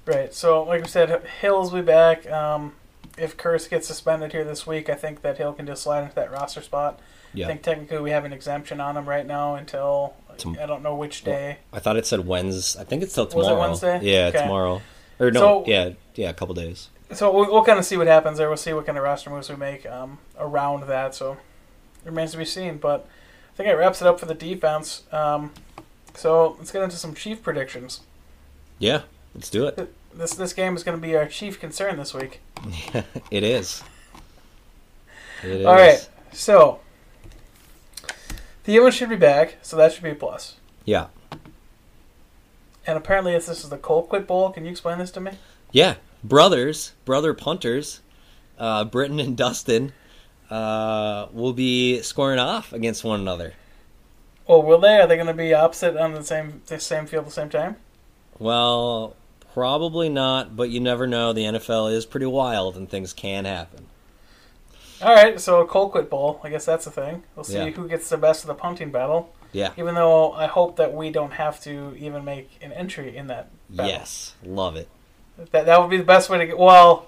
Right. 0.07 0.35
So, 0.35 0.65
like 0.65 0.83
we 0.83 0.89
said, 0.89 1.23
Hill's 1.41 1.71
be 1.73 1.83
back. 1.83 2.29
Um, 2.31 2.73
if 3.17 3.37
Kearse 3.37 3.71
gets 3.71 3.87
suspended 3.87 4.33
here 4.33 4.45
this 4.45 4.67
week, 4.67 4.91
I 4.91 4.95
think 4.95 5.23
that 5.23 5.39
Hill 5.39 5.53
can 5.53 5.67
just 5.67 5.83
slide 5.85 6.03
into 6.03 6.15
that 6.17 6.33
roster 6.33 6.61
spot. 6.61 6.99
Yeah. 7.33 7.47
I 7.47 7.49
think 7.49 7.63
technically 7.63 8.01
we 8.01 8.11
have 8.11 8.25
an 8.25 8.33
exemption 8.33 8.81
on 8.81 8.97
him 8.97 9.09
right 9.09 9.27
now 9.27 9.55
until 9.55 10.15
Tom- 10.37 10.59
I 10.61 10.67
don't 10.67 10.83
know 10.83 10.97
which 10.97 11.23
day. 11.25 11.59
I 11.73 11.79
thought 11.79 11.97
it 11.97 12.07
said 12.07 12.27
Wednesday. 12.27 12.81
I 12.81 12.85
think 12.85 13.03
it's 13.03 13.15
till 13.15 13.25
it 13.25 13.31
tomorrow. 13.31 13.59
Wednesday? 13.59 14.01
Yeah, 14.03 14.27
Okay. 14.27 14.43
tomorrow. 14.43 14.83
Or 15.21 15.31
no, 15.31 15.41
So- 15.41 15.65
yeah, 15.67 15.91
yeah, 16.17 16.31
a 16.31 16.35
couple 16.35 16.55
days. 16.55 16.89
So 17.13 17.33
we'll, 17.33 17.53
we'll 17.53 17.65
kind 17.65 17.79
of 17.79 17.85
see 17.85 17.97
what 17.97 18.09
happens 18.09 18.39
there. 18.39 18.49
We'll 18.49 18.57
see 18.57 18.73
what 18.73 18.87
kind 18.87 18.99
of 18.99 19.05
roster 19.05 19.31
moves 19.31 19.49
we 19.49 19.55
make 19.57 19.87
um, 19.87 20.19
around 20.39 20.89
that. 20.89 21.15
So 21.15 21.37
remains 22.05 22.33
to 22.33 22.39
be 22.39 22.45
seen. 22.45 22.79
But 22.79 23.09
I 23.53 23.57
think 23.57 23.69
it 23.69 23.75
wraps 23.75 24.01
it 24.01 24.07
up 24.07 24.21
for 24.21 24.27
the 24.27 24.35
defense. 24.35 25.05
Um, 25.13 25.53
so 26.15 26.57
let's 26.59 26.71
get 26.71 26.83
into 26.83 26.97
some 26.97 27.15
chief 27.15 27.43
predictions. 27.43 28.01
Yeah, 28.79 29.03
let's 29.35 29.51
do 29.51 29.67
it. 29.67 29.95
This 30.15 30.35
this 30.35 30.53
game 30.53 30.77
is 30.77 30.83
going 30.83 30.97
to 30.97 31.03
be 31.03 31.17
our 31.17 31.27
chief 31.27 31.59
concern 31.59 31.97
this 31.97 32.15
week. 32.15 32.41
It 33.31 33.43
is. 33.43 33.83
It 35.43 35.51
is. 35.51 35.67
All 35.67 35.75
right. 35.75 36.09
So 36.33 36.81
Thielen 38.67 38.93
should 38.93 39.09
be 39.09 39.17
back, 39.17 39.57
so 39.63 39.77
that 39.77 39.93
should 39.93 40.03
be 40.03 40.11
a 40.11 40.15
plus. 40.15 40.57
Yeah. 40.85 41.07
And 42.87 42.97
apparently, 42.99 43.33
this 43.33 43.49
is 43.49 43.69
the 43.69 43.79
Colquitt 43.79 44.27
Bowl. 44.27 44.51
Can 44.51 44.65
you 44.65 44.71
explain 44.71 44.99
this 44.99 45.11
to 45.13 45.21
me? 45.21 45.33
Yeah, 45.73 45.97
brothers, 46.23 46.93
brother 47.05 47.35
punters, 47.35 48.01
uh, 48.59 48.85
Britton 48.85 49.21
and 49.21 49.37
Dustin, 49.37 49.93
uh, 50.51 51.27
will 51.33 51.53
be 51.53 52.03
scoring 52.03 52.39
off 52.39 52.73
against 52.73 53.05
one 53.05 53.21
another. 53.21 53.55
Well, 54.47 54.63
will 54.63 54.79
they? 54.79 55.01
Are 55.01 55.07
they 55.07 55.17
going 55.17 55.27
to 55.29 55.35
be 55.35 55.55
opposite 55.55 55.97
on 55.97 56.13
the 56.13 56.23
same 56.23 56.63
the 56.67 56.79
same 56.79 57.07
field 57.07 57.23
at 57.23 57.29
the 57.29 57.35
same 57.35 57.49
time? 57.49 57.77
Well, 58.39 59.17
probably 59.55 60.09
not, 60.09 60.55
but 60.57 60.69
you 60.71 60.81
never 60.81 61.07
know. 61.07 61.33
The 61.33 61.45
NFL 61.45 61.93
is 61.93 62.05
pretty 62.05 62.27
wild, 62.27 62.77
and 62.77 62.89
things 62.89 63.13
can 63.13 63.45
happen. 63.47 63.87
All 65.01 65.15
right, 65.15 65.41
so 65.41 65.61
a 65.61 65.67
Colquitt 65.67 66.09
Bowl. 66.09 66.41
I 66.45 66.51
guess 66.51 66.65
that's 66.65 66.85
the 66.85 66.91
thing. 66.91 67.23
We'll 67.35 67.45
see 67.45 67.55
Yeah. 67.57 67.71
who 67.71 67.89
gets 67.89 68.09
the 68.09 68.17
best 68.17 68.43
of 68.45 68.49
the 68.49 68.55
punting 68.55 68.91
battle. 68.91 69.33
Yeah. 69.53 69.71
Even 69.77 69.95
though 69.95 70.33
I 70.33 70.47
hope 70.47 70.77
that 70.77 70.93
we 70.93 71.11
don't 71.11 71.33
have 71.33 71.61
to 71.63 71.95
even 71.97 72.25
make 72.25 72.51
an 72.61 72.73
entry 72.73 73.17
in 73.17 73.29
that. 73.29 73.49
Battle. 73.71 73.91
Yes, 73.93 74.35
love 74.45 74.77
it. 74.77 74.89
That 75.53 75.67
that 75.67 75.81
would 75.81 75.91
be 75.91 75.97
the 75.97 76.05
best 76.05 76.29
way 76.29 76.39
to 76.39 76.47
get. 76.47 76.59
Well, 76.59 77.07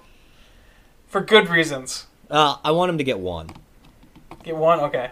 for 1.07 1.21
good 1.21 1.49
reasons. 1.49 2.06
Uh, 2.29 2.57
I 2.63 2.71
want 2.71 2.89
him 2.89 2.97
to 2.97 3.03
get 3.03 3.19
one. 3.19 3.49
Get 4.43 4.55
one. 4.57 4.79
Okay. 4.81 5.11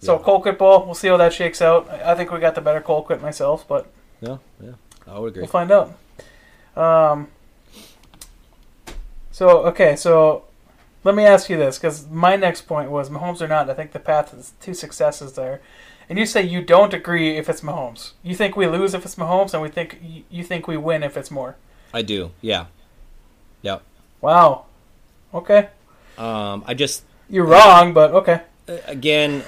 So 0.00 0.18
Yeah. 0.18 0.24
Colquitt 0.24 0.58
Bowl. 0.58 0.84
We'll 0.84 0.94
see 0.94 1.08
how 1.08 1.16
that 1.16 1.32
shakes 1.32 1.62
out. 1.62 1.88
I 1.90 2.14
think 2.14 2.30
we 2.30 2.38
got 2.40 2.54
the 2.54 2.60
better 2.60 2.80
Colquitt 2.80 3.20
myself, 3.22 3.66
but 3.68 3.86
Yeah, 4.20 4.38
yeah, 4.62 4.72
I 5.06 5.18
would 5.18 5.28
agree. 5.28 5.42
We'll 5.42 5.48
find 5.50 5.70
out. 5.70 5.92
Um, 6.76 7.28
so 9.30 9.64
okay, 9.66 9.96
so 9.96 10.44
let 11.04 11.14
me 11.14 11.24
ask 11.24 11.48
you 11.48 11.56
this 11.56 11.78
because 11.78 12.08
my 12.08 12.36
next 12.36 12.62
point 12.62 12.90
was 12.90 13.08
Mahomes 13.10 13.40
or 13.40 13.48
not. 13.48 13.68
I 13.70 13.74
think 13.74 13.92
the 13.92 13.98
path 14.00 14.34
is 14.34 14.52
two 14.60 14.74
successes 14.74 15.32
there, 15.34 15.60
and 16.08 16.18
you 16.18 16.26
say 16.26 16.42
you 16.42 16.62
don't 16.62 16.92
agree 16.94 17.36
if 17.36 17.48
it's 17.48 17.60
Mahomes. 17.62 18.12
You 18.22 18.34
think 18.34 18.56
we 18.56 18.66
lose 18.66 18.94
if 18.94 19.04
it's 19.04 19.14
Mahomes, 19.16 19.52
and 19.54 19.62
we 19.62 19.68
think 19.68 19.98
you- 20.02 20.24
you 20.30 20.44
think 20.44 20.66
we 20.68 20.76
win 20.76 21.02
if 21.02 21.16
it's 21.16 21.30
Moore. 21.30 21.56
I 21.94 22.02
do. 22.02 22.30
Yeah. 22.40 22.66
Yep. 23.62 23.82
Wow. 24.20 24.64
Okay, 25.34 25.68
Um, 26.18 26.62
I 26.66 26.74
just 26.74 27.04
you're 27.30 27.46
wrong, 27.46 27.94
but 27.94 28.10
okay. 28.12 28.40
again, 28.86 29.42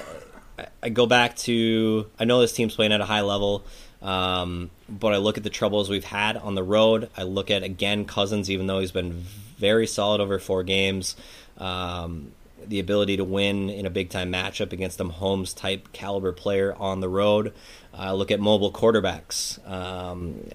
I- 0.81 0.89
go 0.89 1.05
back 1.05 1.35
to 1.37 2.07
I 2.19 2.25
know 2.25 2.41
this 2.41 2.53
team's 2.53 2.75
playing 2.75 2.91
at 2.91 3.01
a 3.01 3.05
high 3.05 3.21
level, 3.21 3.63
um, 4.01 4.71
but 4.89 5.13
I 5.13 5.17
look 5.17 5.37
at 5.37 5.43
the 5.43 5.49
troubles 5.49 5.89
we've 5.89 6.03
had 6.03 6.37
on 6.37 6.55
the 6.55 6.63
road. 6.63 7.09
I 7.15 7.23
look 7.23 7.51
at 7.51 7.61
again 7.63 8.05
Cousins, 8.05 8.49
even 8.49 8.67
though 8.67 8.79
he's 8.79 8.91
been 8.91 9.11
very 9.57 9.85
solid 9.87 10.21
over 10.21 10.39
four 10.39 10.63
games, 10.63 11.15
um, 11.59 12.31
the 12.65 12.79
ability 12.79 13.17
to 13.17 13.23
win 13.23 13.69
in 13.69 13.85
a 13.85 13.89
big 13.91 14.09
time 14.09 14.31
matchup 14.31 14.73
against 14.73 14.99
a 14.99 15.05
Mahomes 15.05 15.55
type 15.55 15.91
caliber 15.93 16.31
player 16.31 16.73
on 16.79 16.99
the 16.99 17.09
road. 17.09 17.53
I 17.97 18.11
look 18.11 18.31
at 18.31 18.39
mobile 18.39 18.71
quarterbacks, 18.71 19.59
um, 19.69 20.49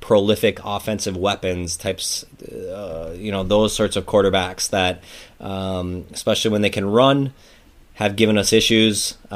prolific 0.00 0.60
offensive 0.64 1.16
weapons 1.16 1.76
types, 1.76 2.24
uh, 2.42 3.14
you 3.16 3.32
know, 3.32 3.42
those 3.42 3.74
sorts 3.74 3.96
of 3.96 4.06
quarterbacks 4.06 4.70
that, 4.70 5.02
um, 5.40 6.06
especially 6.12 6.52
when 6.52 6.62
they 6.62 6.70
can 6.70 6.86
run, 6.86 7.32
have 7.94 8.16
given 8.16 8.38
us 8.38 8.52
issues. 8.52 9.16
Uh, 9.30 9.34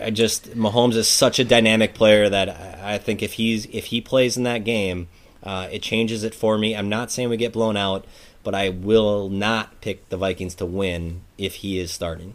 I 0.00 0.10
just 0.12 0.50
Mahomes 0.56 0.94
is 0.94 1.08
such 1.08 1.38
a 1.38 1.44
dynamic 1.44 1.94
player 1.94 2.28
that 2.28 2.48
I 2.48 2.78
I 2.88 2.98
think 2.98 3.22
if 3.22 3.34
he's 3.34 3.66
if 3.66 3.86
he 3.86 4.00
plays 4.00 4.36
in 4.36 4.44
that 4.44 4.64
game, 4.64 5.08
uh, 5.42 5.68
it 5.70 5.82
changes 5.82 6.24
it 6.24 6.34
for 6.34 6.56
me. 6.56 6.74
I'm 6.74 6.88
not 6.88 7.10
saying 7.10 7.28
we 7.28 7.36
get 7.36 7.52
blown 7.52 7.76
out, 7.76 8.06
but 8.42 8.54
I 8.54 8.70
will 8.70 9.28
not 9.28 9.80
pick 9.82 10.08
the 10.08 10.16
Vikings 10.16 10.54
to 10.56 10.66
win 10.66 11.20
if 11.36 11.56
he 11.56 11.78
is 11.78 11.90
starting. 11.90 12.34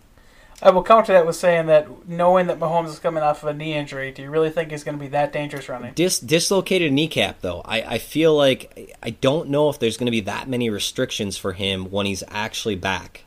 I 0.64 0.70
will 0.72 0.82
counter 0.82 1.11
that 1.11 1.26
with 1.26 1.36
saying 1.36 1.66
that 1.66 2.07
knowing 2.07 2.47
that 2.47 2.57
Mahomes 2.57 2.88
is 2.88 2.97
coming 2.97 3.22
off 3.22 3.43
of 3.43 3.49
a 3.49 3.53
knee 3.53 3.74
injury, 3.74 4.14
do 4.14 4.22
you 4.22 4.30
really 4.30 4.49
think 4.49 4.72
he's 4.72 4.86
going 4.86 4.97
to 4.97 5.01
be 5.01 5.09
that 5.09 5.34
dangerous 5.34 5.68
running? 5.68 5.93
Dis- 5.93 6.20
dislocated 6.20 6.93
kneecap, 6.93 7.41
though. 7.41 7.61
I, 7.66 7.82
I 7.82 7.97
feel 7.97 8.34
like 8.34 8.95
I 9.03 9.09
don't 9.09 9.49
know 9.49 9.68
if 9.68 9.78
there's 9.78 9.97
going 9.97 10.05
to 10.05 10.11
be 10.11 10.22
that 10.22 10.47
many 10.47 10.70
restrictions 10.70 11.36
for 11.36 11.51
him 11.51 11.91
when 11.91 12.05
he's 12.05 12.24
actually 12.30 12.76
back. 12.76 13.26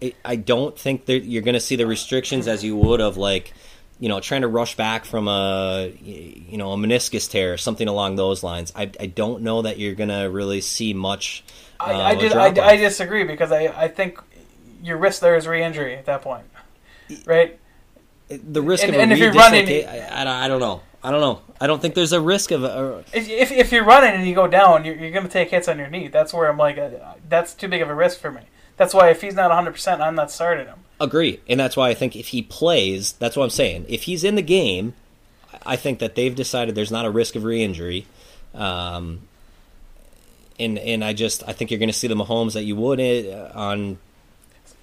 I, 0.00 0.14
I 0.24 0.36
don't 0.36 0.78
think 0.78 1.06
that 1.06 1.24
you're 1.24 1.42
going 1.42 1.54
to 1.54 1.60
see 1.60 1.74
the 1.74 1.86
restrictions 1.86 2.46
as 2.46 2.62
you 2.62 2.76
would 2.76 3.00
of 3.00 3.16
like, 3.16 3.54
you 3.98 4.08
know, 4.08 4.20
trying 4.20 4.42
to 4.42 4.48
rush 4.48 4.76
back 4.76 5.04
from 5.04 5.26
a, 5.26 5.92
you 6.00 6.58
know, 6.58 6.70
a 6.72 6.76
meniscus 6.76 7.28
tear 7.28 7.52
or 7.52 7.56
something 7.56 7.88
along 7.88 8.14
those 8.14 8.44
lines. 8.44 8.72
I, 8.76 8.82
I 9.00 9.06
don't 9.06 9.42
know 9.42 9.62
that 9.62 9.80
you're 9.80 9.96
going 9.96 10.10
to 10.10 10.30
really 10.30 10.60
see 10.60 10.94
much. 10.94 11.42
Uh, 11.80 11.84
I, 11.86 12.10
I 12.10 12.14
did. 12.14 12.32
I. 12.32 12.66
I 12.66 12.76
disagree 12.76 13.24
because 13.24 13.50
I, 13.50 13.66
I 13.66 13.88
think 13.88 14.20
your 14.82 14.96
risk 14.98 15.20
there 15.20 15.36
is 15.36 15.46
re-injury 15.46 15.94
at 15.94 16.06
that 16.06 16.22
point, 16.22 16.44
right? 17.24 17.58
The 18.28 18.62
risk 18.62 18.84
And- 18.84 18.94
of 18.94 18.98
a 18.98 19.02
and 19.02 19.12
if 19.12 19.18
you're 19.18 19.32
running- 19.32 19.86
I, 19.86 20.20
I, 20.20 20.24
don't- 20.24 20.34
I 20.34 20.48
don't 20.48 20.60
know. 20.60 20.80
I 21.04 21.10
don't 21.10 21.20
know. 21.20 21.40
I 21.60 21.66
don't 21.66 21.82
think 21.82 21.94
there's 21.96 22.12
a 22.12 22.20
risk 22.20 22.52
of. 22.52 22.62
A, 22.62 23.04
If, 23.12 23.28
if, 23.28 23.50
if 23.50 23.72
you're 23.72 23.84
running 23.84 24.12
and 24.14 24.26
you 24.26 24.36
go 24.36 24.46
down, 24.46 24.84
you're, 24.84 24.94
you're 24.94 25.10
going 25.10 25.26
to 25.26 25.32
take 25.32 25.50
hits 25.50 25.66
on 25.66 25.76
your 25.78 25.88
knee. 25.88 26.06
That's 26.06 26.32
where 26.32 26.48
I'm 26.48 26.56
like, 26.56 26.78
uh, 26.78 26.90
that's 27.28 27.54
too 27.54 27.66
big 27.66 27.82
of 27.82 27.88
a 27.90 27.94
risk 27.94 28.20
for 28.20 28.30
me. 28.30 28.42
That's 28.76 28.94
why 28.94 29.10
if 29.10 29.20
he's 29.20 29.34
not 29.34 29.50
100%, 29.50 30.00
I'm 30.00 30.14
not 30.14 30.30
starting 30.30 30.66
him. 30.66 30.78
Agree, 31.00 31.40
and 31.48 31.58
that's 31.58 31.76
why 31.76 31.88
I 31.88 31.94
think 31.94 32.14
if 32.14 32.28
he 32.28 32.40
plays, 32.42 33.12
that's 33.14 33.36
what 33.36 33.42
I'm 33.42 33.50
saying. 33.50 33.86
If 33.88 34.04
he's 34.04 34.22
in 34.22 34.36
the 34.36 34.42
game, 34.42 34.94
I 35.66 35.74
think 35.74 35.98
that 35.98 36.14
they've 36.14 36.34
decided 36.34 36.76
there's 36.76 36.92
not 36.92 37.04
a 37.04 37.10
risk 37.10 37.34
of 37.34 37.42
re-injury, 37.42 38.06
um, 38.54 39.22
and 40.60 40.78
and 40.78 41.02
I 41.04 41.12
just 41.12 41.42
I 41.48 41.52
think 41.52 41.70
you're 41.72 41.78
going 41.80 41.88
to 41.88 41.92
see 41.92 42.06
the 42.06 42.14
Mahomes 42.14 42.52
that 42.52 42.62
you 42.62 42.76
would 42.76 43.00
uh, 43.00 43.50
on. 43.54 43.98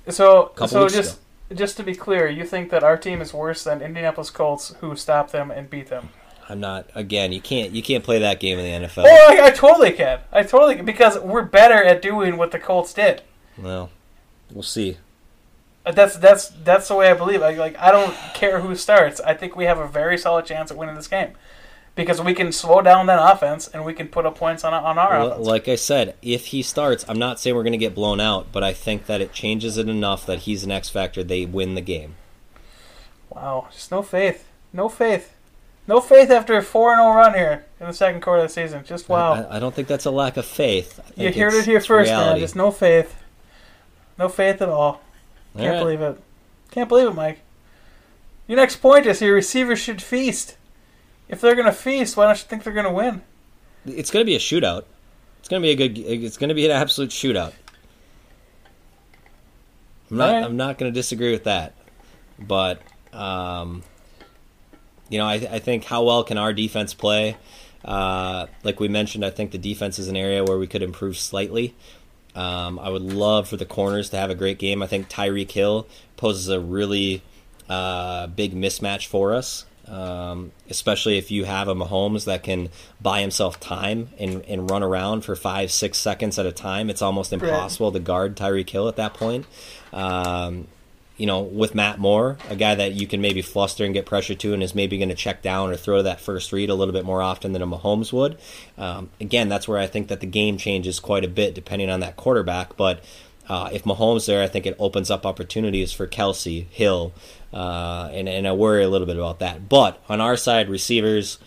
So, 0.08 0.52
so 0.68 0.88
just 0.88 1.20
just 1.54 1.78
to 1.78 1.84
be 1.84 1.96
clear, 1.96 2.28
you 2.28 2.46
think 2.46 2.70
that 2.70 2.84
our 2.84 2.98
team 2.98 3.22
is 3.22 3.34
worse 3.34 3.64
than 3.64 3.82
Indianapolis 3.82 4.30
Colts, 4.30 4.76
who 4.82 4.96
stopped 4.96 5.32
them 5.32 5.52
and 5.52 5.70
beat 5.70 5.88
them? 5.88 6.10
I'm 6.48 6.60
not 6.60 6.90
again. 6.96 7.32
You 7.32 7.42
can't 7.42 7.72
you 7.72 7.84
can't 7.84 8.04
play 8.04 8.20
that 8.20 8.40
game 8.40 8.58
in 8.58 8.82
the 8.82 8.88
NFL. 8.88 9.06
Oh, 9.06 9.28
I, 9.30 9.48
I 9.48 9.52
totally 9.52 9.92
can. 9.92 10.20
I 10.32 10.44
totally 10.44 10.76
can 10.76 10.86
because 10.86 11.20
we're 11.20 11.44
better 11.44 11.84
at 11.84 12.02
doing 12.02 12.38
what 12.38 12.52
the 12.52 12.60
Colts 12.60 12.94
did. 12.94 13.22
Well, 13.58 13.92
we'll 14.52 14.64
see. 14.64 14.98
Uh, 15.86 15.92
That's 15.92 16.18
that's 16.18 16.50
that's 16.50 16.88
the 16.88 16.96
way 16.96 17.10
I 17.10 17.14
believe. 17.14 17.42
I, 17.42 17.56
like 17.56 17.78
I 17.78 17.92
don't 17.92 18.14
care 18.34 18.62
who 18.62 18.76
starts. 18.76 19.20
I 19.22 19.34
think 19.34 19.56
we 19.56 19.66
have 19.66 19.78
a 19.78 19.88
very 19.88 20.18
solid 20.18 20.46
chance 20.46 20.72
at 20.72 20.78
winning 20.78 20.96
this 20.96 21.08
game 21.08 21.34
because 21.96 22.22
we 22.22 22.34
can 22.34 22.52
slow 22.52 22.82
down 22.82 23.08
that 23.08 23.20
offense 23.34 23.68
and 23.68 23.84
we 23.84 23.94
can 23.94 24.08
put 24.08 24.26
up 24.26 24.38
points 24.38 24.64
on 24.64 24.74
on 24.74 24.98
our 24.98 25.20
Well, 25.20 25.32
offense. 25.34 25.48
like 25.48 25.68
I 25.68 25.76
said, 25.76 26.16
if 26.22 26.48
he 26.48 26.62
starts, 26.62 27.04
I'm 27.08 27.20
not 27.20 27.40
saying 27.40 27.56
we're 27.56 27.64
going 27.64 27.72
to 27.74 27.78
get 27.78 27.94
blown 27.96 28.20
out, 28.20 28.48
but 28.52 28.64
I 28.64 28.74
think 28.74 29.06
that 29.08 29.22
it 29.22 29.34
changes 29.34 29.78
it 29.78 29.90
enough 29.90 30.26
that 30.26 30.40
he's 30.40 30.64
an 30.64 30.72
X 30.72 30.90
factor. 30.90 31.24
They 31.24 31.46
win 31.46 31.76
the 31.76 31.82
game. 31.82 32.16
Wow, 33.30 33.68
just 33.72 33.92
no 33.92 34.02
faith, 34.02 34.48
no 34.74 34.90
faith, 34.90 35.36
no 35.88 36.02
faith 36.02 36.30
after 36.32 36.56
a 36.58 36.64
four 36.64 36.92
and 36.94 37.00
zero 37.00 37.14
run 37.16 37.34
here 37.36 37.66
in 37.80 37.88
the 37.88 37.94
second 37.94 38.22
quarter 38.22 38.44
of 38.44 38.50
the 38.50 38.54
season. 38.54 38.84
Just 38.86 39.08
wow. 39.10 39.34
I, 39.34 39.58
I 39.58 39.60
don't 39.60 39.74
think 39.76 39.88
that's 39.88 40.06
a 40.06 40.12
lack 40.12 40.38
of 40.38 40.46
faith. 40.46 41.00
You 41.16 41.32
heard 41.32 41.54
it 41.54 41.66
here 41.66 41.80
first, 41.80 42.10
reality. 42.10 42.32
man. 42.32 42.40
Just 42.40 42.56
no 42.56 42.72
faith. 42.72 43.16
No 44.18 44.30
faith 44.30 44.62
at 44.62 44.70
all. 44.70 45.02
Can't 45.56 45.68
All 45.68 45.74
right. 45.74 45.80
believe 45.80 46.02
it. 46.02 46.22
Can't 46.72 46.90
believe 46.90 47.08
it, 47.08 47.14
Mike. 47.16 47.40
Your 48.48 48.58
next 48.58 48.78
point 48.78 49.06
is 49.06 49.22
your 49.22 49.36
receivers 49.36 49.80
should 49.80 50.02
feast. 50.02 50.56
If 51.30 51.40
they're 51.40 51.56
gonna 51.56 51.72
feast, 51.72 52.18
why 52.18 52.26
don't 52.26 52.38
you 52.38 52.44
think 52.44 52.64
they're 52.64 52.74
gonna 52.74 52.92
win? 52.92 53.22
It's 53.86 54.12
going 54.12 54.26
to 54.26 54.26
be 54.26 54.36
a 54.36 54.40
shootout. 54.40 54.84
It's 55.40 55.48
going 55.48 55.62
to 55.62 55.66
be 55.66 55.72
a 55.72 55.76
good. 55.76 55.98
It's 55.98 56.38
going 56.38 56.50
to 56.50 56.56
be 56.56 56.66
an 56.66 56.72
absolute 56.72 57.12
shootout. 57.12 57.54
I'm 60.12 60.18
not. 60.18 60.30
Alright. 60.30 60.44
I'm 60.44 60.58
not 60.58 60.78
going 60.78 60.92
to 60.92 60.94
disagree 60.94 61.32
with 61.32 61.46
that, 61.46 61.74
but 62.38 62.82
um, 63.14 63.84
you 65.10 65.18
know, 65.18 65.26
I, 65.26 65.36
I 65.36 65.60
think 65.60 65.86
how 65.86 66.04
well 66.04 66.24
can 66.24 66.38
our 66.38 66.54
defense 66.54 66.94
play? 66.94 67.38
Uh, 67.84 68.48
like 68.64 68.80
we 68.80 68.90
mentioned, 68.90 69.24
I 69.24 69.30
think 69.30 69.52
the 69.52 69.58
defense 69.58 69.98
is 69.98 70.10
an 70.10 70.18
area 70.18 70.44
where 70.44 70.58
we 70.58 70.68
could 70.68 70.84
improve 70.84 71.18
slightly. 71.18 71.74
Um, 72.36 72.78
I 72.80 72.90
would 72.90 73.02
love 73.02 73.48
for 73.48 73.58
the 73.58 73.66
corners 73.66 74.10
to 74.10 74.18
have 74.18 74.30
a 74.30 74.36
great 74.36 74.60
game. 74.60 74.84
I 74.84 74.88
think 74.88 75.10
Tyreek 75.10 75.52
Hill 75.52 75.88
poses 76.18 76.50
a 76.50 76.60
really 76.60 77.24
uh, 77.70 78.28
big 78.28 78.54
mismatch 78.54 79.08
for 79.08 79.34
us, 79.34 79.66
um, 79.90 80.52
especially 80.70 81.18
if 81.18 81.32
you 81.32 81.46
have 81.46 81.68
a 81.68 81.76
Mahomes 81.76 82.26
that 82.26 82.44
can 82.44 82.70
buy 83.02 83.22
himself 83.22 83.60
time 83.60 84.10
and, 84.20 84.44
and 84.46 84.70
run 84.70 84.84
around 84.84 85.22
for 85.22 85.36
five, 85.36 85.72
six 85.72 85.98
seconds 85.98 86.38
at 86.38 86.46
a 86.46 86.52
time. 86.52 86.90
It's 86.90 87.02
almost 87.02 87.34
impossible 87.34 87.92
to 87.92 88.00
guard 88.00 88.36
Tyreek 88.36 88.70
Hill 88.70 88.88
at 88.88 88.96
that 88.98 89.14
point. 89.14 89.46
Um, 89.92 90.68
you 91.18 91.26
know, 91.26 91.42
with 91.42 91.76
Matt 91.76 92.00
Moore, 92.00 92.38
a 92.50 92.56
guy 92.56 92.76
that 92.76 92.94
you 92.94 93.06
can 93.06 93.20
maybe 93.20 93.42
fluster 93.42 93.84
and 93.84 93.94
get 93.94 94.06
pressure 94.06 94.36
to, 94.36 94.54
and 94.54 94.64
is 94.64 94.74
maybe 94.74 94.98
going 94.98 95.10
to 95.10 95.16
check 95.16 95.42
down 95.42 95.70
or 95.70 95.76
throw 95.76 96.02
that 96.02 96.22
first 96.22 96.54
read 96.54 96.70
a 96.70 96.74
little 96.74 96.94
bit 96.94 97.04
more 97.04 97.22
often 97.22 97.52
than 97.52 97.62
a 97.62 97.68
Mahomes 97.68 98.14
would. 98.14 98.38
Um, 98.78 99.10
again, 99.20 99.50
that's 99.50 99.68
where 99.68 99.78
I 99.78 99.86
think 99.86 100.08
that 100.08 100.22
the 100.22 100.26
game 100.26 100.58
changes 100.58 101.02
quite 101.02 101.26
a 101.26 101.28
bit 101.28 101.54
depending 101.54 101.90
on 101.90 102.00
that 102.00 102.16
quarterback. 102.16 102.78
But 102.78 103.04
uh, 103.50 103.70
if 103.74 103.84
Mahomes 103.84 104.28
there, 104.28 104.44
I 104.44 104.48
think 104.48 104.66
it 104.66 104.76
opens 104.80 105.10
up 105.12 105.26
opportunities 105.26 105.92
for 105.92 106.08
Kelce 106.08 106.68
Hill, 106.68 107.12
uh, 107.52 108.10
and 108.14 108.30
and 108.30 108.48
I 108.48 108.54
worry 108.54 108.84
a 108.84 108.90
little 108.90 109.08
bit 109.08 109.18
about 109.18 109.40
that. 109.40 109.68
But 109.68 110.02
on 110.08 110.22
our 110.22 110.38
side, 110.38 110.70
receivers. 110.70 111.40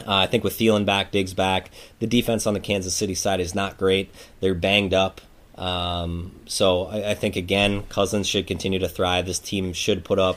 Uh, 0.00 0.16
I 0.16 0.26
think 0.26 0.42
with 0.42 0.58
Thielen 0.58 0.84
back, 0.84 1.12
Diggs 1.12 1.34
back, 1.34 1.70
the 2.00 2.08
defense 2.08 2.48
on 2.48 2.54
the 2.54 2.58
Kansas 2.58 2.92
City 2.94 3.14
side 3.14 3.38
is 3.38 3.54
not 3.54 3.78
great. 3.78 4.12
They're 4.40 4.52
banged 4.52 4.92
up. 4.92 5.20
Um, 5.56 6.32
so 6.46 6.86
I, 6.86 7.10
I 7.10 7.14
think 7.14 7.36
again, 7.36 7.84
Cousins 7.84 8.26
should 8.26 8.48
continue 8.48 8.80
to 8.80 8.88
thrive. 8.88 9.24
This 9.24 9.38
team 9.38 9.72
should 9.72 10.04
put 10.04 10.18
up, 10.18 10.36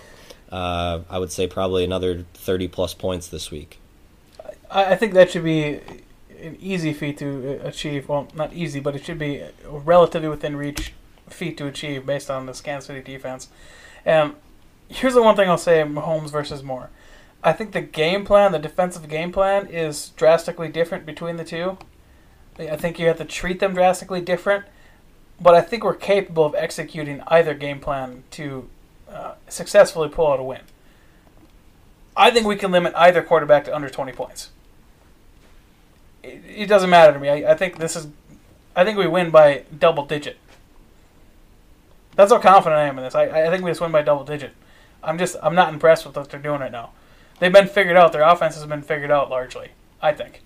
uh, 0.52 1.00
I 1.10 1.18
would 1.18 1.32
say, 1.32 1.48
probably 1.48 1.84
another 1.84 2.24
thirty 2.36 2.68
plus 2.68 2.94
points 2.94 3.30
this 3.30 3.50
week. 3.50 3.80
I, 4.70 4.92
I 4.92 4.96
think 4.96 5.14
that 5.14 5.32
should 5.32 5.44
be 5.44 5.80
an 6.42 6.58
easy 6.60 6.94
feat 6.94 7.18
to 7.20 7.60
uh, 7.64 7.68
achieve. 7.68 8.10
Well, 8.10 8.28
not 8.34 8.54
easy, 8.54 8.80
but 8.80 8.96
it 8.96 9.06
should 9.06 9.20
be 9.20 9.44
relatively 9.66 10.30
within 10.30 10.56
reach 10.56 10.94
feat 11.30 11.58
to 11.58 11.68
achieve 11.68 12.06
based 12.06 12.30
on 12.30 12.46
this 12.46 12.62
Kansas 12.62 12.88
City 12.88 13.02
defense. 13.02 13.50
And 14.06 14.36
here's 14.88 15.14
the 15.14 15.22
one 15.22 15.36
thing 15.36 15.50
I'll 15.50 15.58
say: 15.58 15.84
Mahomes 15.84 16.32
versus 16.32 16.64
Moore. 16.64 16.90
I 17.44 17.54
think 17.54 17.72
the 17.72 17.82
game 17.82 18.26
plan, 18.26 18.52
the 18.52 18.60
defensive 18.60 19.08
game 19.08 19.32
plan, 19.32 19.68
is 19.68 20.10
drastically 20.16 20.70
different 20.70 21.06
between 21.06 21.38
the 21.38 21.44
two. 21.44 21.78
I 22.60 22.76
think 22.76 22.98
you 22.98 23.08
have 23.08 23.18
to 23.20 23.26
treat 23.26 23.60
them 23.60 23.76
drastically 23.76 24.22
different, 24.22 24.66
but 25.40 25.54
I 25.54 25.62
think 25.62 25.84
we're 25.84 25.94
capable 25.94 26.46
of 26.46 26.56
executing 26.56 27.22
either 27.28 27.54
game 27.54 27.80
plan 27.80 28.24
to 28.32 28.68
uh, 29.10 29.36
successfully 29.48 30.10
pull 30.10 30.32
out 30.32 30.40
a 30.40 30.44
win. 30.44 30.62
I 32.16 32.32
think 32.32 32.48
we 32.48 32.56
can 32.56 32.72
limit 32.72 32.94
either 32.96 33.22
quarterback 33.22 33.66
to 33.66 33.76
under 33.76 33.90
20 33.90 34.12
points. 34.14 34.50
It, 36.28 36.44
it 36.64 36.66
doesn't 36.68 36.90
matter 36.90 37.14
to 37.14 37.20
me. 37.20 37.30
I, 37.30 37.52
I 37.52 37.56
think 37.56 37.78
this 37.78 37.96
is. 37.96 38.08
I 38.76 38.84
think 38.86 38.98
we 38.98 39.08
win 39.08 39.32
by 39.32 39.64
double 39.78 40.06
digit. 40.06 40.38
That's 42.16 42.32
how 42.32 42.40
confident 42.40 42.80
I 42.80 42.86
am 42.86 42.98
in 42.98 43.04
this. 43.04 43.16
I, 43.16 43.46
I 43.46 43.50
think 43.50 43.64
we 43.64 43.72
just 43.72 43.82
win 43.82 43.92
by 43.92 44.02
double 44.02 44.24
digit. 44.24 44.52
I'm 45.04 45.18
just. 45.18 45.36
I'm 45.42 45.56
not 45.56 45.74
impressed 45.74 46.06
with 46.06 46.16
what 46.16 46.30
they're 46.30 46.40
doing 46.40 46.60
right 46.60 46.72
now. 46.72 46.92
They've 47.40 47.54
been 47.54 47.68
figured 47.68 47.98
out. 47.98 48.12
Their 48.12 48.24
offense 48.24 48.56
has 48.56 48.66
been 48.66 48.82
figured 48.82 49.12
out 49.12 49.30
largely. 49.30 49.70
I 50.02 50.14
think. 50.14 50.44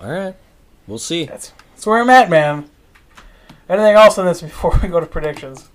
All 0.00 0.10
right, 0.10 0.34
we'll 0.86 0.98
see. 0.98 1.24
That's 1.24 1.52
that's 1.74 1.86
where 1.86 2.00
I'm 2.00 2.10
at, 2.10 2.30
man. 2.30 2.70
Anything 3.68 3.94
else 3.94 4.18
on 4.18 4.26
this 4.26 4.42
before 4.42 4.78
we 4.82 4.88
go 4.88 5.00
to 5.00 5.06
predictions? 5.06 5.68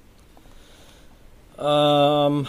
Um, 1.57 2.47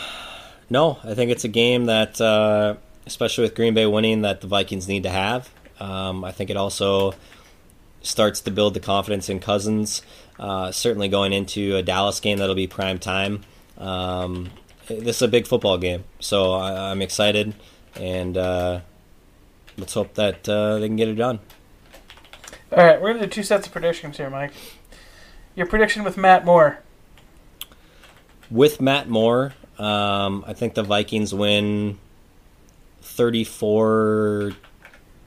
no, 0.71 0.99
I 1.05 1.15
think 1.15 1.31
it's 1.31 1.45
a 1.45 1.49
game 1.49 1.87
that, 1.87 2.21
uh, 2.21 2.77
especially 3.07 3.43
with 3.43 3.55
Green 3.55 3.75
Bay 3.75 3.85
winning, 3.87 4.23
that 4.23 4.41
the 4.41 4.47
Vikings 4.47 4.89
need 4.89 5.03
to 5.03 5.11
have. 5.11 5.51
Um, 5.83 6.25
I 6.25 6.31
think 6.31 6.49
it 6.49 6.57
also 6.57 7.15
starts 8.03 8.41
to 8.43 8.53
build 8.53 8.75
the 8.75 8.81
confidence 8.81 9.29
in 9.29 9.41
Cousins. 9.41 10.03
Uh, 10.39 10.71
certainly 10.71 11.09
going 11.09 11.33
into 11.33 11.77
a 11.77 11.83
Dallas 11.83 12.21
game 12.21 12.39
that'll 12.39 12.55
be 12.55 12.69
prime 12.69 13.01
time. 13.01 13.43
Um, 13.79 14.51
this 14.89 15.17
is 15.17 15.23
a 15.23 15.29
big 15.29 15.47
football 15.47 15.79
game, 15.79 16.05
so 16.21 16.53
I, 16.53 16.91
I'm 16.91 17.03
excited, 17.03 17.55
and 17.97 18.37
uh, 18.37 18.81
let's 19.77 19.95
hope 19.95 20.15
that 20.15 20.49
uh, 20.49 20.79
they 20.79 20.87
can 20.87 20.97
get 20.97 21.09
it 21.09 21.15
done. 21.15 21.41
All 22.71 22.85
right, 22.85 23.01
we're 23.01 23.13
gonna 23.13 23.27
do 23.27 23.31
two 23.31 23.43
sets 23.43 23.67
of 23.67 23.73
predictions 23.73 24.19
here, 24.19 24.31
Mike. 24.31 24.53
Your 25.57 25.67
prediction 25.67 26.05
with 26.05 26.17
Matt 26.17 26.45
Moore. 26.45 26.79
With 28.51 28.81
Matt 28.81 29.09
Moore, 29.09 29.55
um, 29.79 30.45
I 30.47 30.53
think 30.53 30.75
the 30.75 30.83
Vikings 30.83 31.35
win 31.35 31.99
34 33.03 34.53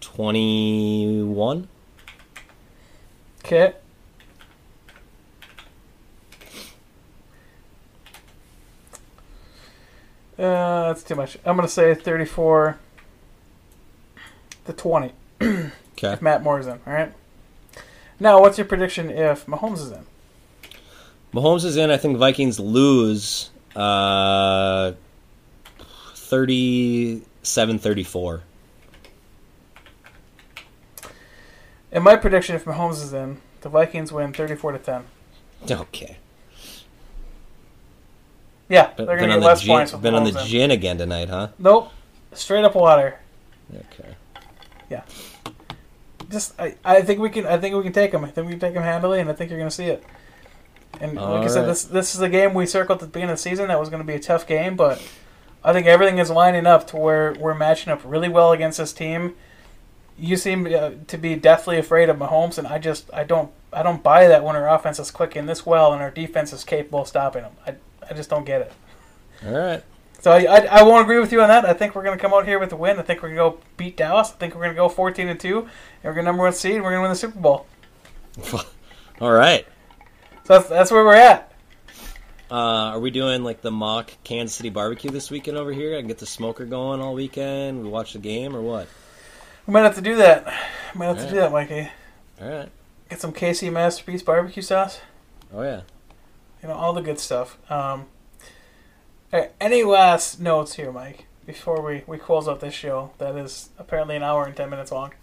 21. 0.06 1.68
Okay. 3.44 3.74
Uh, 10.38 10.88
that's 10.88 11.04
too 11.04 11.16
much. 11.16 11.38
I'm 11.46 11.56
gonna 11.56 11.68
say 11.68 11.94
34 11.96 12.78
to 14.66 14.74
20 14.74 15.12
Okay. 15.42 15.68
if 16.14 16.22
Matt 16.22 16.44
Moore 16.44 16.60
is 16.60 16.68
in. 16.68 16.80
All 16.86 16.94
right. 16.94 17.14
Now, 18.20 18.40
what's 18.42 18.58
your 18.58 18.66
prediction 18.66 19.10
if 19.10 19.46
Mahomes 19.46 19.80
is 19.80 19.92
in? 19.92 20.06
Mahomes 21.34 21.64
is 21.66 21.78
in. 21.78 21.90
I 21.92 21.98
think 21.98 22.18
Vikings 22.18 22.60
lose 22.60 23.50
uh, 23.76 24.94
37 26.16 27.80
34. 27.80 28.42
And 31.96 32.04
my 32.04 32.18
prediction 32.18 32.56
if 32.56 32.66
Mahomes 32.66 33.02
is 33.02 33.14
in, 33.14 33.42
the 33.62 33.70
Vikings 33.70 34.12
win 34.12 34.34
34 34.34 34.74
to 34.74 34.78
10. 34.80 35.04
Okay. 35.72 36.18
Yeah, 38.68 38.92
Been, 38.94 39.06
they're 39.06 39.18
gonna 39.18 39.34
on 39.34 39.40
get 39.40 39.46
less 39.46 39.62
gin, 39.62 39.76
points 39.76 39.94
with 39.94 40.02
been 40.02 40.14
on 40.14 40.26
the 40.26 40.38
in. 40.38 40.46
gin 40.46 40.72
again 40.72 40.98
tonight, 40.98 41.30
huh? 41.30 41.50
Nope, 41.58 41.92
straight 42.34 42.66
up 42.66 42.76
water. 42.76 43.20
Okay. 43.74 44.16
Yeah. 44.90 45.04
Just 46.30 46.60
I, 46.60 46.76
I 46.84 47.02
think 47.02 47.20
we 47.20 47.30
can 47.30 47.46
I 47.46 47.58
think 47.58 47.76
we 47.76 47.84
can 47.84 47.94
take 47.94 48.12
them. 48.12 48.26
I 48.26 48.30
think 48.30 48.48
we 48.48 48.54
can 48.54 48.60
take 48.60 48.74
them 48.74 48.84
handily, 48.84 49.22
and 49.22 49.30
I 49.30 49.34
think 49.34 49.50
you're 49.50 49.60
gonna 49.60 49.72
see 49.72 49.86
it. 49.86 50.04
And 51.00 51.18
All 51.18 51.36
like 51.36 51.44
I 51.44 51.48
said, 51.48 51.62
right. 51.62 51.68
this 51.68 51.84
this 51.86 52.16
is 52.16 52.22
a 52.22 52.30
game 52.30 52.54
we 52.54 52.66
circled 52.66 52.98
at 52.98 53.02
the 53.02 53.08
beginning 53.08 53.32
of 53.32 53.38
the 53.38 53.42
season 53.42 53.68
that 53.68 53.80
was 53.80 53.90
going 53.90 54.02
to 54.02 54.08
be 54.08 54.14
a 54.14 54.20
tough 54.20 54.48
game, 54.48 54.76
but 54.76 55.02
I 55.64 55.74
think 55.74 55.88
everything 55.88 56.18
is 56.20 56.30
lining 56.30 56.66
up 56.66 56.88
to 56.88 56.98
where 56.98 57.34
we're 57.34 57.54
matching 57.54 57.92
up 57.92 58.02
really 58.06 58.30
well 58.30 58.52
against 58.52 58.78
this 58.78 58.94
team. 58.94 59.36
You 60.18 60.38
seem 60.38 60.66
uh, 60.66 60.92
to 61.08 61.18
be 61.18 61.36
deathly 61.36 61.78
afraid 61.78 62.10
of 62.10 62.18
Mahomes, 62.18 62.58
and 62.58 62.68
I 62.68 62.80
just 62.80 63.14
I 63.14 63.24
don't 63.24 63.52
I 63.74 63.84
don't 63.84 64.02
buy 64.02 64.28
that 64.28 64.44
when 64.44 64.56
our 64.56 64.70
offense 64.70 65.00
is 65.00 65.12
clicking 65.12 65.46
this 65.46 65.66
well 65.66 65.92
and 65.92 66.02
our 66.02 66.12
defense 66.12 66.54
is 66.54 66.64
capable 66.64 67.02
of 67.02 67.08
stopping 67.08 67.44
them. 67.44 67.54
I 67.66 67.76
I 68.10 68.14
just 68.14 68.30
don't 68.30 68.46
get 68.46 68.62
it. 68.62 68.74
All 69.46 69.54
right. 69.54 69.84
So 70.20 70.32
I, 70.32 70.46
I, 70.46 70.58
I 70.80 70.84
won't 70.84 71.04
agree 71.04 71.20
with 71.20 71.32
you 71.32 71.42
on 71.42 71.50
that. 71.50 71.66
I 71.66 71.74
think 71.74 71.94
we're 71.94 72.04
going 72.04 72.18
to 72.18 72.22
come 72.22 72.34
out 72.34 72.48
here 72.48 72.58
with 72.58 72.72
a 72.72 72.76
win. 72.76 72.98
I 72.98 73.04
think 73.04 73.22
we're 73.22 73.36
going 73.36 73.54
to 73.54 73.58
go 73.58 73.64
beat 73.78 73.98
Dallas. 73.98 74.32
I 74.32 74.36
think 74.38 74.56
we're 74.56 74.62
going 74.62 74.74
to 74.74 74.76
go 74.76 74.90
14 74.90 75.28
and 75.28 75.40
2. 75.40 75.60
And 75.60 75.68
we're 76.04 76.14
going 76.14 76.26
to 76.26 76.32
number 76.32 76.44
one 76.44 76.54
seed. 76.54 76.76
And 76.76 76.84
we're 76.84 76.92
going 76.92 77.00
to 77.00 77.04
win 77.04 77.12
the 77.12 77.16
Super 77.16 77.40
Bowl. 77.40 77.68
All 79.22 79.32
right. 79.32 79.68
So 80.46 80.54
that's, 80.54 80.68
that's 80.68 80.92
where 80.92 81.04
we're 81.04 81.14
at. 81.14 81.54
Uh, 82.50 82.94
are 82.94 83.00
we 83.00 83.12
doing 83.12 83.44
like 83.44 83.62
the 83.62 83.72
mock 83.72 84.12
Kansas 84.24 84.56
City 84.56 84.70
barbecue 84.70 85.12
this 85.12 85.30
weekend 85.30 85.58
over 85.58 85.72
here? 85.72 85.96
I 85.96 86.00
can 86.00 86.08
get 86.08 86.20
the 86.20 86.26
smoker 86.26 86.66
going 86.66 87.02
all 87.02 87.16
weekend. 87.16 87.82
We 87.82 87.90
watch 87.90 88.14
the 88.14 88.20
game 88.20 88.56
or 88.56 88.62
what? 88.62 88.88
We 89.66 89.74
might 89.74 89.84
have 89.84 89.96
to 89.96 90.02
do 90.02 90.16
that. 90.18 90.46
We 90.94 91.00
might 91.00 91.06
have 91.08 91.18
to 91.18 91.24
Alright. 91.24 91.34
do 91.34 91.40
that, 91.40 91.52
Mikey. 91.52 91.92
All 92.42 92.50
right. 92.50 92.70
Get 93.10 93.22
some 93.22 93.34
KC 93.34 93.72
Masterpiece 93.72 94.22
barbecue 94.22 94.62
sauce. 94.62 95.00
Oh 95.54 95.62
yeah. 95.62 95.82
You 96.62 96.70
know, 96.70 96.76
all 96.76 96.94
the 96.94 97.02
good 97.02 97.20
stuff. 97.20 97.58
Um, 97.72 98.08
all 99.34 99.40
right, 99.40 99.52
any 99.60 99.84
last 99.84 100.40
notes 100.40 100.76
here, 100.76 100.92
Mike, 100.92 101.26
before 101.46 101.82
we, 101.82 102.04
we 102.08 102.18
close 102.18 102.48
out 102.48 102.60
this 102.60 102.74
show 102.74 103.12
that 103.18 103.36
is 103.36 103.70
apparently 103.78 104.16
an 104.16 104.24
hour 104.24 104.46
and 104.46 104.56
10 104.56 104.70
minutes 104.70 104.92
long? 104.92 105.14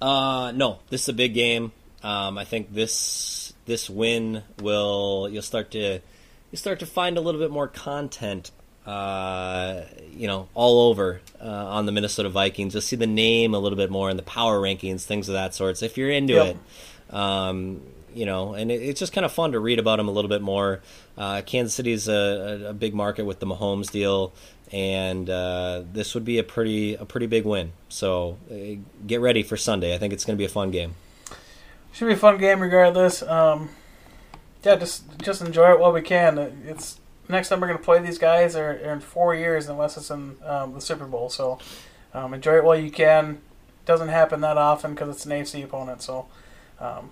Uh, 0.00 0.52
no, 0.52 0.80
this 0.90 1.02
is 1.02 1.08
a 1.08 1.12
big 1.12 1.32
game. 1.34 1.72
Um, 2.02 2.36
I 2.36 2.44
think 2.44 2.74
this 2.74 3.52
this 3.64 3.88
win 3.88 4.42
will 4.60 5.28
you'll 5.30 5.42
start 5.42 5.70
to 5.70 6.00
you 6.50 6.56
start 6.58 6.80
to 6.80 6.86
find 6.86 7.16
a 7.16 7.20
little 7.20 7.40
bit 7.40 7.52
more 7.52 7.68
content. 7.68 8.50
Uh, 8.86 9.82
you 10.12 10.26
know, 10.26 10.48
all 10.54 10.88
over 10.90 11.20
uh, 11.40 11.46
on 11.46 11.86
the 11.86 11.92
Minnesota 11.92 12.28
Vikings. 12.28 12.74
You'll 12.74 12.80
see 12.82 12.96
the 12.96 13.06
name 13.06 13.54
a 13.54 13.58
little 13.58 13.76
bit 13.76 13.90
more 13.90 14.10
in 14.10 14.16
the 14.16 14.22
power 14.24 14.60
rankings, 14.60 15.04
things 15.04 15.28
of 15.28 15.34
that 15.34 15.54
sort. 15.54 15.78
So 15.78 15.86
if 15.86 15.96
you're 15.96 16.10
into 16.10 16.34
Yep. 16.34 16.56
it, 17.10 17.14
um, 17.14 17.80
you 18.14 18.26
know, 18.26 18.54
and 18.54 18.70
it, 18.72 18.82
it's 18.82 18.98
just 18.98 19.12
kind 19.12 19.24
of 19.24 19.32
fun 19.32 19.52
to 19.52 19.60
read 19.60 19.78
about 19.78 19.96
them 19.96 20.08
a 20.08 20.10
little 20.10 20.28
bit 20.28 20.42
more. 20.42 20.80
Uh, 21.16 21.42
Kansas 21.46 21.74
City's 21.74 22.08
a, 22.08 22.12
a, 22.66 22.70
a 22.70 22.72
big 22.72 22.92
market 22.94 23.24
with 23.24 23.38
the 23.38 23.46
Mahomes 23.46 23.90
deal, 23.90 24.32
and 24.72 25.30
uh, 25.30 25.82
this 25.92 26.14
would 26.14 26.24
be 26.24 26.38
a 26.38 26.42
pretty 26.42 26.94
a 26.94 27.04
pretty 27.04 27.26
big 27.26 27.44
win. 27.44 27.72
So 27.88 28.36
uh, 28.50 28.80
get 29.06 29.20
ready 29.20 29.42
for 29.42 29.56
Sunday. 29.56 29.94
I 29.94 29.98
think 29.98 30.12
it's 30.12 30.24
going 30.24 30.36
to 30.36 30.38
be 30.38 30.44
a 30.46 30.48
fun 30.48 30.70
game. 30.72 30.94
Should 31.92 32.06
be 32.08 32.14
a 32.14 32.16
fun 32.16 32.38
game 32.38 32.60
regardless. 32.60 33.22
Um, 33.22 33.68
yeah, 34.64 34.76
just 34.76 35.04
just 35.20 35.40
enjoy 35.40 35.70
it 35.72 35.78
while 35.78 35.92
we 35.92 36.02
can. 36.02 36.38
It's 36.66 36.98
next 37.32 37.48
time 37.48 37.60
we're 37.60 37.66
gonna 37.66 37.78
play 37.78 37.98
these 37.98 38.18
guys 38.18 38.54
are, 38.54 38.70
are 38.70 38.92
in 38.92 39.00
four 39.00 39.34
years 39.34 39.68
unless 39.68 39.96
it's 39.96 40.10
in 40.10 40.36
um, 40.44 40.74
the 40.74 40.80
Super 40.80 41.06
Bowl. 41.06 41.28
So 41.28 41.58
um, 42.14 42.34
enjoy 42.34 42.56
it 42.56 42.64
while 42.64 42.76
you 42.76 42.90
can. 42.90 43.40
Doesn't 43.84 44.08
happen 44.08 44.40
that 44.42 44.56
often 44.56 44.94
because 44.94 45.08
it's 45.08 45.26
an 45.26 45.32
AFC 45.32 45.64
opponent. 45.64 46.02
So 46.02 46.26
um, 46.78 47.10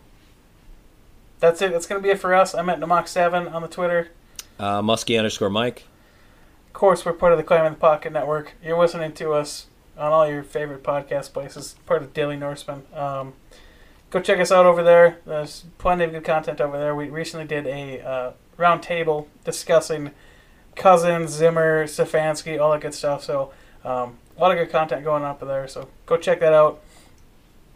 that's 1.41 1.61
it. 1.63 1.73
That's 1.73 1.87
gonna 1.87 2.01
be 2.01 2.11
it 2.11 2.21
for 2.21 2.35
us. 2.35 2.55
I'm 2.55 2.69
at 2.69 2.79
Namox 2.79 3.09
Seven 3.09 3.49
on 3.49 3.63
the 3.63 3.69
Twitter. 3.69 4.09
Uh, 4.59 4.83
Muskie 4.83 5.17
underscore 5.17 5.51
Mike. 5.51 5.85
Of 6.69 6.75
course, 6.75 7.05
we're 7.05 7.15
part 7.15 7.33
of 7.33 7.39
the 7.39 7.45
Climbing 7.45 7.73
the 7.73 7.79
Pocket 7.79 8.13
Network. 8.13 8.53
You're 8.63 8.79
listening 8.79 9.13
to 9.15 9.33
us 9.33 9.67
on 9.99 10.13
all 10.13 10.29
your 10.29 10.43
favorite 10.43 10.83
podcast 10.83 11.33
places, 11.33 11.75
part 11.87 12.03
of 12.03 12.15
Daily 12.15 12.37
Norseman. 12.37 12.85
Um, 12.95 13.35
go 14.11 14.21
check 14.21 14.39
us 14.39 14.53
out 14.53 14.67
over 14.67 14.83
there. 14.83 15.19
There's 15.27 15.65
plenty 15.79 16.05
of 16.05 16.13
good 16.13 16.25
content 16.25 16.61
over 16.61 16.79
there. 16.79 16.95
We 16.95 17.09
recently 17.09 17.47
did 17.47 17.67
a 17.67 18.01
uh, 18.01 18.33
round 18.61 18.83
table 18.83 19.27
discussing 19.45 20.11
Cousins, 20.77 21.31
Zimmer, 21.31 21.87
Stefanski, 21.87 22.61
all 22.61 22.73
that 22.73 22.81
good 22.81 22.95
stuff. 22.95 23.25
So 23.25 23.53
um, 23.85 24.19
a 24.37 24.41
lot 24.41 24.53
of 24.53 24.59
good 24.59 24.71
content 24.71 25.05
going 25.05 25.25
up 25.25 25.41
there. 25.41 25.67
So 25.67 25.89
go 26.07 26.17
check 26.17 26.41
that 26.41 26.53
out. 26.53 26.81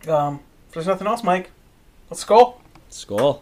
Um, 0.06 0.40
if 0.68 0.74
there's 0.74 0.86
nothing 0.86 1.06
else, 1.06 1.22
Mike, 1.22 1.50
let's 2.10 2.24
go. 2.24 2.60
Skol. 2.90 3.40